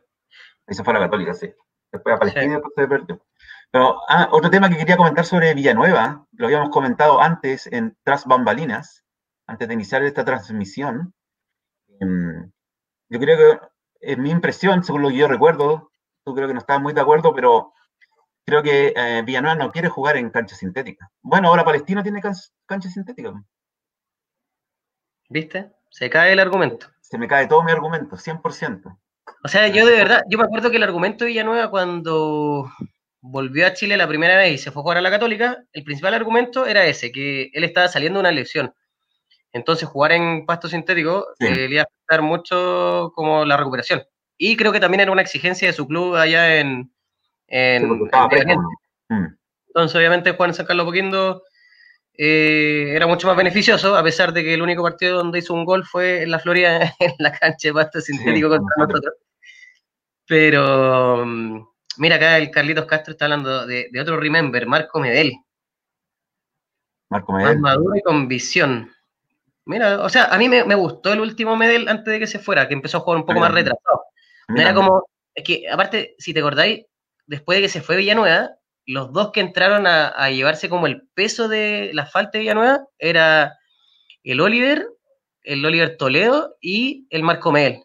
Ahí 0.68 0.76
se 0.76 0.84
fue 0.84 0.94
a 0.94 1.00
la 1.00 1.06
Católica, 1.06 1.34
sí. 1.34 1.52
Después 1.92 2.16
a 2.16 2.20
Palestina 2.20 2.46
y 2.46 2.50
después 2.50 2.74
se 2.76 2.88
perdió. 2.88 3.26
Pero 3.72 3.98
ah, 4.08 4.30
otro 4.32 4.52
tema 4.52 4.70
que 4.70 4.78
quería 4.78 4.98
comentar 4.98 5.26
sobre 5.26 5.54
Villanueva, 5.56 6.28
lo 6.34 6.46
habíamos 6.46 6.70
comentado 6.70 7.20
antes 7.20 7.66
en 7.68 7.98
Tras 8.04 8.26
Bambalinas, 8.26 9.04
antes 9.48 9.68
de 9.68 9.74
iniciar 9.74 10.04
esta 10.04 10.24
transmisión. 10.24 11.16
Em, 12.00 12.52
yo 13.10 13.20
creo 13.20 13.38
que, 13.38 13.68
en 14.04 14.22
mi 14.22 14.30
impresión, 14.30 14.84
según 14.84 15.01
lo 15.01 15.10
que 15.10 15.18
yo 15.18 15.28
recuerdo, 15.28 15.91
tú 16.24 16.34
creo 16.34 16.47
que 16.47 16.54
no 16.54 16.60
estás 16.60 16.82
muy 16.82 16.93
de 16.93 17.01
acuerdo, 17.01 17.34
pero 17.34 17.74
creo 18.45 18.62
que 18.62 18.93
eh, 18.95 19.24
Villanueva 19.26 19.56
no 19.56 19.72
quiere 19.72 19.89
jugar 19.89 20.18
en 20.18 20.30
cancha 20.30 20.56
sintética. 20.56 21.10
Bueno, 21.22 21.49
ahora 21.49 21.64
Palestino 21.64 22.04
tiene 22.04 22.22
cancha 22.22 22.89
sintética. 22.89 23.34
¿Viste? 25.30 25.72
Se 25.89 26.10
cae 26.10 26.34
el 26.34 26.39
argumento. 26.39 26.88
Se 27.01 27.18
me 27.18 27.28
cae 27.28 27.47
todo 27.47 27.64
mi 27.64 27.72
argumento, 27.72 28.18
100%. 28.18 28.97
O 29.43 29.47
sea, 29.47 29.68
yo 29.68 29.86
de 29.86 29.95
verdad, 29.95 30.24
yo 30.30 30.38
me 30.38 30.45
acuerdo 30.45 30.70
que 30.70 30.78
el 30.78 30.84
argumento 30.84 31.24
de 31.24 31.30
Villanueva 31.30 31.70
cuando 31.70 32.70
volvió 33.22 33.66
a 33.66 33.74
Chile 33.74 33.95
la 33.95 34.08
primera 34.08 34.38
vez 34.38 34.54
y 34.54 34.58
se 34.58 34.72
fue 34.72 34.82
a 34.82 34.84
jugar 34.84 34.97
a 34.97 35.01
la 35.01 35.12
Católica, 35.12 35.64
el 35.72 35.84
principal 35.84 36.14
argumento 36.14 36.66
era 36.66 36.86
ese, 36.86 37.12
que 37.12 37.49
él 37.54 37.64
estaba 37.64 37.88
saliendo 37.88 38.20
de 38.20 38.22
una 38.22 38.32
lesión. 38.32 38.74
Entonces 39.54 39.88
jugar 39.88 40.12
en 40.12 40.45
pasto 40.45 40.68
sintético 40.68 41.28
eh, 41.39 41.68
le 41.68 41.76
iba 41.76 41.82
a 41.82 41.86
afectar 41.86 42.22
mucho 42.24 43.12
como 43.16 43.45
la 43.45 43.56
recuperación. 43.56 44.04
Y 44.38 44.58
creo 44.58 44.72
que 44.72 44.80
también 44.80 45.01
era 45.01 45.12
una 45.12 45.22
exigencia 45.22 45.68
de 45.68 45.74
su 45.74 45.88
club 45.88 46.16
allá 46.16 46.60
en... 46.60 46.91
en, 47.47 47.88
mm. 47.88 49.38
Entonces 49.68 49.95
obviamente 49.95 50.32
jugar 50.32 50.49
en 50.49 50.56
San 50.56 50.66
Carlos 50.66 50.86
Poquindo 50.86 51.43
eh, 52.16 52.93
era 52.95 53.08
mucho 53.08 53.28
más 53.28 53.36
beneficioso, 53.36 53.95
a 53.95 54.04
pesar 54.04 54.34
de 54.34 54.43
que 54.43 54.54
el 54.54 54.62
único 54.62 54.84
partido 54.84 55.18
donde 55.18 55.39
hizo 55.39 55.54
un 55.54 55.66
gol 55.66 55.84
fue 55.84 56.24
en 56.24 56.32
la 56.32 56.39
Florida, 56.39 56.93
en 56.99 57.14
la 57.20 57.32
cancha 57.32 57.70
de 57.70 57.74
pasto 57.74 58.01
sintético 58.01 58.49
contra 58.49 58.76
nosotros. 58.78 59.16
Pero 60.28 61.26
mm, 61.26 61.68
mira, 61.97 62.16
acá 62.18 62.38
el 62.38 62.51
Carlitos 62.51 62.86
Castro 62.86 63.14
está 63.14 63.26
hablando 63.26 63.66
de, 63.66 63.89
otro 63.99 64.18
Remember, 64.18 64.66
Marco 64.68 64.99
Medel. 64.99 65.34
Marco 67.10 67.34
Medel. 67.34 67.60
Más 67.60 67.60
maduro 67.60 67.95
y 67.95 68.01
con 68.01 68.28
visión. 68.28 68.91
Mira, 69.66 70.01
o 70.01 70.09
sea, 70.09 70.26
a 70.26 70.38
mí 70.38 70.49
me, 70.49 70.76
gustó 70.76 71.14
el 71.14 71.22
último 71.22 71.55
Medel 71.55 71.88
antes 71.88 72.11
de 72.11 72.20
que 72.20 72.28
se 72.28 72.39
fuera, 72.39 72.68
que 72.68 72.74
empezó 72.74 72.97
a 72.97 73.01
jugar 73.01 73.20
un 73.20 73.26
poco 73.26 73.39
más 73.39 73.51
retrasado. 73.51 74.05
era 74.55 74.74
como, 74.74 75.05
es 75.34 75.43
que 75.43 75.70
aparte, 75.70 76.16
si 76.18 76.34
te 76.34 76.41
acordáis, 76.41 76.86
después 77.26 77.57
de 77.57 77.64
que 77.64 77.70
se 77.70 77.82
fue 77.82 77.97
Villanueva, 77.97 78.51
los 78.86 79.14
dos 79.14 79.32
que 79.32 79.39
entraron 79.39 79.88
a, 79.88 80.30
llevarse 80.30 80.70
como 80.70 80.88
el 80.88 81.07
peso 81.14 81.47
de 81.47 81.91
la 81.93 82.05
falta 82.05 82.32
de 82.34 82.39
Villanueva 82.39 82.86
era 82.99 83.57
el 84.24 84.41
Oliver, 84.41 84.88
el 85.43 85.66
Oliver 85.66 85.95
Toledo 85.97 86.55
y 86.59 87.07
el 87.09 87.24
Marco 87.24 87.51
Mel. 87.51 87.84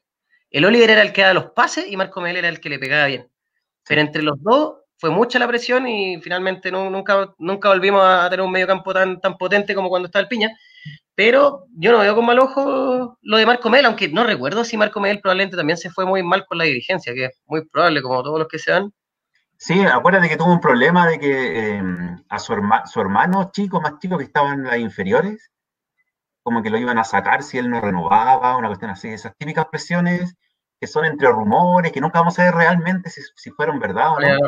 El 0.50 0.64
Oliver 0.64 0.90
era 0.90 1.02
el 1.02 1.12
que 1.12 1.22
daba 1.22 1.34
los 1.34 1.50
pases 1.52 1.86
y 1.88 1.96
Marco 1.96 2.20
Mel 2.20 2.36
era 2.36 2.48
el 2.48 2.60
que 2.60 2.70
le 2.70 2.78
pegaba 2.78 3.06
bien. 3.06 3.30
Pero 3.86 4.00
entre 4.00 4.22
los 4.22 4.42
dos 4.42 4.78
fue 4.98 5.10
mucha 5.10 5.38
la 5.38 5.46
presión 5.46 5.86
y 5.86 6.20
finalmente 6.20 6.70
nunca, 6.72 7.34
nunca 7.38 7.68
volvimos 7.68 8.02
a 8.02 8.28
tener 8.28 8.44
un 8.44 8.50
medio 8.50 8.66
campo 8.66 8.92
tan, 8.92 9.20
tan 9.20 9.36
potente 9.38 9.74
como 9.74 9.88
cuando 9.88 10.06
estaba 10.06 10.22
el 10.22 10.28
Piña. 10.28 10.50
Pero 11.18 11.66
yo 11.74 11.90
no 11.90 11.98
veo 11.98 12.14
con 12.14 12.26
mal 12.26 12.38
ojo 12.38 13.18
lo 13.20 13.36
de 13.38 13.44
Marco 13.44 13.68
Mel, 13.70 13.84
aunque 13.86 14.06
no 14.06 14.22
recuerdo 14.22 14.62
si 14.62 14.76
Marco 14.76 15.00
Mel 15.00 15.18
probablemente 15.20 15.56
también 15.56 15.76
se 15.76 15.90
fue 15.90 16.06
muy 16.06 16.22
mal 16.22 16.46
con 16.46 16.58
la 16.58 16.62
dirigencia, 16.62 17.12
que 17.12 17.24
es 17.24 17.42
muy 17.46 17.66
probable, 17.66 18.02
como 18.02 18.22
todos 18.22 18.38
los 18.38 18.46
que 18.46 18.60
se 18.60 18.70
van. 18.70 18.92
Sí, 19.56 19.80
acuérdate 19.80 20.28
que 20.28 20.36
tuvo 20.36 20.52
un 20.52 20.60
problema 20.60 21.08
de 21.08 21.18
que 21.18 21.70
eh, 21.70 21.82
a 22.28 22.38
su, 22.38 22.54
su, 22.84 23.00
hermano 23.00 23.50
chico, 23.52 23.80
más 23.80 23.98
chico 23.98 24.16
que 24.16 24.22
estaba 24.22 24.52
en 24.52 24.62
las 24.62 24.78
inferiores, 24.78 25.50
como 26.44 26.62
que 26.62 26.70
lo 26.70 26.78
iban 26.78 27.00
a 27.00 27.04
sacar 27.04 27.42
si 27.42 27.58
él 27.58 27.68
no 27.68 27.80
renovaba, 27.80 28.56
una 28.56 28.68
cuestión 28.68 28.92
así, 28.92 29.08
esas 29.08 29.36
típicas 29.36 29.66
presiones 29.66 30.36
que 30.80 30.86
son 30.86 31.04
entre 31.04 31.30
rumores, 31.30 31.90
que 31.90 32.00
nunca 32.00 32.20
vamos 32.20 32.38
a 32.38 32.44
ver 32.44 32.54
realmente 32.54 33.10
si, 33.10 33.50
fueron 33.50 33.80
verdad 33.80 34.12
o 34.12 34.20
no. 34.20 34.38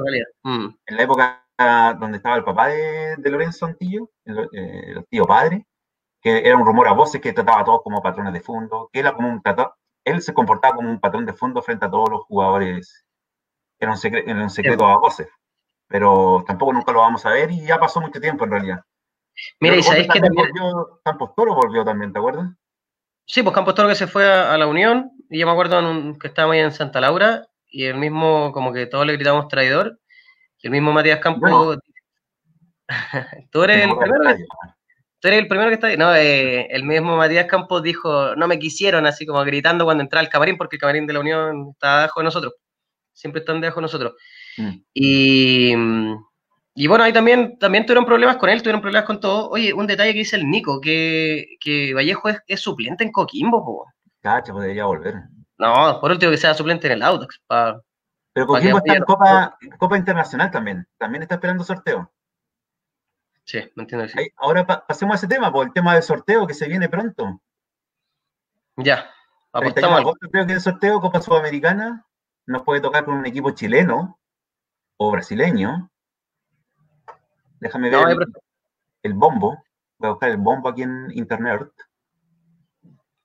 Mm. 0.44 0.76
En 0.86 0.96
la 0.96 1.02
época 1.02 1.44
donde 1.98 2.18
estaba 2.18 2.36
el 2.36 2.44
papá 2.44 2.68
de, 2.68 3.16
Lorenzo 3.24 3.66
Antillo, 3.66 4.08
eh, 4.24 4.92
el, 4.94 5.04
tío 5.10 5.24
padre, 5.24 5.66
que 6.20 6.38
era 6.38 6.56
un 6.56 6.66
rumor 6.66 6.88
a 6.88 6.92
voces 6.92 7.20
que 7.20 7.32
trataba 7.32 7.60
a 7.60 7.64
todos 7.64 7.82
como 7.82 8.02
patrones 8.02 8.32
de 8.32 8.40
fondo, 8.40 8.88
que 8.92 9.00
era 9.00 9.12
como 9.12 9.28
un 9.28 9.42
él 10.04 10.22
se 10.22 10.34
comportaba 10.34 10.76
como 10.76 10.90
un 10.90 11.00
patrón 11.00 11.26
de 11.26 11.32
fondo 11.32 11.62
frente 11.62 11.86
a 11.86 11.90
todos 11.90 12.08
los 12.10 12.22
jugadores 12.22 13.04
era 13.78 13.92
un, 13.92 13.98
secreto, 13.98 14.30
un 14.30 14.50
secreto 14.50 14.86
a 14.86 14.98
voces, 14.98 15.28
pero 15.88 16.44
tampoco 16.46 16.72
nunca 16.72 16.92
lo 16.92 17.00
vamos 17.00 17.24
a 17.24 17.30
ver 17.30 17.50
y 17.50 17.66
ya 17.66 17.78
pasó 17.78 18.00
mucho 18.00 18.20
tiempo 18.20 18.44
en 18.44 18.50
realidad. 18.50 18.80
Mira, 19.58 19.76
y 19.76 19.82
sabéis 19.82 20.08
que 20.08 20.20
también... 20.20 20.48
Volvió, 20.48 21.00
Campos 21.02 21.34
Toro 21.34 21.54
volvió 21.54 21.82
también, 21.82 22.12
¿te 22.12 22.18
acuerdas? 22.18 22.50
Sí, 23.26 23.42
pues 23.42 23.54
Campos 23.54 23.74
Toro 23.74 23.88
que 23.88 23.94
se 23.94 24.06
fue 24.06 24.30
a, 24.30 24.56
la 24.58 24.66
Unión, 24.66 25.12
y 25.30 25.38
yo 25.38 25.46
me 25.46 25.52
acuerdo 25.52 25.80
que 26.18 26.28
estábamos 26.28 26.54
ahí 26.54 26.60
en 26.60 26.72
Santa 26.72 27.00
Laura, 27.00 27.46
y 27.68 27.84
el 27.84 27.96
mismo, 27.96 28.52
como 28.52 28.72
que 28.72 28.86
todos 28.86 29.06
le 29.06 29.14
gritamos 29.14 29.48
traidor, 29.48 29.98
y 30.58 30.66
el 30.66 30.72
mismo 30.72 30.92
Matías 30.92 31.20
Campos... 31.20 31.78
tú 33.50 33.62
eres 33.62 33.86
el 33.86 33.96
primero... 33.96 34.24
Tú 35.20 35.28
eres 35.28 35.40
el 35.40 35.48
primero 35.48 35.68
que 35.68 35.74
está 35.74 35.88
ahí. 35.88 35.96
No, 35.96 36.14
eh, 36.14 36.66
el 36.70 36.82
mismo 36.84 37.16
Matías 37.16 37.46
Campos 37.46 37.82
dijo, 37.82 38.34
no 38.36 38.48
me 38.48 38.58
quisieron, 38.58 39.06
así 39.06 39.26
como 39.26 39.44
gritando 39.44 39.84
cuando 39.84 40.02
entraba 40.02 40.22
el 40.22 40.30
camarín, 40.30 40.56
porque 40.56 40.76
el 40.76 40.80
camarín 40.80 41.06
de 41.06 41.12
la 41.12 41.20
Unión 41.20 41.70
estaba 41.72 41.98
abajo 42.04 42.20
de 42.20 42.24
nosotros 42.24 42.54
siempre 43.20 43.40
están 43.40 43.60
debajo 43.60 43.80
de 43.80 43.82
nosotros. 43.82 44.14
Mm. 44.56 44.76
Y, 44.94 45.74
y, 46.74 46.86
bueno, 46.86 47.04
ahí 47.04 47.12
también, 47.12 47.58
también 47.58 47.84
tuvieron 47.84 48.06
problemas 48.06 48.36
con 48.36 48.48
él, 48.48 48.62
tuvieron 48.62 48.80
problemas 48.80 49.06
con 49.06 49.20
todo. 49.20 49.50
Oye, 49.50 49.72
un 49.72 49.86
detalle 49.86 50.12
que 50.12 50.20
dice 50.20 50.36
el 50.36 50.48
Nico, 50.48 50.80
que, 50.80 51.56
que 51.60 51.94
Vallejo 51.94 52.28
es, 52.46 52.60
suplente 52.60 53.04
en 53.04 53.12
Coquimbo, 53.12 53.64
po. 53.64 53.86
Cacha, 54.20 54.52
podría 54.52 54.86
volver. 54.86 55.14
No, 55.58 55.98
por 56.00 56.10
último 56.10 56.32
que 56.32 56.38
sea 56.38 56.54
suplente 56.54 56.86
en 56.86 56.94
el 56.94 57.02
Audax. 57.02 57.40
Pero 58.32 58.46
Coquimbo 58.46 58.78
está 58.78 58.94
en 58.94 59.04
Copa, 59.04 59.56
Copa 59.78 59.96
Internacional 59.98 60.50
también. 60.50 60.86
También 60.98 61.22
está 61.22 61.34
esperando 61.34 61.64
sorteo. 61.64 62.10
Sí, 63.51 63.59
me 63.74 63.82
entiendo. 63.82 64.07
ahora 64.36 64.64
pasemos 64.64 65.14
a 65.14 65.16
ese 65.16 65.26
tema, 65.26 65.53
por 65.53 65.66
el 65.66 65.72
tema 65.72 65.94
del 65.94 66.05
sorteo 66.05 66.46
que 66.46 66.55
se 66.55 66.68
viene 66.68 66.88
pronto. 66.88 67.40
Ya. 68.76 69.11
Apostamos. 69.53 70.14
Creo 70.30 70.46
que 70.46 70.53
el 70.53 70.61
sorteo 70.61 71.01
Copa 71.01 71.20
Sudamericana 71.20 72.07
nos 72.46 72.62
puede 72.62 72.80
tocar 72.80 73.05
con 73.05 73.16
un 73.16 73.26
equipo 73.26 73.51
chileno 73.51 74.20
o 74.98 75.11
brasileño. 75.11 75.90
Déjame 77.59 77.90
ver 77.90 78.18
el, 79.03 79.14
bombo. 79.14 79.64
Voy 79.98 80.07
a 80.07 80.12
buscar 80.12 80.30
el 80.30 80.36
bombo 80.36 80.68
aquí 80.68 80.82
en 80.82 81.11
internet. 81.11 81.72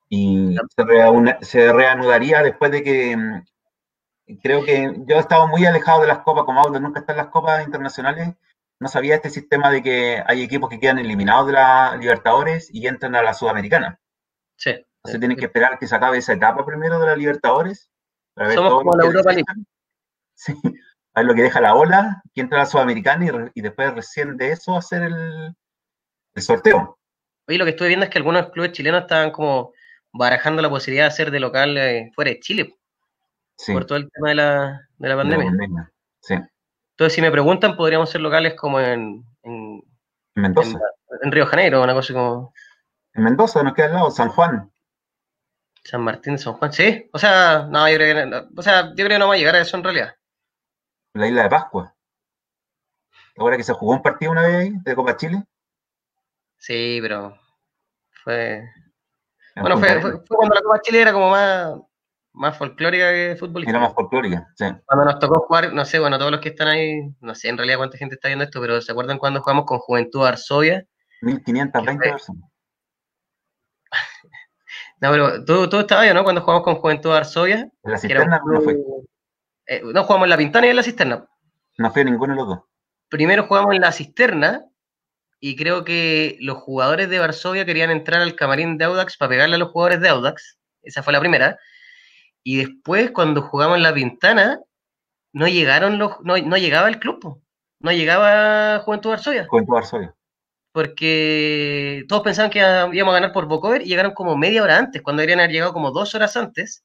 Y 0.09 0.57
se, 1.41 1.71
reanudaría 1.71 2.41
después 2.41 2.71
de 2.71 2.81
que 2.81 3.15
mm, 3.15 4.37
creo 4.41 4.65
que 4.65 4.91
yo 5.05 5.17
he 5.17 5.19
estado 5.19 5.47
muy 5.47 5.67
alejado 5.67 6.01
de 6.01 6.07
las 6.07 6.19
copas, 6.23 6.45
como 6.45 6.61
Auto 6.61 6.79
nunca 6.79 7.01
está 7.01 7.13
en 7.13 7.17
las 7.17 7.27
copas 7.27 7.63
internacionales. 7.63 8.35
No 8.79 8.87
sabía 8.87 9.15
este 9.15 9.29
sistema 9.29 9.71
de 9.71 9.81
que 9.81 10.23
hay 10.25 10.43
equipos 10.43 10.69
que 10.69 10.79
quedan 10.79 10.99
eliminados 10.99 11.47
de 11.47 11.53
la 11.53 11.95
Libertadores 11.97 12.69
y 12.73 12.87
entran 12.87 13.15
a 13.15 13.23
la 13.23 13.33
Sudamericana. 13.33 13.99
Sí. 14.57 14.85
Se 15.03 15.19
tienen 15.19 15.37
que 15.37 15.45
esperar 15.45 15.77
que 15.77 15.87
se 15.87 15.95
acabe 15.95 16.17
esa 16.17 16.33
etapa 16.33 16.65
primero 16.65 16.99
de 16.99 17.05
la 17.05 17.15
Libertadores 17.15 17.89
somos 18.53 18.73
como 18.73 18.95
la 18.95 19.05
Europa 19.05 19.31
League. 19.31 19.45
Sí, 20.37 20.53
a 21.13 21.21
ver 21.21 21.27
lo 21.27 21.33
que 21.33 21.43
deja 21.43 21.61
la 21.61 21.75
ola, 21.75 22.21
que 22.33 22.41
entra 22.41 22.57
la 22.57 22.65
Sudamericana 22.65 23.49
y, 23.53 23.61
después 23.61 23.93
recién 23.95 24.35
de 24.35 24.51
eso 24.51 24.75
hacer 24.75 25.03
el, 25.03 25.55
el 26.33 26.41
sorteo. 26.41 26.99
Oye, 27.47 27.57
lo 27.57 27.63
que 27.63 27.71
estoy 27.71 27.87
viendo 27.87 28.03
es 28.03 28.09
que 28.09 28.17
algunos 28.17 28.49
clubes 28.51 28.73
chilenos 28.73 29.03
estaban 29.03 29.31
como 29.31 29.71
barajando 30.11 30.61
la 30.61 30.69
posibilidad 30.69 31.05
de 31.05 31.07
hacer 31.07 31.31
de 31.31 31.39
local 31.39 31.77
eh, 31.77 32.11
fuera 32.13 32.31
de 32.31 32.41
Chile. 32.41 32.75
Sí. 33.57 33.71
Por 33.71 33.85
todo 33.85 33.97
el 33.97 34.11
tema 34.11 34.27
de 34.27 34.35
la, 34.35 34.81
de 34.97 35.07
la 35.07 35.15
pandemia. 35.15 35.91
Sí. 36.19 36.35
Entonces, 36.95 37.15
si 37.15 37.21
me 37.21 37.29
preguntan, 37.29 37.75
podríamos 37.75 38.09
ser 38.09 38.21
locales 38.21 38.53
como 38.55 38.79
en, 38.79 39.21
en 39.43 39.83
Mendoza. 40.33 40.79
En, 41.21 41.29
Río 41.29 41.45
Janeiro, 41.45 41.83
una 41.83 41.93
cosa 41.93 42.13
como. 42.13 42.53
En 43.13 43.23
Mendoza, 43.25 43.63
nos 43.63 43.73
queda 43.73 43.87
al 43.87 43.93
lado, 43.95 44.11
San 44.11 44.29
Juan. 44.29 44.71
San 45.83 46.01
Martín 46.01 46.33
de 46.33 46.39
San 46.39 46.53
Juan, 46.53 46.71
sí. 46.71 47.09
O 47.11 47.19
sea, 47.19 47.67
no, 47.69 47.89
yo 47.89 47.95
creo 47.95 48.15
que 48.15 48.25
no, 48.25 48.47
o 48.55 48.61
sea, 48.61 48.87
yo 48.91 48.95
creo 48.95 49.09
que 49.09 49.19
no 49.19 49.27
va 49.27 49.33
a 49.33 49.37
llegar 49.37 49.55
a 49.55 49.61
eso 49.61 49.75
en 49.75 49.83
realidad. 49.83 50.15
La 51.13 51.27
isla 51.27 51.43
de 51.43 51.49
Pascua. 51.49 51.93
Ahora 53.37 53.57
que 53.57 53.63
se 53.63 53.73
jugó 53.73 53.91
un 53.91 54.01
partido 54.01 54.31
una 54.31 54.43
vez 54.43 54.55
ahí, 54.55 54.71
de 54.81 54.95
Copa 54.95 55.17
Chile. 55.17 55.43
Sí, 56.57 56.99
pero 57.01 57.37
fue. 58.23 58.63
bueno, 59.57 59.77
fue, 59.77 59.99
fue, 59.99 60.25
cuando 60.29 60.55
la 60.55 60.61
Copa 60.61 60.79
Chile 60.81 61.01
era 61.01 61.11
como 61.11 61.29
más, 61.29 61.73
más 62.35 62.57
folclórica 62.57 63.09
que 63.11 63.35
futbolística. 63.39 63.77
Era 63.77 63.87
más 63.87 63.95
folclórica, 63.95 64.47
sí. 64.55 64.65
Cuando 64.85 65.05
nos 65.05 65.19
tocó 65.19 65.39
jugar, 65.41 65.73
no 65.73 65.85
sé, 65.85 65.99
bueno, 65.99 66.17
todos 66.17 66.31
los 66.31 66.41
que 66.41 66.49
están 66.49 66.67
ahí, 66.67 67.01
no 67.21 67.33
sé 67.33 67.49
en 67.49 67.57
realidad 67.57 67.77
cuánta 67.77 67.97
gente 67.97 68.15
está 68.15 68.27
viendo 68.27 68.43
esto, 68.43 68.61
pero 68.61 68.81
¿se 68.81 68.91
acuerdan 68.91 69.17
cuando 69.17 69.41
jugamos 69.41 69.65
con 69.65 69.79
Juventud 69.79 70.21
Varsovia? 70.21 70.85
1520 71.21 72.09
personas. 72.09 72.43
No, 75.01 75.11
pero 75.11 75.43
tú, 75.43 75.69
tú 75.69 75.79
estabas 75.79 76.05
ahí, 76.05 76.13
¿no? 76.13 76.23
Cuando 76.23 76.41
jugamos 76.41 76.63
con 76.63 76.75
Juventud 76.75 77.09
de 77.09 77.13
Varsovia. 77.15 77.57
En 77.83 77.91
la 77.91 77.97
cisterna 77.97 78.41
no 78.45 78.61
fue. 78.61 78.77
Eh, 79.67 79.81
no, 79.83 80.03
jugamos 80.05 80.25
en 80.25 80.29
la 80.29 80.37
Pintana 80.37 80.67
y 80.67 80.69
en 80.69 80.75
la 80.77 80.83
cisterna. 80.83 81.27
No 81.77 81.91
fue 81.91 82.05
ninguno 82.05 82.33
de 82.33 82.39
los 82.39 82.47
dos. 82.47 82.59
Primero 83.09 83.45
jugamos 83.45 83.75
en 83.75 83.81
la 83.81 83.91
cisterna 83.91 84.65
y 85.39 85.55
creo 85.57 85.83
que 85.83 86.37
los 86.39 86.57
jugadores 86.57 87.09
de 87.09 87.19
Varsovia 87.19 87.65
querían 87.65 87.91
entrar 87.91 88.21
al 88.21 88.35
camarín 88.35 88.77
de 88.77 88.85
Audax 88.85 89.17
para 89.17 89.29
pegarle 89.29 89.55
a 89.55 89.59
los 89.59 89.69
jugadores 89.69 89.99
de 89.99 90.09
Audax. 90.09 90.57
Esa 90.81 91.03
fue 91.03 91.13
la 91.13 91.19
primera. 91.19 91.59
Y 92.45 92.57
después, 92.57 93.11
cuando 93.11 93.41
jugamos 93.41 93.75
en 93.75 93.83
la 93.83 93.93
Pintana, 93.93 94.61
no 95.33 95.49
llegaron 95.49 95.97
los, 95.97 96.21
no, 96.21 96.37
no 96.37 96.55
llegaba 96.55 96.87
el 96.87 96.99
club. 96.99 97.41
No 97.79 97.91
llegaba 97.91 98.79
Juventud 98.85 99.09
Varsovia. 99.09 99.47
Juventud 99.49 99.73
Varsovia 99.73 100.15
porque 100.75 102.03
todos 102.09 102.21
pensaban 102.21 102.51
que 102.51 102.59
íbamos 102.59 103.13
a 103.13 103.19
ganar 103.21 103.31
por 103.31 103.45
Bocover 103.47 103.81
y 103.81 103.85
llegaron 103.85 104.11
como 104.11 104.35
media 104.35 104.61
hora 104.61 104.77
antes, 104.77 105.01
cuando 105.01 105.21
deberían 105.21 105.39
haber 105.39 105.51
llegado 105.53 105.71
como 105.71 105.91
dos 105.91 106.13
horas 106.15 106.35
antes. 106.35 106.83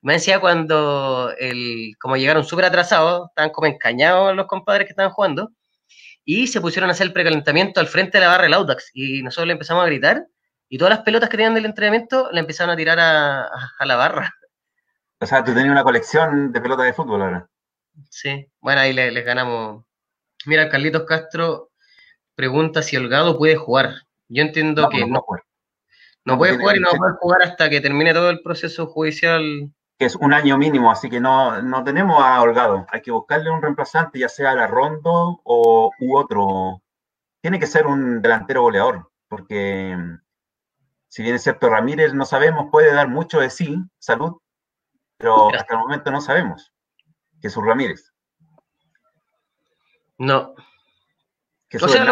Me 0.00 0.14
decía 0.14 0.40
cuando, 0.40 1.32
el, 1.38 1.94
como 2.00 2.16
llegaron 2.16 2.44
súper 2.44 2.64
atrasados, 2.64 3.28
estaban 3.28 3.50
como 3.50 3.68
encañados 3.68 4.34
los 4.34 4.48
compadres 4.48 4.86
que 4.86 4.90
estaban 4.90 5.12
jugando, 5.12 5.52
y 6.24 6.48
se 6.48 6.60
pusieron 6.60 6.90
a 6.90 6.94
hacer 6.94 7.06
el 7.06 7.12
precalentamiento 7.12 7.78
al 7.78 7.86
frente 7.86 8.18
de 8.18 8.24
la 8.24 8.30
barra 8.30 8.42
del 8.42 8.54
Audax, 8.54 8.90
y 8.92 9.22
nosotros 9.22 9.46
le 9.46 9.52
empezamos 9.52 9.84
a 9.84 9.86
gritar, 9.86 10.26
y 10.68 10.76
todas 10.76 10.90
las 10.90 11.04
pelotas 11.04 11.28
que 11.28 11.36
tenían 11.36 11.54
del 11.54 11.66
entrenamiento 11.66 12.28
le 12.32 12.40
empezaron 12.40 12.72
a 12.72 12.76
tirar 12.76 12.98
a, 12.98 13.48
la 13.84 13.94
barra. 13.94 14.34
O 15.22 15.26
sea, 15.26 15.44
tú 15.44 15.54
tenías 15.54 15.70
una 15.70 15.84
colección 15.84 16.50
de 16.50 16.60
pelotas 16.60 16.84
de 16.84 16.94
fútbol 16.94 17.22
ahora. 17.22 17.48
Sí, 18.10 18.48
bueno, 18.60 18.80
ahí 18.80 18.92
les, 18.92 19.24
ganamos. 19.24 19.84
Mira, 20.46 20.68
Carlitos 20.68 21.04
Castro 21.04 21.70
pregunta 22.34 22.82
si 22.82 22.96
Holgado 22.96 23.38
puede 23.38 23.54
jugar. 23.54 23.94
Yo 24.28 24.42
entiendo 24.42 24.88
que 24.88 25.06
no. 25.06 25.24
No, 26.24 26.38
puede 26.38 26.58
jugar 26.58 26.76
y 26.76 26.80
no 26.80 26.90
puede 26.90 27.12
jugar 27.20 27.42
hasta 27.42 27.70
que 27.70 27.80
termine 27.80 28.12
todo 28.12 28.30
el 28.30 28.42
proceso 28.42 28.86
judicial. 28.88 29.70
Que 29.96 30.06
es 30.06 30.16
un 30.16 30.32
año 30.32 30.58
mínimo, 30.58 30.90
así 30.90 31.08
que 31.08 31.20
no, 31.20 31.62
no 31.62 31.84
tenemos 31.84 32.20
a 32.20 32.42
Holgado. 32.42 32.84
Hay 32.90 33.00
que 33.00 33.12
buscarle 33.12 33.48
un 33.48 33.62
reemplazante, 33.62 34.18
ya 34.18 34.28
sea 34.28 34.56
la 34.56 34.66
Rondo 34.66 35.40
o 35.44 35.92
u 36.00 36.16
otro. 36.16 36.82
Tiene 37.40 37.60
que 37.60 37.68
ser 37.68 37.86
un 37.86 38.22
delantero 38.22 38.62
goleador, 38.62 39.08
porque 39.28 39.96
si 41.06 41.22
bien 41.22 41.36
es 41.36 41.44
cierto, 41.44 41.70
Ramírez 41.70 42.12
no 42.12 42.24
sabemos, 42.24 42.70
puede 42.72 42.92
dar 42.92 43.06
mucho 43.06 43.38
de 43.38 43.50
sí, 43.50 43.76
salud, 43.98 44.38
pero 45.22 45.54
hasta 45.54 45.74
el 45.74 45.80
momento 45.80 46.10
no 46.10 46.20
sabemos. 46.20 46.72
Jesús 47.40 47.64
Ramírez. 47.64 48.12
No. 50.18 50.54
o 51.80 51.88
sea, 51.88 52.04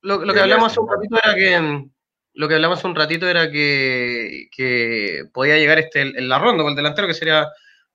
lo, 0.00 0.32
que 0.32 0.40
hablamos 0.40 0.76
un 0.76 0.88
ratito 0.88 1.16
era 1.22 1.34
que 1.34 1.88
lo 2.34 2.48
que 2.48 2.54
hablamos 2.54 2.82
un 2.84 2.94
ratito 2.94 3.28
era 3.28 3.50
que, 3.50 5.28
podía 5.32 5.56
llegar 5.56 5.78
este 5.78 6.00
en 6.00 6.28
la 6.28 6.38
ronda 6.38 6.62
con 6.62 6.70
el 6.70 6.76
delantero, 6.76 7.06
que 7.06 7.14
sería 7.14 7.46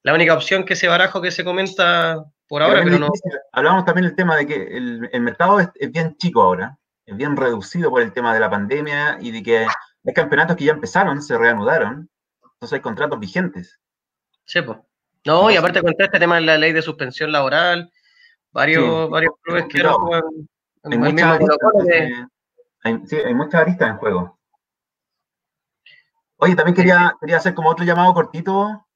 la 0.04 0.14
única 0.14 0.34
opción 0.34 0.64
que 0.64 0.74
ese 0.74 0.88
barajo 0.88 1.22
que 1.22 1.32
se 1.32 1.44
comenta 1.44 2.24
por 2.48 2.62
ahora, 2.62 2.82
pero, 2.84 2.98
no. 2.98 3.10
Hablamos 3.52 3.86
también 3.86 4.06
del 4.06 4.16
tema 4.16 4.36
de 4.36 4.48
que 4.48 4.56
el, 4.56 5.22
mercado 5.22 5.60
es, 5.60 5.70
bien 5.92 6.16
chico 6.18 6.42
ahora, 6.42 6.78
es 7.06 7.16
bien 7.18 7.36
reducido 7.36 7.90
por 7.90 8.02
el 8.02 8.14
tema 8.14 8.34
de 8.34 8.40
la 8.40 8.50
pandemia 8.50 9.18
y 9.22 9.32
de 9.32 9.44
que 9.44 9.58
hay 9.60 10.14
campeonatos 10.14 10.56
que 10.56 10.66
ya 10.66 10.72
empezaron, 10.72 11.22
se 11.22 11.38
reanudaron, 11.38 12.10
entonces 12.42 12.74
hay 12.74 12.82
contratos 12.82 13.20
vigentes. 13.20 13.80
Sí, 14.50 14.64
pues. 14.64 14.80
No, 15.26 15.52
y 15.52 15.58
aparte 15.58 15.82
con 15.82 15.94
este 15.96 16.18
tema 16.18 16.36
de 16.36 16.42
la 16.42 16.58
ley 16.58 16.74
de 16.74 16.82
suspensión 16.82 17.32
laboral, 17.32 17.92
varios, 18.52 19.08
varios 19.12 19.34
clubes 19.44 19.66
que 19.70 19.84
no 19.84 19.94
juegan 20.00 20.50
hay 20.84 20.98
muchas 20.98 21.24
aristas, 21.24 21.58
hay, 22.84 23.02
sí, 23.06 23.16
hay 23.18 23.34
muchas 23.36 23.62
aristas 23.62 23.90
en 23.90 23.98
juego. 23.98 24.40
Oye, 26.38 26.56
también 26.56 26.76
quería, 26.76 27.16
quería 27.20 27.38
hacer 27.38 27.54
como 27.54 27.70
otro 27.70 27.86
llamado 27.86 28.12
cortito. 28.16 28.88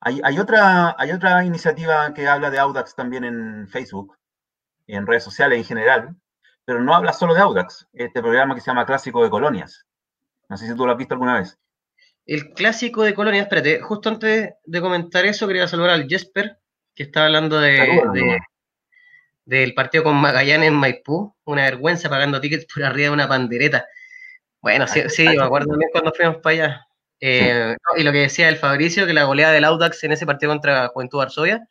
Hay, 0.00 0.20
hay, 0.22 0.38
otra, 0.38 0.94
hay 0.98 1.12
otra 1.12 1.44
iniciativa 1.44 2.12
que 2.12 2.28
habla 2.28 2.50
de 2.50 2.58
Audax 2.58 2.94
también 2.94 3.24
en 3.24 3.68
Facebook, 3.68 4.18
y 4.86 4.96
en 4.96 5.06
redes 5.06 5.24
sociales 5.24 5.58
en 5.58 5.64
general, 5.64 6.16
pero 6.66 6.82
no 6.82 6.94
habla 6.94 7.14
solo 7.14 7.32
de 7.32 7.40
Audax, 7.40 7.88
este 7.94 8.20
programa 8.20 8.54
que 8.54 8.60
se 8.60 8.66
llama 8.66 8.84
Clásico 8.84 9.24
de 9.24 9.30
Colonias. 9.30 9.86
No 10.50 10.58
sé 10.58 10.66
si 10.66 10.74
tú 10.74 10.84
lo 10.84 10.92
has 10.92 10.98
visto 10.98 11.14
alguna 11.14 11.38
vez. 11.38 11.58
El 12.26 12.52
clásico 12.52 13.02
de 13.02 13.14
Colonia, 13.14 13.42
espérate, 13.42 13.80
justo 13.80 14.08
antes 14.08 14.50
de 14.64 14.80
comentar 14.80 15.24
eso, 15.24 15.46
quería 15.46 15.66
saludar 15.66 15.90
al 15.90 16.08
Jesper, 16.08 16.58
que 16.94 17.04
está 17.04 17.24
hablando 17.24 17.58
de, 17.60 18.38
del 19.44 19.74
partido 19.74 20.04
con 20.04 20.16
Magallanes 20.16 20.68
en 20.68 20.74
Maipú, 20.74 21.34
una 21.44 21.64
vergüenza 21.64 22.08
pagando 22.08 22.40
tickets 22.40 22.66
por 22.72 22.84
arriba 22.84 23.08
de 23.08 23.14
una 23.14 23.28
pandereta. 23.28 23.86
Bueno, 24.60 24.86
sí, 24.86 25.02
sí 25.08 25.24
me 25.24 25.42
acuerdo 25.42 25.70
también 25.70 25.90
cuando 25.92 26.12
fuimos 26.12 26.36
para 26.36 26.54
allá. 26.54 26.86
Eh, 27.20 27.76
y 27.96 28.02
lo 28.02 28.12
que 28.12 28.18
decía 28.18 28.48
el 28.48 28.56
Fabricio, 28.56 29.06
que 29.06 29.12
la 29.12 29.24
goleada 29.24 29.52
del 29.52 29.64
Audax 29.64 30.04
en 30.04 30.12
ese 30.12 30.26
partido 30.26 30.52
contra 30.52 30.88
Juventud 30.88 31.18
Varsovia, 31.18 31.66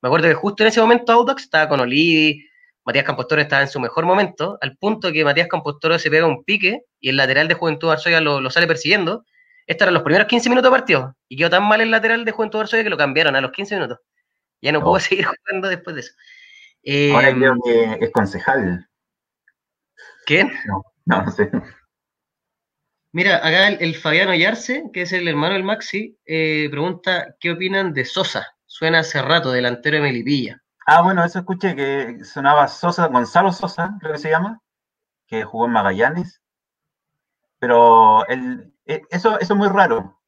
me 0.00 0.08
acuerdo 0.08 0.28
que 0.28 0.34
justo 0.34 0.62
en 0.62 0.68
ese 0.68 0.80
momento 0.80 1.12
Audax 1.12 1.44
estaba 1.44 1.68
con 1.68 1.80
Olivi, 1.80 2.46
Matías 2.84 3.04
Campostoro 3.04 3.40
estaba 3.40 3.62
en 3.62 3.68
su 3.68 3.80
mejor 3.80 4.04
momento, 4.04 4.58
al 4.60 4.76
punto 4.76 5.12
que 5.12 5.24
Matías 5.24 5.48
Campostoro 5.48 5.98
se 5.98 6.10
pega 6.10 6.26
un 6.26 6.44
pique 6.44 6.82
y 7.00 7.08
el 7.08 7.16
lateral 7.16 7.48
de 7.48 7.54
Juventud 7.54 7.88
Varsovia 7.88 8.20
lo, 8.20 8.40
lo 8.40 8.50
sale 8.50 8.66
persiguiendo 8.66 9.24
estos 9.66 9.84
eran 9.84 9.94
los 9.94 10.02
primeros 10.02 10.26
15 10.26 10.48
minutos 10.48 10.70
de 10.70 10.76
partido. 10.76 11.16
Y 11.28 11.36
quedó 11.36 11.50
tan 11.50 11.64
mal 11.64 11.80
el 11.80 11.90
lateral 11.90 12.24
de 12.24 12.32
Juventud 12.32 12.58
Varsovia 12.58 12.84
que 12.84 12.90
lo 12.90 12.96
cambiaron 12.96 13.36
a 13.36 13.40
los 13.40 13.52
15 13.52 13.74
minutos. 13.76 13.98
Ya 14.60 14.72
no, 14.72 14.80
puedo 14.80 15.00
seguir 15.00 15.26
jugando 15.26 15.68
después 15.68 15.96
de 15.96 16.00
eso. 16.00 16.12
Ahora 17.14 17.28
em, 17.28 17.38
creo 17.38 17.56
que 17.64 18.04
es 18.04 18.10
concejal. 18.10 18.88
¿Quién? 20.26 20.52
No, 20.66 20.82
no, 21.06 21.30
sé. 21.30 21.50
Mira, 23.12 23.36
acá 23.36 23.68
el, 23.68 23.94
Fabiano 23.96 24.34
Yarse, 24.34 24.84
que 24.92 25.02
es 25.02 25.12
el 25.12 25.28
hermano 25.28 25.54
del 25.54 25.64
Maxi, 25.64 26.18
eh, 26.24 26.68
pregunta 26.70 27.36
qué 27.38 27.50
opinan 27.50 27.92
de 27.92 28.04
Sosa. 28.04 28.56
Suena 28.66 29.00
hace 29.00 29.20
rato, 29.20 29.52
delantero 29.52 29.96
de 29.96 30.02
Melipilla. 30.02 30.62
Ah, 30.86 31.02
bueno, 31.02 31.24
eso 31.24 31.40
escuché 31.40 31.76
que 31.76 32.24
sonaba 32.24 32.68
Sosa, 32.68 33.06
Gonzalo 33.08 33.52
Sosa, 33.52 33.96
creo 34.00 34.12
que 34.12 34.18
se 34.18 34.30
llama, 34.30 34.60
que 35.26 35.44
jugó 35.44 35.66
en 35.66 35.72
Magallanes. 35.72 36.40
Pero 37.58 38.26
él, 38.28 38.64
eh, 38.66 38.71
eso, 39.10 39.38
eso 39.38 39.54
es 39.54 39.58
muy 39.58 39.68
raro. 39.68 40.20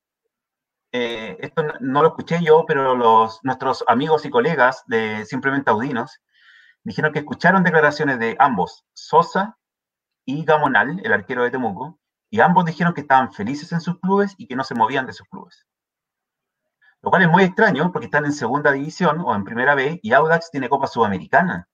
Eh, 0.92 1.36
esto 1.40 1.64
no 1.80 2.02
lo 2.02 2.08
escuché 2.08 2.38
yo, 2.42 2.64
pero 2.66 2.94
los, 2.94 3.40
nuestros 3.42 3.84
amigos 3.88 4.24
y 4.24 4.30
colegas 4.30 4.84
de 4.86 5.24
Simplemente 5.26 5.70
Audinos 5.70 6.20
dijeron 6.84 7.12
que 7.12 7.18
escucharon 7.20 7.64
declaraciones 7.64 8.18
de 8.18 8.36
ambos, 8.38 8.84
Sosa 8.92 9.58
y 10.24 10.44
Gamonal, 10.44 11.00
el 11.02 11.12
arquero 11.12 11.42
de 11.42 11.50
Temuco, 11.50 11.98
y 12.30 12.40
ambos 12.40 12.64
dijeron 12.64 12.94
que 12.94 13.00
estaban 13.00 13.32
felices 13.32 13.72
en 13.72 13.80
sus 13.80 13.98
clubes 13.98 14.34
y 14.38 14.46
que 14.46 14.56
no 14.56 14.64
se 14.64 14.74
movían 14.74 15.06
de 15.06 15.12
sus 15.12 15.26
clubes. 15.28 15.66
Lo 17.02 17.10
cual 17.10 17.22
es 17.22 17.28
muy 17.28 17.42
extraño 17.44 17.92
porque 17.92 18.06
están 18.06 18.24
en 18.24 18.32
segunda 18.32 18.72
división 18.72 19.20
o 19.20 19.34
en 19.34 19.44
primera 19.44 19.74
B 19.74 20.00
y 20.02 20.12
Audax 20.12 20.50
tiene 20.50 20.68
Copa 20.68 20.86
Sudamericana. 20.86 21.68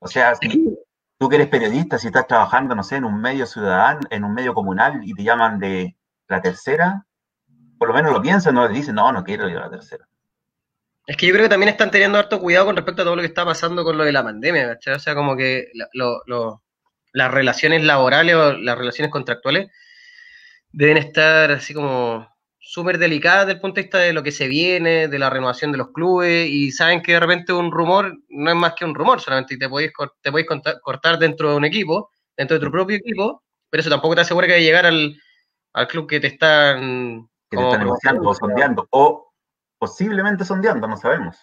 O 0.00 0.08
sea, 0.08 0.32
tú 1.22 1.28
que 1.28 1.36
eres 1.36 1.46
periodista, 1.46 2.00
si 2.00 2.08
estás 2.08 2.26
trabajando, 2.26 2.74
no 2.74 2.82
sé, 2.82 2.96
en 2.96 3.04
un 3.04 3.20
medio 3.20 3.46
ciudadano, 3.46 4.00
en 4.10 4.24
un 4.24 4.34
medio 4.34 4.54
comunal 4.54 5.02
y 5.04 5.14
te 5.14 5.22
llaman 5.22 5.60
de 5.60 5.96
la 6.26 6.42
tercera, 6.42 7.06
por 7.78 7.86
lo 7.86 7.94
menos 7.94 8.12
lo 8.12 8.20
piensan, 8.20 8.56
no 8.56 8.66
le 8.66 8.74
dicen, 8.74 8.96
no, 8.96 9.12
no 9.12 9.22
quiero 9.22 9.48
ir 9.48 9.56
a 9.56 9.60
la 9.60 9.70
tercera. 9.70 10.08
Es 11.06 11.16
que 11.16 11.28
yo 11.28 11.32
creo 11.32 11.44
que 11.44 11.50
también 11.50 11.68
están 11.68 11.92
teniendo 11.92 12.18
harto 12.18 12.40
cuidado 12.40 12.66
con 12.66 12.74
respecto 12.74 13.02
a 13.02 13.04
todo 13.04 13.14
lo 13.14 13.22
que 13.22 13.28
está 13.28 13.44
pasando 13.44 13.84
con 13.84 13.98
lo 13.98 14.02
de 14.02 14.10
la 14.10 14.24
pandemia, 14.24 14.66
¿cachai? 14.66 14.94
O 14.94 14.98
sea, 14.98 15.14
como 15.14 15.36
que 15.36 15.70
las 17.12 17.30
relaciones 17.30 17.84
laborales 17.84 18.34
o 18.34 18.54
las 18.54 18.76
relaciones 18.76 19.12
contractuales 19.12 19.70
deben 20.72 20.96
estar 20.96 21.52
así 21.52 21.72
como 21.72 22.31
súper 22.62 22.96
delicada 22.96 23.40
desde 23.40 23.52
el 23.54 23.60
punto 23.60 23.76
de 23.76 23.82
vista 23.82 23.98
de 23.98 24.12
lo 24.12 24.22
que 24.22 24.30
se 24.30 24.46
viene, 24.46 25.08
de 25.08 25.18
la 25.18 25.28
renovación 25.28 25.72
de 25.72 25.78
los 25.78 25.90
clubes, 25.90 26.48
y 26.48 26.70
saben 26.70 27.02
que 27.02 27.12
de 27.12 27.20
repente 27.20 27.52
un 27.52 27.72
rumor 27.72 28.16
no 28.28 28.50
es 28.50 28.56
más 28.56 28.74
que 28.74 28.84
un 28.84 28.94
rumor, 28.94 29.20
solamente 29.20 29.56
te 29.56 29.68
podéis, 29.68 29.92
te 30.22 30.30
podéis 30.30 30.48
cortar 30.80 31.18
dentro 31.18 31.50
de 31.50 31.56
un 31.56 31.64
equipo, 31.64 32.10
dentro 32.36 32.58
de 32.58 32.64
tu 32.64 32.70
propio 32.70 32.96
equipo, 32.96 33.42
pero 33.68 33.80
eso 33.80 33.90
tampoco 33.90 34.14
te 34.14 34.20
asegura 34.20 34.46
que 34.46 34.62
llegar 34.62 34.86
al, 34.86 35.14
al 35.74 35.88
club 35.88 36.08
que 36.08 36.20
te 36.20 36.28
están... 36.28 37.28
Que 37.50 37.58
te 37.58 37.64
están 37.64 37.80
negociando 37.80 38.28
o 38.30 38.34
sondeando, 38.34 38.86
o 38.90 39.32
posiblemente 39.78 40.44
sondeando, 40.44 40.86
no 40.86 40.96
sabemos. 40.96 41.36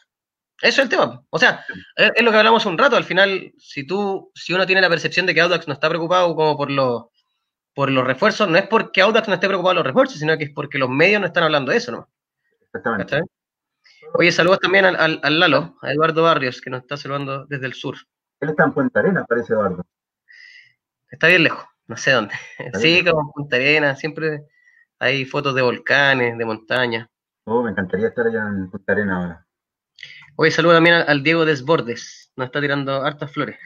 Eso 0.61 0.81
es 0.81 0.85
el 0.85 0.89
tema. 0.89 1.23
O 1.29 1.37
sea, 1.37 1.63
es, 1.95 2.23
lo 2.23 2.31
que 2.31 2.37
hablamos 2.37 2.65
un 2.65 2.77
rato. 2.77 2.95
Al 2.95 3.03
final, 3.03 3.53
si 3.57 3.85
tú, 3.85 4.31
si 4.33 4.53
uno 4.53 4.65
tiene 4.65 4.81
la 4.81 4.89
percepción 4.89 5.25
de 5.25 5.33
que 5.33 5.41
Audax 5.41 5.67
no 5.67 5.73
está 5.73 5.87
preocupado 5.87 6.35
como 6.35 6.57
por 6.57 6.69
los 6.69 7.03
por 7.79 7.89
los 7.89 8.05
refuerzos, 8.05 8.49
no 8.49 8.57
es 8.57 8.67
porque 8.67 8.99
Audax 8.99 9.29
no 9.29 9.35
esté 9.35 9.47
preocupado 9.47 9.69
de 9.69 9.75
los 9.75 9.85
refuerzos, 9.85 10.19
sino 10.19 10.37
que 10.37 10.43
es 10.43 10.49
porque 10.49 10.77
los 10.77 10.89
medios 10.89 11.21
no 11.21 11.27
están 11.27 11.45
hablando 11.45 11.71
de 11.71 11.77
eso, 11.77 11.93
¿no? 11.93 12.09
Exactamente. 12.61 13.21
Oye, 14.15 14.33
saludos 14.33 14.59
también 14.59 14.83
al, 14.83 15.39
Lalo, 15.39 15.77
a 15.81 15.93
Eduardo 15.93 16.23
Barrios, 16.23 16.59
que 16.59 16.69
nos 16.69 16.81
está 16.81 16.97
saludando 16.97 17.45
desde 17.45 17.67
el 17.67 17.73
sur. 17.73 17.95
Él 18.41 18.49
está 18.49 18.65
en 18.65 18.73
Punta 18.73 18.99
Arena, 18.99 19.23
parece 19.23 19.53
Eduardo. 19.53 19.85
Está 21.09 21.27
bien 21.27 21.43
lejos, 21.43 21.63
no 21.87 21.95
sé 21.95 22.11
dónde. 22.11 22.35
Sí, 22.73 23.01
como 23.05 23.21
en 23.21 23.31
Punta 23.31 23.55
Arena, 23.55 23.95
siempre 23.95 24.43
hay 24.99 25.23
fotos 25.23 25.55
de 25.55 25.61
volcanes, 25.61 26.37
de 26.37 26.43
montañas. 26.43 27.07
Oh, 27.45 27.63
me 27.63 27.71
encantaría 27.71 28.09
estar 28.09 28.27
allá 28.27 28.45
en 28.45 28.69
Punta 28.69 28.91
Arena 28.91 29.21
ahora. 29.21 29.47
Oye, 30.35 30.51
saludos 30.51 30.75
también 30.75 30.95
al, 30.97 31.23
Diego 31.23 31.45
Desbordes, 31.45 32.33
nos 32.35 32.47
está 32.47 32.59
tirando 32.59 33.05
hartas 33.05 33.31
flores. 33.31 33.57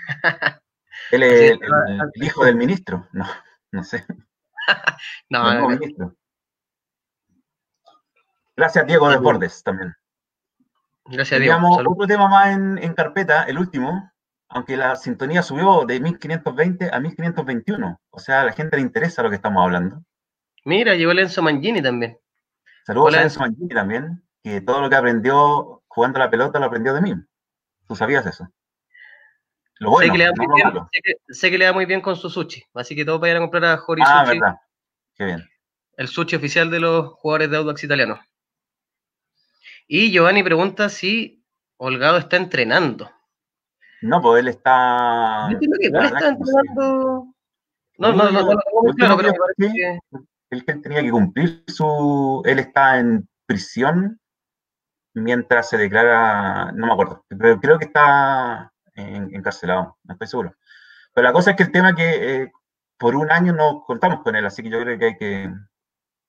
Él 1.10 1.24
es 1.24 1.50
el, 1.50 1.60
el, 1.64 2.24
hijo 2.24 2.46
del 2.46 2.56
ministro, 2.58 3.08
no. 3.12 3.26
No 3.74 3.84
sé. 3.84 4.06
no, 5.30 5.68
Gracias, 8.56 8.86
Diego 8.86 9.10
de 9.10 9.18
Bordes, 9.18 9.64
también. 9.64 9.96
Gracias, 11.06 11.40
Diego. 11.40 11.58
otro 11.84 12.06
tema 12.06 12.28
más 12.28 12.56
en, 12.56 12.94
carpeta, 12.94 13.44
el 13.46 13.58
último, 13.58 14.12
aunque 14.48 14.78
la 14.78 14.96
sintonía 14.96 15.42
subió 15.42 15.86
de 15.86 16.00
1520 16.00 16.92
a 16.94 17.00
1521. 17.00 18.00
O 18.12 18.20
sea, 18.20 18.42
a 18.42 18.46
la 18.46 18.54
gente 18.54 18.78
le 18.78 18.84
interesa 18.84 19.24
lo 19.24 19.32
que 19.32 19.38
estamos 19.38 19.64
hablando. 19.64 20.04
Mira, 20.66 20.94
llegó 20.94 21.12
Lenzo 21.12 21.42
Mangini 21.42 21.82
también. 21.82 22.20
Saludos 22.86 23.16
a 23.16 23.22
Lenzo 23.22 23.40
Mangini 23.40 23.70
también, 23.70 24.24
que 24.44 24.62
todo 24.62 24.82
lo 24.82 24.90
que 24.92 24.96
aprendió 24.96 25.82
jugando 25.88 26.20
la 26.20 26.30
pelota 26.30 26.60
lo 26.60 26.66
aprendió 26.66 26.94
de 26.94 27.02
mí. 27.02 27.16
¿Tú 27.88 27.96
sabías 27.96 28.24
eso? 28.28 28.48
Sé, 29.98 30.10
que 30.12 30.18
le 30.18 30.26
da 30.26 30.32
muy 30.36 30.48
bien, 30.56 30.72
sé, 31.30 31.52
que, 31.52 31.58
le 31.58 31.66
da 31.66 31.74
muy 31.74 31.86
bien, 31.86 32.02
con 32.02 32.16
su 32.16 32.30
sushi, 32.30 32.64
así 32.74 32.96
que 32.96 33.06
todos 33.06 33.20
vayan 33.20 33.38
a 33.38 33.40
comprar 33.42 33.66
a 33.66 33.78
Jori 33.78 34.02
ah, 34.06 34.26
verdad. 34.28 34.56
Qué 35.16 35.26
bien. 35.26 35.50
El 35.98 36.08
sushi 36.08 36.36
oficial 36.36 36.70
de 36.72 36.80
los 36.80 37.14
jugadores 37.14 37.50
de 37.52 37.58
Audax 37.58 37.84
italianos. 37.84 38.20
Y 39.88 40.12
Giovanni 40.12 40.44
pregunta 40.44 40.90
si 40.90 41.44
Holgado 41.78 42.18
está 42.18 42.38
entrenando. 42.38 43.12
No, 44.02 44.22
pues 44.22 44.42
él 44.42 44.50
está. 44.50 45.50
Yo 45.52 45.60
que 45.60 45.88
igual 45.88 46.06
está 46.06 46.30
entrenando. 46.30 47.34
No, 47.98 48.14
no, 48.14 48.32
no, 48.32 48.42
no, 48.42 48.94
claro, 48.96 49.18
pero 49.18 49.34
que... 49.58 50.00
Él 50.50 50.66
tenía 50.66 51.02
que 51.02 51.12
cumplir 51.12 51.64
su. 51.68 52.42
Él 52.46 52.60
está 52.60 53.00
en 53.00 53.28
prisión 53.46 54.20
mientras 55.14 55.70
se 55.70 55.78
declara. 55.78 56.72
No 56.74 56.88
me 56.88 56.94
acuerdo, 56.94 57.26
pero 57.30 57.60
creo 57.60 57.80
que 57.80 57.86
está 57.86 58.73
encarcelado, 58.96 59.98
no 60.04 60.14
estoy 60.14 60.28
seguro. 60.28 60.56
Pero 61.14 61.28
la 61.28 61.34
cosa 61.34 61.52
es 61.52 61.58
que 61.58 61.64
el 61.64 61.72
tema 61.72 61.90
es 61.90 61.96
que 61.96 62.36
eh, 62.44 62.52
por 62.98 63.16
un 63.16 63.32
año 63.32 63.54
no 63.54 63.84
contamos 63.86 64.22
con 64.22 64.36
él, 64.36 64.46
así 64.46 64.64
que 64.64 64.70
yo 64.70 64.80
creo 64.80 64.98
que 64.98 65.06
hay 65.06 65.18
que. 65.18 65.54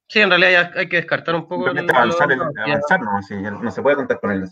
Sí, 0.08 0.20
en 0.20 0.28
realidad 0.28 0.72
hay 0.76 0.88
que 0.88 0.96
descartar 0.96 1.34
un 1.34 1.48
poco. 1.48 1.68
El, 1.68 1.78
avanzar, 1.90 2.30
avanzar 2.32 3.00
no, 3.00 3.62
no 3.62 3.70
se 3.70 3.82
puede 3.82 3.96
contar 3.96 4.20
con 4.20 4.32
él. 4.32 4.48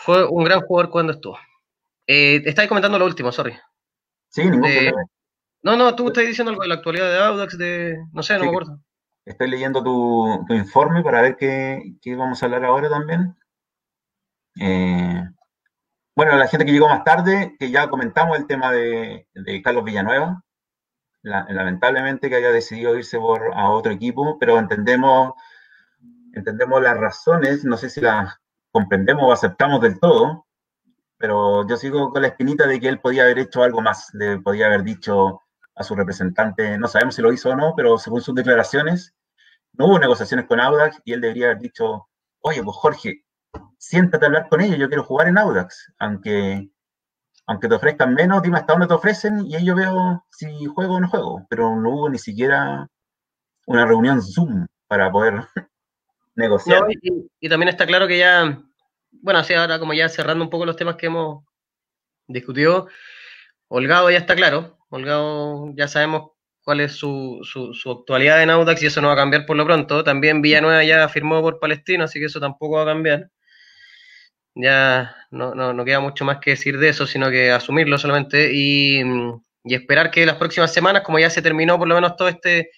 Fue 0.00 0.26
un 0.26 0.44
gran 0.44 0.60
jugador 0.60 0.90
cuando 0.90 1.12
estuvo. 1.12 1.38
Eh, 2.06 2.42
estáis 2.46 2.68
comentando 2.68 2.98
lo 2.98 3.04
último, 3.04 3.30
sorry. 3.30 3.56
Sí, 4.28 4.44
ningún 4.44 4.62
problema. 4.62 5.02
No, 5.62 5.76
no, 5.76 5.94
tú 5.94 6.08
estás 6.08 6.26
diciendo 6.26 6.50
algo 6.50 6.62
de 6.62 6.68
la 6.68 6.76
actualidad 6.76 7.10
de 7.10 7.18
Audax, 7.18 7.58
de. 7.58 7.98
No 8.12 8.22
sé, 8.22 8.34
no 8.34 8.44
me 8.44 8.50
acuerdo. 8.50 8.80
Estoy 9.24 9.50
leyendo 9.50 9.82
tu, 9.82 10.54
informe 10.54 11.02
para 11.02 11.20
ver 11.20 11.36
qué, 11.36 11.82
qué, 12.00 12.16
vamos 12.16 12.42
a 12.42 12.46
hablar 12.46 12.64
ahora 12.64 12.88
también. 12.88 13.36
Eh, 14.58 15.22
bueno, 16.18 16.34
la 16.36 16.48
gente 16.48 16.66
que 16.66 16.72
llegó 16.72 16.88
más 16.88 17.04
tarde, 17.04 17.54
que 17.60 17.70
ya 17.70 17.88
comentamos 17.88 18.36
el 18.36 18.48
tema 18.48 18.72
de, 18.72 19.28
Carlos 19.62 19.84
Villanueva, 19.84 20.42
lamentablemente 21.22 22.28
que 22.28 22.34
haya 22.34 22.50
decidido 22.50 22.96
irse 22.96 23.20
por, 23.20 23.54
a 23.54 23.70
otro 23.70 23.92
equipo, 23.92 24.36
pero 24.36 24.58
entendemos, 24.58 25.34
entendemos 26.32 26.82
las 26.82 26.96
razones, 26.98 27.64
no 27.64 27.76
sé 27.76 27.88
si 27.88 28.00
las 28.00 28.34
comprendemos 28.72 29.22
o 29.26 29.32
aceptamos 29.32 29.80
del 29.80 30.00
todo, 30.00 30.44
pero 31.18 31.64
yo 31.68 31.76
sigo 31.76 32.10
con 32.10 32.22
la 32.22 32.28
espinita 32.28 32.66
de 32.66 32.80
que 32.80 32.88
él 32.88 32.98
podía 32.98 33.22
haber 33.22 33.38
hecho 33.38 33.62
algo 33.62 33.80
más, 33.80 34.12
le 34.12 34.40
podía 34.40 34.66
haber 34.66 34.82
dicho 34.82 35.42
a 35.76 35.84
su 35.84 35.94
representante, 35.94 36.78
no 36.78 36.88
sabemos 36.88 37.14
si 37.14 37.22
lo 37.22 37.32
hizo 37.32 37.50
o 37.50 37.54
no, 37.54 37.74
pero 37.76 37.96
según 37.96 38.22
sus 38.22 38.34
declaraciones, 38.34 39.14
no 39.72 39.86
hubo 39.86 40.00
negociaciones 40.00 40.46
con 40.46 40.58
Audax 40.58 41.00
y 41.04 41.12
él 41.12 41.20
debería 41.20 41.46
haber 41.46 41.58
dicho, 41.58 42.08
oye, 42.40 42.60
pues 42.60 42.76
Jorge, 42.76 43.24
siéntate 43.78 44.24
a 44.24 44.28
hablar 44.28 44.48
con 44.48 44.60
ellos, 44.60 44.78
yo 44.78 44.88
quiero 44.88 45.04
jugar 45.04 45.28
en 45.28 45.38
Audax, 45.38 45.92
aunque, 45.98 46.68
aunque 47.46 47.68
te 47.68 47.74
ofrezcan 47.74 48.14
menos, 48.14 48.42
dime 48.42 48.58
hasta 48.58 48.72
dónde 48.72 48.88
te 48.88 48.94
ofrecen 48.94 49.46
y 49.46 49.54
ahí 49.54 49.64
yo 49.64 49.74
veo 49.74 50.24
si 50.30 50.66
juego 50.66 50.96
o 50.96 51.00
no 51.00 51.08
juego, 51.08 51.46
pero 51.48 51.76
no 51.76 51.90
hubo 51.90 52.10
ni 52.10 52.18
siquiera 52.18 52.88
una 53.66 53.86
reunión 53.86 54.22
Zoom 54.22 54.66
para 54.86 55.10
poder 55.10 55.44
negociar. 56.34 56.84
y, 57.40 57.48
también 57.48 57.68
está 57.68 57.86
claro 57.86 58.08
que 58.08 58.18
ya, 58.18 58.60
bueno, 59.10 59.40
así 59.40 59.54
ahora 59.54 59.78
como 59.78 59.94
ya 59.94 60.08
cerrando 60.08 60.44
un 60.44 60.50
poco 60.50 60.66
los 60.66 60.76
temas 60.76 60.96
que 60.96 61.06
hemos 61.06 61.44
discutido, 62.26 62.88
Holgado 63.68 64.10
ya 64.10 64.18
está 64.18 64.34
claro, 64.34 64.78
Holgado 64.88 65.72
ya 65.74 65.88
sabemos 65.88 66.30
cuál 66.68 66.80
es 66.80 66.92
su, 66.92 67.40
su, 67.44 67.90
actualidad 67.90 68.42
en 68.42 68.50
Audax 68.50 68.82
y 68.82 68.86
eso 68.88 69.00
no 69.00 69.08
va 69.08 69.14
a 69.14 69.16
cambiar 69.16 69.46
por 69.46 69.56
lo 69.56 69.64
pronto. 69.64 70.04
También 70.04 70.42
Villanueva 70.42 70.84
ya 70.84 71.08
firmó 71.08 71.40
por 71.40 71.58
Palestino, 71.58 72.04
así 72.04 72.18
que 72.18 72.26
eso 72.26 72.40
tampoco 72.40 72.76
va 72.76 72.82
a 72.82 72.92
cambiar 72.92 73.30
ya 74.58 75.14
no, 75.30 75.54
no, 75.54 75.72
no, 75.72 75.84
queda 75.84 76.00
mucho 76.00 76.24
más 76.24 76.38
que 76.38 76.50
decir 76.50 76.78
de 76.78 76.88
eso, 76.88 77.06
sino 77.06 77.30
que 77.30 77.52
asumirlo 77.52 77.96
solamente 77.96 78.50
y, 78.52 79.00
y, 79.64 79.74
esperar 79.74 80.10
que 80.10 80.26
las 80.26 80.36
próximas 80.36 80.72
semanas, 80.72 81.02
como 81.02 81.18
ya 81.20 81.30
se 81.30 81.42
terminó 81.42 81.78
por 81.78 81.86
lo 81.88 81.94
menos 81.94 82.16
todo 82.16 82.28
este, 82.28 82.70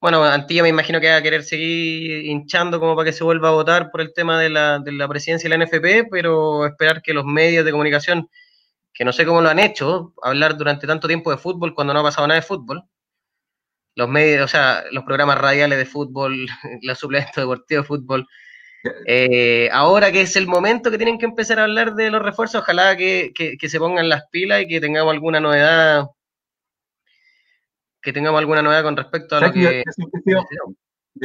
bueno, 0.00 0.24
Antilla 0.24 0.64
me 0.64 0.68
imagino 0.68 1.00
que 1.00 1.10
va 1.10 1.16
a 1.18 1.22
querer 1.22 1.44
seguir 1.44 2.26
hinchando 2.26 2.80
como 2.80 2.96
para 2.96 3.06
que 3.06 3.12
se 3.12 3.22
vuelva 3.22 3.50
a 3.50 3.52
votar 3.52 3.90
por 3.92 4.00
el 4.00 4.12
tema 4.12 4.40
de 4.40 4.50
la, 4.50 4.80
de 4.80 4.90
la 4.92 5.06
presidencia 5.08 5.48
de 5.48 5.56
la 5.56 5.64
NFP, 5.64 6.08
pero 6.10 6.66
esperar 6.66 7.02
que 7.02 7.14
los 7.14 7.24
medios 7.24 7.64
de 7.64 7.70
comunicación, 7.70 8.28
que 8.92 9.04
no 9.04 9.12
sé 9.12 9.24
cómo 9.24 9.40
lo 9.42 9.48
han 9.48 9.60
hecho, 9.60 10.14
hablar 10.22 10.56
durante 10.56 10.88
tanto 10.88 11.06
tiempo 11.06 11.30
de 11.30 11.38
fútbol 11.38 11.74
cuando 11.74 11.94
no 11.94 12.00
ha 12.00 12.04
pasado 12.04 12.26
nada 12.26 12.40
de 12.40 12.46
fútbol, 12.46 12.82
los 13.94 14.08
medios, 14.08 14.44
o 14.44 14.48
sea, 14.48 14.84
los 14.90 15.04
programas 15.04 15.38
radiales 15.38 15.78
de 15.78 15.86
fútbol, 15.86 16.48
los 16.82 16.98
suplementos 16.98 17.36
deportivos 17.36 17.84
de 17.84 17.88
fútbol, 17.88 18.28
eh, 19.06 19.68
ahora 19.72 20.10
que 20.10 20.22
es 20.22 20.36
el 20.36 20.46
momento 20.46 20.90
que 20.90 20.96
tienen 20.96 21.18
que 21.18 21.26
empezar 21.26 21.58
a 21.58 21.64
hablar 21.64 21.94
de 21.94 22.10
los 22.10 22.22
refuerzos, 22.22 22.62
ojalá 22.62 22.96
que, 22.96 23.32
se 23.60 23.78
pongan 23.78 24.08
las 24.08 24.26
pilas 24.30 24.62
y 24.62 24.68
que 24.68 24.80
tengamos 24.80 25.12
alguna 25.12 25.40
novedad, 25.40 26.06
que 28.00 28.12
tengamos 28.12 28.38
alguna 28.40 28.62
novedad 28.62 28.82
con 28.82 28.96
respecto 28.96 29.36
a 29.36 29.40
lo 29.40 29.52
que... 29.52 29.84
Yo, 30.24 30.42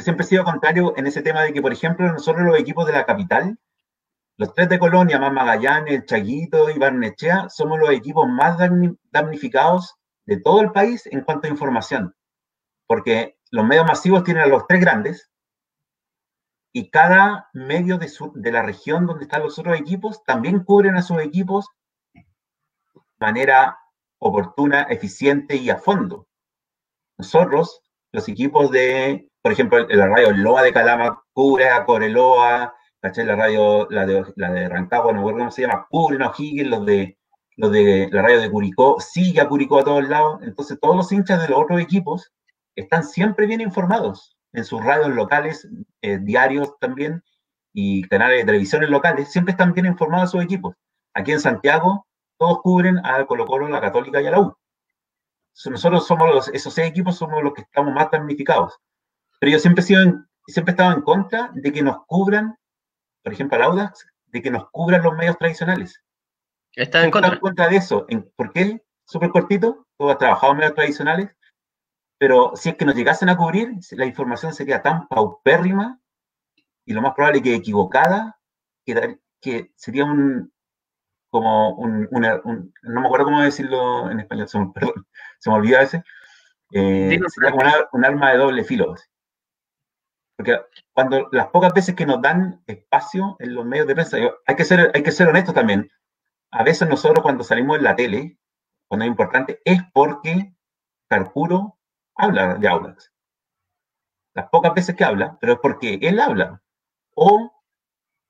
siempre 0.01 0.25
he 0.25 0.27
sido, 0.27 0.43
contrario 0.43 0.93
en 0.97 1.07
ese 1.07 1.21
tema 1.21 1.43
de 1.43 1.53
que, 1.53 1.61
por 1.61 1.71
ejemplo, 1.71 2.11
nosotros 2.11 2.45
los 2.45 2.59
equipos 2.59 2.85
de 2.85 2.93
la 2.93 3.05
capital, 3.05 3.57
los 4.35 4.53
tres 4.53 4.69
de 4.69 4.77
Colonia, 4.77 5.17
más 5.17 5.33
Magallanes, 5.33 5.93
el 5.93 6.05
Chaguito 6.05 6.69
y 6.69 6.77
Barnechea, 6.77 7.49
somos 7.49 7.79
los 7.79 7.89
equipos 7.89 8.27
más 8.27 8.57
damnificados 9.11 9.95
de 10.25 10.39
todo 10.41 10.61
el 10.61 10.71
país 10.71 11.07
en 11.07 11.21
cuanto 11.21 11.47
a 11.47 11.49
información. 11.49 12.13
Porque 12.85 13.37
los 13.49 13.65
medios 13.65 13.85
masivos 13.85 14.23
tienen 14.23 14.43
a 14.43 14.47
los 14.47 14.67
tres 14.67 14.81
grandes, 14.81 15.31
y 16.77 16.91
cada 16.91 17.49
medio 17.53 17.97
de, 17.97 18.51
la 18.51 18.61
región 18.61 19.07
donde 19.07 19.23
están 19.23 19.41
los 19.41 19.57
otros 19.57 19.79
equipos 19.79 20.23
también 20.25 20.63
cubren 20.63 20.95
a 20.95 21.01
sus 21.01 21.19
equipos 21.19 21.65
de 22.13 22.23
manera 23.19 23.79
oportuna, 24.19 24.83
eficiente 24.83 25.55
y 25.55 25.71
a 25.71 25.77
fondo. 25.77 26.27
Nosotros, 27.17 27.81
los 28.11 28.29
equipos 28.29 28.69
de, 28.69 29.27
por 29.41 29.53
ejemplo, 29.53 29.87
la 29.87 30.07
radio 30.07 30.31
Loa 30.33 30.61
de 30.61 30.71
Calama 30.71 31.23
cubre 31.33 31.67
a 31.67 31.83
Coreloa, 31.83 32.75
¿cachai? 33.01 33.25
La 33.25 33.35
radio, 33.35 33.87
la 33.89 34.05
de, 34.05 34.23
la 34.35 34.51
de 34.51 34.69
Rancagua, 34.69 35.13
no 35.13 35.17
recuerdo 35.21 35.39
cómo 35.39 35.51
se 35.51 35.63
llama, 35.63 35.87
cubren 35.89 36.21
a 36.21 36.29
O'Higgins, 36.29 36.69
los 36.69 36.85
de, 36.85 37.17
los 37.55 37.71
de 37.71 38.07
la 38.11 38.21
radio 38.21 38.39
de 38.39 38.51
Curicó, 38.51 38.99
sigue 38.99 39.41
a 39.41 39.49
Curicó 39.49 39.79
a 39.79 39.83
todos 39.83 40.07
lados. 40.07 40.43
Entonces, 40.43 40.77
todos 40.79 40.95
los 40.95 41.11
hinchas 41.11 41.41
de 41.41 41.49
los 41.49 41.57
otros 41.59 41.81
equipos 41.81 42.31
están 42.75 43.03
siempre 43.03 43.47
bien 43.47 43.61
informados 43.61 44.36
en 44.53 44.65
sus 44.65 44.83
radios 44.83 45.09
locales, 45.09 45.67
eh, 46.01 46.17
diarios 46.19 46.77
también, 46.79 47.23
y 47.73 48.03
canales 48.07 48.39
de 48.39 48.45
televisiones 48.45 48.89
locales, 48.89 49.31
siempre 49.31 49.51
están 49.51 49.73
bien 49.73 49.85
informados 49.85 50.31
sus 50.31 50.43
equipos. 50.43 50.75
Aquí 51.13 51.31
en 51.31 51.39
Santiago, 51.39 52.07
todos 52.37 52.61
cubren 52.61 52.99
a 53.05 53.25
Colo 53.25 53.45
Colo, 53.45 53.67
la 53.67 53.81
Católica 53.81 54.21
y 54.21 54.27
a 54.27 54.31
la 54.31 54.39
U. 54.39 54.57
Nosotros 55.65 56.05
somos 56.05 56.33
los, 56.33 56.47
esos 56.49 56.73
seis 56.73 56.89
equipos 56.89 57.17
somos 57.17 57.43
los 57.43 57.53
que 57.53 57.61
estamos 57.61 57.93
más 57.93 58.11
damnificados. 58.11 58.77
Pero 59.39 59.51
yo 59.51 59.59
siempre 59.59 59.83
he, 59.83 59.85
sido 59.85 60.01
siempre 60.47 60.71
he 60.71 60.73
estado 60.73 60.93
en 60.93 61.01
contra 61.01 61.51
de 61.53 61.71
que 61.71 61.81
nos 61.81 62.05
cubran, 62.05 62.57
por 63.23 63.33
ejemplo, 63.33 63.57
al 63.57 63.63
Audax, 63.63 64.07
de 64.27 64.41
que 64.41 64.51
nos 64.51 64.69
cubran 64.71 65.03
los 65.03 65.15
medios 65.15 65.37
tradicionales. 65.37 66.01
Está 66.73 67.03
en 67.03 67.11
contra. 67.11 67.33
en 67.33 67.39
contra 67.39 67.67
de 67.69 67.77
eso. 67.77 68.05
¿Por 68.35 68.51
qué? 68.53 68.83
Súper 69.05 69.29
cortito. 69.29 69.87
Tú 69.97 70.09
has 70.09 70.17
trabajado 70.17 70.53
en 70.53 70.59
medios 70.59 70.75
tradicionales 70.75 71.36
pero 72.17 72.53
si 72.55 72.69
es 72.69 72.75
que 72.75 72.85
nos 72.85 72.95
llegasen 72.95 73.29
a 73.29 73.37
cubrir, 73.37 73.71
la 73.91 74.05
información 74.05 74.53
sería 74.53 74.81
tan 74.81 75.07
paupérrima 75.07 75.99
y 76.85 76.93
lo 76.93 77.01
más 77.01 77.13
probable 77.13 77.41
que 77.41 77.55
equivocada, 77.55 78.39
que, 78.85 79.19
que 79.41 79.71
sería 79.75 80.05
un, 80.05 80.51
como 81.29 81.75
un, 81.75 82.07
no 82.11 83.01
me 83.01 83.05
acuerdo 83.05 83.25
cómo 83.25 83.41
decirlo 83.41 84.09
en 84.09 84.19
español, 84.21 84.47
se 84.47 84.59
me, 84.59 84.71
perdón, 84.73 85.07
se 85.39 85.49
me 85.49 85.55
olvida 85.55 85.77
a 85.77 85.81
veces, 85.81 86.01
eh, 86.71 87.19
sería 87.27 87.51
como 87.51 87.63
un 87.93 88.05
arma 88.05 88.31
de 88.31 88.37
doble 88.37 88.63
filo. 88.63 88.95
Porque 90.35 90.59
cuando 90.93 91.29
las 91.31 91.47
pocas 91.47 91.73
veces 91.73 91.95
que 91.95 92.05
nos 92.05 92.21
dan 92.21 92.61
espacio 92.67 93.35
en 93.39 93.55
los 93.55 93.65
medios 93.65 93.87
de 93.87 93.95
prensa, 93.95 94.17
hay 94.45 94.55
que 94.55 94.65
ser, 94.65 94.91
hay 94.93 95.03
que 95.03 95.11
ser 95.11 95.27
honestos 95.27 95.53
también. 95.53 95.89
A 96.51 96.63
veces 96.63 96.87
nosotros 96.87 97.23
cuando 97.23 97.43
salimos 97.43 97.77
en 97.77 97.83
la 97.83 97.95
tele, 97.95 98.37
cuando 98.87 99.05
es 99.05 99.09
importante, 99.09 99.61
es 99.65 99.81
porque 99.93 100.53
Carpuro 101.09 101.76
habla 102.17 102.55
de 102.55 102.67
Audax. 102.67 103.11
Las 104.33 104.49
pocas 104.49 104.73
veces 104.73 104.95
que 104.95 105.03
habla, 105.03 105.37
pero 105.39 105.53
es 105.53 105.59
porque 105.61 105.99
él 106.01 106.19
habla. 106.19 106.61
O 107.15 107.51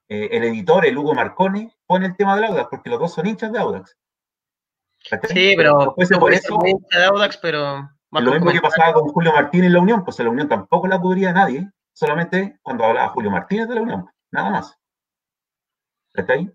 eh, 0.09 0.29
el 0.31 0.43
editor, 0.45 0.85
el 0.85 0.97
Hugo 0.97 1.13
Marconi, 1.13 1.71
pone 1.85 2.05
el 2.07 2.15
tema 2.15 2.37
de 2.37 2.45
Audax, 2.45 2.69
porque 2.69 2.89
los 2.89 2.99
dos 2.99 3.13
son 3.13 3.27
hinchas 3.27 3.51
de 3.51 3.59
Audax. 3.59 3.97
Sí, 5.29 5.53
pero 5.55 5.93
por 5.95 6.33
eso, 6.33 6.59
de 6.59 7.05
Audax, 7.05 7.37
pero 7.37 7.89
lo 8.11 8.31
mismo 8.31 8.51
que 8.51 8.61
pasaba 8.61 8.93
con 8.93 9.09
Julio 9.09 9.33
Martínez 9.33 9.67
en 9.67 9.73
la 9.73 9.79
Unión, 9.79 10.03
pues 10.03 10.19
en 10.19 10.25
la 10.25 10.31
Unión 10.31 10.47
tampoco 10.47 10.87
la 10.87 10.99
cubría 10.99 11.31
nadie, 11.33 11.69
solamente 11.93 12.59
cuando 12.61 12.85
hablaba 12.85 13.09
Julio 13.09 13.31
Martínez 13.31 13.67
de 13.67 13.75
la 13.75 13.81
Unión, 13.81 14.09
nada 14.31 14.49
más. 14.49 14.77
¿Está 16.13 16.33
ahí? 16.33 16.51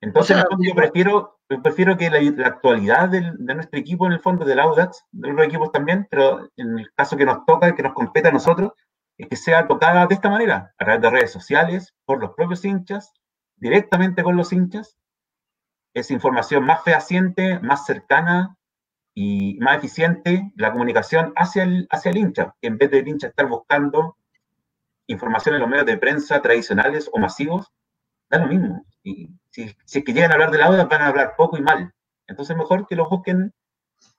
Entonces, 0.00 0.36
yo 0.58 0.74
prefiero, 0.74 1.40
prefiero 1.60 1.96
que 1.96 2.08
la, 2.08 2.46
actualidad 2.46 3.08
de 3.08 3.32
nuestro 3.54 3.78
equipo, 3.78 4.06
en 4.06 4.12
el 4.12 4.20
fondo, 4.20 4.44
del 4.44 4.60
Audax, 4.60 5.04
de 5.10 5.32
otros 5.32 5.46
equipos 5.46 5.72
también, 5.72 6.06
pero 6.10 6.48
en 6.56 6.78
el 6.78 6.92
caso 6.94 7.16
que 7.16 7.24
nos 7.24 7.44
toca, 7.44 7.74
que 7.74 7.82
nos 7.82 7.94
compete 7.94 8.28
a 8.28 8.32
nosotros, 8.32 8.72
es 9.18 9.28
que 9.28 9.36
sea 9.36 9.66
tocada 9.66 10.06
de 10.06 10.14
esta 10.14 10.30
manera, 10.30 10.72
a 10.78 10.84
través 10.84 11.02
de 11.02 11.10
redes 11.10 11.32
sociales, 11.32 11.94
por 12.04 12.20
los 12.20 12.30
propios 12.34 12.64
hinchas, 12.64 13.12
directamente 13.56 14.22
con 14.22 14.36
los 14.36 14.52
hinchas. 14.52 14.96
Es 15.94 16.10
información 16.10 16.64
más 16.64 16.82
fehaciente, 16.82 17.60
más 17.60 17.84
cercana 17.84 18.56
y 19.14 19.58
más 19.60 19.78
eficiente 19.78 20.52
la 20.56 20.72
comunicación 20.72 21.32
hacia 21.36 21.64
el, 21.64 21.86
hacia 21.90 22.10
el 22.10 22.16
hincha, 22.16 22.54
en 22.62 22.78
vez 22.78 22.90
del 22.90 23.06
hincha 23.06 23.28
estar 23.28 23.46
buscando 23.46 24.16
información 25.06 25.54
en 25.54 25.60
los 25.60 25.70
medios 25.70 25.86
de 25.86 25.98
prensa 25.98 26.40
tradicionales 26.40 27.10
o 27.12 27.18
masivos, 27.18 27.72
da 28.30 28.38
lo 28.38 28.46
mismo. 28.46 28.84
Y 29.02 29.28
si, 29.50 29.74
si 29.84 29.98
es 29.98 30.04
que 30.04 30.12
llegan 30.12 30.30
a 30.30 30.34
hablar 30.34 30.50
de 30.50 30.58
la 30.58 30.66
Audax, 30.66 30.88
van 30.88 31.02
a 31.02 31.06
hablar 31.08 31.34
poco 31.36 31.56
y 31.56 31.62
mal. 31.62 31.92
Entonces, 32.26 32.56
mejor 32.56 32.86
que 32.86 32.96
lo 32.96 33.08
busquen 33.08 33.52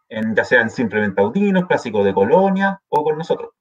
en, 0.10 0.36
ya 0.36 0.44
sean 0.44 0.70
simplemente 0.70 1.22
Audinos, 1.22 1.68
Clásico 1.68 2.04
de 2.04 2.14
Colonia 2.14 2.82
o 2.90 3.04
con 3.04 3.18
nosotros. 3.18 3.52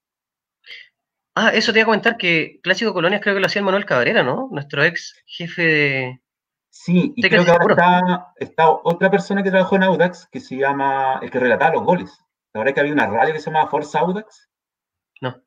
Ah, 1.34 1.50
eso 1.54 1.72
te 1.72 1.78
iba 1.78 1.84
a 1.84 1.86
comentar 1.86 2.16
que 2.18 2.60
Clásico 2.62 2.92
Colonia 2.92 3.20
creo 3.20 3.34
que 3.34 3.40
lo 3.40 3.46
hacía 3.46 3.60
el 3.60 3.64
Manuel 3.64 3.86
Cabrera, 3.86 4.22
¿no? 4.22 4.48
Nuestro 4.50 4.84
ex 4.84 5.14
jefe 5.24 5.62
de. 5.62 6.22
Sí, 6.68 7.12
y 7.16 7.22
creo 7.22 7.44
que 7.44 7.50
ahora 7.50 8.32
está, 8.36 8.70
otra 8.70 9.10
persona 9.10 9.42
que 9.42 9.50
trabajó 9.50 9.76
en 9.76 9.82
Audax 9.84 10.26
que 10.30 10.40
se 10.40 10.56
llama, 10.56 11.18
el 11.22 11.30
que 11.30 11.38
relataba 11.38 11.74
los 11.74 11.84
goles. 11.84 12.18
¿La 12.52 12.60
verdad 12.60 12.74
que 12.74 12.80
había 12.80 12.92
una 12.92 13.06
radio 13.06 13.34
que 13.34 13.40
se 13.40 13.46
llamaba 13.50 13.70
Forza 13.70 14.00
Audax? 14.00 14.50
No. 15.20 15.42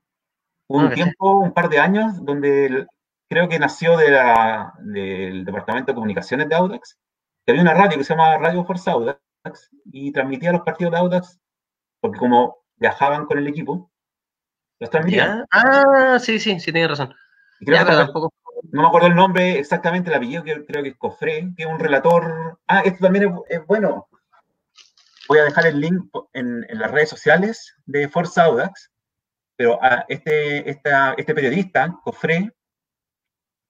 Hubo 0.68 0.80
un 0.80 0.94
tiempo, 0.94 1.40
un 1.40 1.54
par 1.54 1.70
de 1.70 1.80
años, 1.80 2.24
donde 2.24 2.88
creo 3.30 3.50
que 3.50 3.60
nació 3.60 3.98
de 3.98 4.12
la, 4.12 4.74
del 4.80 5.46
Departamento 5.46 5.92
de 5.92 5.96
Comunicaciones 5.96 6.50
de 6.50 6.56
Audax, 6.56 6.98
que 7.46 7.52
había 7.52 7.64
una 7.64 7.74
radio 7.74 7.98
que 7.98 8.04
se 8.04 8.14
llamaba 8.14 8.38
Radio 8.38 8.66
Forza 8.66 8.92
Audax 8.92 9.20
y 9.92 10.12
transmitía 10.12 10.52
los 10.52 10.62
partidos 10.62 10.92
de 10.92 11.00
Audax, 11.00 11.40
porque 12.00 12.20
como 12.20 12.58
viajaban 12.78 13.26
con 13.26 13.38
el 13.38 13.48
equipo, 13.48 13.92
los 14.80 14.90
transmitían. 14.90 15.46
Ah, 15.52 16.18
sí, 16.20 16.40
sí, 16.40 16.60
sí, 16.60 16.72
tienes 16.72 16.90
razón. 16.90 17.16
No 18.72 18.82
me 18.82 18.88
acuerdo 18.88 19.08
el 19.08 19.16
nombre 19.16 19.60
exactamente, 19.60 20.10
el 20.10 20.16
apellido, 20.16 20.44
que 20.44 20.66
creo 20.66 20.84
que 20.84 20.90
es 20.90 20.98
Cofré, 20.98 21.54
que 21.56 21.64
es 21.64 21.70
un 21.70 21.80
relator. 21.80 22.60
Ah, 22.68 22.82
esto 22.82 23.06
también 23.06 23.34
es, 23.50 23.66
bueno. 23.66 24.08
Voy 25.28 25.40
a 25.40 25.44
dejar 25.46 25.66
el 25.66 25.80
link 25.80 26.12
en, 26.34 26.66
las 26.70 26.92
redes 26.92 27.10
sociales 27.10 27.76
de 27.86 28.08
Forza 28.10 28.44
Audax, 28.44 28.92
pero 29.56 29.84
a 29.84 30.06
este, 30.08 30.70
este 30.70 31.34
periodista, 31.34 31.96
Cofré, 32.04 32.52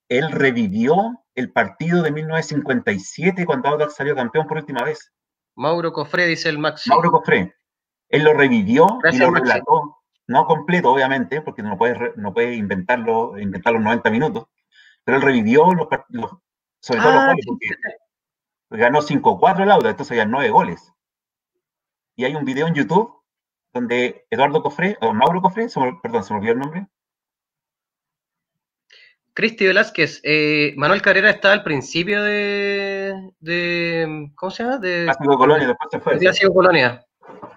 él 0.09 0.31
revivió 0.31 1.23
el 1.35 1.51
partido 1.51 2.01
de 2.01 2.11
1957 2.11 3.45
cuando 3.45 3.69
Audax 3.69 3.95
salió 3.95 4.15
campeón 4.15 4.47
por 4.47 4.57
última 4.57 4.83
vez. 4.83 5.11
Mauro 5.55 5.91
Cofré, 5.91 6.27
dice 6.27 6.49
el 6.49 6.59
Maxi. 6.59 6.89
Mauro 6.89 7.11
Cofré. 7.11 7.55
Él 8.09 8.23
lo 8.23 8.33
revivió 8.33 8.99
y 9.11 9.17
lo 9.17 9.31
relató, 9.31 9.97
no 10.27 10.45
completo, 10.45 10.91
obviamente, 10.91 11.41
porque 11.41 11.63
no 11.63 11.77
puede, 11.77 12.13
no 12.17 12.33
puede 12.33 12.55
inventarlo, 12.55 13.37
inventar 13.39 13.73
los 13.73 13.81
90 13.81 14.09
minutos, 14.11 14.45
pero 15.03 15.17
él 15.17 15.23
revivió 15.23 15.71
los, 15.71 15.87
sobre 16.79 17.01
todo 17.01 17.11
los 17.11 17.21
ah, 17.21 17.27
goles, 17.27 17.45
porque 17.47 18.83
ganó 18.83 19.01
5-4 19.01 19.63
el 19.63 19.71
Audax, 19.71 19.91
entonces 19.91 20.11
había 20.11 20.25
9 20.25 20.49
goles. 20.49 20.93
Y 22.15 22.25
hay 22.25 22.35
un 22.35 22.45
video 22.45 22.67
en 22.67 22.75
YouTube 22.75 23.11
donde 23.73 24.25
Eduardo 24.29 24.61
Cofré, 24.61 24.97
o 25.01 25.13
Mauro 25.13 25.41
Cofré, 25.41 25.67
perdón, 26.01 26.23
se 26.23 26.33
me 26.33 26.39
olvidó 26.39 26.53
el 26.53 26.59
nombre, 26.59 26.87
Cristi 29.35 29.67
Velázquez, 29.67 30.21
eh, 30.23 30.73
Manuel 30.77 31.01
Carrera 31.01 31.29
está 31.29 31.51
al 31.51 31.61
principio 31.61 32.23
de, 32.23 33.33
de 33.41 34.31
¿cómo 34.33 34.49
se 34.49 34.63
llama? 34.63 34.77
De 34.77 35.03
Clásico 35.03 35.37
Colonia, 35.37 35.67
después 35.67 35.89
se 35.91 35.99
fue. 35.99 36.17
Clásico 36.17 36.53
Colonia. 36.53 37.05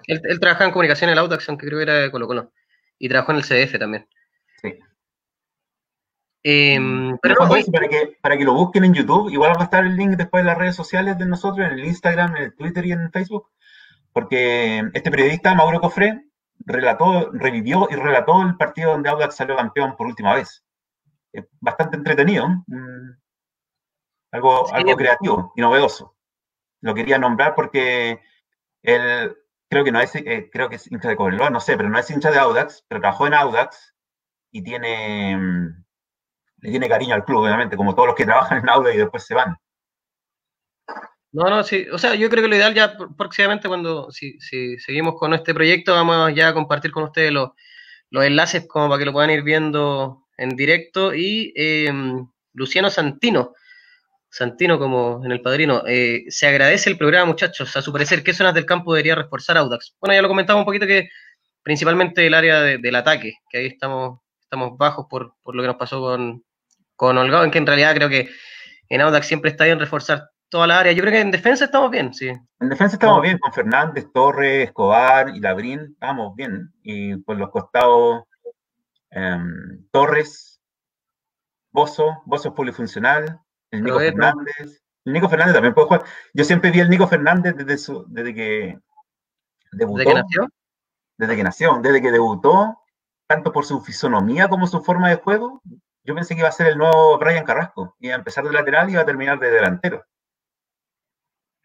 Él, 0.09 0.21
él 0.25 0.41
trabajaba 0.41 0.67
en 0.67 0.73
comunicación 0.73 1.09
en 1.09 1.13
el 1.13 1.21
Autax, 1.21 1.47
que 1.47 1.57
creo 1.57 1.79
que 1.79 1.85
era 1.85 1.95
de 1.95 2.11
Colo 2.11 2.27
Colo. 2.27 2.53
Y 2.99 3.09
trabajó 3.09 3.31
en 3.31 3.39
el 3.39 3.45
CDF 3.45 3.79
también. 3.79 4.09
Sí. 4.61 4.75
Em, 6.43 7.17
pero 7.23 7.37
para, 7.37 7.89
que, 7.89 8.17
para 8.21 8.37
que 8.37 8.45
lo 8.45 8.55
busquen 8.55 8.83
en 8.83 8.95
YouTube, 8.95 9.31
igual 9.31 9.53
va 9.57 9.61
a 9.61 9.65
estar 9.65 9.85
el 9.85 9.95
link 9.95 10.17
después 10.17 10.41
en 10.41 10.47
las 10.47 10.59
redes 10.59 10.75
sociales 10.75 11.17
de 11.17 11.27
nosotros, 11.27 11.65
en 11.65 11.79
el 11.79 11.85
Instagram, 11.85 12.35
en 12.35 12.43
el 12.43 12.57
Twitter 12.57 12.87
y 12.87 12.93
en 12.93 13.13
Facebook, 13.13 13.51
porque 14.13 14.83
este 14.95 15.13
periodista, 15.13 15.55
Mauro 15.55 15.79
Cofré, 15.81 16.25
relató, 16.59 17.31
revivió 17.33 17.87
y 17.89 17.95
relató 17.95 18.43
el 18.43 18.57
partido 18.57 18.91
donde 18.91 19.11
Audax 19.11 19.37
salió 19.37 19.55
campeón 19.55 19.95
por 19.97 20.09
última 20.09 20.35
vez 20.35 20.65
bastante 21.61 21.97
entretenido, 21.97 22.49
mm, 22.67 23.11
algo, 24.33 24.73
algo 24.73 24.97
creativo 24.97 25.53
y 25.57 25.61
novedoso. 25.61 26.17
Lo 26.81 26.95
quería 26.95 27.19
nombrar 27.19 27.55
porque 27.55 28.21
él 28.83 29.37
creo 29.69 29.85
que 29.85 29.93
no 29.93 30.01
es, 30.01 30.15
eh, 30.15 30.49
creo 30.53 30.69
que 30.69 30.77
es 30.77 30.91
hincha 30.91 31.09
de 31.09 31.17
Cobreloa, 31.17 31.51
no 31.51 31.61
sé, 31.61 31.77
pero 31.77 31.89
no 31.89 31.99
es 31.99 32.11
hincha 32.11 32.31
de 32.31 32.39
Audax, 32.39 32.85
pero 32.89 33.01
trabajó 33.01 33.27
en 33.27 33.35
Audax 33.35 33.95
y 34.51 34.63
tiene, 34.63 35.37
mm, 35.37 35.85
le 36.59 36.71
tiene 36.71 36.89
cariño 36.89 37.15
al 37.15 37.25
club, 37.25 37.43
obviamente, 37.43 37.77
como 37.77 37.95
todos 37.95 38.09
los 38.09 38.17
que 38.17 38.25
trabajan 38.27 38.59
en 38.59 38.69
Audax 38.69 38.95
y 38.95 38.99
después 38.99 39.25
se 39.25 39.35
van. 39.35 39.57
No, 41.31 41.51
no, 41.51 41.63
sí, 41.63 41.87
o 41.93 41.99
sea, 41.99 42.15
yo 42.15 42.31
creo 42.31 42.43
que 42.43 42.49
lo 42.49 42.57
ideal 42.57 42.75
ya 42.75 42.97
próximamente 43.17 43.69
cuando, 43.69 44.11
si, 44.11 44.41
si 44.41 44.79
seguimos 44.79 45.15
con 45.17 45.35
este 45.35 45.53
proyecto, 45.53 45.93
vamos 45.93 46.35
ya 46.35 46.49
a 46.49 46.55
compartir 46.55 46.91
con 46.91 47.05
ustedes 47.05 47.31
los, 47.31 47.51
los 48.09 48.25
enlaces 48.25 48.67
como 48.67 48.89
para 48.89 48.99
que 48.99 49.05
lo 49.05 49.13
puedan 49.13 49.31
ir 49.31 49.43
viendo 49.43 50.27
en 50.39 50.51
directo 50.51 51.15
y 51.15 51.53
em, 51.55 52.27
Luciano 52.55 52.89
Santino, 52.89 53.55
Santino 54.31 54.79
como 54.79 55.23
en 55.25 55.33
el 55.33 55.43
padrino, 55.43 55.83
eh, 55.87 56.25
se 56.29 56.47
agradece 56.47 56.89
el 56.89 56.97
programa 56.97 57.27
muchachos, 57.27 57.77
a 57.77 57.83
su 57.83 57.93
parecer, 57.93 58.23
¿qué 58.23 58.33
zonas 58.33 58.55
del 58.55 58.67
campo 58.67 58.95
debería 58.95 59.15
reforzar 59.15 59.59
Audax? 59.59 59.97
Bueno, 60.01 60.15
ya 60.15 60.23
lo 60.23 60.29
comentaba 60.29 60.59
un 60.59 60.65
poquito 60.65 60.87
que 60.87 61.11
principalmente 61.63 62.27
el 62.27 62.35
área 62.35 62.61
del 62.61 62.95
ataque, 62.95 63.35
que 63.51 63.59
ahí 63.59 63.67
estamos, 63.67 64.21
estamos 64.41 64.79
bajos 64.79 65.07
por, 65.11 65.35
lo 65.45 65.63
que 65.63 65.67
nos 65.67 65.77
pasó 65.77 66.01
con, 66.01 66.43
con 66.97 67.19
Holgado, 67.19 67.45
en 67.45 67.51
que 67.51 67.59
en 67.59 67.67
realidad 67.67 67.95
creo 67.95 68.09
que 68.09 68.31
en 68.89 69.01
Audax 69.01 69.27
siempre 69.27 69.51
está 69.51 69.65
bien 69.65 69.79
reforzar 69.79 70.31
toda 70.49 70.67
la 70.67 70.81
área. 70.81 70.93
Yo 70.93 71.03
creo 71.03 71.13
que 71.13 71.21
en 71.21 71.31
defensa 71.31 71.67
estamos 71.67 71.91
bien, 71.91 72.15
sí. 72.15 72.29
En 72.61 72.69
defensa 72.69 72.97
estamos 72.97 73.23
bien, 73.23 73.39
con 73.39 73.53
Fernández, 73.53 74.07
Torres, 74.13 74.69
Escobar 74.69 75.29
y 75.35 75.41
Labrín, 75.41 75.81
estamos 75.93 76.35
bien. 76.37 76.73
Y 76.83 77.17
por 77.17 77.37
los 77.37 77.51
costados, 77.51 78.23
Em, 79.11 79.87
Torres, 79.91 80.61
Bozo, 81.71 82.23
Bozo 82.27 82.49
es 82.49 82.55
polifuncional, 82.55 83.41
el 83.71 83.83
Nico 83.83 83.99
Fernández. 83.99 84.83
El 85.05 85.13
Nico 85.13 85.29
Fernández 85.29 85.55
también 85.55 85.75
puede 85.75 85.87
jugar. 85.87 86.05
Yo 86.35 86.45
siempre 86.45 86.71
vi 86.71 86.81
al 86.81 86.91
Nico 86.91 87.07
Fernández 87.07 87.55
desde, 87.57 87.79
su, 87.79 88.05
desde 88.09 88.35
que 88.35 88.79
debutó. 89.73 89.99
¿Desde 89.99 90.11
que 90.11 90.15
nació? 90.15 90.49
Desde 91.17 91.37
que 91.37 91.43
nació, 91.43 91.81
desde 91.83 92.03
que 92.03 92.13
debutó, 92.13 92.79
tanto 93.27 93.53
por 93.53 93.65
su 93.65 93.81
fisonomía 93.81 94.49
como 94.49 94.67
su 94.67 94.83
forma 94.83 95.09
de 95.09 95.17
juego. 95.17 95.63
Yo 96.05 96.15
pensé 96.15 96.35
que 96.35 96.41
iba 96.41 96.49
a 96.49 96.53
ser 96.53 96.69
el 96.69 96.79
nuevo 96.79 97.19
Brian 97.19 97.45
Carrasco. 97.45 97.97
Iba 98.01 98.15
a 98.15 98.19
empezar 98.19 98.45
de 98.45 98.53
lateral 98.53 98.89
y 98.89 98.93
iba 98.93 99.03
a 99.03 99.07
terminar 99.07 99.39
de 99.39 99.51
delantero. 99.51 100.05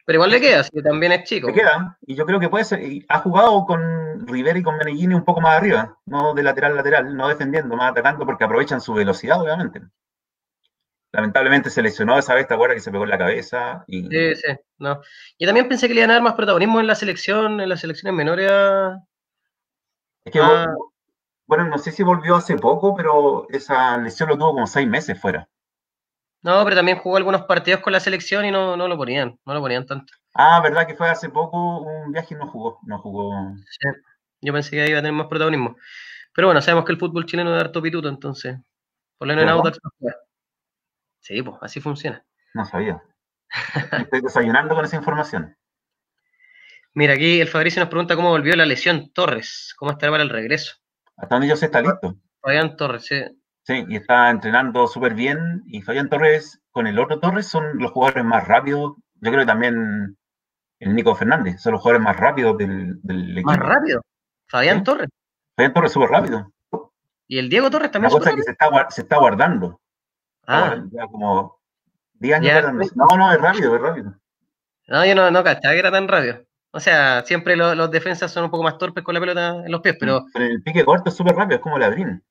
Pero 0.05 0.17
igual 0.17 0.31
le 0.31 0.41
queda, 0.41 0.63
si 0.63 0.81
también 0.81 1.13
es 1.13 1.23
chico. 1.23 1.47
Le 1.47 1.53
queda, 1.53 1.97
y 2.05 2.15
yo 2.15 2.25
creo 2.25 2.39
que 2.39 2.49
puede 2.49 2.65
ser. 2.65 2.81
Ha 3.07 3.19
jugado 3.19 3.65
con 3.65 4.27
Rivera 4.27 4.59
y 4.59 4.63
con 4.63 4.77
Menellini 4.77 5.13
un 5.13 5.23
poco 5.23 5.39
más 5.39 5.57
arriba, 5.57 5.97
no 6.05 6.34
de 6.34 6.43
lateral 6.43 6.75
lateral, 6.75 7.15
no 7.15 7.30
defendiendo, 7.30 7.75
más 7.75 7.91
atacando, 7.91 8.25
porque 8.25 8.43
aprovechan 8.43 8.81
su 8.81 8.93
velocidad, 8.93 9.41
obviamente. 9.41 9.81
Lamentablemente 11.13 11.69
se 11.69 11.81
lesionó 11.81 12.17
esa 12.17 12.34
vez, 12.34 12.47
¿te 12.47 12.55
acuerdas 12.55 12.75
que 12.75 12.81
se 12.81 12.91
pegó 12.91 13.03
en 13.03 13.11
la 13.11 13.17
cabeza? 13.17 13.84
Y... 13.88 14.09
Sí, 14.09 14.35
sí, 14.35 14.47
no. 14.80 14.99
Yo 15.39 15.47
también 15.47 15.69
pensé 15.69 15.88
que 15.88 15.93
le 15.93 16.01
iban 16.01 16.09
a 16.09 16.15
dar 16.15 16.23
más 16.23 16.34
protagonismo 16.34 16.80
en 16.80 16.88
la 16.88 16.95
selección, 16.95 17.61
en 17.61 17.69
las 17.69 17.81
selecciones 17.81 18.17
menores 18.17 18.51
Es 20.25 20.34
que, 20.34 20.41
bueno, 21.45 21.65
no 21.65 21.77
sé 21.77 21.91
si 21.91 22.03
volvió 22.03 22.35
hace 22.35 22.57
poco, 22.57 22.95
pero 22.95 23.47
esa 23.49 23.97
lesión 23.99 24.30
lo 24.30 24.38
tuvo 24.38 24.53
como 24.53 24.67
seis 24.67 24.88
meses 24.88 25.19
fuera. 25.19 25.47
No, 26.44 26.64
pero 26.65 26.76
también 26.76 26.98
jugó 26.98 27.15
algunos 27.15 27.44
partidos 27.44 27.80
con 27.80 27.94
la 27.94 28.02
selección 28.02 28.44
y 28.45 28.52
no, 28.52 28.76
no 28.76 28.88
lo 28.88 28.98
ponían, 28.98 29.40
no 29.45 29.53
lo 29.53 29.61
ponían 29.61 29.86
tanto. 29.86 30.14
Ah, 30.34 30.60
verdad 30.61 30.86
que 30.86 30.95
fue 30.95 31.10
hace 31.10 31.30
poco 31.30 31.82
un 31.82 32.11
viaje 32.11 32.34
y 32.34 32.38
no 32.38 32.48
jugó, 32.48 32.80
no 32.84 32.99
jugó. 32.99 33.32
Sí, 33.70 33.88
yo 34.41 34.52
pensé 34.52 34.72
que 34.72 34.90
iba 34.90 34.99
a 34.99 35.02
tener 35.02 35.14
más 35.14 35.28
protagonismo. 35.28 35.78
Pero 36.34 36.49
bueno, 36.49 36.61
sabemos 36.61 36.86
que 36.86 36.91
el 36.91 36.99
fútbol 36.99 37.26
chileno 37.26 37.56
es 37.56 37.61
harto 37.61 37.82
pituto, 37.82 38.10
entonces, 38.10 38.57
por 39.18 39.28
lo 39.28 39.36
menos 39.36 39.44
en 39.44 39.49
Audax 39.49 39.80
Sí, 41.22 41.41
pues, 41.41 41.56
así 41.61 41.80
funciona. 41.80 42.26
No 42.53 42.65
sabía. 42.65 43.02
Estoy 43.98 44.22
desayunando 44.22 44.76
con 44.76 44.84
esa 44.84 44.98
información. 44.98 45.56
Mira, 46.94 47.14
aquí 47.14 47.40
el 47.40 47.48
Fabricio 47.48 47.80
nos 47.80 47.90
pregunta 47.90 48.15
cómo 48.15 48.30
volvió 48.30 48.56
la 48.56 48.65
lesión 48.65 49.11
Torres, 49.14 49.74
cómo 49.78 49.91
estará 49.91 50.11
para 50.11 50.24
el 50.24 50.30
regreso. 50.30 50.76
Hasta 51.15 51.36
donde 51.36 51.48
yo 51.48 51.56
sé 51.56 51.68
está 51.68 51.82
listo. 51.82 52.18
Fabián 52.41 52.76
Torres, 52.76 53.06
sí. 53.06 53.24
Sí, 53.64 53.85
y 53.88 53.95
está 53.95 54.30
entrenando 54.30 54.88
súper 54.88 55.14
bien. 55.14 55.64
Y 55.68 55.81
Fabián 55.81 56.10
Torres 56.10 56.61
con 56.72 56.85
el 56.88 56.99
otro 56.99 57.19
Torres 57.19 57.48
son 57.48 57.77
los 57.80 57.91
jugadores 57.91 58.26
más 58.26 58.48
rápidos. 58.48 58.95
Yo 59.15 59.31
creo 59.31 59.40
que 59.40 59.45
también 59.45 60.18
el 60.80 60.95
Nico 60.95 61.15
Fernández 61.15 61.61
son 61.61 61.73
los 61.73 61.81
jugadores 61.81 62.03
más 62.03 62.18
rápidos 62.18 62.57
del, 62.57 62.99
equipo. 63.31 63.49
¿Más 63.49 63.60
rápido? 63.60 64.02
Fabián 64.48 64.84
Torres. 64.84 65.07
Fabián 65.56 65.73
Torres 65.73 65.91
súper 65.94 66.10
rápido. 66.10 66.52
¿Y 67.27 67.38
el 67.40 67.49
Diego 67.49 67.69
Torres 67.69 67.90
también? 67.90 68.11
La 68.11 68.19
cosa 68.19 68.31
es 68.31 68.35
que 68.35 68.44
se 68.44 68.52
está, 68.52 68.69
se 68.90 69.02
está 69.02 69.18
guardando. 69.18 69.80
Ah. 70.45 70.84
Ya 70.91 71.07
como 71.07 71.57
10 72.15 72.38
años. 72.38 72.95
No, 72.95 73.18
no, 73.18 73.31
es 73.31 73.40
rápido, 73.40 73.76
es 73.76 73.81
rápido. 73.81 74.14
No, 74.88 75.06
yo 75.06 75.15
no, 75.15 75.31
no 75.31 75.44
cachaba 75.44 75.73
que 75.73 75.80
era 75.80 75.91
tan 75.91 76.10
rápido. 76.10 76.44
O 76.72 76.80
sea, 76.80 77.23
siempre 77.23 77.56
los 77.56 77.91
defensas 77.91 78.31
son 78.31 78.45
un 78.45 78.52
poco 78.52 78.64
más 78.64 78.77
torpes 78.77 79.03
con 79.03 79.14
la 79.14 79.22
pelota 79.22 79.64
en 79.64 79.72
los 79.72 79.81
pies, 79.81 79.95
pero. 79.99 80.26
Pero 80.34 80.45
el 80.45 80.64
pique 80.64 80.84
corto 80.84 81.10
es 81.10 81.15
súper 81.15 81.35
rápido, 81.35 81.57
es 81.57 81.61
como 81.61 81.77
Ladrín. 81.77 82.22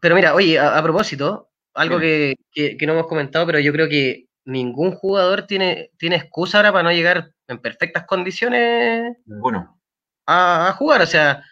Pero 0.00 0.14
mira, 0.14 0.34
oye, 0.34 0.58
a, 0.58 0.82
propósito, 0.82 1.50
algo 1.74 1.98
que, 1.98 2.36
no 2.82 2.92
hemos 2.92 3.06
comentado, 3.06 3.46
pero 3.46 3.58
yo 3.58 3.72
creo 3.72 3.88
que 3.88 4.26
ningún 4.44 4.92
jugador 4.92 5.46
tiene, 5.46 5.90
tiene 5.98 6.16
excusa 6.16 6.58
ahora 6.58 6.72
para 6.72 6.84
no 6.84 6.92
llegar 6.92 7.30
en 7.46 7.58
perfectas 7.58 8.06
condiciones 8.06 9.16
bueno. 9.26 9.80
a, 10.26 10.74
jugar. 10.78 11.02
O 11.02 11.06
sea, 11.06 11.44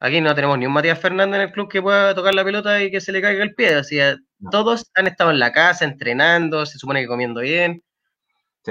Aquí 0.00 0.20
no 0.20 0.34
tenemos 0.34 0.56
ni 0.58 0.66
un 0.66 0.72
Matías 0.72 0.98
Fernández 1.00 1.40
en 1.40 1.48
el 1.48 1.52
club 1.52 1.68
que 1.68 1.82
pueda 1.82 2.14
tocar 2.14 2.32
la 2.32 2.44
pelota 2.44 2.80
y 2.82 2.90
que 2.90 3.00
se 3.00 3.10
le 3.10 3.20
caiga 3.20 3.42
el 3.42 3.54
pie. 3.54 3.74
Así 3.74 3.98
todos 4.50 4.90
han 4.94 5.08
estado 5.08 5.30
en 5.30 5.40
la 5.40 5.50
casa 5.50 5.84
entrenando, 5.84 6.64
se 6.66 6.78
supone 6.78 7.00
que 7.00 7.08
comiendo 7.08 7.40
bien. 7.40 7.82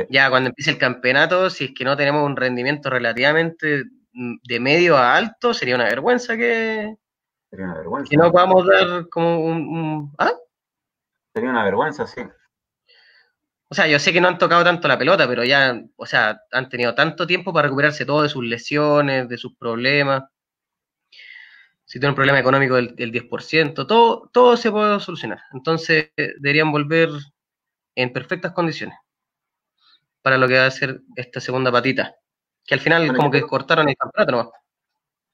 Ya 0.10 0.30
cuando 0.30 0.50
empiece 0.50 0.72
el 0.72 0.78
campeonato, 0.78 1.50
si 1.50 1.66
es 1.66 1.72
que 1.76 1.84
no 1.84 1.98
tenemos 1.98 2.24
un 2.26 2.36
rendimiento 2.36 2.90
relativamente 2.90 3.84
de 4.14 4.60
medio 4.60 4.96
a 4.98 5.16
alto, 5.16 5.54
sería 5.54 5.76
una 5.76 5.86
vergüenza 5.86 6.38
que, 6.38 6.96
sería 7.58 7.72
una 7.72 7.78
vergüenza. 7.80 8.10
que 8.10 8.18
no 8.18 8.32
podamos 8.32 8.68
dar 8.68 9.10
como 9.10 9.40
un... 9.40 10.14
¿ah? 10.20 10.34
Sería 11.34 11.50
una 11.50 11.64
vergüenza, 11.64 12.06
sí. 12.06 12.22
O 13.70 13.76
sea, 13.76 13.88
yo 13.88 14.00
sé 14.00 14.14
que 14.14 14.22
no 14.22 14.28
han 14.28 14.38
tocado 14.38 14.64
tanto 14.64 14.88
la 14.88 14.98
pelota, 14.98 15.28
pero 15.28 15.44
ya, 15.44 15.82
o 15.96 16.06
sea, 16.06 16.40
han 16.52 16.70
tenido 16.70 16.94
tanto 16.96 17.28
tiempo 17.28 17.52
para 17.52 17.68
recuperarse 17.68 18.06
todo 18.06 18.24
de 18.24 18.30
sus 18.30 18.46
lesiones, 18.46 19.28
de 19.28 19.38
sus 19.38 19.56
problemas. 19.58 20.24
Si 21.84 22.00
tienen 22.00 22.12
un 22.12 22.16
problema 22.16 22.40
económico 22.40 22.76
del, 22.76 22.96
10%, 22.96 23.88
todo, 23.88 24.30
todo 24.32 24.56
se 24.56 24.72
puede 24.72 25.00
solucionar. 25.00 25.40
Entonces, 25.52 26.12
deberían 26.16 26.72
volver 26.72 27.10
en 27.96 28.14
perfectas 28.14 28.52
condiciones 28.54 28.98
para 30.22 30.38
lo 30.38 30.48
que 30.48 30.60
va 30.60 30.66
a 30.66 30.72
ser 30.72 31.02
esta 31.16 31.40
segunda 31.40 31.72
patita. 31.72 32.16
Que 32.66 32.76
al 32.76 32.82
final, 32.82 33.16
como 33.16 33.32
que 33.32 33.42
cortaron 33.42 33.90
el 33.90 33.96
campeonato 33.98 34.32
¿no? 34.32 34.52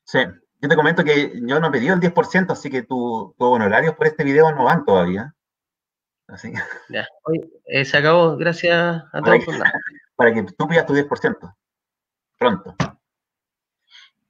Sí, 0.06 0.20
yo 0.64 0.70
te 0.70 0.76
comento 0.78 1.04
que 1.04 1.42
yo 1.42 1.60
no 1.60 1.70
pedí 1.70 1.90
el 1.90 2.00
10%, 2.00 2.52
así 2.52 2.70
que 2.70 2.84
tus 2.84 3.36
tu 3.36 3.44
honorarios 3.44 3.96
por 3.96 4.08
este 4.08 4.24
video 4.24 4.50
no 4.54 4.64
van 4.64 4.86
todavía. 4.86 5.36
Así. 6.26 6.54
Ya, 6.90 7.06
hoy 7.24 7.42
eh, 7.66 7.84
se 7.84 7.98
acabó, 7.98 8.38
gracias 8.38 9.04
a 9.12 9.22
todos. 9.22 9.44
para 10.16 10.34
que 10.34 10.44
tú 10.44 10.68
pidas 10.70 10.86
tu 10.86 10.94
10%. 10.94 11.56
Pronto. 12.40 12.76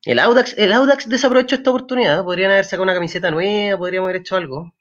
El 0.05 0.17
Audax, 0.17 0.57
el 0.57 0.73
Audax 0.73 1.07
desaprovechó 1.07 1.55
esta 1.55 1.69
oportunidad. 1.69 2.23
Podrían 2.23 2.49
haber 2.49 2.65
sacado 2.65 2.83
una 2.83 2.95
camiseta 2.95 3.29
nueva, 3.29 3.77
podríamos 3.77 4.07
haber 4.07 4.21
hecho 4.21 4.35
algo. 4.35 4.73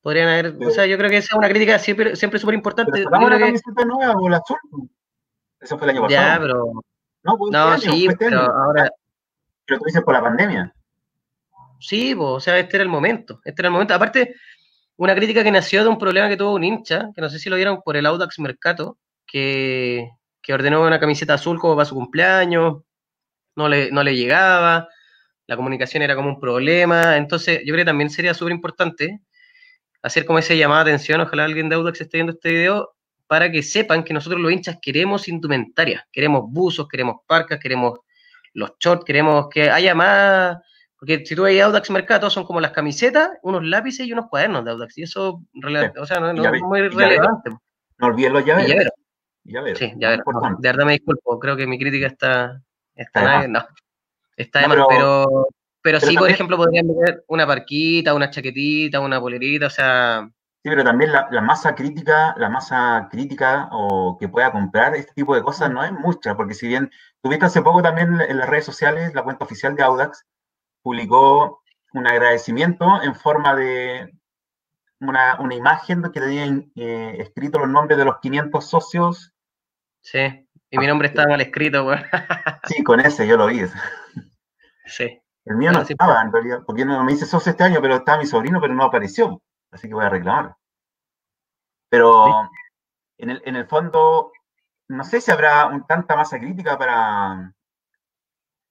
Podrían 0.00 0.28
haber, 0.28 0.56
o 0.66 0.70
sea, 0.70 0.86
yo 0.86 0.96
creo 0.96 1.10
que 1.10 1.18
esa 1.18 1.34
es 1.34 1.38
una 1.38 1.48
crítica 1.50 1.78
siempre, 1.78 2.16
siempre 2.16 2.40
súper 2.40 2.54
importante. 2.54 3.04
una 3.06 3.38
camiseta 3.38 3.84
nueva 3.84 4.14
o 4.16 4.28
la 4.30 4.38
azul. 4.38 4.56
Eso 5.60 5.76
fue 5.76 5.88
el 5.88 5.90
año 5.90 6.02
pasado. 6.08 6.22
Ya, 6.22 6.38
pero. 6.40 6.72
No, 7.22 7.36
pues, 7.36 7.52
no 7.52 7.74
este 7.74 7.90
sí, 7.90 8.06
este 8.06 8.24
pero 8.24 8.40
ahora. 8.40 8.90
Pero 9.66 9.78
tú 9.78 9.84
dices 9.86 10.02
por 10.02 10.14
la 10.14 10.22
pandemia. 10.22 10.74
Sí, 11.80 12.14
o 12.18 12.40
sea, 12.40 12.58
este 12.58 12.76
era 12.76 12.82
el 12.82 12.88
momento. 12.88 13.40
Este 13.44 13.62
era 13.62 13.68
el 13.68 13.72
momento. 13.72 13.94
Aparte, 13.94 14.34
una 14.96 15.14
crítica 15.14 15.42
que 15.42 15.50
nació 15.50 15.82
de 15.82 15.88
un 15.88 15.98
problema 15.98 16.28
que 16.28 16.36
tuvo 16.36 16.54
un 16.54 16.64
hincha, 16.64 17.10
que 17.14 17.20
no 17.20 17.28
sé 17.28 17.38
si 17.38 17.50
lo 17.50 17.56
vieron 17.56 17.82
por 17.82 17.96
el 17.96 18.06
Audax 18.06 18.38
Mercato, 18.38 18.98
que, 19.26 20.08
que 20.40 20.54
ordenó 20.54 20.82
una 20.82 21.00
camiseta 21.00 21.34
azul 21.34 21.58
como 21.58 21.74
para 21.74 21.86
su 21.86 21.94
cumpleaños, 21.94 22.82
no 23.56 23.68
le, 23.68 23.90
no 23.90 24.02
le 24.02 24.16
llegaba, 24.16 24.88
la 25.46 25.56
comunicación 25.56 26.02
era 26.02 26.14
como 26.14 26.28
un 26.28 26.40
problema, 26.40 27.16
entonces 27.16 27.60
yo 27.60 27.74
creo 27.74 27.78
que 27.78 27.84
también 27.84 28.10
sería 28.10 28.34
súper 28.34 28.52
importante 28.52 29.20
hacer 30.02 30.24
como 30.26 30.38
ese 30.38 30.56
llamada 30.56 30.84
de 30.84 30.90
atención, 30.92 31.20
ojalá 31.20 31.44
alguien 31.44 31.68
de 31.68 31.76
Audax 31.76 32.00
esté 32.00 32.18
viendo 32.18 32.32
este 32.32 32.50
video, 32.50 32.94
para 33.26 33.50
que 33.50 33.62
sepan 33.62 34.04
que 34.04 34.12
nosotros 34.14 34.40
los 34.40 34.52
hinchas 34.52 34.78
queremos 34.80 35.28
indumentaria, 35.28 36.06
queremos 36.12 36.44
buzos, 36.46 36.88
queremos 36.88 37.16
parcas, 37.26 37.58
queremos 37.58 38.00
los 38.54 38.72
shorts, 38.78 39.04
queremos 39.04 39.48
que 39.50 39.70
haya 39.70 39.94
más 39.94 40.58
porque 41.04 41.26
si 41.26 41.36
tú 41.36 41.42
ves 41.42 41.60
Audax 41.60 41.90
Mercato, 41.90 42.30
son 42.30 42.44
como 42.44 42.62
las 42.62 42.70
camisetas, 42.72 43.28
unos 43.42 43.62
lápices 43.62 44.06
y 44.06 44.12
unos 44.14 44.26
cuadernos 44.30 44.64
de 44.64 44.70
Audax. 44.70 44.96
Y 44.96 45.02
eso, 45.02 45.42
o 46.00 46.06
sea, 46.06 46.18
no, 46.18 46.30
es 46.30 46.62
muy 46.62 46.80
relevante. 46.80 47.50
No 47.98 48.06
olviden 48.06 48.32
los 48.32 48.42
llaveros. 48.42 48.88
Llaveros. 49.44 49.78
Sí, 49.78 49.92
llaveros. 49.98 50.24
de 50.60 50.68
verdad 50.68 50.86
me 50.86 50.92
disculpo, 50.92 51.38
creo 51.38 51.58
que 51.58 51.66
mi 51.66 51.78
crítica 51.78 52.06
está. 52.06 52.62
está 52.94 53.46
no. 53.46 53.66
Está 54.34 54.60
de 54.60 54.68
pero, 54.68 54.86
pero, 54.88 55.46
pero, 55.82 56.00
sí, 56.00 56.16
por 56.16 56.30
ejemplo, 56.30 56.56
podrían 56.56 56.86
meter 56.86 57.22
una 57.28 57.46
parquita, 57.46 58.14
una 58.14 58.30
chaquetita, 58.30 59.00
una 59.00 59.20
polerita, 59.20 59.66
o 59.66 59.70
sea. 59.70 60.26
Sí, 60.64 60.70
pero 60.70 60.82
también 60.82 61.12
la, 61.12 61.28
la, 61.30 61.42
masa 61.42 61.74
crítica, 61.74 62.34
la 62.38 62.48
masa 62.48 63.08
crítica 63.10 63.68
o 63.70 64.16
que 64.18 64.30
pueda 64.30 64.50
comprar 64.50 64.94
este 64.94 65.12
tipo 65.12 65.34
de 65.34 65.42
cosas 65.42 65.70
no 65.70 65.84
es 65.84 65.92
mucha, 65.92 66.34
porque 66.38 66.54
si 66.54 66.66
bien 66.66 66.90
tuviste 67.20 67.44
hace 67.44 67.60
poco 67.60 67.82
también 67.82 68.18
en 68.18 68.38
las 68.38 68.48
redes 68.48 68.64
sociales 68.64 69.12
la 69.14 69.22
cuenta 69.22 69.44
oficial 69.44 69.76
de 69.76 69.82
Audax, 69.82 70.24
publicó 70.80 71.62
un 71.92 72.06
agradecimiento 72.06 73.02
en 73.02 73.14
forma 73.14 73.54
de 73.54 74.10
una, 75.00 75.36
imagen 75.54 76.02
que 76.10 76.20
tenía 76.20 76.46
eh, 76.76 77.16
escrito 77.18 77.58
los 77.58 77.68
nombres 77.68 77.98
de 77.98 78.06
los 78.06 78.18
500 78.20 78.66
socios. 78.66 79.34
Sí, 80.00 80.48
y 80.70 80.78
mi 80.78 80.86
nombre 80.86 81.08
estaba 81.08 81.28
mal 81.28 81.42
escrito, 81.42 81.86
Sí, 82.68 82.82
con 82.82 83.00
ese 83.00 83.26
yo 83.26 83.36
lo 83.36 83.48
vi. 83.48 83.66
Sí. 84.86 85.20
El 85.44 85.56
mío 85.56 85.72
no 85.72 85.82
estaba, 85.82 86.22
en 86.22 86.32
realidad, 86.32 86.62
porque 86.66 86.86
no 86.86 87.04
me 87.04 87.12
hice 87.12 87.26
socio 87.26 87.50
este 87.50 87.64
año, 87.64 87.82
pero 87.82 87.96
estaba 87.96 88.16
mi 88.16 88.24
sobrino, 88.24 88.62
pero 88.62 88.72
no 88.72 88.84
apareció. 88.84 89.42
Así 89.74 89.88
que 89.88 89.94
voy 89.94 90.04
a 90.04 90.08
reclamar. 90.08 90.56
Pero 91.90 92.48
en 93.18 93.30
el, 93.30 93.42
en 93.44 93.56
el 93.56 93.66
fondo, 93.66 94.32
no 94.88 95.04
sé 95.04 95.20
si 95.20 95.30
habrá 95.30 95.66
un, 95.66 95.84
tanta 95.86 96.16
masa 96.16 96.38
crítica 96.38 96.78
para, 96.78 97.52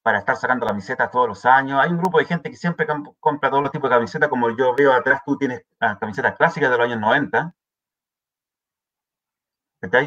para 0.01 0.19
estar 0.19 0.35
sacando 0.35 0.65
camisetas 0.65 1.11
todos 1.11 1.27
los 1.27 1.45
años. 1.45 1.79
Hay 1.81 1.89
un 1.89 1.97
grupo 1.97 2.19
de 2.19 2.25
gente 2.25 2.49
que 2.49 2.57
siempre 2.57 2.85
compra 3.19 3.49
todos 3.49 3.63
los 3.63 3.71
tipos 3.71 3.89
de 3.89 3.95
camisetas, 3.95 4.29
como 4.29 4.49
yo 4.55 4.75
veo 4.75 4.93
atrás, 4.93 5.21
tú 5.25 5.37
tienes 5.37 5.65
camisetas 5.99 6.35
clásicas 6.35 6.69
de 6.69 6.77
los 6.77 6.85
años 6.85 6.99
90. 6.99 7.53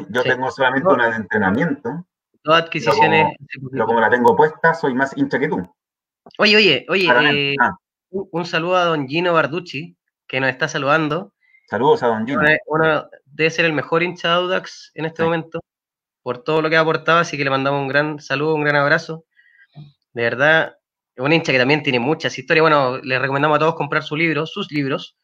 Yo 0.09 0.23
tengo 0.23 0.49
solamente 0.51 0.87
una 0.87 1.09
de 1.09 1.15
entrenamiento. 1.17 2.05
Todas 2.43 2.63
adquisiciones. 2.63 3.35
Pero 3.71 3.85
como, 3.85 3.99
la 3.99 4.09
tengo 4.09 4.35
puesta, 4.35 4.73
soy 4.73 4.93
más 4.93 5.15
hincha 5.17 5.37
que 5.39 5.49
tú. 5.49 5.57
Oye, 6.39 6.55
oye, 6.55 6.85
oye, 6.89 7.07
eh, 7.51 7.55
ah. 7.61 7.75
un, 8.09 8.45
saludo 8.45 8.75
a 8.75 8.85
don 8.85 9.07
Gino 9.07 9.33
Barducci, 9.33 9.96
que 10.27 10.39
nos 10.39 10.49
está 10.49 10.67
saludando. 10.67 11.33
Saludos 11.69 12.03
a 12.03 12.07
don 12.07 12.25
Gino. 12.25 12.41
Uno, 12.67 13.09
debe 13.25 13.49
ser 13.49 13.65
el 13.65 13.73
mejor 13.73 14.03
hincha 14.03 14.29
de 14.29 14.33
Audax 14.35 14.91
en 14.95 15.05
este 15.05 15.23
momento, 15.23 15.59
por 16.23 16.43
todo 16.43 16.61
lo 16.61 16.69
que 16.69 16.77
ha 16.77 16.81
aportado, 16.81 17.19
así 17.19 17.37
que 17.37 17.43
le 17.43 17.49
mandamos 17.49 17.81
un 17.81 17.87
gran 17.87 18.19
saludo, 18.19 18.55
un 18.55 18.63
gran 18.63 18.77
abrazo 18.77 19.25
de 20.17 20.23
verdad, 20.23 20.77
un 21.17 21.31
hincha 21.31 21.51
que 21.51 21.59
también 21.59 21.83
tiene 21.83 21.99
muchas 21.99 22.35
historias. 22.39 22.63
Bueno, 22.63 22.97
les 22.97 23.21
recomendamos 23.21 23.55
a 23.57 23.59
todos 23.59 23.75
comprar 23.75 24.01
su 24.01 24.15
libro, 24.15 24.47
sus 24.47 24.71
libros, 24.71 25.15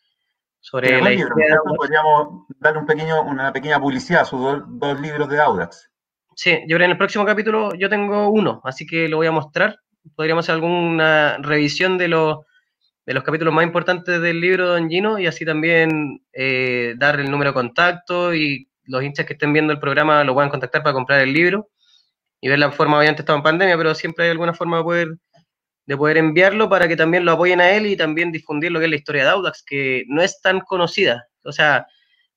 sobre 0.59 1.01
la 1.01 1.11
historia 1.11 1.57
Podríamos 1.75 2.45
dar 2.59 2.77
un 2.77 2.85
pequeño, 2.85 3.23
una 3.23 3.51
pequeña 3.51 3.79
publicidad 3.79 4.21
a 4.21 4.25
sus 4.25 4.39
dos, 4.39 5.01
libros 5.01 5.27
de 5.29 5.39
Audax. 5.39 5.89
Sí, 6.35 6.59
yo 6.67 6.77
creo 6.77 6.85
en 6.85 6.91
el 6.91 6.97
próximo 6.97 7.25
capítulo 7.25 7.73
yo 7.73 7.89
tengo 7.89 8.29
uno, 8.29 8.61
así 8.63 8.85
que 8.85 9.09
lo 9.09 9.17
voy 9.17 9.25
a 9.25 9.31
mostrar. 9.31 9.79
Podríamos 10.15 10.45
hacer 10.45 10.55
alguna 10.55 11.37
revisión 11.39 11.97
de 11.97 12.09
los, 12.09 12.37
de 13.05 13.13
los 13.13 13.23
capítulos 13.23 13.53
más 13.53 13.65
importantes 13.65 14.21
del 14.21 14.39
libro 14.39 14.67
Don 14.67 14.89
Gino 14.89 15.19
y 15.19 15.27
así 15.27 15.45
también 15.45 16.21
eh, 16.31 16.95
dar 16.97 17.19
el 17.19 17.29
número 17.29 17.51
de 17.51 17.55
contacto 17.55 18.33
y 18.33 18.69
los 18.85 19.03
hinchas 19.03 19.25
que 19.25 19.33
estén 19.33 19.53
viendo 19.53 19.73
el 19.73 19.79
programa 19.79 20.23
lo 20.23 20.33
puedan 20.33 20.49
contactar 20.49 20.83
para 20.83 20.93
comprar 20.93 21.21
el 21.21 21.33
libro 21.33 21.69
y 22.43 22.49
ver 22.49 22.59
la 22.59 22.71
forma, 22.71 22.97
obviamente 22.97 23.21
estamos 23.21 23.39
en 23.39 23.43
pandemia, 23.43 23.77
pero 23.77 23.95
siempre 23.95 24.25
hay 24.25 24.31
alguna 24.31 24.53
forma 24.53 24.77
de 24.77 24.83
poder, 24.83 25.07
de 25.85 25.97
poder 25.97 26.17
enviarlo 26.17 26.69
para 26.69 26.89
que 26.89 26.97
también 26.97 27.23
lo 27.23 27.31
apoyen 27.31 27.61
a 27.61 27.71
él 27.71 27.85
y 27.85 27.95
también 27.95 28.33
difundir 28.33 28.71
lo 28.71 28.79
que 28.79 28.85
es 28.85 28.91
la 28.91 28.97
historia 28.97 29.23
de 29.23 29.29
Audax, 29.29 29.63
que 29.63 30.03
no 30.07 30.21
es 30.21 30.41
tan 30.41 30.59
conocida. 30.59 31.25
O 31.45 31.53
sea, 31.53 31.87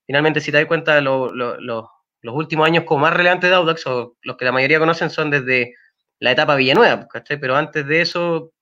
finalmente 0.05 0.39
si 0.39 0.49
te 0.51 0.59
das 0.59 0.65
cuenta, 0.65 1.01
los 1.01 1.89
últimos 2.23 2.65
años 2.65 2.85
como 2.85 3.01
más 3.01 3.13
relevantes 3.13 3.49
de 3.49 3.55
Audax, 3.57 3.85
o 3.87 4.15
los 4.21 4.37
que 4.37 4.45
la 4.45 4.53
mayoría 4.53 4.79
conocen, 4.79 5.09
son 5.09 5.29
desde 5.29 5.73
la 6.19 6.31
etapa 6.31 6.55
Villanueva, 6.55 7.05
¿cachai? 7.09 7.37
Pero 7.37 7.57
antes 7.57 7.85
de 7.85 7.99
eso, 7.99 8.53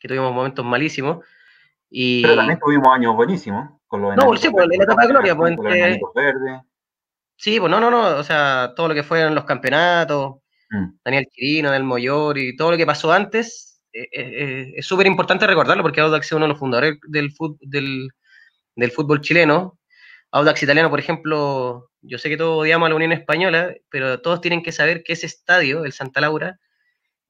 que 0.00 0.08
tuvimos 0.08 0.32
momentos 0.32 0.64
malísimos. 0.64 1.24
Y... 1.88 2.22
Pero 2.22 2.34
también 2.34 2.58
tuvimos 2.58 2.88
años 2.88 3.14
buenísimos. 3.14 3.70
Con 3.86 4.02
los 4.02 4.16
no, 4.16 4.36
sí, 4.36 4.48
pues, 4.50 4.66
la 4.66 4.84
etapa 4.84 5.02
de 5.02 5.08
Gloria, 5.08 5.36
pues 5.36 5.52
entre... 5.52 6.00
Sí, 7.36 7.60
pues 7.60 7.70
no, 7.70 7.80
no, 7.80 7.90
no, 7.90 8.16
o 8.18 8.22
sea, 8.22 8.72
todo 8.74 8.88
lo 8.88 8.94
que 8.94 9.02
fueron 9.02 9.34
los 9.34 9.44
campeonatos, 9.44 10.40
Mm. 10.70 10.98
Daniel 11.04 11.26
Chirino, 11.30 11.72
Del 11.72 11.84
Moyor 11.84 12.38
y 12.38 12.56
todo 12.56 12.70
lo 12.70 12.76
que 12.76 12.86
pasó 12.86 13.12
antes, 13.12 13.82
eh, 13.92 14.02
eh, 14.02 14.08
eh, 14.12 14.72
es 14.76 14.86
súper 14.86 15.06
importante 15.06 15.46
recordarlo 15.46 15.82
porque 15.82 16.00
Audax 16.00 16.26
es 16.26 16.32
uno 16.32 16.44
de 16.44 16.50
los 16.50 16.58
fundadores 16.58 16.98
del, 17.08 17.30
del, 18.76 18.90
fútbol 18.92 19.20
chileno. 19.20 19.78
Audax 20.30 20.62
italiano, 20.62 20.90
por 20.90 21.00
ejemplo, 21.00 21.90
yo 22.02 22.18
sé 22.18 22.28
que 22.28 22.36
todos 22.36 22.60
odiamos 22.60 22.86
a 22.86 22.90
la 22.90 22.94
Unión 22.96 23.12
Española, 23.12 23.74
pero 23.90 24.20
todos 24.20 24.40
tienen 24.40 24.62
que 24.62 24.72
saber 24.72 25.02
que 25.02 25.14
ese 25.14 25.26
estadio, 25.26 25.84
el 25.84 25.92
Santa 25.92 26.20
Laura, 26.20 26.60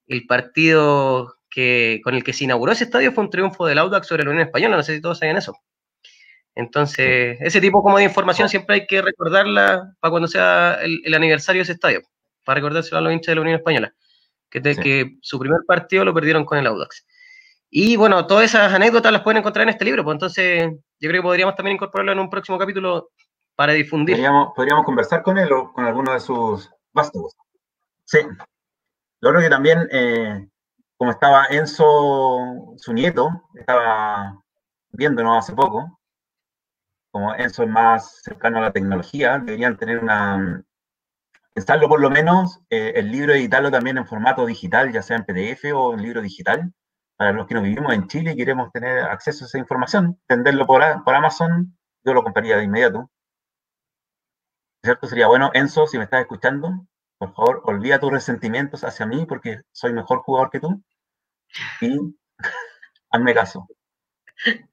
el 0.07 0.27
partido 0.27 1.37
que, 1.51 2.01
con 2.05 2.15
el 2.15 2.25
que 2.25 2.33
se 2.33 2.45
inauguró 2.45 2.73
ese 2.73 2.85
estadio 2.85 3.13
fue 3.13 3.25
un 3.25 3.31
triunfo 3.31 3.67
del 3.67 3.79
Audax 3.79 4.07
sobre 4.07 4.25
la 4.25 4.31
Unión 4.31 4.47
Española, 4.47 4.77
no 4.77 4.83
sé 4.83 4.95
si 4.95 5.01
todos 5.01 5.19
saben 5.19 5.37
eso. 5.37 5.57
Entonces, 6.55 7.39
ese 7.41 7.61
tipo 7.61 7.83
como 7.83 7.99
de 7.99 8.05
información 8.05 8.49
siempre 8.49 8.77
hay 8.77 8.87
que 8.87 9.03
recordarla 9.03 9.95
para 10.01 10.11
cuando 10.11 10.29
sea 10.29 10.79
el 10.83 11.15
aniversario 11.15 11.61
de 11.61 11.65
ese 11.65 11.73
estadio 11.73 12.03
para 12.45 12.57
recordárselo 12.57 12.99
a 12.99 13.01
los 13.01 13.13
hinchas 13.13 13.33
de 13.33 13.35
la 13.37 13.41
Unión 13.43 13.57
Española, 13.57 13.95
que, 14.51 14.61
que 14.61 15.19
su 15.23 15.39
primer 15.39 15.61
partido 15.67 16.05
lo 16.05 16.15
perdieron 16.15 16.45
con 16.45 16.59
el 16.59 16.67
Audax. 16.67 17.07
Y 17.71 17.97
bueno, 17.97 18.27
todas 18.27 18.47
esas 18.47 18.73
anécdotas 18.73 19.13
las 19.13 19.23
pueden 19.23 19.39
encontrar 19.39 19.63
en 19.65 19.69
este 19.69 19.85
libro, 19.85 20.03
pues 20.03 20.15
entonces 20.17 20.73
yo 20.99 21.09
creo 21.09 21.23
que 21.23 21.27
podríamos 21.27 21.55
también 21.55 21.77
incorporarlo 21.77 22.13
en 22.13 22.19
un 22.19 22.31
próximo 22.31 22.59
capítulo 22.59 23.11
para 23.55 23.73
difundir. 23.73 24.17
Podríamos, 24.57 24.85
conversar 24.85 25.23
con 25.23 25.39
él 25.39 25.53
o 25.53 25.73
con 25.73 25.85
alguno 25.85 26.13
de 26.13 26.21
sus 26.21 26.69
vástagos. 26.93 27.37
Sí. 28.05 28.19
Yo 29.23 29.31
creo 29.31 29.41
que 29.41 29.51
también, 29.51 29.87
eh, 29.93 30.49
como 31.01 31.13
estaba 31.13 31.47
Enzo, 31.47 32.75
su 32.77 32.93
nieto, 32.93 33.31
estaba 33.55 34.39
viéndonos 34.91 35.39
hace 35.39 35.55
poco, 35.55 35.99
como 37.11 37.35
Enzo 37.37 37.63
es 37.63 37.71
más 37.71 38.21
cercano 38.23 38.59
a 38.59 38.61
la 38.61 38.73
tecnología, 38.73 39.39
deberían 39.39 39.79
tener 39.79 40.01
una, 40.01 40.63
pensarlo 41.55 41.89
por 41.89 42.03
lo 42.03 42.11
menos, 42.11 42.61
eh, 42.69 42.93
el 42.97 43.11
libro 43.11 43.33
editarlo 43.33 43.71
también 43.71 43.97
en 43.97 44.07
formato 44.07 44.45
digital, 44.45 44.93
ya 44.93 45.01
sea 45.01 45.17
en 45.17 45.25
PDF 45.25 45.73
o 45.75 45.95
en 45.95 46.03
libro 46.03 46.21
digital, 46.21 46.71
para 47.17 47.33
los 47.33 47.47
que 47.47 47.55
no 47.55 47.63
vivimos 47.63 47.95
en 47.95 48.07
Chile 48.07 48.33
y 48.33 48.37
queremos 48.37 48.71
tener 48.71 48.99
acceso 48.99 49.45
a 49.45 49.49
esa 49.49 49.59
información, 49.59 50.21
venderlo 50.29 50.67
por, 50.67 50.83
por 51.03 51.15
Amazon, 51.15 51.79
yo 52.05 52.13
lo 52.13 52.23
compraría 52.23 52.59
de 52.59 52.65
inmediato. 52.65 53.11
¿Cierto? 54.85 55.07
Sería 55.07 55.29
bueno, 55.29 55.51
Enzo, 55.55 55.87
si 55.87 55.97
me 55.97 56.05
estás 56.05 56.21
escuchando, 56.21 56.87
por 57.17 57.33
favor, 57.33 57.63
olvida 57.65 57.99
tus 57.99 58.13
resentimientos 58.13 58.85
hacia 58.85 59.07
mí 59.07 59.25
porque 59.25 59.63
soy 59.73 59.95
mejor 59.95 60.19
jugador 60.19 60.51
que 60.51 60.61
tú 60.61 60.83
y 61.81 62.17
hazme 63.11 63.35
caso. 63.35 63.67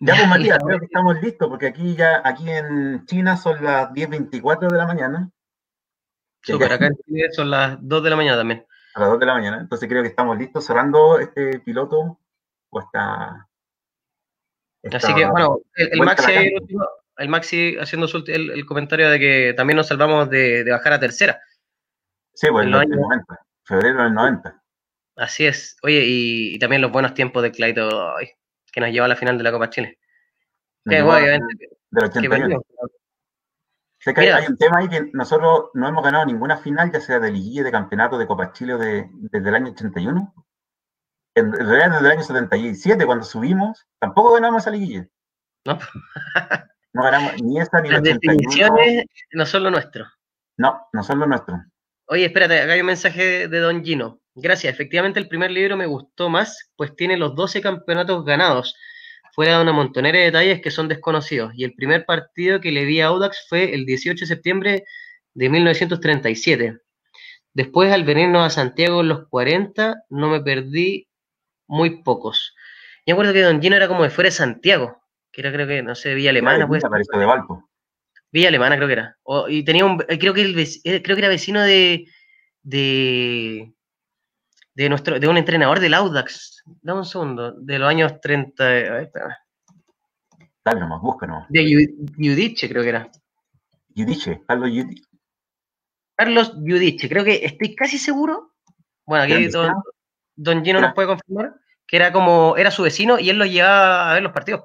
Ya, 0.00 0.14
pues 0.14 0.28
Matías, 0.28 0.58
creo 0.64 0.78
que 0.78 0.84
estamos 0.84 1.20
listos, 1.20 1.48
porque 1.48 1.66
aquí 1.66 1.96
ya, 1.96 2.22
aquí 2.24 2.48
en 2.48 3.04
China 3.06 3.36
son 3.36 3.64
las 3.64 3.90
10.24 3.90 4.70
de 4.70 4.78
la 4.78 4.86
mañana. 4.86 5.30
Super, 6.42 6.72
acá 6.72 6.86
en 6.86 6.96
Chile 6.98 7.28
son 7.32 7.50
las 7.50 7.78
2 7.80 8.04
de 8.04 8.10
la 8.10 8.16
mañana 8.16 8.36
también. 8.38 8.64
A 8.94 9.00
las 9.00 9.10
2 9.10 9.18
de 9.18 9.26
la 9.26 9.34
mañana. 9.34 9.58
Entonces 9.60 9.88
creo 9.88 10.02
que 10.02 10.08
estamos 10.08 10.38
listos 10.38 10.64
cerrando 10.64 11.18
este 11.18 11.58
piloto 11.60 12.20
o 12.70 12.80
esta. 12.80 13.48
Así 14.92 15.14
que, 15.14 15.26
bueno, 15.26 15.58
el, 15.74 16.00
Maxi, 16.00 16.32
el, 17.16 17.28
Maxi 17.28 17.76
haciendo 17.78 18.06
el, 18.28 18.66
comentario 18.66 19.10
de 19.10 19.18
que 19.18 19.54
también 19.56 19.76
nos 19.76 19.88
salvamos 19.88 20.30
de, 20.30 20.64
bajar 20.70 20.92
a 20.92 21.00
tercera. 21.00 21.40
Sí, 22.32 22.46
pues 22.52 22.68
en 22.68 22.74
el 22.74 22.88
90, 22.88 23.40
febrero 23.64 24.04
del 24.04 24.14
90. 24.14 24.62
Así 25.18 25.46
es. 25.46 25.76
Oye, 25.82 26.02
y, 26.06 26.58
también 26.58 26.80
los 26.80 26.92
buenos 26.92 27.12
tiempos 27.12 27.42
de 27.42 27.50
Claito 27.50 28.14
que 28.72 28.80
nos 28.80 28.90
lleva 28.90 29.06
a 29.06 29.08
la 29.08 29.16
final 29.16 29.36
de 29.36 29.44
la 29.44 29.50
Copa 29.50 29.68
Chile. 29.68 29.98
Qué 30.88 31.02
guay, 31.02 31.38
Del 31.90 32.04
81. 32.04 32.62
Sé 33.98 34.14
que 34.14 34.32
hay 34.32 34.46
un 34.46 34.56
tema 34.56 34.78
ahí 34.78 34.88
que 34.88 35.10
nosotros 35.12 35.70
no 35.74 35.88
hemos 35.88 36.04
ganado 36.04 36.24
ninguna 36.24 36.56
final, 36.56 36.92
ya 36.92 37.00
sea 37.00 37.18
de 37.18 37.32
liguilla, 37.32 37.64
de 37.64 37.72
campeonato, 37.72 38.16
de 38.16 38.28
Copa 38.28 38.52
Chile 38.52 38.74
o 38.74 38.78
de, 38.78 39.08
desde 39.12 39.48
el 39.48 39.54
año 39.56 39.72
81. 39.72 40.34
En 41.34 41.52
realidad 41.52 41.90
desde 41.90 42.06
el 42.06 42.12
año 42.12 42.22
77, 42.22 43.04
cuando 43.04 43.24
subimos, 43.24 43.86
tampoco 43.98 44.34
ganamos 44.34 44.62
esa 44.62 44.70
liguilla. 44.70 45.08
No. 45.64 45.78
no 46.92 47.02
ganamos 47.02 47.42
ni 47.42 47.60
esta 47.60 47.80
ni 47.80 47.88
la 47.88 47.96
Las 47.96 48.04
definiciones 48.04 49.04
no 49.32 49.46
son 49.46 49.64
lo 49.64 49.70
nuestro. 49.72 50.06
No, 50.56 50.86
no 50.92 51.02
son 51.02 51.18
lo 51.18 51.26
nuestro. 51.26 51.56
Oye, 52.06 52.26
espérate, 52.26 52.60
acá 52.60 52.74
hay 52.74 52.80
un 52.80 52.86
mensaje 52.86 53.48
de 53.48 53.58
Don 53.58 53.84
Gino. 53.84 54.20
Gracias, 54.40 54.72
efectivamente 54.72 55.18
el 55.18 55.28
primer 55.28 55.50
libro 55.50 55.76
me 55.76 55.86
gustó 55.86 56.28
más, 56.28 56.70
pues 56.76 56.94
tiene 56.94 57.16
los 57.16 57.34
12 57.34 57.60
campeonatos 57.60 58.24
ganados, 58.24 58.76
fuera 59.34 59.56
de 59.56 59.62
una 59.62 59.72
montonera 59.72 60.18
de 60.18 60.26
detalles 60.26 60.60
que 60.60 60.70
son 60.70 60.88
desconocidos. 60.88 61.52
Y 61.54 61.64
el 61.64 61.74
primer 61.74 62.04
partido 62.04 62.60
que 62.60 62.72
le 62.72 62.84
vi 62.84 63.00
a 63.00 63.06
Audax 63.06 63.46
fue 63.48 63.74
el 63.74 63.84
18 63.84 64.20
de 64.20 64.26
septiembre 64.26 64.84
de 65.34 65.48
1937. 65.48 66.78
Después, 67.52 67.92
al 67.92 68.04
venirnos 68.04 68.46
a 68.46 68.50
Santiago 68.50 69.00
en 69.00 69.08
los 69.08 69.28
40, 69.28 70.04
no 70.10 70.28
me 70.28 70.40
perdí 70.40 71.08
muy 71.66 72.02
pocos. 72.02 72.54
Yo 73.06 73.14
acuerdo 73.14 73.32
que 73.32 73.42
Don 73.42 73.60
Gino 73.60 73.74
era 73.74 73.88
como 73.88 74.02
de 74.02 74.10
fuera 74.10 74.28
de 74.28 74.32
Santiago, 74.32 75.02
que 75.32 75.40
era 75.40 75.52
creo 75.52 75.66
que, 75.66 75.82
no 75.82 75.94
sé, 75.94 76.14
Villa 76.14 76.30
Alemana. 76.30 76.68
Pues. 76.68 76.82
de 76.82 77.24
Valpo. 77.24 77.68
Villa 78.30 78.48
Alemana 78.48 78.76
creo 78.76 78.88
que 78.88 78.92
era. 78.92 79.16
y 79.48 79.64
tenía 79.64 79.84
un, 79.84 79.98
creo 79.98 80.34
que, 80.34 80.42
eh, 80.84 81.02
creo 81.02 81.16
que 81.16 81.20
era 81.22 81.28
vecino 81.28 81.62
de, 81.62 82.06
de, 82.62 83.72
de, 84.78 84.88
nuestro, 84.88 85.18
de 85.18 85.26
un 85.26 85.36
entrenador 85.36 85.80
del 85.80 85.92
Audax. 85.92 86.62
Dame 86.82 87.00
un 87.00 87.04
segundo, 87.04 87.50
de 87.50 87.80
los 87.80 87.88
años 87.88 88.20
30. 88.20 89.10
Dale 90.64 90.80
nomás, 90.80 91.02
búscanos. 91.02 91.46
De 91.48 91.68
Yudiche, 92.16 92.68
creo 92.68 92.84
que 92.84 92.88
era. 92.90 93.10
Yudiche, 93.88 94.40
Carlos 94.46 94.70
Yudiche. 94.72 95.02
Carlos 96.14 96.54
Yudiche, 96.62 97.08
creo 97.08 97.24
que 97.24 97.44
estoy 97.44 97.74
casi 97.74 97.98
seguro. 97.98 98.54
Bueno, 99.04 99.24
aquí 99.24 99.48
don, 99.48 99.74
don, 100.36 100.64
Gino 100.64 100.80
nos 100.80 100.94
puede 100.94 101.08
confirmar 101.08 101.54
que 101.84 101.96
era 101.96 102.12
como, 102.12 102.56
era 102.56 102.70
su 102.70 102.82
vecino 102.82 103.18
y 103.18 103.30
él 103.30 103.38
lo 103.38 103.46
llevaba 103.46 104.10
a 104.10 104.14
ver 104.14 104.22
los 104.22 104.32
partidos. 104.32 104.64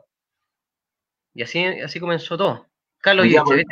Y 1.33 1.41
así, 1.41 1.63
así 1.63 1.99
comenzó 1.99 2.37
todo. 2.37 2.67
Carlos 2.99 3.25
Yudiche, 3.25 3.65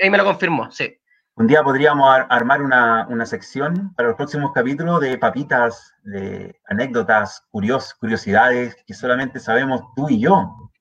ahí 0.00 0.10
me 0.10 0.18
lo 0.18 0.24
confirmó, 0.24 0.70
sí. 0.70 0.96
Un 1.38 1.46
día 1.46 1.62
podríamos 1.62 2.04
armar 2.30 2.60
una, 2.62 3.24
sección 3.24 3.94
para 3.94 4.08
los 4.08 4.16
próximos 4.16 4.50
capítulos 4.52 5.00
de 5.00 5.16
papitas, 5.18 5.94
de 6.02 6.58
anécdotas, 6.66 7.44
curios, 7.52 7.94
curiosidades 7.94 8.76
que 8.84 8.92
solamente 8.92 9.38
sabemos 9.38 9.82
tú 9.94 10.08
y 10.10 10.20
yo. 10.20 10.72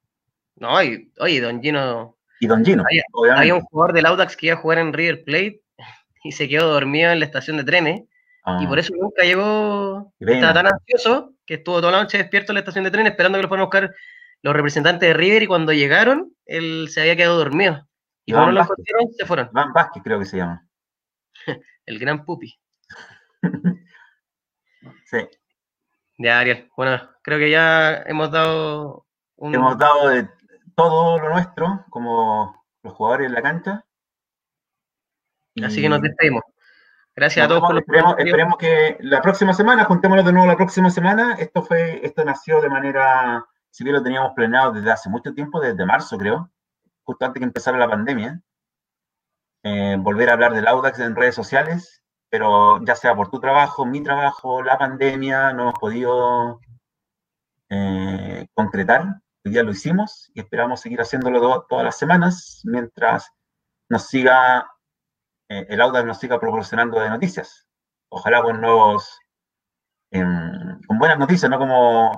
No, 0.56 0.74
oye, 0.74 1.42
Don 1.42 1.62
Gino. 1.62 2.18
Y 2.40 2.48
Don 2.48 2.66
Gino. 2.66 2.84
Había, 3.36 3.54
un 3.54 3.62
jugador 3.62 3.94
del 3.94 4.08
Audax 4.08 4.36
que 4.36 4.48
iba 4.48 4.56
a 4.56 4.60
jugar 4.60 4.80
en 4.80 4.94
River 4.94 5.24
Plate 5.26 5.62
y 6.24 6.32
se 6.32 6.50
quedó 6.50 6.72
dormido 6.72 7.12
en 7.12 7.20
la 7.20 7.26
estación 7.26 7.58
de 7.58 7.64
trenes. 7.64 8.00
Y 8.00 8.06
ah. 8.44 8.66
por 8.68 8.80
eso 8.80 8.96
nunca 9.00 9.22
llegó. 9.24 10.12
Estaba 10.20 10.56
tan 10.56 10.68
ansioso 10.74 11.34
que 11.46 11.56
estuvo 11.56 11.82
toda 11.82 11.92
la 11.92 12.02
noche 12.02 12.18
despierto 12.18 12.52
en 12.52 12.56
la 12.56 12.62
estación 12.62 12.84
de 12.84 12.90
trenes 12.90 13.12
esperando 13.12 13.38
que 13.38 13.44
lo 13.44 13.48
fueran 13.48 13.62
a 13.62 13.66
buscar 13.66 13.94
los 14.42 14.56
representantes 14.56 15.08
de 15.08 15.14
River. 15.14 15.44
Y 15.44 15.48
cuando 15.48 15.72
llegaron, 15.72 16.34
él 16.48 16.88
se 16.90 17.02
había 17.02 17.16
quedado 17.16 17.38
dormido. 17.38 17.88
Y 18.28 18.34
cuando 18.34 18.52
lo 18.52 18.62
encontraron, 18.62 19.14
se 19.14 19.26
fueron. 19.26 19.50
Van 19.54 19.72
Vázquez 19.72 20.04
creo 20.04 20.20
que 20.20 20.26
se 20.26 20.38
llama. 20.38 20.68
el 21.86 21.98
gran 21.98 22.26
pupi. 22.26 22.60
sí. 25.06 25.30
Ya, 26.18 26.40
Ariel. 26.40 26.70
Bueno, 26.76 27.10
creo 27.24 27.40
que 27.40 27.50
ya 27.50 28.04
hemos 28.06 28.30
dado 28.30 29.08
un... 29.38 29.56
Hemos 29.56 29.78
dado 29.78 30.10
de 30.10 30.28
todo 30.76 31.18
lo 31.20 31.30
nuestro, 31.30 31.86
como 31.90 32.66
los 32.84 32.94
jugadores 32.94 33.28
en 33.28 33.34
la 33.34 33.42
cancha. 33.42 33.86
Así 35.64 35.82
que 35.82 35.88
nos 35.88 36.02
despedimos. 36.02 36.44
Gracias 37.16 37.46
a 37.46 37.48
todos 37.48 37.62
por 37.62 37.78
esperemos, 37.78 38.16
esperemos 38.18 38.58
que 38.58 38.98
la 39.00 39.22
próxima 39.22 39.54
semana, 39.54 39.86
juntémonos 39.86 40.26
de 40.26 40.34
nuevo 40.34 40.48
la 40.48 40.58
próxima 40.58 40.90
semana. 40.90 41.38
Esto 41.40 41.64
fue, 41.64 42.06
esto 42.06 42.26
nació 42.26 42.60
de 42.60 42.70
manera, 42.70 43.46
si 43.72 43.86
bien 43.86 43.96
lo 43.96 44.04
teníamos 44.04 44.34
planeado 44.36 44.74
desde 44.74 44.92
hace 44.92 45.10
mucho 45.10 45.34
tiempo, 45.34 45.62
desde 45.62 45.86
marzo 45.86 46.18
creo, 46.18 46.52
justo 47.08 47.26
antes 47.26 47.40
que 47.40 47.46
empezara 47.46 47.78
la 47.78 47.90
pandemia, 47.90 48.42
eh, 49.64 49.96
volver 49.98 50.30
a 50.30 50.34
hablar 50.34 50.54
del 50.54 50.68
Audax 50.68 51.00
en 51.00 51.16
redes 51.16 51.36
sociales, 51.36 52.04
pero 52.30 52.84
ya 52.84 52.96
sea 52.96 53.16
por 53.16 53.30
tu 53.30 53.40
trabajo, 53.40 53.86
mi 53.86 54.04
trabajo, 54.04 54.62
la 54.62 54.78
pandemia, 54.78 55.54
no 55.54 55.64
hemos 55.64 55.80
podido 55.80 56.60
eh, 57.70 58.46
concretar. 58.54 59.04
Hoy 59.46 59.52
día 59.54 59.64
lo 59.64 59.72
hicimos 59.72 60.30
y 60.34 60.42
esperamos 60.42 60.82
seguir 60.82 61.00
haciéndolo 61.00 61.66
todas 61.70 61.86
las 61.86 61.98
semanas 61.98 62.62
mientras 62.66 63.32
nos 63.90 64.08
siga, 64.08 64.70
eh, 65.50 65.66
el 65.70 65.80
Audax 65.80 66.06
nos 66.06 66.20
siga 66.20 66.40
proporcionando 66.42 67.00
de 67.00 67.10
noticias. 67.10 67.68
Ojalá 68.10 68.44
con 68.44 68.60
nuevos, 68.60 69.18
em, 70.12 70.82
con 70.88 71.00
buenas 71.00 71.20
noticias, 71.20 71.50
no 71.50 71.58
como 71.58 72.12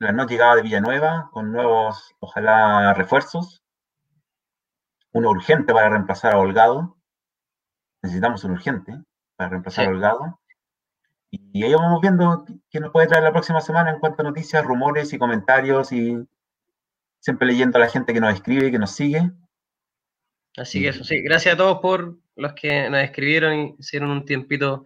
la 0.00 0.10
no 0.10 0.26
llegada 0.26 0.56
de 0.56 0.62
Villanueva, 0.62 1.30
con 1.32 1.52
nuevos, 1.52 2.12
ojalá, 2.20 2.92
refuerzos 2.94 3.61
uno 5.12 5.30
urgente 5.30 5.72
para 5.72 5.90
reemplazar 5.90 6.34
a 6.34 6.38
Holgado. 6.38 6.96
Necesitamos 8.02 8.44
un 8.44 8.52
urgente 8.52 8.98
para 9.36 9.50
reemplazar 9.50 9.86
a 9.86 9.90
Holgado. 9.90 10.40
Y 11.30 11.62
ahí 11.64 11.72
vamos 11.74 12.00
viendo 12.00 12.44
qué 12.70 12.80
nos 12.80 12.92
puede 12.92 13.06
traer 13.06 13.24
la 13.24 13.32
próxima 13.32 13.60
semana 13.60 13.90
en 13.90 14.00
cuanto 14.00 14.22
a 14.22 14.24
noticias, 14.24 14.64
rumores 14.64 15.12
y 15.12 15.18
comentarios 15.18 15.92
y 15.92 16.18
siempre 17.20 17.46
leyendo 17.46 17.78
a 17.78 17.80
la 17.80 17.88
gente 17.88 18.12
que 18.12 18.20
nos 18.20 18.34
escribe 18.34 18.66
y 18.66 18.70
que 18.70 18.78
nos 18.78 18.90
sigue. 18.90 19.30
Así 20.56 20.82
que 20.82 20.88
eso, 20.88 21.04
sí. 21.04 21.22
Gracias 21.22 21.54
a 21.54 21.56
todos 21.56 21.80
por 21.80 22.18
los 22.36 22.52
que 22.52 22.90
nos 22.90 23.02
escribieron 23.02 23.54
y 23.54 23.76
hicieron 23.78 24.10
un 24.10 24.26
tiempito 24.26 24.84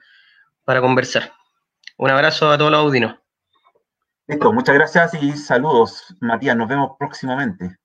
para 0.65 0.81
conversar. 0.81 1.33
Un 1.97 2.11
abrazo 2.11 2.51
a 2.51 2.59
todos 2.59 2.71
los 2.71 2.81
audinos. 2.81 3.17
Listo, 4.29 4.53
muchas 4.53 4.75
gracias 4.75 5.15
y 5.15 5.33
saludos, 5.33 6.15
Matías. 6.21 6.57
Nos 6.57 6.69
vemos 6.69 6.93
próximamente. 6.99 7.77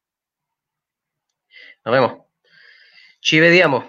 Nos 1.86 1.94
vemos. 1.94 2.31
Ci 3.22 3.38
vediamo. 3.38 3.88